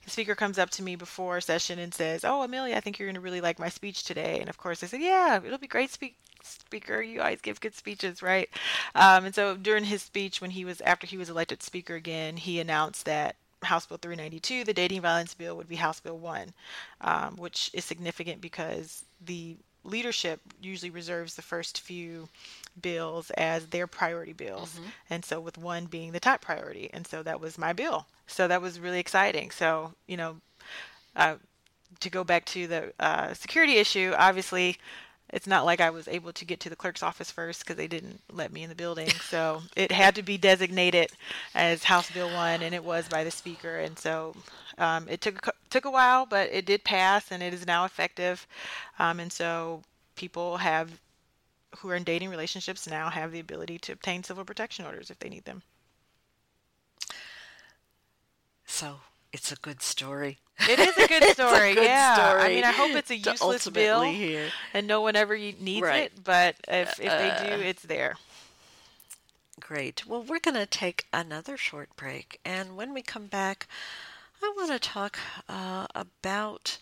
the 0.05 0.11
speaker 0.11 0.35
comes 0.35 0.59
up 0.59 0.71
to 0.71 0.83
me 0.83 0.97
before 0.97 1.41
session 1.41 1.79
and 1.79 1.95
says, 1.95 2.25
"Oh, 2.25 2.43
Emilia, 2.43 2.77
I 2.77 2.81
think 2.81 2.99
you're 2.99 3.07
going 3.09 3.15
to 3.15 3.21
really 3.21 3.41
like 3.41 3.61
my 3.61 3.69
speech 3.69 4.03
today." 4.03 4.41
And 4.41 4.49
of 4.49 4.57
course, 4.57 4.83
I 4.83 4.87
said, 4.89 5.01
"Yeah, 5.01 5.41
it'll 5.45 5.59
be 5.59 5.69
great 5.69 5.91
speak." 5.91 6.17
speaker 6.45 7.01
you 7.01 7.21
always 7.21 7.41
give 7.41 7.61
good 7.61 7.73
speeches 7.73 8.21
right 8.21 8.51
um, 8.97 9.25
and 9.25 9.33
so 9.33 9.57
during 9.57 9.85
his 9.85 10.03
speech 10.03 10.41
when 10.41 10.51
he 10.51 10.65
was 10.65 10.81
after 10.81 11.07
he 11.07 11.17
was 11.17 11.31
elected 11.31 11.63
speaker 11.63 11.95
again 11.95 12.37
he 12.37 12.59
announced 12.59 13.05
that 13.05 13.37
House 13.63 13.87
Bill 13.87 13.99
392, 13.99 14.65
the 14.65 14.75
dating 14.75 15.01
violence 15.01 15.35
bill 15.35 15.57
would 15.57 15.69
be 15.69 15.77
House 15.77 16.01
Bill 16.01 16.19
1, 16.19 16.53
um, 17.01 17.37
which 17.37 17.71
is 17.73 17.85
significant 17.85 18.41
because 18.41 19.05
the 19.25 19.57
leadership 19.85 20.41
usually 20.61 20.91
reserves 20.91 21.35
the 21.35 21.43
first 21.43 21.81
few 21.81 22.29
bills 22.81 23.31
as 23.31 23.67
their 23.67 23.87
priority 23.87 24.33
bills. 24.33 24.75
Mm-hmm. 24.75 24.89
And 25.11 25.25
so, 25.25 25.41
with 25.41 25.59
one 25.59 25.87
being 25.87 26.13
the 26.13 26.21
top 26.21 26.41
priority. 26.41 26.91
And 26.93 27.07
so, 27.07 27.23
that 27.23 27.41
was 27.41 27.59
my 27.59 27.73
bill. 27.73 28.07
So, 28.27 28.49
that 28.49 28.63
was 28.63 28.81
really 28.81 29.01
exciting. 29.01 29.51
So, 29.51 29.95
you 30.07 30.17
know, 30.17 30.37
uh, 31.17 31.37
to 32.01 32.11
go 32.11 32.25
back 32.25 32.45
to 32.47 32.67
the 32.67 32.93
uh, 33.01 33.35
security 33.35 33.77
issue, 33.77 34.15
obviously, 34.17 34.79
it's 35.33 35.47
not 35.47 35.65
like 35.65 35.81
I 35.81 35.91
was 35.91 36.09
able 36.09 36.33
to 36.35 36.45
get 36.45 36.61
to 36.61 36.71
the 36.71 36.77
clerk's 36.77 37.03
office 37.03 37.31
first 37.31 37.61
because 37.61 37.77
they 37.77 37.89
didn't 37.89 38.21
let 38.31 38.53
me 38.53 38.63
in 38.63 38.69
the 38.69 38.75
building. 38.75 39.09
So 39.09 39.63
it 39.75 39.91
had 39.91 40.15
to 40.17 40.23
be 40.23 40.37
designated 40.37 41.11
as 41.55 41.85
House 41.85 42.11
Bill 42.11 42.33
One, 42.33 42.63
and 42.63 42.75
it 42.75 42.85
was 42.85 43.09
by 43.09 43.25
the 43.25 43.31
Speaker. 43.31 43.79
And 43.79 43.99
so 43.99 44.35
um, 44.79 45.09
it 45.09 45.21
took 45.21 45.49
took 45.71 45.85
a 45.87 45.91
while, 45.91 46.27
but 46.27 46.51
it 46.53 46.67
did 46.67 46.85
pass, 46.85 47.33
and 47.33 47.43
it 47.43 47.55
is 47.55 47.67
now 47.67 47.85
effective. 47.85 48.47
Um, 48.99 49.21
and 49.21 49.33
so 49.33 49.83
people 50.17 50.59
have 50.59 51.01
who 51.79 51.89
are 51.89 51.97
in 51.97 52.05
dating 52.05 52.29
relationships 52.29 52.87
now 52.87 53.09
have 53.09 53.33
the 53.33 53.41
ability 53.41 53.79
to 53.79 53.93
obtain 53.93 54.23
civil 54.23 54.45
protection 54.45 54.85
orders 54.85 55.11
if 55.11 55.19
they 55.19 55.31
need 55.31 55.47
them. 55.47 55.63
So 58.67 58.97
it's 59.33 59.51
a 59.51 59.57
good 59.57 59.81
story. 59.81 60.39
It 60.69 60.79
is 60.79 60.97
a 60.97 61.09
good 61.09 61.25
story. 61.33 61.77
a 61.77 61.83
yeah. 61.83 62.15
Story 62.15 62.43
I 62.43 62.49
mean, 62.49 62.65
I 62.65 62.73
hope 62.73 62.91
it's 62.91 63.11
a 63.11 63.17
useless 63.17 63.69
bill 63.69 64.03
hear. 64.03 64.51
and 64.75 64.87
no 64.87 65.01
one 65.01 65.17
ever 65.17 65.37
needs 65.37 65.83
right. 65.83 66.05
it, 66.05 66.25
but 66.25 66.57
if 66.69 67.01
if 67.01 67.11
they 67.11 67.49
do, 67.49 67.55
uh, 67.55 67.59
it's 67.59 67.83
there. 67.83 68.17
Great. 69.61 70.07
Well, 70.07 70.23
we're 70.23 70.41
going 70.41 70.57
to 70.57 70.67
take 70.67 71.07
another 71.13 71.57
short 71.57 71.95
break, 71.97 72.41
and 72.45 72.77
when 72.77 72.93
we 72.93 73.03
come 73.03 73.27
back, 73.27 73.67
I 74.43 74.53
want 74.57 74.73
to 74.73 74.79
talk 74.79 75.19
uh, 75.49 75.87
about 75.95 76.79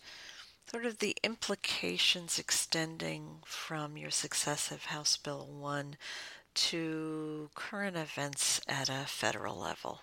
sort 0.71 0.87
of 0.87 0.99
the 0.99 1.17
implications 1.23 2.39
extending 2.39 3.39
from 3.45 3.97
your 3.97 4.11
successive 4.11 4.87
House 4.87 5.17
Bill 5.17 5.47
1 5.47 5.97
to 6.55 7.51
current 7.55 7.97
events 7.97 8.61
at 8.69 8.89
a 8.89 9.05
federal 9.07 9.59
level. 9.59 10.03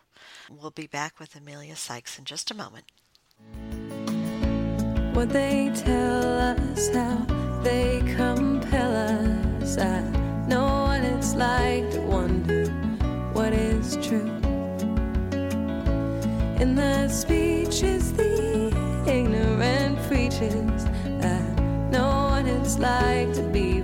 We'll 0.49 0.72
be 0.72 0.88
back 0.88 1.20
with 1.20 1.36
Emilia 1.36 1.76
Sykes 1.76 2.20
in 2.20 2.26
just 2.26 2.51
a 2.51 2.55
moment. 2.55 2.86
What 5.18 5.30
they 5.30 5.72
tell 5.74 6.39
us, 6.39 6.89
how 6.93 7.26
they 7.63 8.03
compel 8.15 8.95
us. 8.95 9.76
I 9.80 10.01
know 10.47 10.84
what 10.84 11.01
it's 11.01 11.34
like 11.34 11.89
to 11.93 12.01
wonder 12.01 12.68
what 13.34 13.51
is 13.51 13.97
true. 13.97 14.30
In 16.61 16.76
the 16.76 17.09
speeches 17.09 18.13
the 18.13 18.68
ignorant 19.07 19.97
preaches, 20.03 20.86
I 21.26 21.39
know 21.89 22.30
what 22.30 22.45
it's 22.45 22.78
like 22.78 23.34
to 23.34 23.41
be 23.41 23.82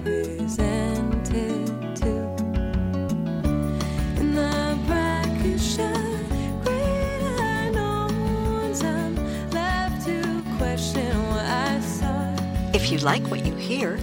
like 13.04 13.30
what 13.30 13.45
you 13.45 13.54
hear, 13.56 13.99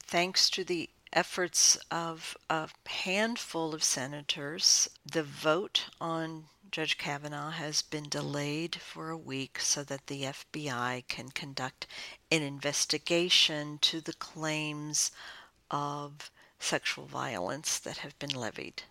thanks 0.00 0.50
to 0.50 0.64
the 0.64 0.90
efforts 1.14 1.78
of 1.90 2.36
a 2.50 2.68
handful 2.86 3.74
of 3.74 3.82
senators, 3.82 4.90
the 5.06 5.22
vote 5.22 5.86
on 6.00 6.44
Judge 6.70 6.98
Kavanaugh 6.98 7.50
has 7.50 7.82
been 7.82 8.08
delayed 8.08 8.74
for 8.74 9.10
a 9.10 9.16
week 9.16 9.60
so 9.60 9.84
that 9.84 10.08
the 10.08 10.22
FBI 10.22 11.06
can 11.06 11.28
conduct 11.30 11.86
an 12.32 12.42
investigation 12.42 13.78
to 13.78 14.00
the 14.00 14.12
claims 14.14 15.12
of 15.70 16.32
sexual 16.58 17.06
violence 17.06 17.78
that 17.78 17.98
have 17.98 18.18
been 18.18 18.34
levied 18.34 18.82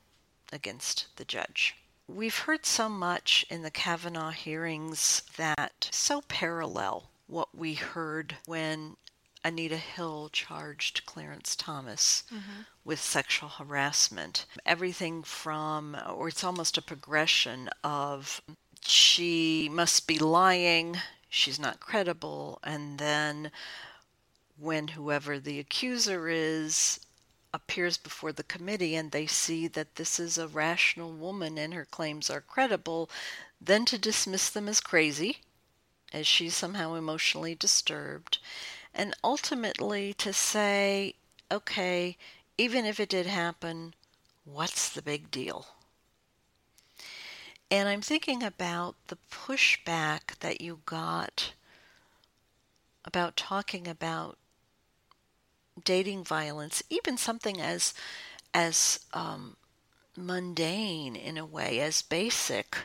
against 0.51 1.07
the 1.17 1.25
judge. 1.25 1.75
We've 2.07 2.37
heard 2.37 2.65
so 2.65 2.87
much 2.87 3.45
in 3.49 3.63
the 3.63 3.71
Kavanaugh 3.71 4.31
hearings 4.31 5.23
that 5.35 5.89
so 5.91 6.21
parallel 6.21 7.09
what 7.27 7.55
we 7.55 7.73
heard 7.73 8.37
when 8.45 8.95
Anita 9.43 9.77
Hill 9.77 10.29
charged 10.31 11.05
Clarence 11.05 11.55
Thomas 11.55 12.23
mm-hmm. 12.33 12.61
with 12.85 12.99
sexual 12.99 13.49
harassment. 13.49 14.45
Everything 14.65 15.23
from, 15.23 15.97
or 16.13 16.29
it's 16.29 16.43
almost 16.43 16.77
a 16.77 16.81
progression 16.81 17.69
of, 17.83 18.41
she 18.85 19.69
must 19.71 20.07
be 20.07 20.17
lying, 20.19 20.97
she's 21.29 21.59
not 21.59 21.79
credible, 21.79 22.59
and 22.63 22.97
then 22.99 23.51
when 24.57 24.89
whoever 24.89 25.39
the 25.39 25.59
accuser 25.59 26.29
is 26.29 26.99
appears 27.53 27.97
before 27.97 28.31
the 28.31 28.43
committee 28.43 28.95
and 28.95 29.11
they 29.11 29.27
see 29.27 29.67
that 29.67 29.95
this 29.95 30.19
is 30.19 30.37
a 30.37 30.47
rational 30.47 31.11
woman 31.11 31.57
and 31.57 31.73
her 31.73 31.85
claims 31.85 32.29
are 32.29 32.41
credible, 32.41 33.09
then 33.61 33.85
to 33.85 33.97
dismiss 33.97 34.49
them 34.49 34.67
as 34.67 34.79
crazy, 34.79 35.37
as 36.11 36.25
she's 36.25 36.55
somehow 36.55 36.95
emotionally 36.95 37.55
disturbed, 37.55 38.39
and 38.93 39.15
ultimately 39.23 40.13
to 40.13 40.33
say, 40.33 41.15
okay, 41.51 42.17
even 42.57 42.85
if 42.85 42.99
it 42.99 43.09
did 43.09 43.25
happen, 43.25 43.93
what's 44.45 44.89
the 44.89 45.01
big 45.01 45.31
deal? 45.31 45.67
And 47.71 47.89
I'm 47.89 48.01
thinking 48.01 48.43
about 48.43 48.95
the 49.07 49.17
pushback 49.31 50.37
that 50.39 50.61
you 50.61 50.79
got 50.85 51.53
about 53.05 53.35
talking 53.35 53.87
about 53.87 54.37
dating 55.83 56.23
violence, 56.23 56.83
even 56.89 57.17
something 57.17 57.59
as 57.59 57.93
as 58.53 58.99
um, 59.13 59.57
mundane 60.15 61.15
in 61.15 61.37
a 61.37 61.45
way, 61.45 61.79
as 61.79 62.03
basic 62.03 62.77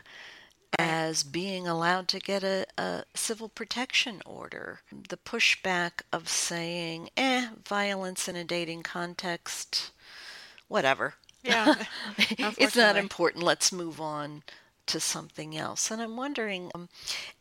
as 0.77 1.23
being 1.23 1.67
allowed 1.67 2.07
to 2.09 2.19
get 2.19 2.43
a, 2.43 2.65
a, 2.77 3.03
civil 3.15 3.49
protection 3.49 4.21
order. 4.25 4.81
The 4.91 5.17
pushback 5.17 6.01
of 6.13 6.29
saying, 6.29 7.09
eh, 7.17 7.49
violence 7.67 8.27
in 8.27 8.35
a 8.35 8.43
dating 8.43 8.83
context, 8.83 9.91
whatever. 10.67 11.15
Yeah. 11.43 11.75
it's 12.17 12.75
not 12.75 12.97
important. 12.97 13.43
Let's 13.43 13.71
move 13.71 13.99
on 13.99 14.43
to 14.87 14.99
something 14.99 15.55
else. 15.55 15.91
And 15.91 16.01
I'm 16.01 16.17
wondering 16.17 16.71
um, 16.75 16.89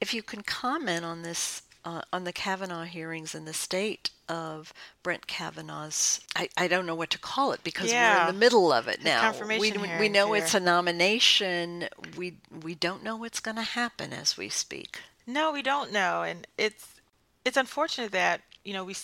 if 0.01 0.15
you 0.15 0.23
can 0.23 0.43
comment 0.43 1.05
on 1.05 1.23
this, 1.23 1.63
uh, 1.89 2.03
on 2.13 2.25
the 2.25 2.33
Kavanaugh 2.33 2.85
hearings 2.85 3.35
and 3.35 3.47
the 3.47 3.55
state 3.55 4.11
of 4.29 4.75
Brett 5.03 5.27
Kavanaugh's. 5.27 6.21
I, 6.37 6.51
I 6.57 6.69
don't 6.69 6.85
know 6.85 6.95
what 6.95 7.11
to 7.11 7.19
call 7.19 7.53
it 7.53 7.65
because 7.65 7.91
yeah. 7.91 8.25
we're 8.25 8.29
in 8.29 8.35
the 8.35 8.41
middle 8.41 8.73
of 8.73 8.89
it 8.89 9.03
now. 9.03 9.33
We, 9.47 9.73
we 9.99 10.09
know 10.09 10.33
here. 10.33 10.43
it's 10.43 10.55
a 10.55 10.61
nomination. 10.61 11.89
We 12.17 12.35
we 12.63 12.75
don't 12.75 13.03
know 13.03 13.17
what's 13.17 13.41
going 13.41 13.57
to 13.57 13.63
happen 13.63 14.13
as 14.13 14.37
we 14.37 14.51
speak. 14.51 15.01
No, 15.27 15.51
we 15.53 15.63
don't 15.63 15.91
know, 15.91 16.23
and 16.23 16.47
it's 16.59 17.01
it's 17.45 17.57
unfortunate 17.57 18.13
that 18.13 18.43
you 18.65 18.75
know 18.75 18.85
we 18.85 18.95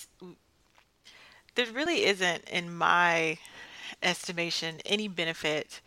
there 1.55 1.67
really 1.73 2.05
isn't, 2.05 2.49
in 2.51 2.75
my 2.75 3.39
estimation, 4.03 4.81
any 4.85 5.09
benefit 5.09 5.81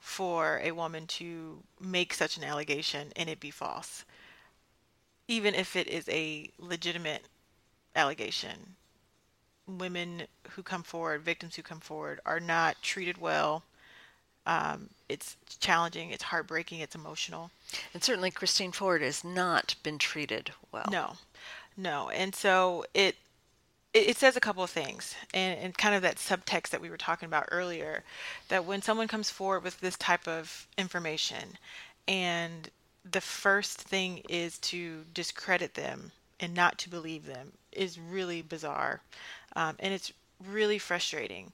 for 0.00 0.60
a 0.64 0.72
woman 0.72 1.06
to 1.06 1.62
make 1.80 2.14
such 2.14 2.36
an 2.36 2.42
allegation 2.42 3.12
and 3.14 3.28
it 3.28 3.38
be 3.38 3.50
false, 3.50 4.04
even 5.28 5.54
if 5.54 5.76
it 5.76 5.88
is 5.88 6.08
a 6.08 6.50
legitimate 6.58 7.24
allegation. 7.94 8.76
Women 9.66 10.24
who 10.50 10.62
come 10.62 10.82
forward, 10.82 11.22
victims 11.22 11.56
who 11.56 11.62
come 11.62 11.80
forward, 11.80 12.20
are 12.26 12.40
not 12.40 12.82
treated 12.82 13.18
well. 13.18 13.62
Um, 14.44 14.90
it's 15.08 15.36
challenging, 15.60 16.10
it's 16.10 16.24
heartbreaking, 16.24 16.80
it's 16.80 16.96
emotional. 16.96 17.50
And 17.94 18.02
certainly 18.02 18.30
Christine 18.30 18.72
Ford 18.72 19.00
has 19.02 19.22
not 19.22 19.76
been 19.82 19.98
treated 19.98 20.50
well. 20.72 20.88
No, 20.90 21.12
no. 21.76 22.10
And 22.10 22.34
so 22.34 22.84
it 22.92 23.16
it, 23.94 24.16
says 24.16 24.36
a 24.36 24.40
couple 24.40 24.62
of 24.62 24.70
things 24.70 25.14
and, 25.34 25.58
and 25.58 25.78
kind 25.78 25.94
of 25.94 26.02
that 26.02 26.16
subtext 26.16 26.70
that 26.70 26.80
we 26.80 26.90
were 26.90 26.96
talking 26.96 27.26
about 27.26 27.48
earlier 27.50 28.02
that 28.48 28.64
when 28.64 28.80
someone 28.80 29.08
comes 29.08 29.30
forward 29.30 29.62
with 29.64 29.80
this 29.80 29.96
type 29.96 30.26
of 30.26 30.66
information 30.78 31.58
and 32.08 32.70
the 33.10 33.20
first 33.20 33.80
thing 33.80 34.22
is 34.28 34.58
to 34.58 35.04
discredit 35.12 35.74
them 35.74 36.12
and 36.40 36.54
not 36.54 36.78
to 36.78 36.90
believe 36.90 37.26
them 37.26 37.52
is 37.72 37.98
really 37.98 38.42
bizarre. 38.42 39.00
Um, 39.56 39.76
and 39.78 39.92
it's 39.92 40.12
really 40.44 40.78
frustrating. 40.78 41.52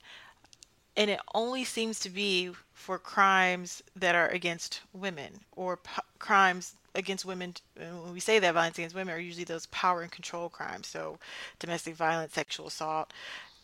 And 0.96 1.10
it 1.10 1.20
only 1.34 1.64
seems 1.64 2.00
to 2.00 2.10
be 2.10 2.50
for 2.72 2.98
crimes 2.98 3.82
that 3.94 4.14
are 4.14 4.28
against 4.28 4.80
women 4.92 5.40
or 5.54 5.78
crimes 6.18 6.74
against 6.94 7.24
women. 7.24 7.54
When 7.76 8.12
we 8.12 8.20
say 8.20 8.38
that 8.38 8.54
violence 8.54 8.78
against 8.78 8.96
women 8.96 9.14
are 9.14 9.20
usually 9.20 9.44
those 9.44 9.66
power 9.66 10.02
and 10.02 10.10
control 10.10 10.48
crimes. 10.48 10.88
So 10.88 11.18
domestic 11.60 11.94
violence, 11.94 12.34
sexual 12.34 12.66
assault. 12.66 13.12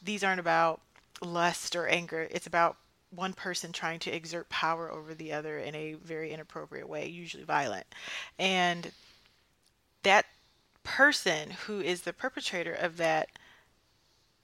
These 0.02 0.22
aren't 0.22 0.40
about 0.40 0.80
lust 1.20 1.74
or 1.74 1.88
anger. 1.88 2.28
It's 2.30 2.46
about 2.46 2.76
one 3.14 3.32
person 3.32 3.72
trying 3.72 3.98
to 4.00 4.10
exert 4.10 4.48
power 4.48 4.90
over 4.90 5.14
the 5.14 5.32
other 5.32 5.58
in 5.58 5.74
a 5.74 5.94
very 5.94 6.32
inappropriate 6.32 6.88
way, 6.88 7.06
usually 7.06 7.44
violent. 7.44 7.86
And 8.38 8.92
that 10.02 10.26
person 10.82 11.50
who 11.66 11.80
is 11.80 12.02
the 12.02 12.12
perpetrator 12.12 12.72
of 12.72 12.96
that 12.98 13.28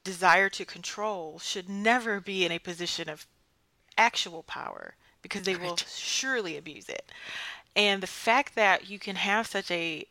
desire 0.04 0.48
to 0.48 0.64
control 0.64 1.38
should 1.38 1.68
never 1.68 2.20
be 2.20 2.44
in 2.44 2.52
a 2.52 2.58
position 2.58 3.08
of 3.08 3.26
actual 3.98 4.42
power 4.42 4.94
because 5.22 5.42
they 5.42 5.54
right. 5.54 5.62
will 5.62 5.76
surely 5.76 6.56
abuse 6.56 6.88
it. 6.88 7.12
And 7.76 8.02
the 8.02 8.06
fact 8.06 8.54
that 8.54 8.88
you 8.88 8.98
can 8.98 9.16
have 9.16 9.46
such 9.46 9.70
a 9.70 10.06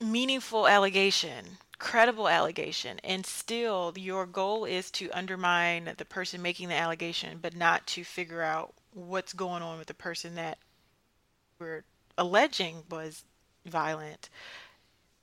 meaningful 0.00 0.66
allegation 0.66 1.58
credible 1.80 2.28
allegation 2.28 3.00
and 3.02 3.24
still 3.24 3.92
your 3.96 4.26
goal 4.26 4.66
is 4.66 4.90
to 4.90 5.10
undermine 5.12 5.90
the 5.96 6.04
person 6.04 6.42
making 6.42 6.68
the 6.68 6.74
allegation 6.74 7.38
but 7.40 7.56
not 7.56 7.84
to 7.86 8.04
figure 8.04 8.42
out 8.42 8.74
what's 8.92 9.32
going 9.32 9.62
on 9.62 9.78
with 9.78 9.88
the 9.88 9.94
person 9.94 10.34
that 10.34 10.58
we're 11.58 11.82
alleging 12.18 12.82
was 12.90 13.24
violent. 13.64 14.28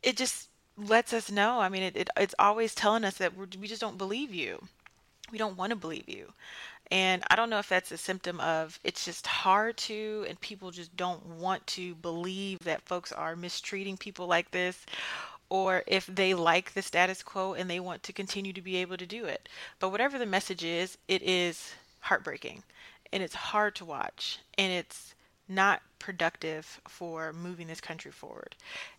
It 0.02 0.18
just 0.18 0.50
lets 0.76 1.14
us 1.14 1.32
know. 1.32 1.60
I 1.60 1.70
mean 1.70 1.84
it, 1.84 1.96
it 1.96 2.10
it's 2.18 2.36
always 2.40 2.74
telling 2.74 3.06
us 3.06 3.18
that 3.18 3.34
we 3.38 3.68
just 3.68 3.82
don't 3.82 3.98
believe 4.00 4.34
you. 4.34 4.68
We 5.32 5.38
don't 5.38 5.58
want 5.58 5.70
to 5.70 5.76
believe 5.76 6.10
you. 6.10 6.34
And 6.90 7.24
I 7.30 7.36
don't 7.36 7.50
know 7.50 7.60
if 7.60 7.70
that's 7.70 7.92
a 7.92 7.98
symptom 7.98 8.40
of 8.40 8.80
it's 8.84 9.04
just 9.06 9.28
hard 9.28 9.76
to, 9.78 10.26
and 10.28 10.40
people 10.40 10.72
just 10.72 10.96
don't 10.96 11.24
want 11.26 11.68
to 11.68 11.96
believe 11.96 12.60
that 12.60 12.82
folks 12.82 13.12
are 13.12 13.36
mistreating 13.36 13.98
people 13.98 14.26
like 14.26 14.52
this, 14.52 14.86
or 15.50 15.84
if 15.88 16.06
they 16.08 16.34
like 16.34 16.74
the 16.74 16.82
status 16.82 17.24
quo 17.24 17.54
and 17.54 17.70
they 17.70 17.80
want 17.80 18.04
to 18.04 18.14
continue 18.14 18.54
to 18.54 18.62
be 18.62 18.78
able 18.78 18.98
to 18.98 19.06
do 19.06 19.26
it. 19.26 19.48
But 19.80 19.90
whatever 19.90 20.18
the 20.18 20.26
message 20.26 20.64
is, 20.64 20.98
it 21.08 21.22
is 21.22 21.74
heartbreaking 22.02 22.64
and 23.12 23.24
it's 23.24 23.36
hard 23.36 23.76
to 23.76 23.86
watch 23.86 24.40
and 24.58 24.72
it's 24.72 25.16
not 25.48 25.82
productive 26.00 26.82
for 26.88 27.32
moving 27.32 27.68
this 27.68 27.82
country 27.82 28.12
forward. 28.12 28.56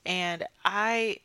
And 0.07 0.45
I 0.65 1.19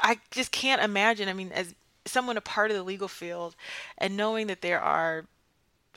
I 0.00 0.18
just 0.30 0.50
can't 0.50 0.82
imagine, 0.82 1.28
I 1.28 1.34
mean 1.34 1.52
as 1.52 1.74
someone 2.06 2.36
a 2.36 2.42
part 2.42 2.70
of 2.70 2.76
the 2.76 2.82
legal 2.82 3.08
field 3.08 3.56
and 3.98 4.16
knowing 4.16 4.46
that 4.46 4.60
there 4.60 4.80
are 4.80 5.26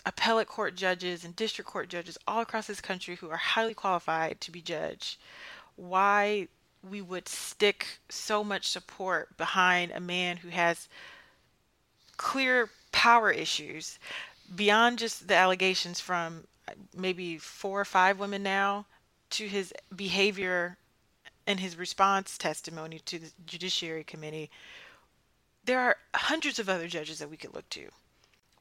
appellate 0.05 0.47
court 0.47 0.75
judges 0.75 1.25
and 1.25 1.35
district 1.35 1.69
court 1.69 1.89
judges 1.89 2.17
all 2.27 2.41
across 2.41 2.67
this 2.67 2.79
country 2.79 3.15
who 3.15 3.29
are 3.29 3.37
highly 3.37 3.73
qualified 3.73 4.39
to 4.39 4.51
be 4.51 4.61
judge, 4.61 5.19
why 5.75 6.47
we 6.87 7.01
would 7.01 7.27
stick 7.27 7.99
so 8.09 8.43
much 8.43 8.67
support 8.67 9.35
behind 9.37 9.91
a 9.91 9.99
man 9.99 10.37
who 10.37 10.49
has 10.49 10.87
clear 12.17 12.69
power 12.91 13.31
issues 13.31 13.99
beyond 14.55 14.99
just 14.99 15.27
the 15.27 15.35
allegations 15.35 15.99
from 15.99 16.45
maybe 16.95 17.37
four 17.37 17.79
or 17.79 17.85
five 17.85 18.19
women 18.19 18.43
now 18.43 18.85
to 19.29 19.47
his 19.47 19.73
behavior 19.95 20.77
and 21.45 21.59
his 21.59 21.77
response 21.77 22.37
testimony 22.37 22.99
to 22.99 23.19
the 23.19 23.31
Judiciary 23.45 24.03
Committee. 24.03 24.49
There 25.65 25.79
are 25.79 25.97
hundreds 26.15 26.59
of 26.59 26.69
other 26.69 26.87
judges 26.87 27.19
that 27.19 27.29
we 27.29 27.37
could 27.37 27.53
look 27.53 27.69
to. 27.71 27.89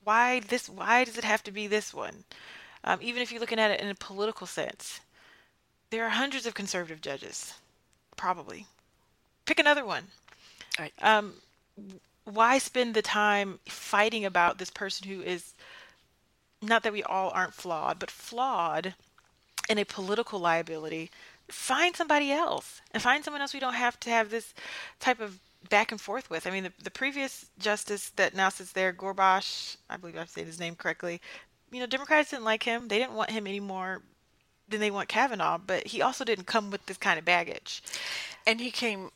Why 0.05 0.40
this 0.40 0.68
why 0.68 1.05
does 1.05 1.18
it 1.18 1.24
have 1.24 1.43
to 1.44 1.51
be 1.51 1.66
this 1.66 1.93
one? 1.93 2.24
Um, 2.84 2.98
even 3.02 3.22
if 3.22 3.32
you're 3.32 3.40
looking 3.40 3.59
at 3.59 3.72
it 3.72 3.80
in 3.80 3.88
a 3.88 3.94
political 3.94 4.47
sense 4.47 5.01
there 5.90 6.05
are 6.05 6.10
hundreds 6.10 6.47
of 6.47 6.55
conservative 6.55 7.01
judges 7.01 7.55
probably 8.16 8.66
pick 9.44 9.59
another 9.59 9.84
one 9.84 10.05
Right. 10.78 10.93
um, 11.01 11.34
why 12.24 12.59
spend 12.59 12.94
the 12.94 13.02
time 13.02 13.60
fighting 13.66 14.24
about 14.24 14.59
this 14.59 14.70
person 14.70 15.09
who 15.09 15.22
is 15.22 15.55
not 16.60 16.82
that 16.82 16.93
we 16.93 17.02
all 17.02 17.30
aren't 17.30 17.55
flawed 17.55 17.98
but 17.98 18.10
flawed 18.10 18.94
in 19.68 19.78
a 19.78 19.84
political 19.84 20.38
liability 20.38 21.10
find 21.48 21.94
somebody 21.97 22.30
else 22.32 22.80
and 22.93 23.02
find 23.02 23.24
someone 23.24 23.40
else 23.40 23.55
we 23.55 23.60
don't 23.60 23.74
have 23.74 23.98
to 24.01 24.10
have 24.10 24.30
this 24.30 24.52
type 25.01 25.20
of 25.20 25.38
back 25.68 25.90
and 25.93 26.01
forth 26.01 26.30
with. 26.30 26.47
I 26.47 26.51
mean, 26.51 26.64
the, 26.64 26.72
the 26.82 26.90
previous 26.90 27.47
justice 27.59 28.10
that 28.16 28.34
now 28.34 28.48
sits 28.48 28.72
there, 28.72 28.93
Gorsuch, 28.93 29.76
I 29.90 29.97
believe 29.97 30.16
I've 30.16 30.30
said 30.30 30.47
his 30.47 30.60
name 30.60 30.74
correctly. 30.74 31.20
You 31.70 31.80
know, 31.80 31.86
Democrats 31.86 32.30
didn't 32.30 32.44
like 32.44 32.62
him. 32.62 32.88
They 32.88 32.98
didn't 32.98 33.14
want 33.14 33.30
him 33.30 33.47
anymore 33.47 34.02
than 34.68 34.80
they 34.80 34.90
want 34.90 35.09
Kavanaugh, 35.09 35.59
but 35.59 35.88
he 35.88 36.02
also 36.02 36.24
didn't 36.24 36.47
come 36.47 36.70
with 36.70 36.86
this 36.86 36.97
kind 36.97 37.18
of 37.18 37.24
baggage. 37.24 37.82
And 38.47 38.60
he 38.60 38.70
came, 38.70 39.10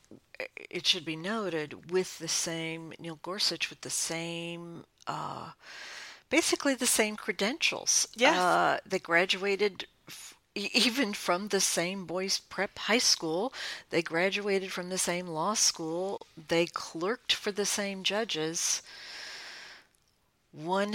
it 0.71 0.87
should 0.87 1.05
be 1.05 1.17
noted, 1.17 1.91
with 1.91 2.19
the 2.19 2.29
same, 2.29 2.93
Neil 2.99 3.19
Gorsuch, 3.23 3.71
with 3.71 3.81
the 3.83 3.91
same, 3.91 4.85
uh, 5.07 5.51
basically 6.29 6.75
the 6.75 6.87
same 6.87 7.17
credentials. 7.17 8.09
Yes. 8.15 8.37
Uh, 8.37 8.79
they 8.87 8.99
graduated 8.99 9.87
f- 10.09 10.37
even 10.55 11.13
from 11.13 11.49
the 11.49 11.61
same 11.61 12.07
boys 12.07 12.41
prep 12.41 12.79
high 12.79 12.99
school. 12.99 13.53
They 13.91 14.03
graduated 14.03 14.73
from 14.73 14.89
the 14.89 14.99
same 14.99 15.27
law 15.27 15.55
school. 15.55 16.21
They 16.49 16.67
clerked 16.67 17.33
for 17.33 17.53
the 17.53 17.67
same 17.67 18.03
judges. 18.03 18.83
One 20.53 20.95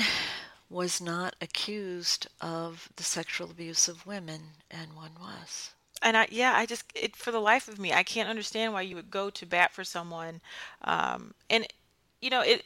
was 0.70 1.02
not 1.02 1.36
accused 1.42 2.28
of 2.42 2.90
the 2.96 3.04
sexual 3.04 3.52
abuse 3.52 3.88
of 3.88 4.06
women, 4.06 4.42
and 4.72 4.94
one 4.96 5.12
was. 5.20 5.74
and 6.02 6.18
I 6.18 6.28
yeah 6.32 6.54
I 6.56 6.66
just 6.66 6.86
it 6.96 7.16
for 7.16 7.32
the 7.32 7.40
life 7.42 7.68
of 7.68 7.80
me 7.80 7.94
I 7.94 8.04
can't 8.04 8.30
understand 8.30 8.74
why 8.74 8.82
you 8.82 8.96
would 8.96 9.12
go 9.12 9.30
to 9.30 9.46
bat 9.46 9.72
for 9.74 9.84
someone 9.84 10.42
um 10.84 11.34
and 11.50 11.66
you 12.22 12.30
know 12.30 12.42
it 12.42 12.64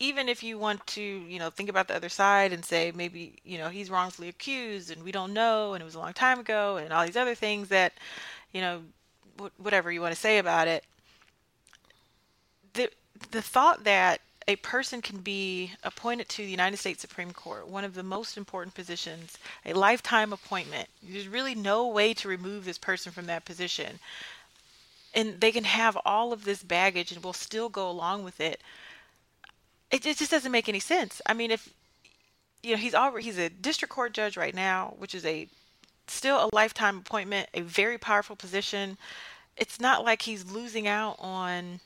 even 0.00 0.28
if 0.28 0.42
you 0.42 0.58
want 0.58 0.86
to 0.88 1.02
you 1.02 1.38
know 1.38 1.50
think 1.50 1.68
about 1.68 1.88
the 1.88 1.96
other 1.96 2.08
side 2.08 2.52
and 2.52 2.64
say 2.64 2.92
maybe 2.94 3.38
you 3.44 3.58
know 3.58 3.68
he's 3.68 3.90
wrongfully 3.90 4.28
accused 4.28 4.90
and 4.90 5.02
we 5.02 5.12
don't 5.12 5.32
know 5.32 5.74
and 5.74 5.82
it 5.82 5.84
was 5.84 5.94
a 5.94 5.98
long 5.98 6.12
time 6.12 6.38
ago 6.40 6.76
and 6.76 6.92
all 6.92 7.04
these 7.06 7.16
other 7.16 7.34
things 7.34 7.68
that 7.68 7.94
you 8.52 8.60
know 8.60 8.82
wh- 9.40 9.60
whatever 9.60 9.90
you 9.90 10.00
want 10.00 10.14
to 10.14 10.20
say 10.20 10.38
about 10.38 10.68
it 10.68 10.84
the 12.74 12.90
the 13.30 13.42
thought 13.42 13.84
that 13.84 14.20
a 14.48 14.56
person 14.56 15.02
can 15.02 15.18
be 15.18 15.72
appointed 15.84 16.26
to 16.30 16.38
the 16.38 16.50
United 16.50 16.78
States 16.78 17.02
Supreme 17.02 17.32
Court, 17.32 17.68
one 17.68 17.84
of 17.84 17.92
the 17.94 18.02
most 18.02 18.38
important 18.38 18.74
positions, 18.74 19.36
a 19.66 19.74
lifetime 19.74 20.32
appointment. 20.32 20.88
There's 21.02 21.28
really 21.28 21.54
no 21.54 21.86
way 21.86 22.14
to 22.14 22.28
remove 22.28 22.64
this 22.64 22.78
person 22.78 23.12
from 23.12 23.26
that 23.26 23.44
position. 23.44 23.98
And 25.14 25.38
they 25.38 25.52
can 25.52 25.64
have 25.64 25.98
all 26.06 26.32
of 26.32 26.44
this 26.44 26.62
baggage 26.62 27.12
and 27.12 27.22
will 27.22 27.34
still 27.34 27.68
go 27.68 27.90
along 27.90 28.24
with 28.24 28.40
it. 28.40 28.62
It, 29.90 30.06
it 30.06 30.16
just 30.16 30.30
doesn't 30.30 30.52
make 30.52 30.68
any 30.68 30.80
sense. 30.80 31.20
I 31.26 31.34
mean, 31.34 31.50
if 31.50 31.68
you 32.62 32.70
know, 32.72 32.78
he's 32.78 32.94
already 32.94 33.26
he's 33.26 33.38
a 33.38 33.50
district 33.50 33.92
court 33.92 34.14
judge 34.14 34.36
right 34.36 34.54
now, 34.54 34.94
which 34.98 35.14
is 35.14 35.26
a 35.26 35.46
still 36.06 36.38
a 36.38 36.54
lifetime 36.54 36.98
appointment, 36.98 37.48
a 37.52 37.60
very 37.60 37.98
powerful 37.98 38.34
position. 38.34 38.96
It's 39.58 39.78
not 39.78 40.04
like 40.04 40.22
he's 40.22 40.50
losing 40.50 40.88
out 40.88 41.16
on 41.18 41.80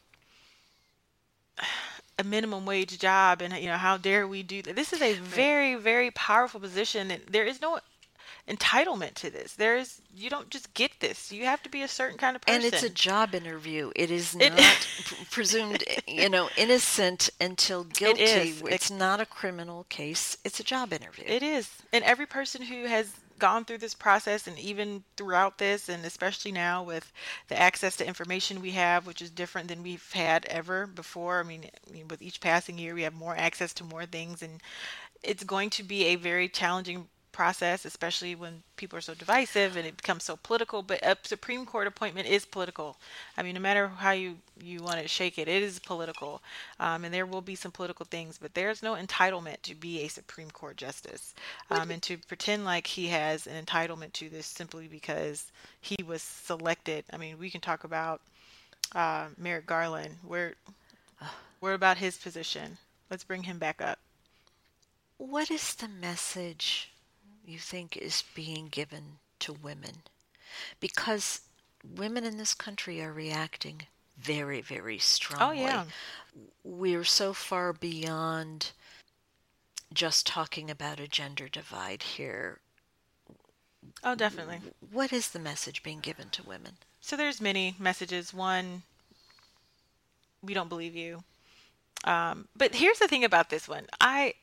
a 2.19 2.25
minimum 2.25 2.67
wage 2.67 2.99
job 2.99 3.41
and 3.43 3.55
you 3.55 3.67
know 3.67 3.77
how 3.77 3.97
dare 3.97 4.27
we 4.29 4.43
do 4.43 4.63
that 4.63 4.77
this 4.77 4.93
is 4.93 5.01
a 5.03 5.15
very 5.15 5.75
very 5.75 6.11
powerful 6.11 6.61
position 6.61 7.11
and 7.11 7.23
there 7.31 7.45
is 7.45 7.61
no 7.61 7.79
entitlement 8.49 9.15
to 9.15 9.31
this 9.31 9.55
there 9.55 9.77
is 9.77 10.01
you 10.15 10.29
don't 10.29 10.51
just 10.51 10.75
get 10.75 10.91
this 11.01 11.31
you 11.31 11.45
have 11.45 11.63
to 11.63 11.69
be 11.69 11.83
a 11.83 11.89
certain 11.89 12.19
kind 12.19 12.35
of 12.35 12.43
person 12.43 12.63
And 12.63 12.73
it's 12.73 12.83
a 12.83 12.91
job 12.91 13.35
interview. 13.35 13.93
It 13.95 14.11
is 14.11 14.35
not 14.35 14.53
p- 15.05 15.25
presumed, 15.31 15.85
you 16.09 16.29
know, 16.29 16.49
innocent 16.57 17.31
until 17.41 17.85
guilty. 17.85 18.23
is. 18.23 18.63
It's 18.67 18.91
not 18.91 19.21
a 19.21 19.27
criminal 19.27 19.87
case. 19.89 20.37
It's 20.45 20.59
a 20.59 20.65
job 20.65 20.93
interview. 20.93 21.25
It 21.27 21.43
is. 21.43 21.71
And 21.93 22.03
every 22.05 22.27
person 22.27 22.63
who 22.63 22.87
has 22.87 23.13
gone 23.43 23.65
through 23.65 23.79
this 23.79 23.93
process 23.93 24.47
and 24.47 24.57
even 24.57 25.03
throughout 25.17 25.59
this 25.59 25.89
and 25.89 26.05
especially 26.05 26.53
now 26.53 26.81
with 26.81 27.13
the 27.49 27.61
access 27.61 27.97
to 27.97 28.07
information 28.07 28.63
we 28.63 28.71
have 28.71 29.05
which 29.05 29.21
is 29.21 29.31
different 29.31 29.67
than 29.67 29.83
we've 29.83 30.13
had 30.13 30.45
ever 30.45 30.87
before. 30.87 31.41
I 31.41 31.43
mean, 31.43 31.65
I 31.65 31.93
mean 31.93 32.07
with 32.07 32.23
each 32.23 32.41
passing 32.41 32.79
year 32.79 32.95
we 32.95 33.03
have 33.03 33.15
more 33.15 33.37
access 33.37 33.75
to 33.75 33.85
more 33.85 34.07
things 34.07 34.43
and 34.43 34.61
it's 35.25 35.43
going 35.43 35.71
to 35.71 35.83
be 35.83 36.05
a 36.05 36.15
very 36.15 36.49
challenging 36.49 37.09
process 37.33 37.85
especially 37.85 38.35
when 38.35 38.63
people 38.77 38.99
are 38.99 39.03
so 39.03 39.15
divisive 39.15 39.77
and 39.77 39.87
it 39.87 39.97
becomes 39.97 40.25
so 40.25 40.37
political 40.37 40.83
but 40.83 41.01
a 41.03 41.17
supreme 41.23 41.65
court 41.67 41.87
appointment 41.87 42.29
is 42.29 42.45
political. 42.45 42.97
I 43.37 43.43
mean 43.43 43.55
no 43.55 43.61
matter 43.61 43.89
how 43.89 44.13
you 44.13 44.37
you 44.61 44.83
want 44.83 45.01
to 45.01 45.09
shake 45.09 45.39
it 45.39 45.49
it 45.49 45.63
is 45.63 45.79
political. 45.79 46.43
Um, 46.79 47.05
and 47.05 47.13
there 47.15 47.27
will 47.27 47.41
be 47.41 47.55
some 47.55 47.73
political 47.73 48.07
things 48.07 48.39
but 48.39 48.55
there's 48.55 48.83
no 48.83 48.95
entitlement 48.95 49.63
to 49.63 49.75
be 49.75 50.03
a 50.03 50.09
supreme 50.09 50.51
court 50.51 50.77
justice 50.77 51.35
um, 51.71 51.91
and 51.91 52.03
to 52.03 52.19
pretend 52.19 52.65
like 52.65 52.87
he 52.87 53.09
has 53.09 53.47
an 53.47 53.65
entitlement 53.65 54.13
to 54.15 54.29
this 54.29 54.47
simply 54.47 54.87
because 54.87 55.51
he 55.81 56.03
was 56.03 56.23
selected. 56.23 57.05
I 57.13 57.17
mean 57.17 57.39
we 57.39 57.51
can 57.51 57.61
talk 57.61 57.85
about 57.85 58.21
uh, 58.95 59.27
merrick 59.39 59.67
garland. 59.67 60.17
Where 60.23 60.55
where 61.61 61.75
about 61.75 61.99
his 61.99 62.17
position? 62.17 62.79
Let's 63.11 63.25
bring 63.25 63.45
him 63.45 63.59
back 63.59 63.81
up. 63.81 63.99
What 65.19 65.51
is 65.51 65.75
the 65.75 65.89
message 65.89 66.92
you 67.45 67.59
think 67.59 67.97
is 67.97 68.25
being 68.35 68.69
given 68.69 69.19
to 69.41 69.53
women? 69.53 70.03
Because 70.81 71.41
women 71.97 72.25
in 72.25 72.37
this 72.37 72.55
country 72.55 73.03
are 73.03 73.13
reacting 73.13 73.83
very, 74.19 74.61
very 74.61 74.99
strongly. 74.99 75.61
oh 75.61 75.67
yeah 75.67 75.85
We're 76.63 77.05
so 77.05 77.33
far 77.33 77.73
beyond 77.73 78.73
just 79.93 80.27
talking 80.27 80.71
about 80.71 81.01
a 81.01 81.09
gender 81.09 81.49
divide 81.49 82.03
here. 82.03 82.61
oh 84.05 84.15
definitely 84.15 84.61
What 84.93 85.13
is 85.13 85.31
the 85.31 85.39
message 85.39 85.83
being 85.83 86.01
given 86.01 86.29
to 86.31 86.43
women? 86.43 86.73
So 87.01 87.17
there's 87.17 87.41
many 87.41 87.75
messages. 87.79 88.33
One, 88.33 88.83
we 90.43 90.55
don't 90.55 90.69
believe 90.69 90.95
you. 90.95 91.25
Um, 92.05 92.47
but 92.57 92.75
here's 92.77 92.99
the 92.99 93.09
thing 93.09 93.25
about 93.25 93.51
this 93.51 93.69
one. 93.69 93.87
I 94.01 94.35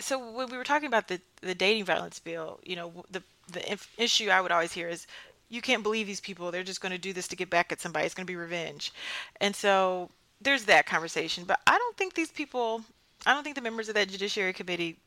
so 0.00 0.32
when 0.32 0.48
we 0.50 0.56
were 0.56 0.64
talking 0.64 0.86
about 0.86 1.08
the 1.08 1.20
the 1.40 1.54
dating 1.54 1.84
violence 1.84 2.18
bill, 2.18 2.60
you 2.64 2.76
know, 2.76 3.04
the 3.10 3.22
the 3.50 3.78
issue 3.98 4.30
I 4.30 4.40
would 4.40 4.52
always 4.52 4.72
hear 4.72 4.88
is 4.88 5.06
you 5.48 5.60
can't 5.60 5.82
believe 5.82 6.06
these 6.06 6.20
people. 6.20 6.50
They're 6.50 6.62
just 6.62 6.80
going 6.80 6.92
to 6.92 6.98
do 6.98 7.12
this 7.12 7.28
to 7.28 7.36
get 7.36 7.50
back 7.50 7.70
at 7.70 7.80
somebody. 7.80 8.06
It's 8.06 8.14
going 8.14 8.26
to 8.26 8.30
be 8.30 8.36
revenge. 8.36 8.92
And 9.40 9.54
so 9.54 10.10
there's 10.40 10.64
that 10.64 10.86
conversation, 10.86 11.44
but 11.44 11.60
I 11.66 11.78
don't 11.78 11.96
think 11.96 12.14
these 12.14 12.30
people. 12.30 12.82
I 13.26 13.32
don't 13.32 13.42
think 13.42 13.56
the 13.56 13.62
members 13.62 13.88
of 13.88 13.94
that 13.94 14.08
Judiciary 14.08 14.52
Committee 14.52 14.98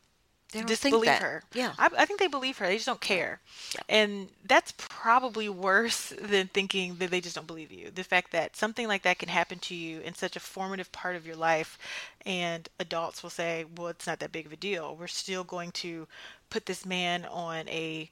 They 0.53 0.59
don't 0.59 0.67
disbelieve 0.67 0.93
think 0.93 1.05
that. 1.05 1.21
her. 1.21 1.43
Yeah. 1.53 1.73
I, 1.77 1.89
I 1.97 2.05
think 2.05 2.19
they 2.19 2.27
believe 2.27 2.57
her. 2.59 2.67
They 2.67 2.75
just 2.75 2.85
don't 2.85 3.01
care. 3.01 3.41
Yeah. 3.75 3.81
And 3.89 4.29
that's 4.45 4.73
probably 4.77 5.49
worse 5.49 6.13
than 6.21 6.47
thinking 6.47 6.95
that 6.95 7.11
they 7.11 7.19
just 7.19 7.35
don't 7.35 7.47
believe 7.47 7.71
you. 7.71 7.91
The 7.93 8.03
fact 8.03 8.31
that 8.31 8.55
something 8.55 8.87
like 8.87 9.01
that 9.03 9.19
can 9.19 9.27
happen 9.27 9.59
to 9.59 9.75
you 9.75 9.99
in 9.99 10.15
such 10.15 10.37
a 10.37 10.39
formative 10.39 10.91
part 10.93 11.17
of 11.17 11.27
your 11.27 11.35
life, 11.35 11.77
and 12.25 12.69
adults 12.79 13.23
will 13.23 13.29
say, 13.29 13.65
well, 13.75 13.89
it's 13.89 14.07
not 14.07 14.19
that 14.19 14.31
big 14.31 14.45
of 14.45 14.53
a 14.53 14.57
deal. 14.57 14.95
We're 14.95 15.07
still 15.07 15.43
going 15.43 15.71
to 15.73 16.07
put 16.49 16.65
this 16.65 16.85
man 16.85 17.25
on 17.25 17.67
a 17.67 18.09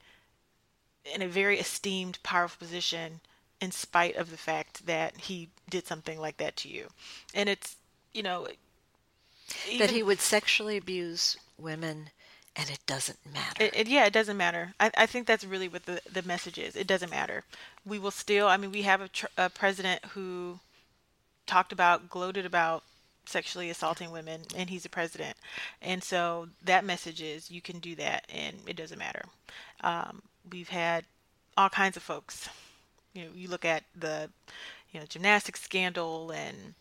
in 1.13 1.21
a 1.21 1.27
very 1.27 1.59
esteemed, 1.59 2.17
powerful 2.23 2.65
position 2.65 3.21
in 3.61 3.71
spite 3.71 4.15
of 4.15 4.31
the 4.31 4.37
fact 4.37 4.85
that 4.87 5.15
he 5.15 5.49
did 5.69 5.87
something 5.87 6.19
like 6.19 6.37
that 6.37 6.55
to 6.57 6.67
you. 6.67 6.87
And 7.33 7.47
it's, 7.47 7.75
you 8.13 8.23
know, 8.23 8.47
that 9.77 9.91
he 9.91 10.03
would 10.03 10.19
sexually 10.19 10.77
abuse 10.77 11.37
women 11.57 12.09
and 12.55 12.69
it 12.69 12.79
doesn't 12.85 13.19
matter. 13.33 13.63
It, 13.63 13.75
it, 13.75 13.87
yeah, 13.87 14.05
it 14.05 14.13
doesn't 14.13 14.37
matter. 14.37 14.73
I, 14.79 14.91
I 14.97 15.05
think 15.05 15.27
that's 15.27 15.43
really 15.43 15.67
what 15.67 15.85
the, 15.85 15.99
the 16.11 16.23
message 16.23 16.57
is. 16.57 16.75
It 16.75 16.87
doesn't 16.87 17.09
matter. 17.09 17.43
We 17.85 17.99
will 17.99 18.11
still, 18.11 18.47
I 18.47 18.57
mean, 18.57 18.71
we 18.71 18.83
have 18.83 19.01
a, 19.01 19.07
tr- 19.09 19.25
a 19.37 19.49
president 19.49 20.03
who 20.13 20.59
talked 21.45 21.71
about, 21.71 22.09
gloated 22.09 22.45
about 22.45 22.83
sexually 23.25 23.69
assaulting 23.69 24.11
women, 24.11 24.41
and 24.55 24.69
he's 24.69 24.85
a 24.85 24.89
president. 24.89 25.35
And 25.81 26.03
so 26.03 26.49
that 26.63 26.85
message 26.85 27.21
is 27.21 27.51
you 27.51 27.61
can 27.61 27.79
do 27.79 27.95
that, 27.95 28.25
and 28.33 28.57
it 28.67 28.75
doesn't 28.75 28.99
matter. 28.99 29.23
Um, 29.81 30.21
we've 30.51 30.69
had 30.69 31.05
all 31.57 31.69
kinds 31.69 31.97
of 31.97 32.03
folks. 32.03 32.49
You 33.13 33.23
know, 33.23 33.29
you 33.35 33.47
look 33.47 33.65
at 33.65 33.83
the, 33.95 34.29
you 34.91 34.99
know, 34.99 35.05
gymnastics 35.05 35.61
scandal 35.61 36.31
and 36.31 36.75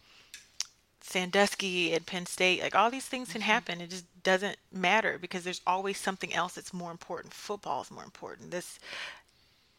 Sandusky 1.06 1.92
at 1.92 2.06
Penn 2.06 2.24
State, 2.24 2.62
like 2.62 2.74
all 2.74 2.90
these 2.90 3.04
things 3.04 3.30
can 3.30 3.42
mm-hmm. 3.42 3.50
happen. 3.50 3.80
It 3.82 3.90
just 3.90 4.06
doesn't 4.22 4.56
matter 4.72 5.18
because 5.20 5.44
there's 5.44 5.60
always 5.66 5.98
something 5.98 6.32
else 6.32 6.54
that's 6.54 6.72
more 6.72 6.90
important. 6.90 7.34
Football 7.34 7.82
is 7.82 7.90
more 7.90 8.04
important. 8.04 8.50
This 8.50 8.78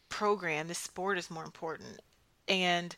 program, 0.07 0.67
this 0.67 0.77
sport 0.77 1.17
is 1.17 1.31
more 1.31 1.43
important. 1.43 1.99
And 2.47 2.95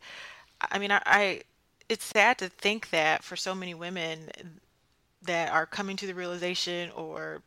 I 0.70 0.78
mean, 0.78 0.92
I, 0.92 1.02
I 1.06 1.42
it's 1.88 2.04
sad 2.04 2.38
to 2.40 2.50
think 2.50 2.90
that 2.90 3.24
for 3.24 3.38
so 3.38 3.56
many 3.56 3.74
women 3.74 4.30
that 5.22 5.54
are 5.54 5.66
coming 5.66 5.96
to 5.96 6.06
the 6.06 6.14
realization 6.14 6.92
or 6.92 7.42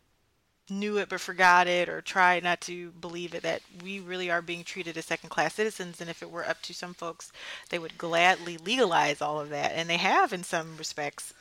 knew 0.71 0.99
it 0.99 1.09
but 1.09 1.21
forgot 1.21 1.67
it 1.67 1.89
or 1.89 2.01
tried 2.01 2.43
not 2.43 2.61
to 2.61 2.91
believe 2.93 3.35
it 3.35 3.43
that 3.43 3.63
we 3.83 4.01
really 4.01 4.31
are 4.31 4.43
being 4.43 4.65
treated 4.65 4.97
as 4.97 5.07
second 5.07 5.29
class 5.29 5.55
citizens 5.55 6.01
and 6.01 6.09
if 6.09 6.23
it 6.23 6.31
were 6.31 6.47
up 6.47 6.61
to 6.63 6.73
some 6.73 6.95
folks 6.95 7.33
they 7.71 7.79
would 7.79 7.99
gladly 7.99 8.57
legalize 8.57 9.21
all 9.21 9.41
of 9.41 9.51
that 9.51 9.73
and 9.75 9.89
they 9.89 9.97
have 9.97 10.33
in 10.33 10.43
some 10.45 10.77
respects. 10.77 11.33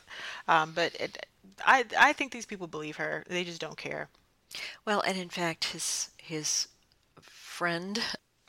Um, 0.47 0.73
but 0.73 0.95
it, 0.95 1.25
I, 1.65 1.85
I 1.97 2.13
think 2.13 2.31
these 2.31 2.45
people 2.45 2.67
believe 2.67 2.97
her. 2.97 3.23
They 3.27 3.43
just 3.43 3.61
don't 3.61 3.77
care. 3.77 4.09
Well, 4.85 5.01
and 5.01 5.17
in 5.17 5.29
fact, 5.29 5.65
his 5.65 6.09
his 6.17 6.67
friend 7.21 8.01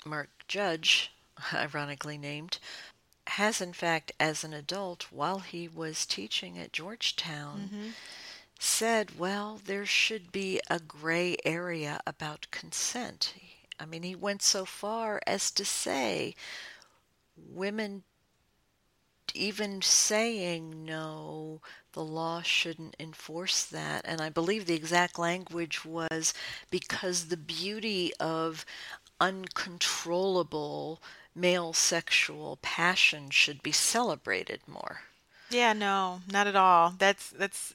Mark 0.04 0.30
Judge, 0.48 1.12
ironically 1.54 2.16
named, 2.16 2.58
has 3.26 3.60
in 3.60 3.72
fact, 3.72 4.12
as 4.18 4.42
an 4.44 4.54
adult, 4.54 5.06
while 5.10 5.40
he 5.40 5.68
was 5.68 6.06
teaching 6.06 6.58
at 6.58 6.72
Georgetown, 6.72 7.70
said, 8.60 9.18
"Well, 9.18 9.60
there 9.64 9.86
should 9.86 10.30
be 10.30 10.60
a 10.70 10.78
gray 10.78 11.36
area 11.44 12.00
about 12.06 12.46
consent." 12.52 13.34
I 13.80 13.86
mean, 13.86 14.04
he 14.04 14.14
went 14.14 14.42
so 14.42 14.64
far 14.64 15.20
as 15.26 15.50
to 15.52 15.64
say, 15.64 16.36
"Women." 17.36 18.04
Even 19.34 19.80
saying 19.80 20.84
no, 20.84 21.62
the 21.92 22.02
law 22.04 22.42
shouldn't 22.42 22.96
enforce 22.98 23.62
that. 23.64 24.04
And 24.04 24.20
I 24.20 24.28
believe 24.28 24.66
the 24.66 24.74
exact 24.74 25.18
language 25.18 25.84
was 25.84 26.34
because 26.68 27.26
the 27.28 27.36
beauty 27.36 28.12
of 28.18 28.66
uncontrollable 29.20 31.00
male 31.34 31.72
sexual 31.72 32.58
passion 32.62 33.30
should 33.30 33.62
be 33.62 33.72
celebrated 33.72 34.60
more. 34.66 35.02
yeah 35.50 35.72
no 35.72 36.20
not 36.30 36.46
at 36.46 36.56
all 36.56 36.94
that's 36.98 37.30
that's 37.30 37.74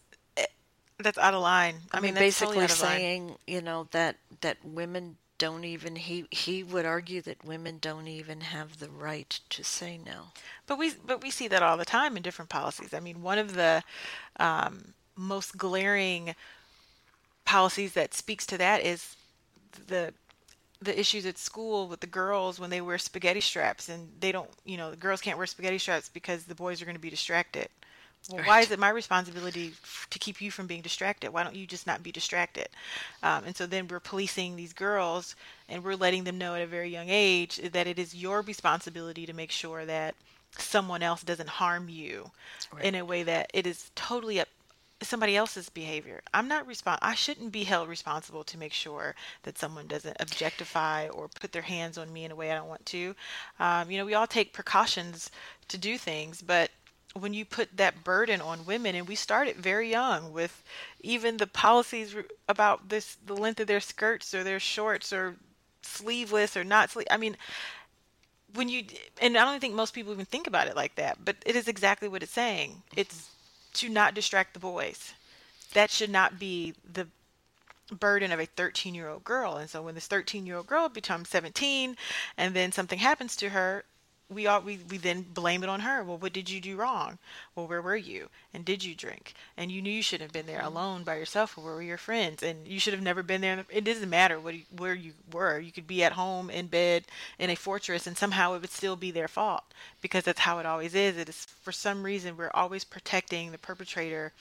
that's 1.00 1.18
out 1.18 1.34
of 1.34 1.42
line 1.42 1.76
I, 1.92 1.98
i, 1.98 2.02
mean, 2.02 2.14
that's 2.14 2.40
totally 2.40 2.60
basically 2.60 2.64
out 2.64 2.72
of 2.72 2.82
line. 2.82 2.98
saying, 2.98 3.36
you 3.48 3.62
know, 3.62 3.88
that 3.92 4.18
that 4.42 4.58
women 4.64 5.18
don't 5.38 5.66
even 5.66 5.96
he 5.98 6.26
he 6.32 6.64
would 6.64 6.86
argue 6.86 7.22
that 7.22 7.44
women 7.44 7.78
don't 7.82 8.08
even 8.08 8.42
have 8.42 8.80
the 8.80 8.90
right 8.90 9.40
to 9.50 9.64
say 9.64 10.00
no. 10.04 10.28
But 10.66 10.78
we 10.78 10.94
but 11.06 11.22
we 11.22 11.30
see 11.30 11.48
that 11.50 11.62
all 11.62 11.78
the 11.78 11.86
time 11.86 12.16
in 12.16 12.24
different 12.24 12.50
policies. 12.50 12.94
I 12.94 13.00
mean, 13.00 13.22
one 13.22 13.38
of 13.38 13.54
the 13.54 13.84
um, 14.40 14.94
most 15.16 15.58
glaring 15.58 16.36
policies 17.44 17.94
that 17.94 18.14
speaks 18.14 18.46
to 18.48 18.58
that 18.58 18.84
is 18.84 19.16
the 19.88 20.14
the 20.82 20.98
issues 20.98 21.26
at 21.26 21.38
school 21.38 21.88
with 21.88 22.00
the 22.00 22.08
girls 22.08 22.60
when 22.60 22.70
they 22.70 22.82
wear 22.82 22.98
spaghetti 22.98 23.42
straps 23.42 23.90
and 23.90 24.10
they 24.20 24.32
don't, 24.32 24.50
you 24.66 24.78
know, 24.78 24.92
the 24.92 24.98
girls 24.98 25.22
can't 25.22 25.38
wear 25.38 25.48
spaghetti 25.48 25.78
straps 25.78 26.10
because 26.10 26.44
the 26.44 26.56
boys 26.56 26.82
are 26.82 26.86
going 26.86 26.96
to 26.96 27.02
be 27.02 27.10
distracted. 27.10 27.70
Well, 28.32 28.44
why 28.46 28.62
is 28.62 28.72
it 28.72 28.80
my 28.80 28.90
responsibility 28.90 29.74
to 30.10 30.20
keep 30.20 30.42
you 30.42 30.50
from 30.50 30.68
being 30.68 30.82
distracted? 30.82 31.32
Why 31.32 31.44
don't 31.44 31.56
you 31.56 31.68
just 31.68 31.86
not 31.86 32.02
be 32.02 32.12
distracted? 32.12 32.70
Um, 33.22 33.44
and 33.46 33.56
so 33.56 33.66
then 33.66 33.88
we're 33.88 34.00
policing 34.00 34.56
these 34.56 34.74
girls 34.74 35.36
and 35.70 35.84
we're 35.84 35.96
letting 35.96 36.24
them 36.24 36.38
know 36.38 36.56
at 36.56 36.62
a 36.62 36.68
very 36.68 36.90
young 36.90 37.10
age 37.10 37.58
that 37.72 37.88
it 37.88 38.00
is 38.00 38.16
your 38.16 38.42
responsibility 38.42 39.26
to 39.26 39.34
make 39.34 39.52
sure 39.52 39.86
that 39.86 40.16
someone 40.58 41.04
else 41.04 41.22
doesn't 41.22 41.50
harm 41.50 41.90
you 41.90 42.32
in 42.82 42.96
a 42.96 43.06
way 43.06 43.24
that 43.24 43.52
it 43.54 43.68
is 43.68 43.92
totally 43.96 44.40
up 44.40 44.48
somebody 45.02 45.36
else's 45.36 45.70
behavior. 45.70 46.22
I'm 46.34 46.48
not 46.48 46.68
respon 46.68 46.98
I 47.02 47.16
shouldn't 47.16 47.52
be 47.52 47.66
held 47.66 47.90
responsible 47.90 48.44
to 48.46 48.58
make 48.58 48.74
sure 48.74 49.14
that 49.44 49.58
someone 49.58 49.88
doesn't 49.88 50.16
objectify 50.20 51.10
or 51.10 51.28
put 51.28 51.52
their 51.52 51.62
hands 51.62 51.98
on 51.98 52.12
me 52.12 52.24
in 52.24 52.32
a 52.32 52.36
way 52.36 52.52
I 52.52 52.56
don't 52.56 52.70
want 52.70 52.86
to. 52.88 53.16
Um, 53.60 53.92
you 53.92 53.98
know, 53.98 54.06
we 54.06 54.14
all 54.14 54.26
take 54.26 54.54
precautions 54.54 55.30
to 55.68 55.78
do 55.78 55.98
things, 55.98 56.42
but 56.42 56.72
when 57.18 57.34
you 57.34 57.46
put 57.46 57.78
that 57.78 58.04
burden 58.04 58.42
on 58.42 58.66
women 58.66 58.96
and 58.96 59.08
we 59.08 59.16
started 59.16 59.56
very 59.56 59.90
young 59.90 60.34
with 60.34 60.64
even 61.02 61.38
the 61.38 61.48
policies 61.48 62.16
about 62.50 62.90
this 62.90 63.18
the 63.26 63.36
length 63.36 63.60
of 63.60 63.68
their 63.68 63.80
skirts 63.80 64.34
or 64.34 64.44
their 64.44 64.60
shorts 64.60 65.14
or 65.14 65.36
sleeveless 65.82 66.58
or 66.58 66.64
not 66.64 66.90
sleeve 66.90 67.08
I 67.10 67.18
mean 67.18 67.38
when 68.56 68.70
you 68.70 68.84
and 69.22 69.38
I 69.38 69.46
don't 69.46 69.60
think 69.60 69.76
most 69.76 69.94
people 69.94 70.14
even 70.14 70.26
think 70.26 70.48
about 70.48 70.68
it 70.68 70.76
like 70.76 70.96
that, 70.96 71.24
but 71.24 71.36
it 71.46 71.56
is 71.56 71.68
exactly 71.68 72.08
what 72.08 72.24
it's 72.24 72.32
saying. 72.32 72.70
Mm-hmm. 72.72 73.00
It's 73.02 73.30
to 73.74 73.90
not 73.90 74.14
distract 74.14 74.54
the 74.54 74.60
boys. 74.60 75.14
That 75.74 75.92
should 75.92 76.10
not 76.10 76.40
be 76.40 76.74
the 76.92 77.08
burden 77.92 78.32
of 78.32 78.40
a 78.40 78.46
13 78.46 78.96
year 78.96 79.10
old 79.10 79.24
girl. 79.24 79.58
And 79.58 79.70
so 79.70 79.82
when 79.82 79.96
this 79.96 80.08
13 80.08 80.46
year 80.46 80.58
old 80.58 80.68
girl 80.68 80.90
becomes 80.90 81.30
17 81.30 81.98
and 82.38 82.54
then 82.54 82.72
something 82.72 83.00
happens 83.00 83.36
to 83.38 83.50
her, 83.50 83.84
we 84.30 84.48
all 84.48 84.62
we, 84.62 84.80
we 84.90 84.98
then 84.98 85.22
blame 85.22 85.64
it 85.64 85.70
on 85.70 85.82
her. 85.82 86.04
Well, 86.04 86.18
what 86.18 86.34
did 86.34 86.50
you 86.50 86.60
do 86.60 86.76
wrong? 86.76 87.20
Well, 87.56 87.68
where 87.68 87.82
were 87.82 87.96
you? 87.96 88.30
And 88.54 88.66
did 88.66 88.84
you 88.84 88.96
drink? 88.96 89.34
And 89.56 89.72
you 89.72 89.82
knew 89.82 89.92
you 89.92 90.02
shouldn't 90.02 90.30
have 90.30 90.34
been 90.34 90.52
there 90.52 90.64
mm-hmm. 90.64 90.76
alone 90.76 91.04
by 91.04 91.16
yourself. 91.18 91.58
Or 91.58 91.64
where 91.64 91.76
were 91.76 91.82
your 91.82 91.98
friends? 91.98 92.42
And 92.42 92.68
you 92.68 92.80
should 92.80 92.94
have 92.94 93.04
never 93.04 93.22
been 93.22 93.42
there. 93.42 93.66
It 93.70 93.84
doesn't 93.84 94.10
matter 94.10 94.40
what 94.40 94.56
where 94.76 94.96
you 94.96 95.14
were. 95.32 95.60
You 95.60 95.72
could 95.72 95.88
be 95.88 96.04
at 96.04 96.14
home 96.14 96.50
in 96.50 96.68
bed 96.68 97.06
in 97.38 97.50
a 97.50 97.56
fortress, 97.56 98.08
and 98.08 98.18
somehow 98.18 98.54
it 98.54 98.62
would 98.62 98.72
still 98.72 98.96
be 98.96 99.12
their 99.12 99.28
fault 99.28 99.64
because 100.02 100.24
that's 100.24 100.40
how 100.40 100.60
it 100.60 100.66
always 100.66 100.96
is. 100.96 101.18
It 101.18 101.30
is 101.30 101.46
for 101.62 101.72
some 101.72 102.04
reason 102.04 102.38
we're 102.38 102.52
always 102.54 102.84
protecting 102.84 103.52
the 103.52 103.58
perpetrator 103.58 104.34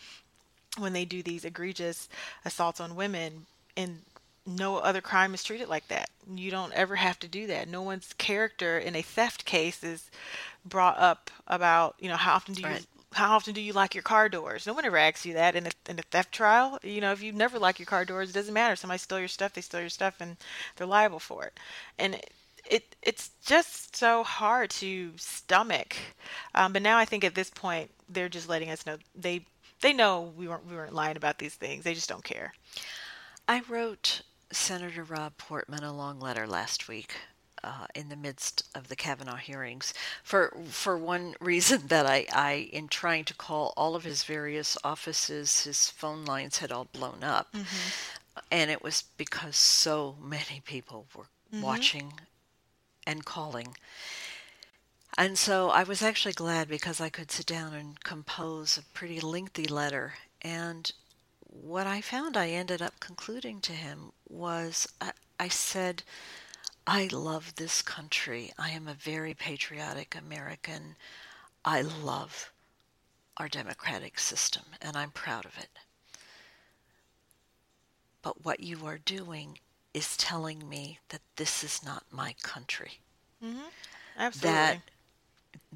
when 0.79 0.93
they 0.93 1.05
do 1.05 1.23
these 1.23 1.45
egregious 1.45 2.09
assaults 2.45 2.81
on 2.81 2.97
women 2.97 3.47
and 3.77 4.01
no 4.47 4.79
other 4.79 5.01
crime 5.01 5.35
is 5.35 5.43
treated 5.45 5.69
like 5.69 5.89
that. 5.89 6.11
You 6.33 6.51
don't 6.51 6.73
ever 6.73 6.97
have 6.97 7.19
to 7.21 7.29
do 7.29 7.47
that. 7.49 7.69
No 7.69 7.83
one's 7.83 8.13
character 8.15 8.79
in 8.79 8.95
a 8.97 9.03
theft 9.03 9.45
case 9.45 9.83
is 9.83 10.11
brought 10.65 10.99
up 10.99 11.31
about, 11.47 11.97
you 11.99 12.09
know, 12.09 12.17
how 12.17 12.35
often 12.35 12.55
do 12.55 12.63
you 12.63 12.79
Right. 12.79 12.87
how 13.15 13.37
often 13.37 13.55
do 13.55 13.61
you 13.61 13.73
lock 13.73 13.95
your 13.95 14.03
car 14.03 14.29
doors? 14.29 14.67
No 14.67 14.73
one 14.75 14.85
ever 14.85 14.97
asks 14.97 15.25
you 15.27 15.35
that 15.35 15.55
in 15.57 15.67
a 15.67 15.71
in 15.89 15.99
a 15.99 16.03
theft 16.03 16.33
trial. 16.33 16.79
You 16.83 17.01
know, 17.01 17.13
if 17.13 17.23
you 17.23 17.33
never 17.33 17.59
lock 17.59 17.79
your 17.79 17.87
car 17.87 18.05
doors, 18.05 18.31
it 18.31 18.35
doesn't 18.35 18.55
matter. 18.55 18.77
Somebody 18.77 18.99
stole 18.99 19.19
your 19.21 19.29
stuff, 19.29 19.53
they 19.55 19.61
stole 19.61 19.81
your 19.81 19.91
stuff 19.91 20.17
and 20.21 20.37
they're 20.77 20.87
liable 20.87 21.21
for 21.21 21.45
it. 21.45 21.59
And 21.99 22.15
it, 22.17 22.31
it 22.69 22.97
it's 23.03 23.31
just 23.45 23.97
so 23.97 24.23
hard 24.25 24.71
to 24.71 25.13
stomach. 25.17 25.97
Um, 26.55 26.73
but 26.73 26.83
now 26.83 26.99
I 26.99 27.05
think 27.05 27.25
at 27.25 27.35
this 27.35 27.51
point 27.51 27.91
they're 28.09 28.29
just 28.29 28.49
letting 28.49 28.71
us 28.71 28.87
know 28.87 28.97
they 29.15 29.47
they 29.81 29.93
know 29.93 30.33
we 30.37 30.49
weren't 30.49 30.67
we 30.67 30.75
weren't 30.77 30.95
lying 30.95 31.17
about 31.17 31.39
these 31.39 31.55
things. 31.55 31.85
They 31.85 31.95
just 31.95 32.09
don't 32.09 32.25
care. 32.25 32.53
I 33.49 33.63
wrote 33.69 34.23
Senator 34.53 35.05
Rob 35.05 35.37
Portman 35.37 35.83
a 35.83 35.93
long 35.93 36.21
letter 36.21 36.47
last 36.47 36.89
week 36.89 37.15
uh, 37.63 37.87
in 37.95 38.09
the 38.09 38.17
midst 38.17 38.69
of 38.75 38.89
the 38.89 38.97
Kavanaugh 38.97 39.37
hearings 39.37 39.95
for 40.23 40.55
for 40.69 40.99
one 40.99 41.35
reason 41.41 41.87
that 41.89 42.07
I, 42.07 42.27
I 42.33 42.69
in 42.73 42.89
trying 42.89 43.25
to 43.25 43.35
call 43.35 43.73
all 43.77 43.97
of 43.97 44.05
his 44.05 44.25
various 44.25 44.77
offices 44.85 45.65
his 45.65 45.89
phone 45.91 46.25
lines 46.25 46.59
had 46.59 46.71
all 46.73 46.87
blown 46.93 47.25
up. 47.25 47.55
And 48.51 48.71
it 48.71 48.83
was 48.83 49.05
because 49.17 49.57
so 49.57 50.17
many 50.21 50.61
people 50.65 51.07
were 51.17 51.27
watching 51.63 52.15
and 53.07 53.25
calling. 53.25 53.77
And 55.17 55.39
so 55.39 55.71
I 55.71 55.85
was 55.85 56.03
actually 56.03 56.35
glad 56.35 56.69
because 56.69 57.01
I 57.01 57.09
could 57.09 57.31
sit 57.31 57.47
down 57.47 57.73
and 57.73 58.03
compose 58.03 58.77
a 58.77 58.83
pretty 58.93 59.21
lengthy 59.21 59.67
letter. 59.67 60.15
And 60.43 60.91
what 61.63 61.87
I 61.87 62.01
found 62.01 62.37
I 62.37 62.49
ended 62.49 62.83
up 62.83 62.99
concluding 63.01 63.61
to 63.63 63.73
him 63.73 64.13
was 64.29 64.89
I, 65.01 65.13
I 65.39 65.49
said, 65.49 66.03
I 66.87 67.09
love 67.13 67.55
this 67.55 67.81
country. 67.81 68.53
I 68.59 68.71
am 68.71 68.89
a 68.89 68.95
very 68.95 69.35
patriotic 69.35 70.17
American. 70.17 70.97
I 71.65 71.81
love 71.81 72.53
our 73.37 73.49
democratic 73.49 74.19
system 74.19 74.65
and 74.83 74.97
I'm 74.97 75.11
proud 75.11 75.45
of 75.45 75.57
it. 75.57 75.71
But 78.21 78.45
what 78.45 78.61
you 78.61 78.85
are 78.87 78.99
doing 78.99 79.59
is 79.93 80.17
telling 80.17 80.69
me 80.69 80.99
that 81.11 81.21
this 81.37 81.63
is 81.63 81.85
not 81.85 82.05
my 82.11 82.35
country. 82.43 82.99
Mm-hmm. 83.43 83.69
Absolutely. 84.19 84.51
That 84.51 84.79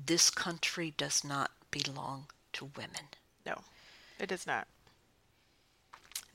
this 0.07 0.29
country 0.31 0.93
does 0.97 1.23
not 1.23 1.51
belong 1.71 2.27
to 2.55 2.71
women. 2.77 3.09
No, 3.47 3.61
it 4.19 4.29
does 4.29 4.47
not. 4.47 4.67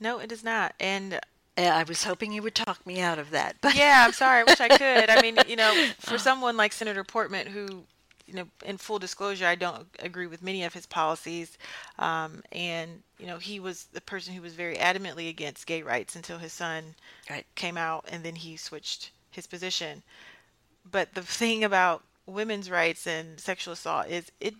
No, 0.00 0.18
it 0.18 0.32
is 0.32 0.44
not. 0.44 0.74
And 0.80 1.20
I 1.56 1.84
was 1.84 2.04
hoping 2.04 2.32
you 2.32 2.42
would 2.42 2.54
talk 2.54 2.84
me 2.86 3.00
out 3.00 3.18
of 3.18 3.30
that. 3.30 3.56
But 3.60 3.76
yeah, 3.76 4.04
I'm 4.04 4.12
sorry. 4.12 4.40
I 4.40 4.44
wish 4.44 4.60
I 4.60 4.68
could. 4.68 5.10
I 5.10 5.20
mean, 5.20 5.36
you 5.46 5.56
know, 5.56 5.88
for 5.98 6.18
someone 6.18 6.56
like 6.56 6.72
Senator 6.72 7.04
Portman, 7.04 7.46
who, 7.46 7.84
you 8.26 8.34
know, 8.34 8.46
in 8.64 8.76
full 8.76 8.98
disclosure, 8.98 9.46
I 9.46 9.54
don't 9.54 9.86
agree 10.00 10.26
with 10.26 10.42
many 10.42 10.64
of 10.64 10.74
his 10.74 10.86
policies, 10.86 11.56
um, 11.98 12.42
and 12.52 13.02
you 13.18 13.26
know, 13.26 13.38
he 13.38 13.60
was 13.60 13.84
the 13.92 14.00
person 14.00 14.34
who 14.34 14.42
was 14.42 14.54
very 14.54 14.76
adamantly 14.76 15.28
against 15.28 15.66
gay 15.66 15.82
rights 15.82 16.16
until 16.16 16.38
his 16.38 16.52
son 16.52 16.94
right. 17.30 17.46
came 17.54 17.76
out, 17.76 18.06
and 18.10 18.24
then 18.24 18.34
he 18.34 18.56
switched 18.56 19.12
his 19.30 19.46
position. 19.46 20.02
But 20.90 21.14
the 21.14 21.22
thing 21.22 21.64
about 21.64 22.02
women's 22.26 22.70
rights 22.70 23.06
and 23.06 23.38
sexual 23.38 23.74
assault 23.74 24.08
is 24.08 24.32
it 24.40 24.54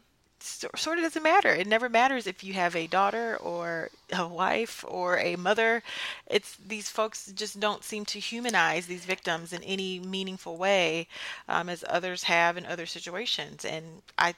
sort 0.44 0.98
of 0.98 1.04
doesn't 1.04 1.22
matter. 1.22 1.54
It 1.54 1.66
never 1.66 1.88
matters 1.88 2.26
if 2.26 2.44
you 2.44 2.52
have 2.54 2.76
a 2.76 2.86
daughter 2.86 3.36
or 3.36 3.90
a 4.12 4.26
wife 4.26 4.84
or 4.86 5.18
a 5.18 5.36
mother. 5.36 5.82
It's 6.26 6.56
these 6.56 6.88
folks 6.88 7.32
just 7.32 7.58
don't 7.60 7.84
seem 7.84 8.04
to 8.06 8.18
humanize 8.18 8.86
these 8.86 9.04
victims 9.04 9.52
in 9.52 9.62
any 9.62 10.00
meaningful 10.00 10.56
way, 10.56 11.08
um, 11.48 11.68
as 11.68 11.84
others 11.88 12.24
have 12.24 12.56
in 12.56 12.66
other 12.66 12.86
situations. 12.86 13.64
And 13.64 14.02
I, 14.18 14.34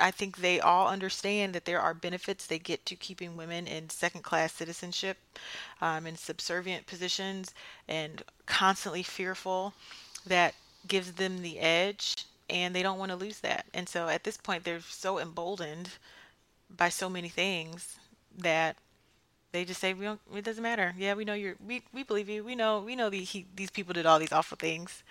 I 0.00 0.10
think 0.10 0.36
they 0.36 0.60
all 0.60 0.88
understand 0.88 1.54
that 1.54 1.64
there 1.64 1.80
are 1.80 1.94
benefits 1.94 2.46
they 2.46 2.58
get 2.58 2.84
to 2.86 2.96
keeping 2.96 3.36
women 3.36 3.66
in 3.66 3.90
second-class 3.90 4.52
citizenship, 4.52 5.16
um, 5.80 6.06
in 6.06 6.16
subservient 6.16 6.86
positions, 6.86 7.54
and 7.88 8.22
constantly 8.46 9.02
fearful 9.02 9.72
that 10.26 10.54
gives 10.86 11.12
them 11.12 11.42
the 11.42 11.58
edge 11.58 12.26
and 12.50 12.74
they 12.74 12.82
don't 12.82 12.98
want 12.98 13.10
to 13.10 13.16
lose 13.16 13.40
that. 13.40 13.66
And 13.74 13.88
so 13.88 14.08
at 14.08 14.24
this 14.24 14.36
point, 14.36 14.64
they're 14.64 14.80
so 14.80 15.18
emboldened 15.18 15.90
by 16.74 16.88
so 16.88 17.08
many 17.08 17.28
things 17.28 17.98
that 18.36 18.76
they 19.52 19.64
just 19.64 19.80
say, 19.80 19.94
"We 19.94 20.04
don't. 20.04 20.20
It 20.34 20.44
doesn't 20.44 20.62
matter. 20.62 20.94
Yeah, 20.98 21.14
we 21.14 21.24
know 21.24 21.34
you're. 21.34 21.56
We 21.64 21.82
we 21.92 22.02
believe 22.02 22.28
you. 22.28 22.44
We 22.44 22.54
know. 22.54 22.80
We 22.80 22.96
know 22.96 23.10
these 23.10 23.30
he, 23.30 23.46
these 23.54 23.70
people 23.70 23.94
did 23.94 24.06
all 24.06 24.18
these 24.18 24.32
awful 24.32 24.56
things, 24.56 25.02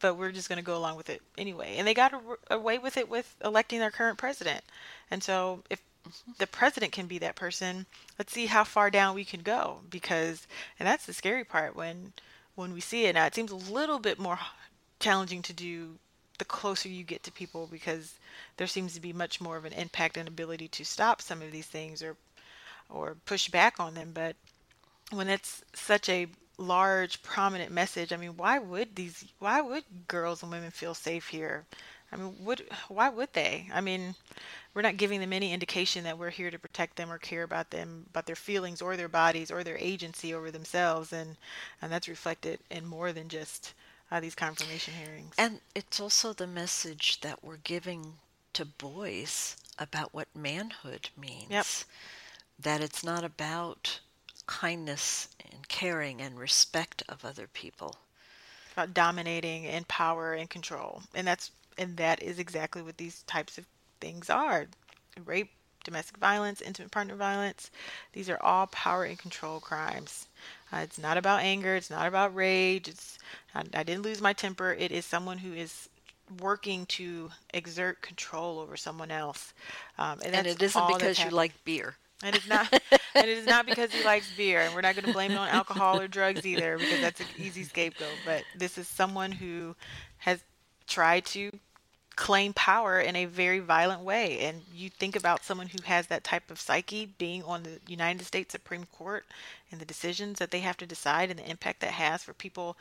but 0.00 0.16
we're 0.16 0.32
just 0.32 0.48
going 0.48 0.58
to 0.58 0.64
go 0.64 0.76
along 0.76 0.96
with 0.96 1.08
it 1.08 1.22
anyway." 1.38 1.76
And 1.78 1.86
they 1.86 1.94
got 1.94 2.12
away 2.50 2.78
with 2.78 2.96
it 2.96 3.08
with 3.08 3.36
electing 3.44 3.78
their 3.78 3.90
current 3.90 4.18
president. 4.18 4.62
And 5.10 5.22
so 5.22 5.62
if 5.70 5.80
mm-hmm. 6.06 6.32
the 6.38 6.46
president 6.46 6.92
can 6.92 7.06
be 7.06 7.18
that 7.18 7.36
person, 7.36 7.86
let's 8.18 8.32
see 8.32 8.46
how 8.46 8.64
far 8.64 8.90
down 8.90 9.14
we 9.14 9.24
can 9.24 9.42
go. 9.42 9.80
Because 9.88 10.46
and 10.78 10.86
that's 10.88 11.06
the 11.06 11.12
scary 11.12 11.44
part 11.44 11.76
when 11.76 12.14
when 12.56 12.72
we 12.72 12.80
see 12.80 13.06
it 13.06 13.14
now. 13.14 13.26
It 13.26 13.34
seems 13.34 13.52
a 13.52 13.56
little 13.56 14.00
bit 14.00 14.18
more 14.18 14.38
challenging 14.98 15.42
to 15.42 15.52
do 15.52 15.98
the 16.38 16.44
closer 16.44 16.88
you 16.88 17.04
get 17.04 17.22
to 17.24 17.32
people 17.32 17.68
because 17.70 18.14
there 18.56 18.66
seems 18.66 18.94
to 18.94 19.00
be 19.00 19.12
much 19.12 19.40
more 19.40 19.56
of 19.56 19.64
an 19.64 19.72
impact 19.72 20.16
and 20.16 20.28
ability 20.28 20.68
to 20.68 20.84
stop 20.84 21.22
some 21.22 21.42
of 21.42 21.52
these 21.52 21.66
things 21.66 22.02
or 22.02 22.16
or 22.90 23.16
push 23.24 23.48
back 23.48 23.80
on 23.80 23.94
them. 23.94 24.10
But 24.12 24.36
when 25.10 25.28
it's 25.28 25.62
such 25.74 26.08
a 26.08 26.28
large 26.56 27.20
prominent 27.24 27.72
message 27.72 28.12
i 28.12 28.16
mean 28.16 28.36
why 28.36 28.60
would 28.60 28.94
these 28.94 29.24
why 29.40 29.60
would 29.60 29.82
girls 30.06 30.40
and 30.42 30.52
women 30.52 30.70
feel 30.70 30.94
safe 30.94 31.26
here? 31.28 31.64
I 32.12 32.16
mean 32.16 32.36
would 32.44 32.64
why 32.88 33.08
would 33.08 33.32
they? 33.32 33.68
I 33.72 33.80
mean 33.80 34.14
we're 34.72 34.82
not 34.82 34.96
giving 34.96 35.20
them 35.20 35.32
any 35.32 35.52
indication 35.52 36.04
that 36.04 36.18
we're 36.18 36.30
here 36.30 36.50
to 36.50 36.58
protect 36.58 36.96
them 36.96 37.10
or 37.10 37.18
care 37.18 37.42
about 37.42 37.70
them 37.70 38.06
about 38.10 38.26
their 38.26 38.36
feelings 38.36 38.82
or 38.82 38.96
their 38.96 39.08
bodies 39.08 39.50
or 39.50 39.62
their 39.64 39.78
agency 39.78 40.34
over 40.34 40.50
themselves. 40.50 41.12
And 41.12 41.36
and 41.80 41.92
that's 41.92 42.08
reflected 42.08 42.60
in 42.70 42.86
more 42.86 43.12
than 43.12 43.28
just 43.28 43.72
uh, 44.14 44.20
these 44.20 44.36
confirmation 44.36 44.94
hearings. 44.94 45.34
And 45.36 45.60
it's 45.74 45.98
also 45.98 46.32
the 46.32 46.46
message 46.46 47.20
that 47.22 47.42
we're 47.42 47.56
giving 47.56 48.14
to 48.52 48.64
boys 48.64 49.56
about 49.76 50.14
what 50.14 50.28
manhood 50.36 51.10
means. 51.20 51.50
Yep. 51.50 51.66
That 52.60 52.80
it's 52.80 53.02
not 53.02 53.24
about 53.24 53.98
kindness 54.46 55.28
and 55.50 55.66
caring 55.66 56.20
and 56.22 56.38
respect 56.38 57.02
of 57.08 57.24
other 57.24 57.48
people. 57.48 57.96
About 58.74 58.94
dominating 58.94 59.66
and 59.66 59.86
power 59.88 60.32
and 60.32 60.48
control. 60.48 61.02
And 61.14 61.26
that's 61.26 61.50
and 61.76 61.96
that 61.96 62.22
is 62.22 62.38
exactly 62.38 62.82
what 62.82 62.98
these 62.98 63.22
types 63.24 63.58
of 63.58 63.66
things 64.00 64.30
are. 64.30 64.66
Rape, 65.24 65.50
domestic 65.84 66.16
violence, 66.16 66.60
intimate 66.60 66.90
partner 66.90 67.14
violence. 67.14 67.70
These 68.12 68.28
are 68.28 68.42
all 68.42 68.66
power 68.68 69.04
and 69.04 69.18
control 69.18 69.60
crimes. 69.60 70.26
Uh, 70.72 70.78
it's 70.78 70.98
not 70.98 71.16
about 71.16 71.40
anger. 71.40 71.76
It's 71.76 71.90
not 71.90 72.06
about 72.06 72.34
rage. 72.34 72.88
It's 72.88 73.18
I, 73.54 73.62
I 73.74 73.82
didn't 73.82 74.02
lose 74.02 74.20
my 74.20 74.32
temper. 74.32 74.72
It 74.72 74.90
is 74.90 75.04
someone 75.04 75.38
who 75.38 75.52
is 75.52 75.88
working 76.40 76.86
to 76.86 77.30
exert 77.52 78.00
control 78.02 78.58
over 78.58 78.76
someone 78.76 79.10
else. 79.10 79.52
Um, 79.98 80.20
and, 80.24 80.34
and 80.34 80.46
it 80.46 80.60
isn't 80.60 80.88
because 80.88 81.22
you 81.22 81.30
like 81.30 81.52
beer. 81.64 81.96
And 82.22 82.34
it's 82.34 82.48
not 82.48 82.72
and 83.14 83.26
it 83.26 83.38
is 83.38 83.46
not 83.46 83.66
because 83.66 83.92
he 83.92 84.02
likes 84.04 84.30
beer. 84.36 84.60
And 84.60 84.74
we're 84.74 84.80
not 84.80 84.94
going 84.94 85.06
to 85.06 85.12
blame 85.12 85.32
it 85.32 85.38
on 85.38 85.48
alcohol 85.48 86.00
or 86.00 86.08
drugs 86.08 86.46
either 86.46 86.78
because 86.78 87.00
that's 87.00 87.20
an 87.20 87.26
easy 87.38 87.64
scapegoat. 87.64 88.16
But 88.24 88.44
this 88.56 88.78
is 88.78 88.88
someone 88.88 89.32
who 89.32 89.76
has 90.18 90.42
tried 90.86 91.24
to 91.26 91.50
claim 92.16 92.52
power 92.52 93.00
in 93.00 93.16
a 93.16 93.24
very 93.24 93.58
violent 93.58 94.02
way. 94.02 94.40
And 94.40 94.62
you 94.72 94.90
think 94.90 95.16
about 95.16 95.44
someone 95.44 95.68
who 95.68 95.82
has 95.84 96.06
that 96.06 96.24
type 96.24 96.50
of 96.50 96.60
psyche 96.60 97.06
being 97.18 97.42
on 97.42 97.62
the 97.62 97.80
United 97.86 98.24
States 98.24 98.52
Supreme 98.52 98.84
Court 98.86 99.24
and 99.70 99.80
the 99.80 99.84
decisions 99.84 100.38
that 100.38 100.50
they 100.50 100.60
have 100.60 100.76
to 100.78 100.86
decide 100.86 101.30
and 101.30 101.38
the 101.38 101.50
impact 101.50 101.80
that 101.80 101.92
has 101.92 102.22
for 102.22 102.32
people 102.32 102.76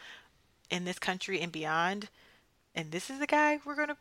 in 0.69 0.85
this 0.85 0.99
country 0.99 1.41
and 1.41 1.51
beyond. 1.51 2.10
And 2.76 2.91
this 2.91 3.10
is 3.10 3.19
the 3.19 3.27
guy 3.27 3.60
we're 3.65 3.76
going 3.76 3.89
to 3.89 3.97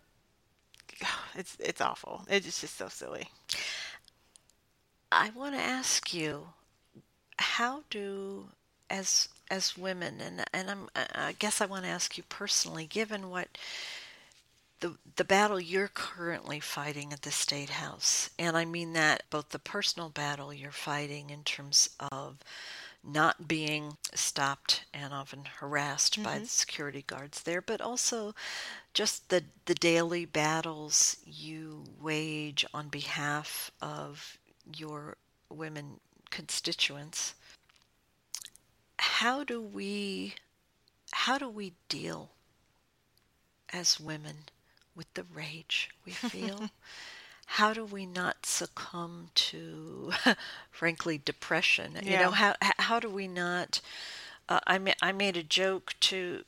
it's 1.35 1.57
it's 1.59 1.81
awful. 1.81 2.25
It's 2.29 2.61
just 2.61 2.77
so 2.77 2.89
silly. 2.89 3.29
I 5.11 5.31
want 5.31 5.55
to 5.55 5.61
ask 5.61 6.15
you 6.15 6.49
how 7.39 7.83
do 7.91 8.47
as 8.91 9.29
as 9.51 9.77
women 9.77 10.21
and 10.21 10.45
and 10.53 10.71
I'm 10.71 10.89
I 10.95 11.35
guess 11.39 11.61
I 11.61 11.67
want 11.67 11.85
to 11.85 11.91
ask 11.91 12.17
you 12.17 12.25
personally 12.29 12.87
given 12.87 13.31
what 13.31 13.49
the 14.83 14.99
the 15.17 15.25
battle 15.25 15.59
you're 15.61 15.89
currently 15.89 16.61
fighting 16.61 17.13
at 17.13 17.23
the 17.23 17.31
state 17.31 17.71
house 17.71 18.31
and 18.39 18.57
I 18.57 18.65
mean 18.65 18.93
that 18.93 19.25
both 19.31 19.49
the 19.49 19.59
personal 19.59 20.11
battle 20.11 20.53
you're 20.53 20.71
fighting 20.71 21.31
in 21.31 21.43
terms 21.45 21.91
of 22.13 22.39
not 23.05 23.49
being 23.49 23.97
stopped 24.15 24.85
and 24.95 25.13
often 25.13 25.45
harassed 25.61 26.15
mm-hmm. 26.15 26.23
by 26.23 26.39
the 26.39 26.47
security 26.47 27.03
guards 27.07 27.43
there, 27.43 27.61
but 27.61 27.81
also 27.81 28.35
just 28.95 29.29
the, 29.29 29.43
the 29.67 29.75
daily 29.75 30.25
battles 30.25 31.17
you 31.27 31.85
wage 32.01 32.65
on 32.73 32.89
behalf 32.89 33.71
of 33.81 34.39
your 34.77 35.17
women 35.51 35.99
constituents. 36.31 37.35
How 38.99 39.45
do 39.45 39.61
we 39.61 40.35
how 41.15 41.37
do 41.37 41.49
we 41.49 41.75
deal 41.89 42.31
as 43.71 44.01
women 44.01 44.37
with 44.95 45.13
the 45.15 45.25
rage 45.35 45.91
we 46.05 46.13
feel? 46.13 46.71
how 47.47 47.75
do 47.75 47.85
we 47.85 48.07
not 48.07 48.47
succumb 48.47 49.29
to, 49.35 50.13
frankly, 50.71 51.21
depression? 51.23 51.99
Yeah. 52.03 52.11
You 52.11 52.25
know, 52.25 52.31
how 52.31 52.55
how 52.61 53.01
do 53.01 53.11
we 53.11 53.29
not? 53.29 53.81
Uh, 54.49 54.61
I 54.67 54.79
ma- 54.79 54.93
I 55.03 55.13
made 55.13 55.37
a 55.37 55.43
joke 55.43 55.95
to 56.01 56.45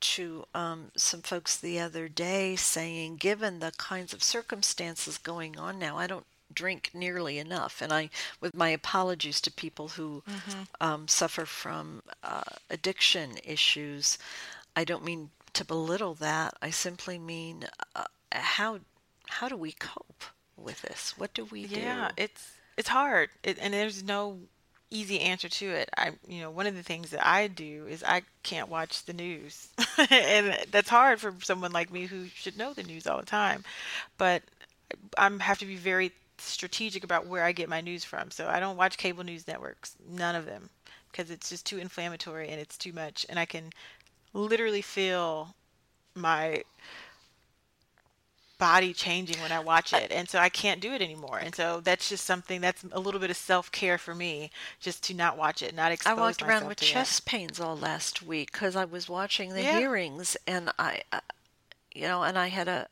to 0.00 0.44
um, 0.54 0.90
some 0.96 1.22
folks 1.22 1.56
the 1.56 1.78
other 1.78 2.08
day 2.08 2.56
saying, 2.56 3.16
given 3.16 3.60
the 3.60 3.72
kinds 3.78 4.12
of 4.12 4.22
circumstances 4.22 5.16
going 5.16 5.56
on 5.56 5.78
now, 5.78 5.96
I 5.96 6.06
don't 6.06 6.26
drink 6.52 6.90
nearly 6.92 7.38
enough. 7.38 7.80
And 7.80 7.92
I, 7.92 8.10
with 8.40 8.54
my 8.54 8.68
apologies 8.70 9.40
to 9.42 9.50
people 9.50 9.88
who 9.88 10.22
mm-hmm. 10.28 10.62
um, 10.80 11.08
suffer 11.08 11.46
from 11.46 12.02
uh, 12.22 12.42
addiction 12.68 13.38
issues, 13.44 14.18
I 14.76 14.84
don't 14.84 15.04
mean 15.04 15.30
to 15.54 15.64
belittle 15.64 16.14
that. 16.14 16.54
I 16.62 16.70
simply 16.70 17.18
mean 17.18 17.64
uh, 17.94 18.04
how 18.32 18.80
how 19.28 19.48
do 19.48 19.56
we 19.56 19.72
cope? 19.72 20.24
with 20.56 20.82
this? 20.82 21.14
What 21.18 21.34
do 21.34 21.44
we 21.44 21.66
yeah, 21.66 22.08
do? 22.08 22.22
it's 22.22 22.52
it's 22.76 22.88
hard, 22.88 23.30
it, 23.42 23.58
and 23.60 23.74
there's 23.74 24.02
no 24.02 24.38
easy 24.90 25.20
answer 25.20 25.48
to 25.48 25.66
it. 25.66 25.88
I, 25.96 26.12
you 26.28 26.40
know, 26.40 26.50
one 26.50 26.66
of 26.66 26.74
the 26.74 26.82
things 26.82 27.10
that 27.10 27.26
I 27.26 27.46
do 27.46 27.86
is 27.88 28.04
I 28.04 28.22
can't 28.42 28.68
watch 28.68 29.04
the 29.04 29.12
news, 29.12 29.68
and 30.10 30.56
that's 30.70 30.88
hard 30.88 31.20
for 31.20 31.34
someone 31.42 31.72
like 31.72 31.92
me 31.92 32.06
who 32.06 32.26
should 32.26 32.56
know 32.56 32.72
the 32.72 32.82
news 32.82 33.06
all 33.06 33.18
the 33.18 33.26
time. 33.26 33.64
But 34.18 34.42
I'm 35.16 35.40
have 35.40 35.58
to 35.58 35.66
be 35.66 35.76
very 35.76 36.12
strategic 36.38 37.04
about 37.04 37.26
where 37.26 37.44
I 37.44 37.52
get 37.52 37.68
my 37.68 37.80
news 37.80 38.04
from. 38.04 38.30
So 38.30 38.48
I 38.48 38.60
don't 38.60 38.76
watch 38.76 38.98
cable 38.98 39.24
news 39.24 39.46
networks, 39.46 39.96
none 40.08 40.34
of 40.34 40.46
them, 40.46 40.70
because 41.10 41.30
it's 41.30 41.50
just 41.50 41.66
too 41.66 41.78
inflammatory 41.78 42.48
and 42.48 42.60
it's 42.60 42.78
too 42.78 42.92
much, 42.92 43.26
and 43.28 43.38
I 43.38 43.44
can 43.44 43.70
literally 44.32 44.82
feel 44.82 45.54
my 46.14 46.62
body 48.58 48.92
changing 48.92 49.40
when 49.40 49.50
I 49.50 49.58
watch 49.58 49.92
it. 49.92 50.12
And 50.12 50.28
so 50.28 50.38
I 50.38 50.48
can't 50.48 50.80
do 50.80 50.92
it 50.92 51.02
anymore. 51.02 51.38
And 51.38 51.52
so 51.52 51.80
that's 51.80 52.08
just 52.08 52.24
something 52.24 52.60
that's 52.60 52.84
a 52.92 53.00
little 53.00 53.20
bit 53.20 53.30
of 53.30 53.36
self 53.36 53.72
care 53.72 53.98
for 53.98 54.14
me, 54.14 54.50
just 54.78 55.02
to 55.04 55.14
not 55.14 55.36
watch 55.36 55.62
it, 55.62 55.74
not 55.74 55.90
expose 55.90 56.16
I 56.16 56.20
walked 56.20 56.42
around 56.42 56.68
with 56.68 56.78
to 56.78 56.84
it. 56.84 56.88
chest 56.88 57.24
pains 57.26 57.58
all 57.58 57.76
last 57.76 58.22
week 58.22 58.52
because 58.52 58.76
I 58.76 58.84
was 58.84 59.08
watching 59.08 59.54
the 59.54 59.64
Yeah. 59.64 59.78
hearings, 59.78 60.36
and 60.46 60.70
I, 60.78 61.02
you 61.94 62.02
know, 62.02 62.22
and 62.22 62.38
I 62.38 62.48
had 62.48 62.68
a 62.68 62.88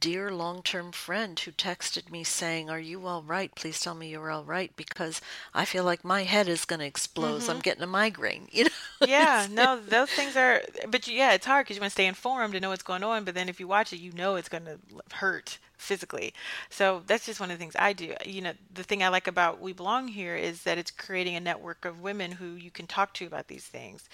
dear 0.00 0.30
long-term 0.30 0.92
friend 0.92 1.38
who 1.38 1.52
texted 1.52 2.10
me 2.10 2.24
saying, 2.24 2.70
"Are 2.70 2.80
you 2.80 3.06
all 3.06 3.22
right? 3.22 3.54
Please 3.54 3.80
tell 3.80 3.94
me 3.94 4.08
you're 4.10 4.30
all 4.30 4.44
right 4.44 4.74
because 4.76 5.20
I 5.54 5.64
feel 5.64 5.84
like 5.84 6.04
my 6.04 6.22
head 6.24 6.48
is 6.48 6.64
going 6.64 6.80
to 6.80 6.86
explode. 6.86 7.48
I'm 7.48 7.60
getting 7.60 7.82
a 7.82 7.86
migraine." 7.86 8.48
You 8.52 8.64
know? 8.64 8.70
Mm-hmm. 9.02 9.10
yeah, 9.10 9.46
no, 9.50 9.80
those 9.80 10.10
things 10.10 10.36
are, 10.36 10.62
but 10.88 11.08
yeah, 11.08 11.32
it's 11.32 11.46
hard 11.46 11.64
because 11.66 11.76
you 11.76 11.80
want 11.80 11.90
to 11.90 11.94
stay 11.94 12.06
informed 12.06 12.54
and 12.54 12.62
know 12.62 12.70
what's 12.70 12.82
going 12.82 13.02
on. 13.02 13.24
But 13.24 13.34
then 13.34 13.48
if 13.48 13.58
you 13.58 13.66
watch 13.66 13.92
it, 13.92 13.98
you 13.98 14.12
know 14.12 14.36
it's 14.36 14.48
going 14.48 14.64
to 14.64 14.78
hurt 15.14 15.58
physically. 15.76 16.32
So 16.70 17.02
that's 17.06 17.26
just 17.26 17.40
one 17.40 17.50
of 17.50 17.58
the 17.58 17.62
things 17.62 17.74
I 17.78 17.92
do. 17.92 18.14
You 18.24 18.42
know, 18.42 18.52
the 18.72 18.84
thing 18.84 19.02
I 19.02 19.08
like 19.08 19.26
about 19.26 19.60
We 19.60 19.72
Belong 19.72 20.08
Here 20.08 20.36
is 20.36 20.62
that 20.62 20.78
it's 20.78 20.90
creating 20.90 21.34
a 21.34 21.40
network 21.40 21.84
of 21.84 22.00
women 22.00 22.32
who 22.32 22.54
you 22.54 22.70
can 22.70 22.86
talk 22.86 23.12
to 23.14 23.26
about 23.26 23.48
these 23.48 23.64
things, 23.64 24.08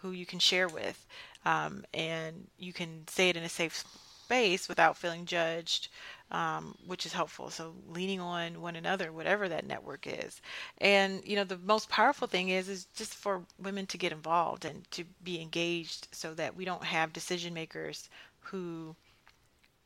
who 0.00 0.10
you 0.10 0.26
can 0.26 0.40
share 0.40 0.68
with, 0.68 1.06
um, 1.44 1.84
and 1.94 2.46
you 2.58 2.72
can 2.72 3.06
say 3.08 3.28
it 3.28 3.36
in 3.36 3.42
a 3.44 3.48
safe 3.48 3.84
space 4.24 4.68
without 4.68 4.96
feeling 4.96 5.26
judged. 5.26 5.88
Um, 6.30 6.74
which 6.86 7.04
is 7.04 7.12
helpful. 7.12 7.50
So 7.50 7.74
leaning 7.90 8.18
on 8.18 8.62
one 8.62 8.74
another, 8.74 9.12
whatever 9.12 9.50
that 9.50 9.66
network 9.66 10.06
is, 10.06 10.40
and 10.78 11.20
you 11.26 11.36
know 11.36 11.44
the 11.44 11.58
most 11.58 11.90
powerful 11.90 12.26
thing 12.26 12.48
is 12.48 12.70
is 12.70 12.86
just 12.96 13.14
for 13.14 13.42
women 13.58 13.84
to 13.88 13.98
get 13.98 14.12
involved 14.12 14.64
and 14.64 14.90
to 14.92 15.04
be 15.22 15.42
engaged, 15.42 16.08
so 16.10 16.32
that 16.32 16.56
we 16.56 16.64
don't 16.64 16.84
have 16.84 17.12
decision 17.12 17.52
makers 17.52 18.08
who 18.40 18.96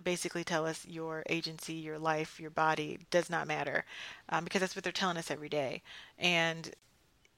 basically 0.02 0.44
tell 0.44 0.66
us 0.66 0.86
your 0.86 1.24
agency, 1.28 1.74
your 1.74 1.98
life, 1.98 2.38
your 2.38 2.50
body 2.50 2.98
does 3.10 3.28
not 3.28 3.48
matter, 3.48 3.84
um, 4.28 4.44
because 4.44 4.60
that's 4.60 4.76
what 4.76 4.84
they're 4.84 4.92
telling 4.92 5.16
us 5.16 5.30
every 5.32 5.48
day. 5.48 5.82
And 6.18 6.70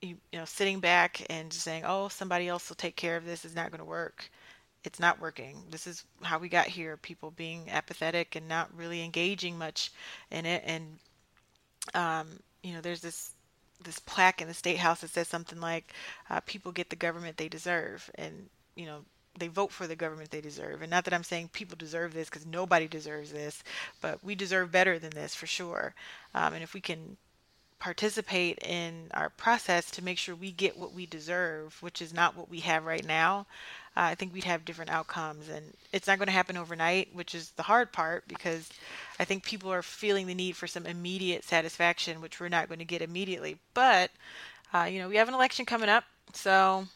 you, 0.02 0.16
you 0.32 0.38
know, 0.38 0.44
sitting 0.44 0.80
back 0.80 1.24
and 1.30 1.50
just 1.50 1.64
saying, 1.64 1.84
"Oh, 1.86 2.08
somebody 2.08 2.48
else 2.48 2.68
will 2.68 2.76
take 2.76 2.96
care 2.96 3.16
of 3.16 3.24
this," 3.24 3.44
is 3.44 3.54
not 3.54 3.70
going 3.70 3.80
to 3.80 3.84
work. 3.84 4.30
It's 4.84 5.00
not 5.00 5.20
working. 5.20 5.64
This 5.70 5.86
is 5.86 6.04
how 6.22 6.38
we 6.38 6.48
got 6.48 6.66
here. 6.68 6.96
People 6.96 7.30
being 7.32 7.68
apathetic 7.70 8.36
and 8.36 8.48
not 8.48 8.74
really 8.76 9.02
engaging 9.02 9.58
much 9.58 9.92
in 10.30 10.46
it. 10.46 10.62
And 10.66 10.98
um, 11.94 12.40
you 12.62 12.72
know, 12.74 12.80
there's 12.80 13.00
this 13.00 13.32
this 13.84 13.98
plaque 14.00 14.40
in 14.42 14.48
the 14.48 14.54
state 14.54 14.78
house 14.78 15.00
that 15.00 15.10
says 15.10 15.28
something 15.28 15.60
like, 15.60 15.92
uh, 16.30 16.40
"People 16.40 16.72
get 16.72 16.90
the 16.90 16.96
government 16.96 17.36
they 17.36 17.48
deserve," 17.48 18.10
and 18.16 18.48
you 18.76 18.86
know, 18.86 19.04
they 19.38 19.48
vote 19.48 19.72
for 19.72 19.86
the 19.86 19.96
government 19.96 20.30
they 20.30 20.40
deserve. 20.40 20.82
And 20.82 20.90
not 20.90 21.04
that 21.04 21.14
I'm 21.14 21.24
saying 21.24 21.50
people 21.52 21.76
deserve 21.76 22.14
this 22.14 22.28
because 22.28 22.46
nobody 22.46 22.88
deserves 22.88 23.32
this, 23.32 23.62
but 24.00 24.22
we 24.22 24.34
deserve 24.34 24.72
better 24.72 24.98
than 24.98 25.10
this 25.10 25.34
for 25.34 25.46
sure. 25.46 25.94
Um, 26.34 26.54
and 26.54 26.62
if 26.62 26.74
we 26.74 26.80
can 26.80 27.16
participate 27.78 28.59
in 28.59 29.10
our 29.12 29.30
process 29.30 29.90
to 29.92 30.05
make 30.05 30.18
sure 30.18 30.34
we 30.34 30.50
get 30.50 30.78
what 30.78 30.92
we 30.92 31.06
deserve, 31.06 31.80
which 31.82 32.02
is 32.02 32.12
not 32.12 32.36
what 32.36 32.50
we 32.50 32.60
have 32.60 32.84
right 32.84 33.06
now, 33.06 33.46
uh, 33.96 34.02
I 34.02 34.14
think 34.14 34.32
we'd 34.32 34.44
have 34.44 34.64
different 34.64 34.90
outcomes. 34.90 35.48
And 35.48 35.74
it's 35.92 36.06
not 36.06 36.18
going 36.18 36.26
to 36.26 36.32
happen 36.32 36.56
overnight, 36.56 37.09
which 37.12 37.34
is 37.34 37.50
the 37.52 37.64
hard 37.64 37.92
part 37.92 38.26
because 38.28 38.70
I 39.18 39.24
think 39.24 39.44
people 39.44 39.72
are 39.72 39.82
feeling 39.82 40.26
the 40.26 40.34
need 40.34 40.56
for 40.56 40.66
some 40.66 40.86
immediate 40.86 41.44
satisfaction, 41.44 42.20
which 42.20 42.40
we're 42.40 42.48
not 42.48 42.68
going 42.68 42.78
to 42.78 42.84
get 42.84 43.02
immediately. 43.02 43.59
But, 43.74 44.10
uh, 44.72 44.84
you 44.84 44.98
know, 44.98 45.09
we 45.09 45.16
have 45.16 45.28
an 45.28 45.34
election 45.34 45.66
coming 45.66 45.88
up. 45.88 46.05
So 46.32 46.86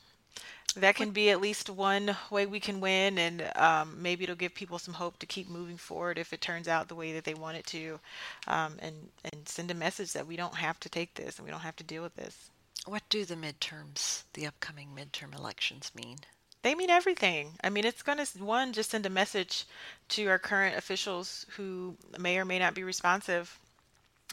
that 0.75 0.95
can 0.95 1.11
be 1.11 1.31
at 1.31 1.41
least 1.41 1.69
one 1.69 2.17
way 2.31 2.47
we 2.47 2.61
can 2.61 2.81
win, 2.81 3.19
and 3.19 3.51
um, 3.57 3.97
maybe 4.01 4.25
it'll 4.25 4.37
give 4.37 4.55
people 4.55 4.79
some 4.79 4.95
hope 4.95 5.19
to 5.19 5.27
keep 5.27 5.49
moving 5.49 5.77
forward 5.77 6.19
if 6.19 6.33
it 6.33 6.41
turns 6.41 6.69
out 6.69 6.89
the 6.89 6.95
way 6.95 7.13
that 7.13 7.25
they 7.25 7.35
want 7.35 7.57
it 7.57 7.67
to, 7.67 8.01
um, 8.49 8.77
and 8.79 8.95
and 9.25 9.49
send 9.49 9.71
a 9.71 9.75
message 9.75 10.13
that 10.13 10.27
we 10.27 10.37
don't 10.37 10.55
have 10.55 10.81
to 10.81 10.89
take 10.89 11.15
this 11.15 11.39
and 11.39 11.45
we 11.45 11.51
don't 11.51 11.61
have 11.61 11.77
to 11.77 11.85
deal 11.85 12.03
with 12.03 12.17
this. 12.17 12.51
What 12.87 13.03
do 13.09 13.25
the 13.25 13.37
midterms, 13.37 14.25
the 14.33 14.47
upcoming 14.47 14.89
midterm 14.97 15.39
elections, 15.39 15.93
mean? 15.95 16.19
They 16.63 16.75
mean 16.75 16.91
everything. 16.91 17.53
I 17.63 17.71
mean, 17.71 17.85
it's 17.85 18.03
going 18.03 18.19
to 18.19 18.45
one 18.45 18.73
just 18.73 18.91
send 18.91 19.05
a 19.05 19.11
message 19.11 19.67
to 20.11 20.27
our 20.27 20.39
current 20.39 20.77
officials 20.77 21.45
who 21.57 21.97
may 22.19 22.39
or 22.39 22.45
may 22.45 22.59
not 22.59 22.75
be 22.75 22.85
responsive, 22.85 23.59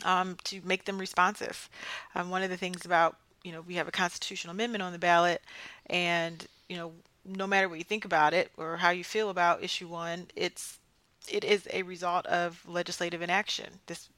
um, 0.05 0.37
to 0.45 0.61
make 0.63 0.85
them 0.85 0.99
responsive. 0.99 1.69
Um, 2.15 2.29
one 2.29 2.43
of 2.43 2.49
the 2.49 2.57
things 2.57 2.85
about 2.85 3.17
you 3.43 3.51
know 3.51 3.61
we 3.61 3.75
have 3.75 3.87
a 3.87 3.91
constitutional 3.91 4.51
amendment 4.51 4.81
on 4.81 4.91
the 4.91 4.99
ballot, 4.99 5.41
and 5.87 6.45
you 6.67 6.77
know 6.77 6.91
no 7.25 7.45
matter 7.47 7.69
what 7.69 7.77
you 7.77 7.83
think 7.83 8.05
about 8.05 8.33
it 8.33 8.51
or 8.57 8.77
how 8.77 8.89
you 8.89 9.03
feel 9.03 9.29
about 9.29 9.63
issue 9.63 9.87
one, 9.87 10.27
it's 10.35 10.79
it 11.29 11.43
is 11.43 11.67
a 11.71 11.83
result 11.83 12.25
of 12.25 12.63
legislative 12.67 13.21
inaction. 13.21 13.79
This 13.87 14.09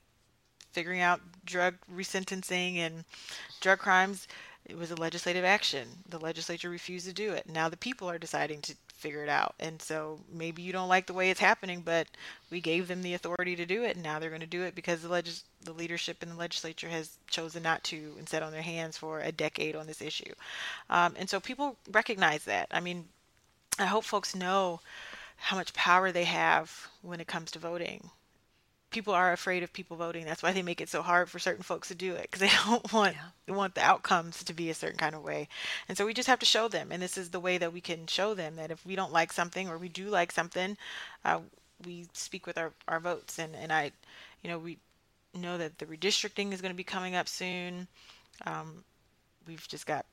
figuring 0.71 1.01
out 1.01 1.21
drug 1.45 1.75
resentencing 1.93 2.77
and 2.77 3.03
drug 3.59 3.79
crimes 3.79 4.27
it 4.65 4.77
was 4.77 4.91
a 4.91 4.95
legislative 4.95 5.43
action 5.43 5.87
the 6.07 6.19
legislature 6.19 6.69
refused 6.69 7.05
to 7.05 7.13
do 7.13 7.33
it 7.33 7.47
now 7.49 7.67
the 7.67 7.77
people 7.77 8.09
are 8.09 8.17
deciding 8.17 8.61
to 8.61 8.73
figure 9.01 9.23
it 9.23 9.29
out. 9.29 9.55
And 9.59 9.81
so 9.81 10.19
maybe 10.31 10.61
you 10.61 10.71
don't 10.71 10.89
like 10.89 11.07
the 11.07 11.13
way 11.13 11.29
it's 11.29 11.39
happening 11.39 11.81
but 11.81 12.07
we 12.49 12.61
gave 12.61 12.87
them 12.87 13.01
the 13.01 13.13
authority 13.13 13.55
to 13.55 13.65
do 13.65 13.83
it 13.83 13.95
and 13.95 14.03
now 14.03 14.19
they're 14.19 14.29
going 14.29 14.41
to 14.41 14.47
do 14.47 14.63
it 14.63 14.75
because 14.75 15.01
the 15.01 15.09
legis- 15.09 15.43
the 15.63 15.73
leadership 15.73 16.23
in 16.23 16.29
the 16.29 16.35
legislature 16.35 16.89
has 16.89 17.17
chosen 17.29 17.63
not 17.63 17.83
to 17.85 18.13
and 18.17 18.29
sat 18.29 18.43
on 18.43 18.51
their 18.51 18.61
hands 18.61 18.97
for 18.97 19.19
a 19.19 19.31
decade 19.31 19.75
on 19.75 19.87
this 19.87 20.01
issue. 20.01 20.33
Um, 20.89 21.15
and 21.17 21.29
so 21.29 21.39
people 21.39 21.77
recognize 21.91 22.43
that. 22.45 22.67
I 22.71 22.79
mean 22.79 23.05
i 23.79 23.85
hope 23.85 24.03
folks 24.03 24.35
know 24.35 24.81
how 25.37 25.55
much 25.55 25.73
power 25.73 26.11
they 26.11 26.25
have 26.25 26.89
when 27.01 27.19
it 27.19 27.27
comes 27.27 27.51
to 27.51 27.59
voting 27.59 28.09
people 28.91 29.13
are 29.13 29.31
afraid 29.31 29.63
of 29.63 29.73
people 29.73 29.97
voting. 29.97 30.25
That's 30.25 30.43
why 30.43 30.51
they 30.51 30.61
make 30.61 30.81
it 30.81 30.89
so 30.89 31.01
hard 31.01 31.29
for 31.29 31.39
certain 31.39 31.63
folks 31.63 31.87
to 31.87 31.95
do 31.95 32.13
it 32.13 32.23
because 32.23 32.41
they 32.41 32.51
don't 32.65 32.93
want 32.93 33.15
they 33.45 33.53
want 33.53 33.75
the 33.75 33.81
outcomes 33.81 34.43
to 34.43 34.53
be 34.53 34.69
a 34.69 34.75
certain 34.75 34.97
kind 34.97 35.15
of 35.15 35.23
way. 35.23 35.47
And 35.89 35.97
so 35.97 36.05
we 36.05 36.13
just 36.13 36.27
have 36.27 36.39
to 36.39 36.45
show 36.45 36.67
them, 36.67 36.91
and 36.91 37.01
this 37.01 37.17
is 37.17 37.29
the 37.29 37.39
way 37.39 37.57
that 37.57 37.73
we 37.73 37.81
can 37.81 38.05
show 38.07 38.33
them 38.33 38.55
that 38.57 38.71
if 38.71 38.85
we 38.85 38.95
don't 38.95 39.13
like 39.13 39.33
something 39.33 39.69
or 39.69 39.77
we 39.77 39.89
do 39.89 40.09
like 40.09 40.31
something, 40.31 40.77
uh, 41.25 41.39
we 41.85 42.05
speak 42.13 42.45
with 42.45 42.57
our 42.57 42.71
our 42.87 42.99
votes. 42.99 43.39
And 43.39 43.55
and 43.55 43.71
I, 43.71 43.91
you 44.43 44.49
know, 44.49 44.59
we 44.59 44.77
know 45.33 45.57
that 45.57 45.79
the 45.79 45.85
redistricting 45.85 46.53
is 46.53 46.61
going 46.61 46.73
to 46.73 46.77
be 46.77 46.83
coming 46.83 47.15
up 47.15 47.27
soon. 47.27 47.87
Um, 48.45 48.83
we've 49.47 49.67
just 49.67 49.85
got 49.85 50.05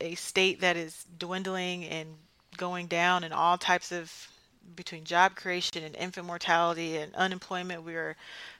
a 0.00 0.14
state 0.14 0.60
that 0.60 0.76
is 0.76 1.06
dwindling 1.18 1.84
and 1.84 2.08
going 2.56 2.86
down 2.86 3.24
in 3.24 3.32
all 3.32 3.58
types 3.58 3.92
of 3.92 4.28
between 4.76 5.04
job 5.04 5.34
creation 5.34 5.82
and 5.84 5.96
infant 5.96 6.26
mortality 6.26 6.96
and 6.96 7.14
unemployment 7.14 7.82
we 7.82 7.94
are 7.94 8.16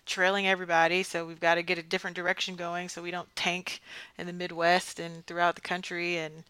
trailing 0.07 0.47
everybody 0.47 1.03
so 1.03 1.27
we've 1.27 1.41
got 1.41 1.57
to 1.57 1.63
get 1.63 1.79
a 1.79 1.83
different 1.83 2.17
direction 2.17 2.57
going 2.57 2.89
so 2.89 3.03
we 3.03 3.11
don't 3.11 3.35
tank 3.37 3.81
in 4.19 4.27
the 4.27 4.33
midwest 4.33 4.99
and 5.01 5.27
throughout 5.27 5.55
the 5.55 5.61
country 5.61 6.17
and 6.17 6.45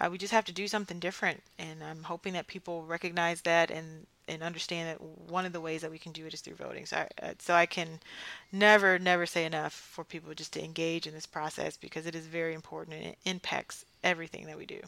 uh, 0.00 0.08
we 0.10 0.18
just 0.18 0.32
have 0.32 0.44
to 0.44 0.52
do 0.52 0.68
something 0.68 0.98
different 0.98 1.42
and 1.58 1.82
i'm 1.82 2.04
hoping 2.04 2.32
that 2.32 2.46
people 2.46 2.84
recognize 2.84 3.40
that 3.42 3.70
and 3.70 4.06
and 4.28 4.42
understand 4.44 4.88
that 4.88 5.00
one 5.00 5.44
of 5.44 5.52
the 5.52 5.60
ways 5.60 5.82
that 5.82 5.90
we 5.90 5.98
can 5.98 6.12
do 6.12 6.24
it 6.24 6.32
is 6.32 6.40
through 6.40 6.54
voting 6.54 6.86
so 6.86 6.98
I, 6.98 7.08
uh, 7.22 7.34
so 7.38 7.54
I 7.54 7.66
can 7.66 7.98
never 8.52 8.98
never 8.98 9.26
say 9.26 9.44
enough 9.44 9.72
for 9.72 10.04
people 10.04 10.32
just 10.34 10.52
to 10.52 10.64
engage 10.64 11.06
in 11.06 11.14
this 11.14 11.26
process 11.26 11.76
because 11.76 12.06
it 12.06 12.14
is 12.14 12.26
very 12.26 12.54
important 12.54 12.96
and 12.96 13.06
it 13.06 13.18
impacts 13.24 13.84
everything 14.04 14.46
that 14.46 14.56
we 14.56 14.66
do 14.66 14.80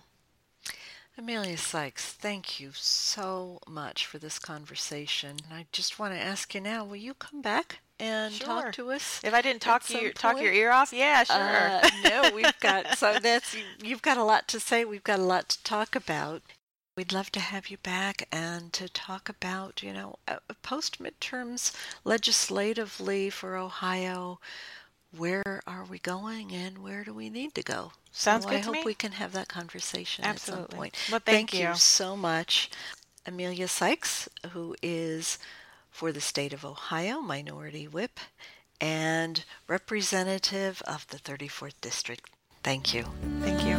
Emilia 1.18 1.58
Sykes, 1.58 2.06
thank 2.12 2.58
you 2.58 2.70
so 2.74 3.58
much 3.68 4.06
for 4.06 4.18
this 4.18 4.38
conversation. 4.38 5.36
I 5.50 5.66
just 5.70 5.98
want 5.98 6.14
to 6.14 6.20
ask 6.20 6.54
you 6.54 6.60
now, 6.60 6.84
will 6.84 6.96
you 6.96 7.14
come 7.14 7.42
back 7.42 7.80
and 8.00 8.32
Sure. 8.32 8.46
talk 8.46 8.72
to 8.72 8.90
us? 8.90 9.20
if 9.22 9.32
i 9.34 9.40
didn't 9.42 9.62
talk 9.62 9.84
to 9.84 9.92
your 9.92 10.12
some 10.16 10.32
talk 10.32 10.42
your 10.42 10.52
ear 10.52 10.72
off 10.72 10.92
yeah 10.92 11.22
sure 11.22 11.36
Uh, 11.36 11.88
no, 12.02 12.34
we've 12.34 12.58
got 12.60 12.96
so 12.98 13.18
that's 13.22 13.54
you've 13.82 14.02
got 14.02 14.16
a 14.16 14.24
lot 14.24 14.48
to 14.48 14.58
say. 14.58 14.84
We've 14.84 15.04
got 15.04 15.20
a 15.20 15.22
lot 15.22 15.48
to 15.50 15.62
talk 15.62 15.94
about. 15.94 16.42
We'd 16.96 17.12
love 17.12 17.30
to 17.32 17.40
have 17.40 17.68
you 17.68 17.76
back 17.78 18.26
and 18.32 18.72
to 18.74 18.88
talk 18.88 19.28
about, 19.28 19.82
you 19.82 19.92
know, 19.92 20.16
uh, 20.28 20.38
post 20.62 21.02
midterms 21.02 21.74
legislatively 22.04 23.30
for 23.30 23.56
Ohio. 23.56 24.40
Where 25.16 25.62
are 25.66 25.84
we 25.84 25.98
going 25.98 26.52
and 26.52 26.78
where 26.78 27.04
do 27.04 27.12
we 27.12 27.28
need 27.28 27.54
to 27.54 27.62
go? 27.62 27.92
Sounds 28.12 28.46
good. 28.46 28.52
so 28.52 28.56
good 28.56 28.62
I 28.62 28.64
hope 28.64 28.74
me. 28.74 28.82
we 28.84 28.94
can 28.94 29.12
have 29.12 29.32
that 29.32 29.48
conversation 29.48 30.24
at 30.24 30.38
some 30.38 30.54
Absolutely. 30.54 30.76
point. 30.76 30.96
Well, 31.10 31.20
thank 31.24 31.52
you 31.52 31.68
you. 31.68 31.74
so 31.74 32.16
much. 32.16 32.70
Emilia 33.26 33.68
Sykes, 33.68 34.28
who 34.50 34.74
is 34.82 35.38
for 35.90 36.12
the 36.12 36.20
state 36.20 36.52
of 36.52 36.64
Ohio 36.64 37.20
Minority 37.20 37.86
Whip 37.86 38.18
and 38.80 39.44
representative 39.68 40.82
of 40.86 41.06
the 41.08 41.18
34th 41.18 41.74
District. 41.80 42.28
Thank 42.62 42.94
you. 42.94 43.04
Thank 43.40 43.62
you. 43.64 43.78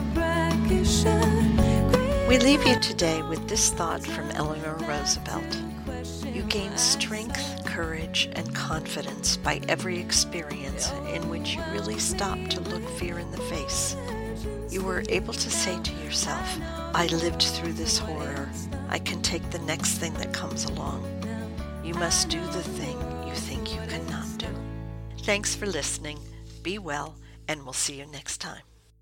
We 2.28 2.38
leave 2.38 2.66
you 2.66 2.80
today 2.80 3.22
with 3.24 3.48
this 3.50 3.70
thought 3.72 4.06
from 4.06 4.30
Eleanor 4.32 4.76
Roosevelt. 4.88 5.58
You 6.26 6.44
gain 6.44 6.76
strength, 6.78 7.63
courage, 7.74 8.30
and 8.34 8.54
confidence 8.54 9.36
by 9.38 9.60
every 9.68 10.00
experience 10.00 10.92
in 11.12 11.28
which 11.28 11.56
you 11.56 11.62
really 11.72 11.98
stop 11.98 12.38
to 12.48 12.62
look 12.62 12.88
fear 13.00 13.18
in 13.18 13.32
the 13.32 13.42
face. 13.54 13.96
You 14.70 14.84
were 14.84 15.04
able 15.10 15.34
to 15.34 15.50
say 15.50 15.82
to 15.82 15.92
yourself, 16.04 16.48
I 16.94 17.08
lived 17.08 17.42
through 17.42 17.74
this 17.74 17.98
horror. 17.98 18.48
I 18.90 19.00
can 19.00 19.24
take 19.24 19.50
the 19.50 19.66
next 19.66 19.98
thing 19.98 20.14
that 20.16 20.32
comes 20.34 20.66
along. 20.66 21.02
You 21.84 21.96
must 21.96 22.30
do 22.30 22.40
the 22.40 22.62
thing 22.62 22.96
you 23.28 23.34
think 23.34 23.74
you 23.74 23.82
cannot 23.88 24.28
do. 24.38 24.54
Thanks 25.24 25.56
for 25.56 25.66
listening. 25.66 26.20
Be 26.62 26.78
well, 26.78 27.16
and 27.48 27.64
we'll 27.64 27.74
see 27.74 27.98
you 27.98 28.06
next 28.06 28.38
time. 28.38 28.62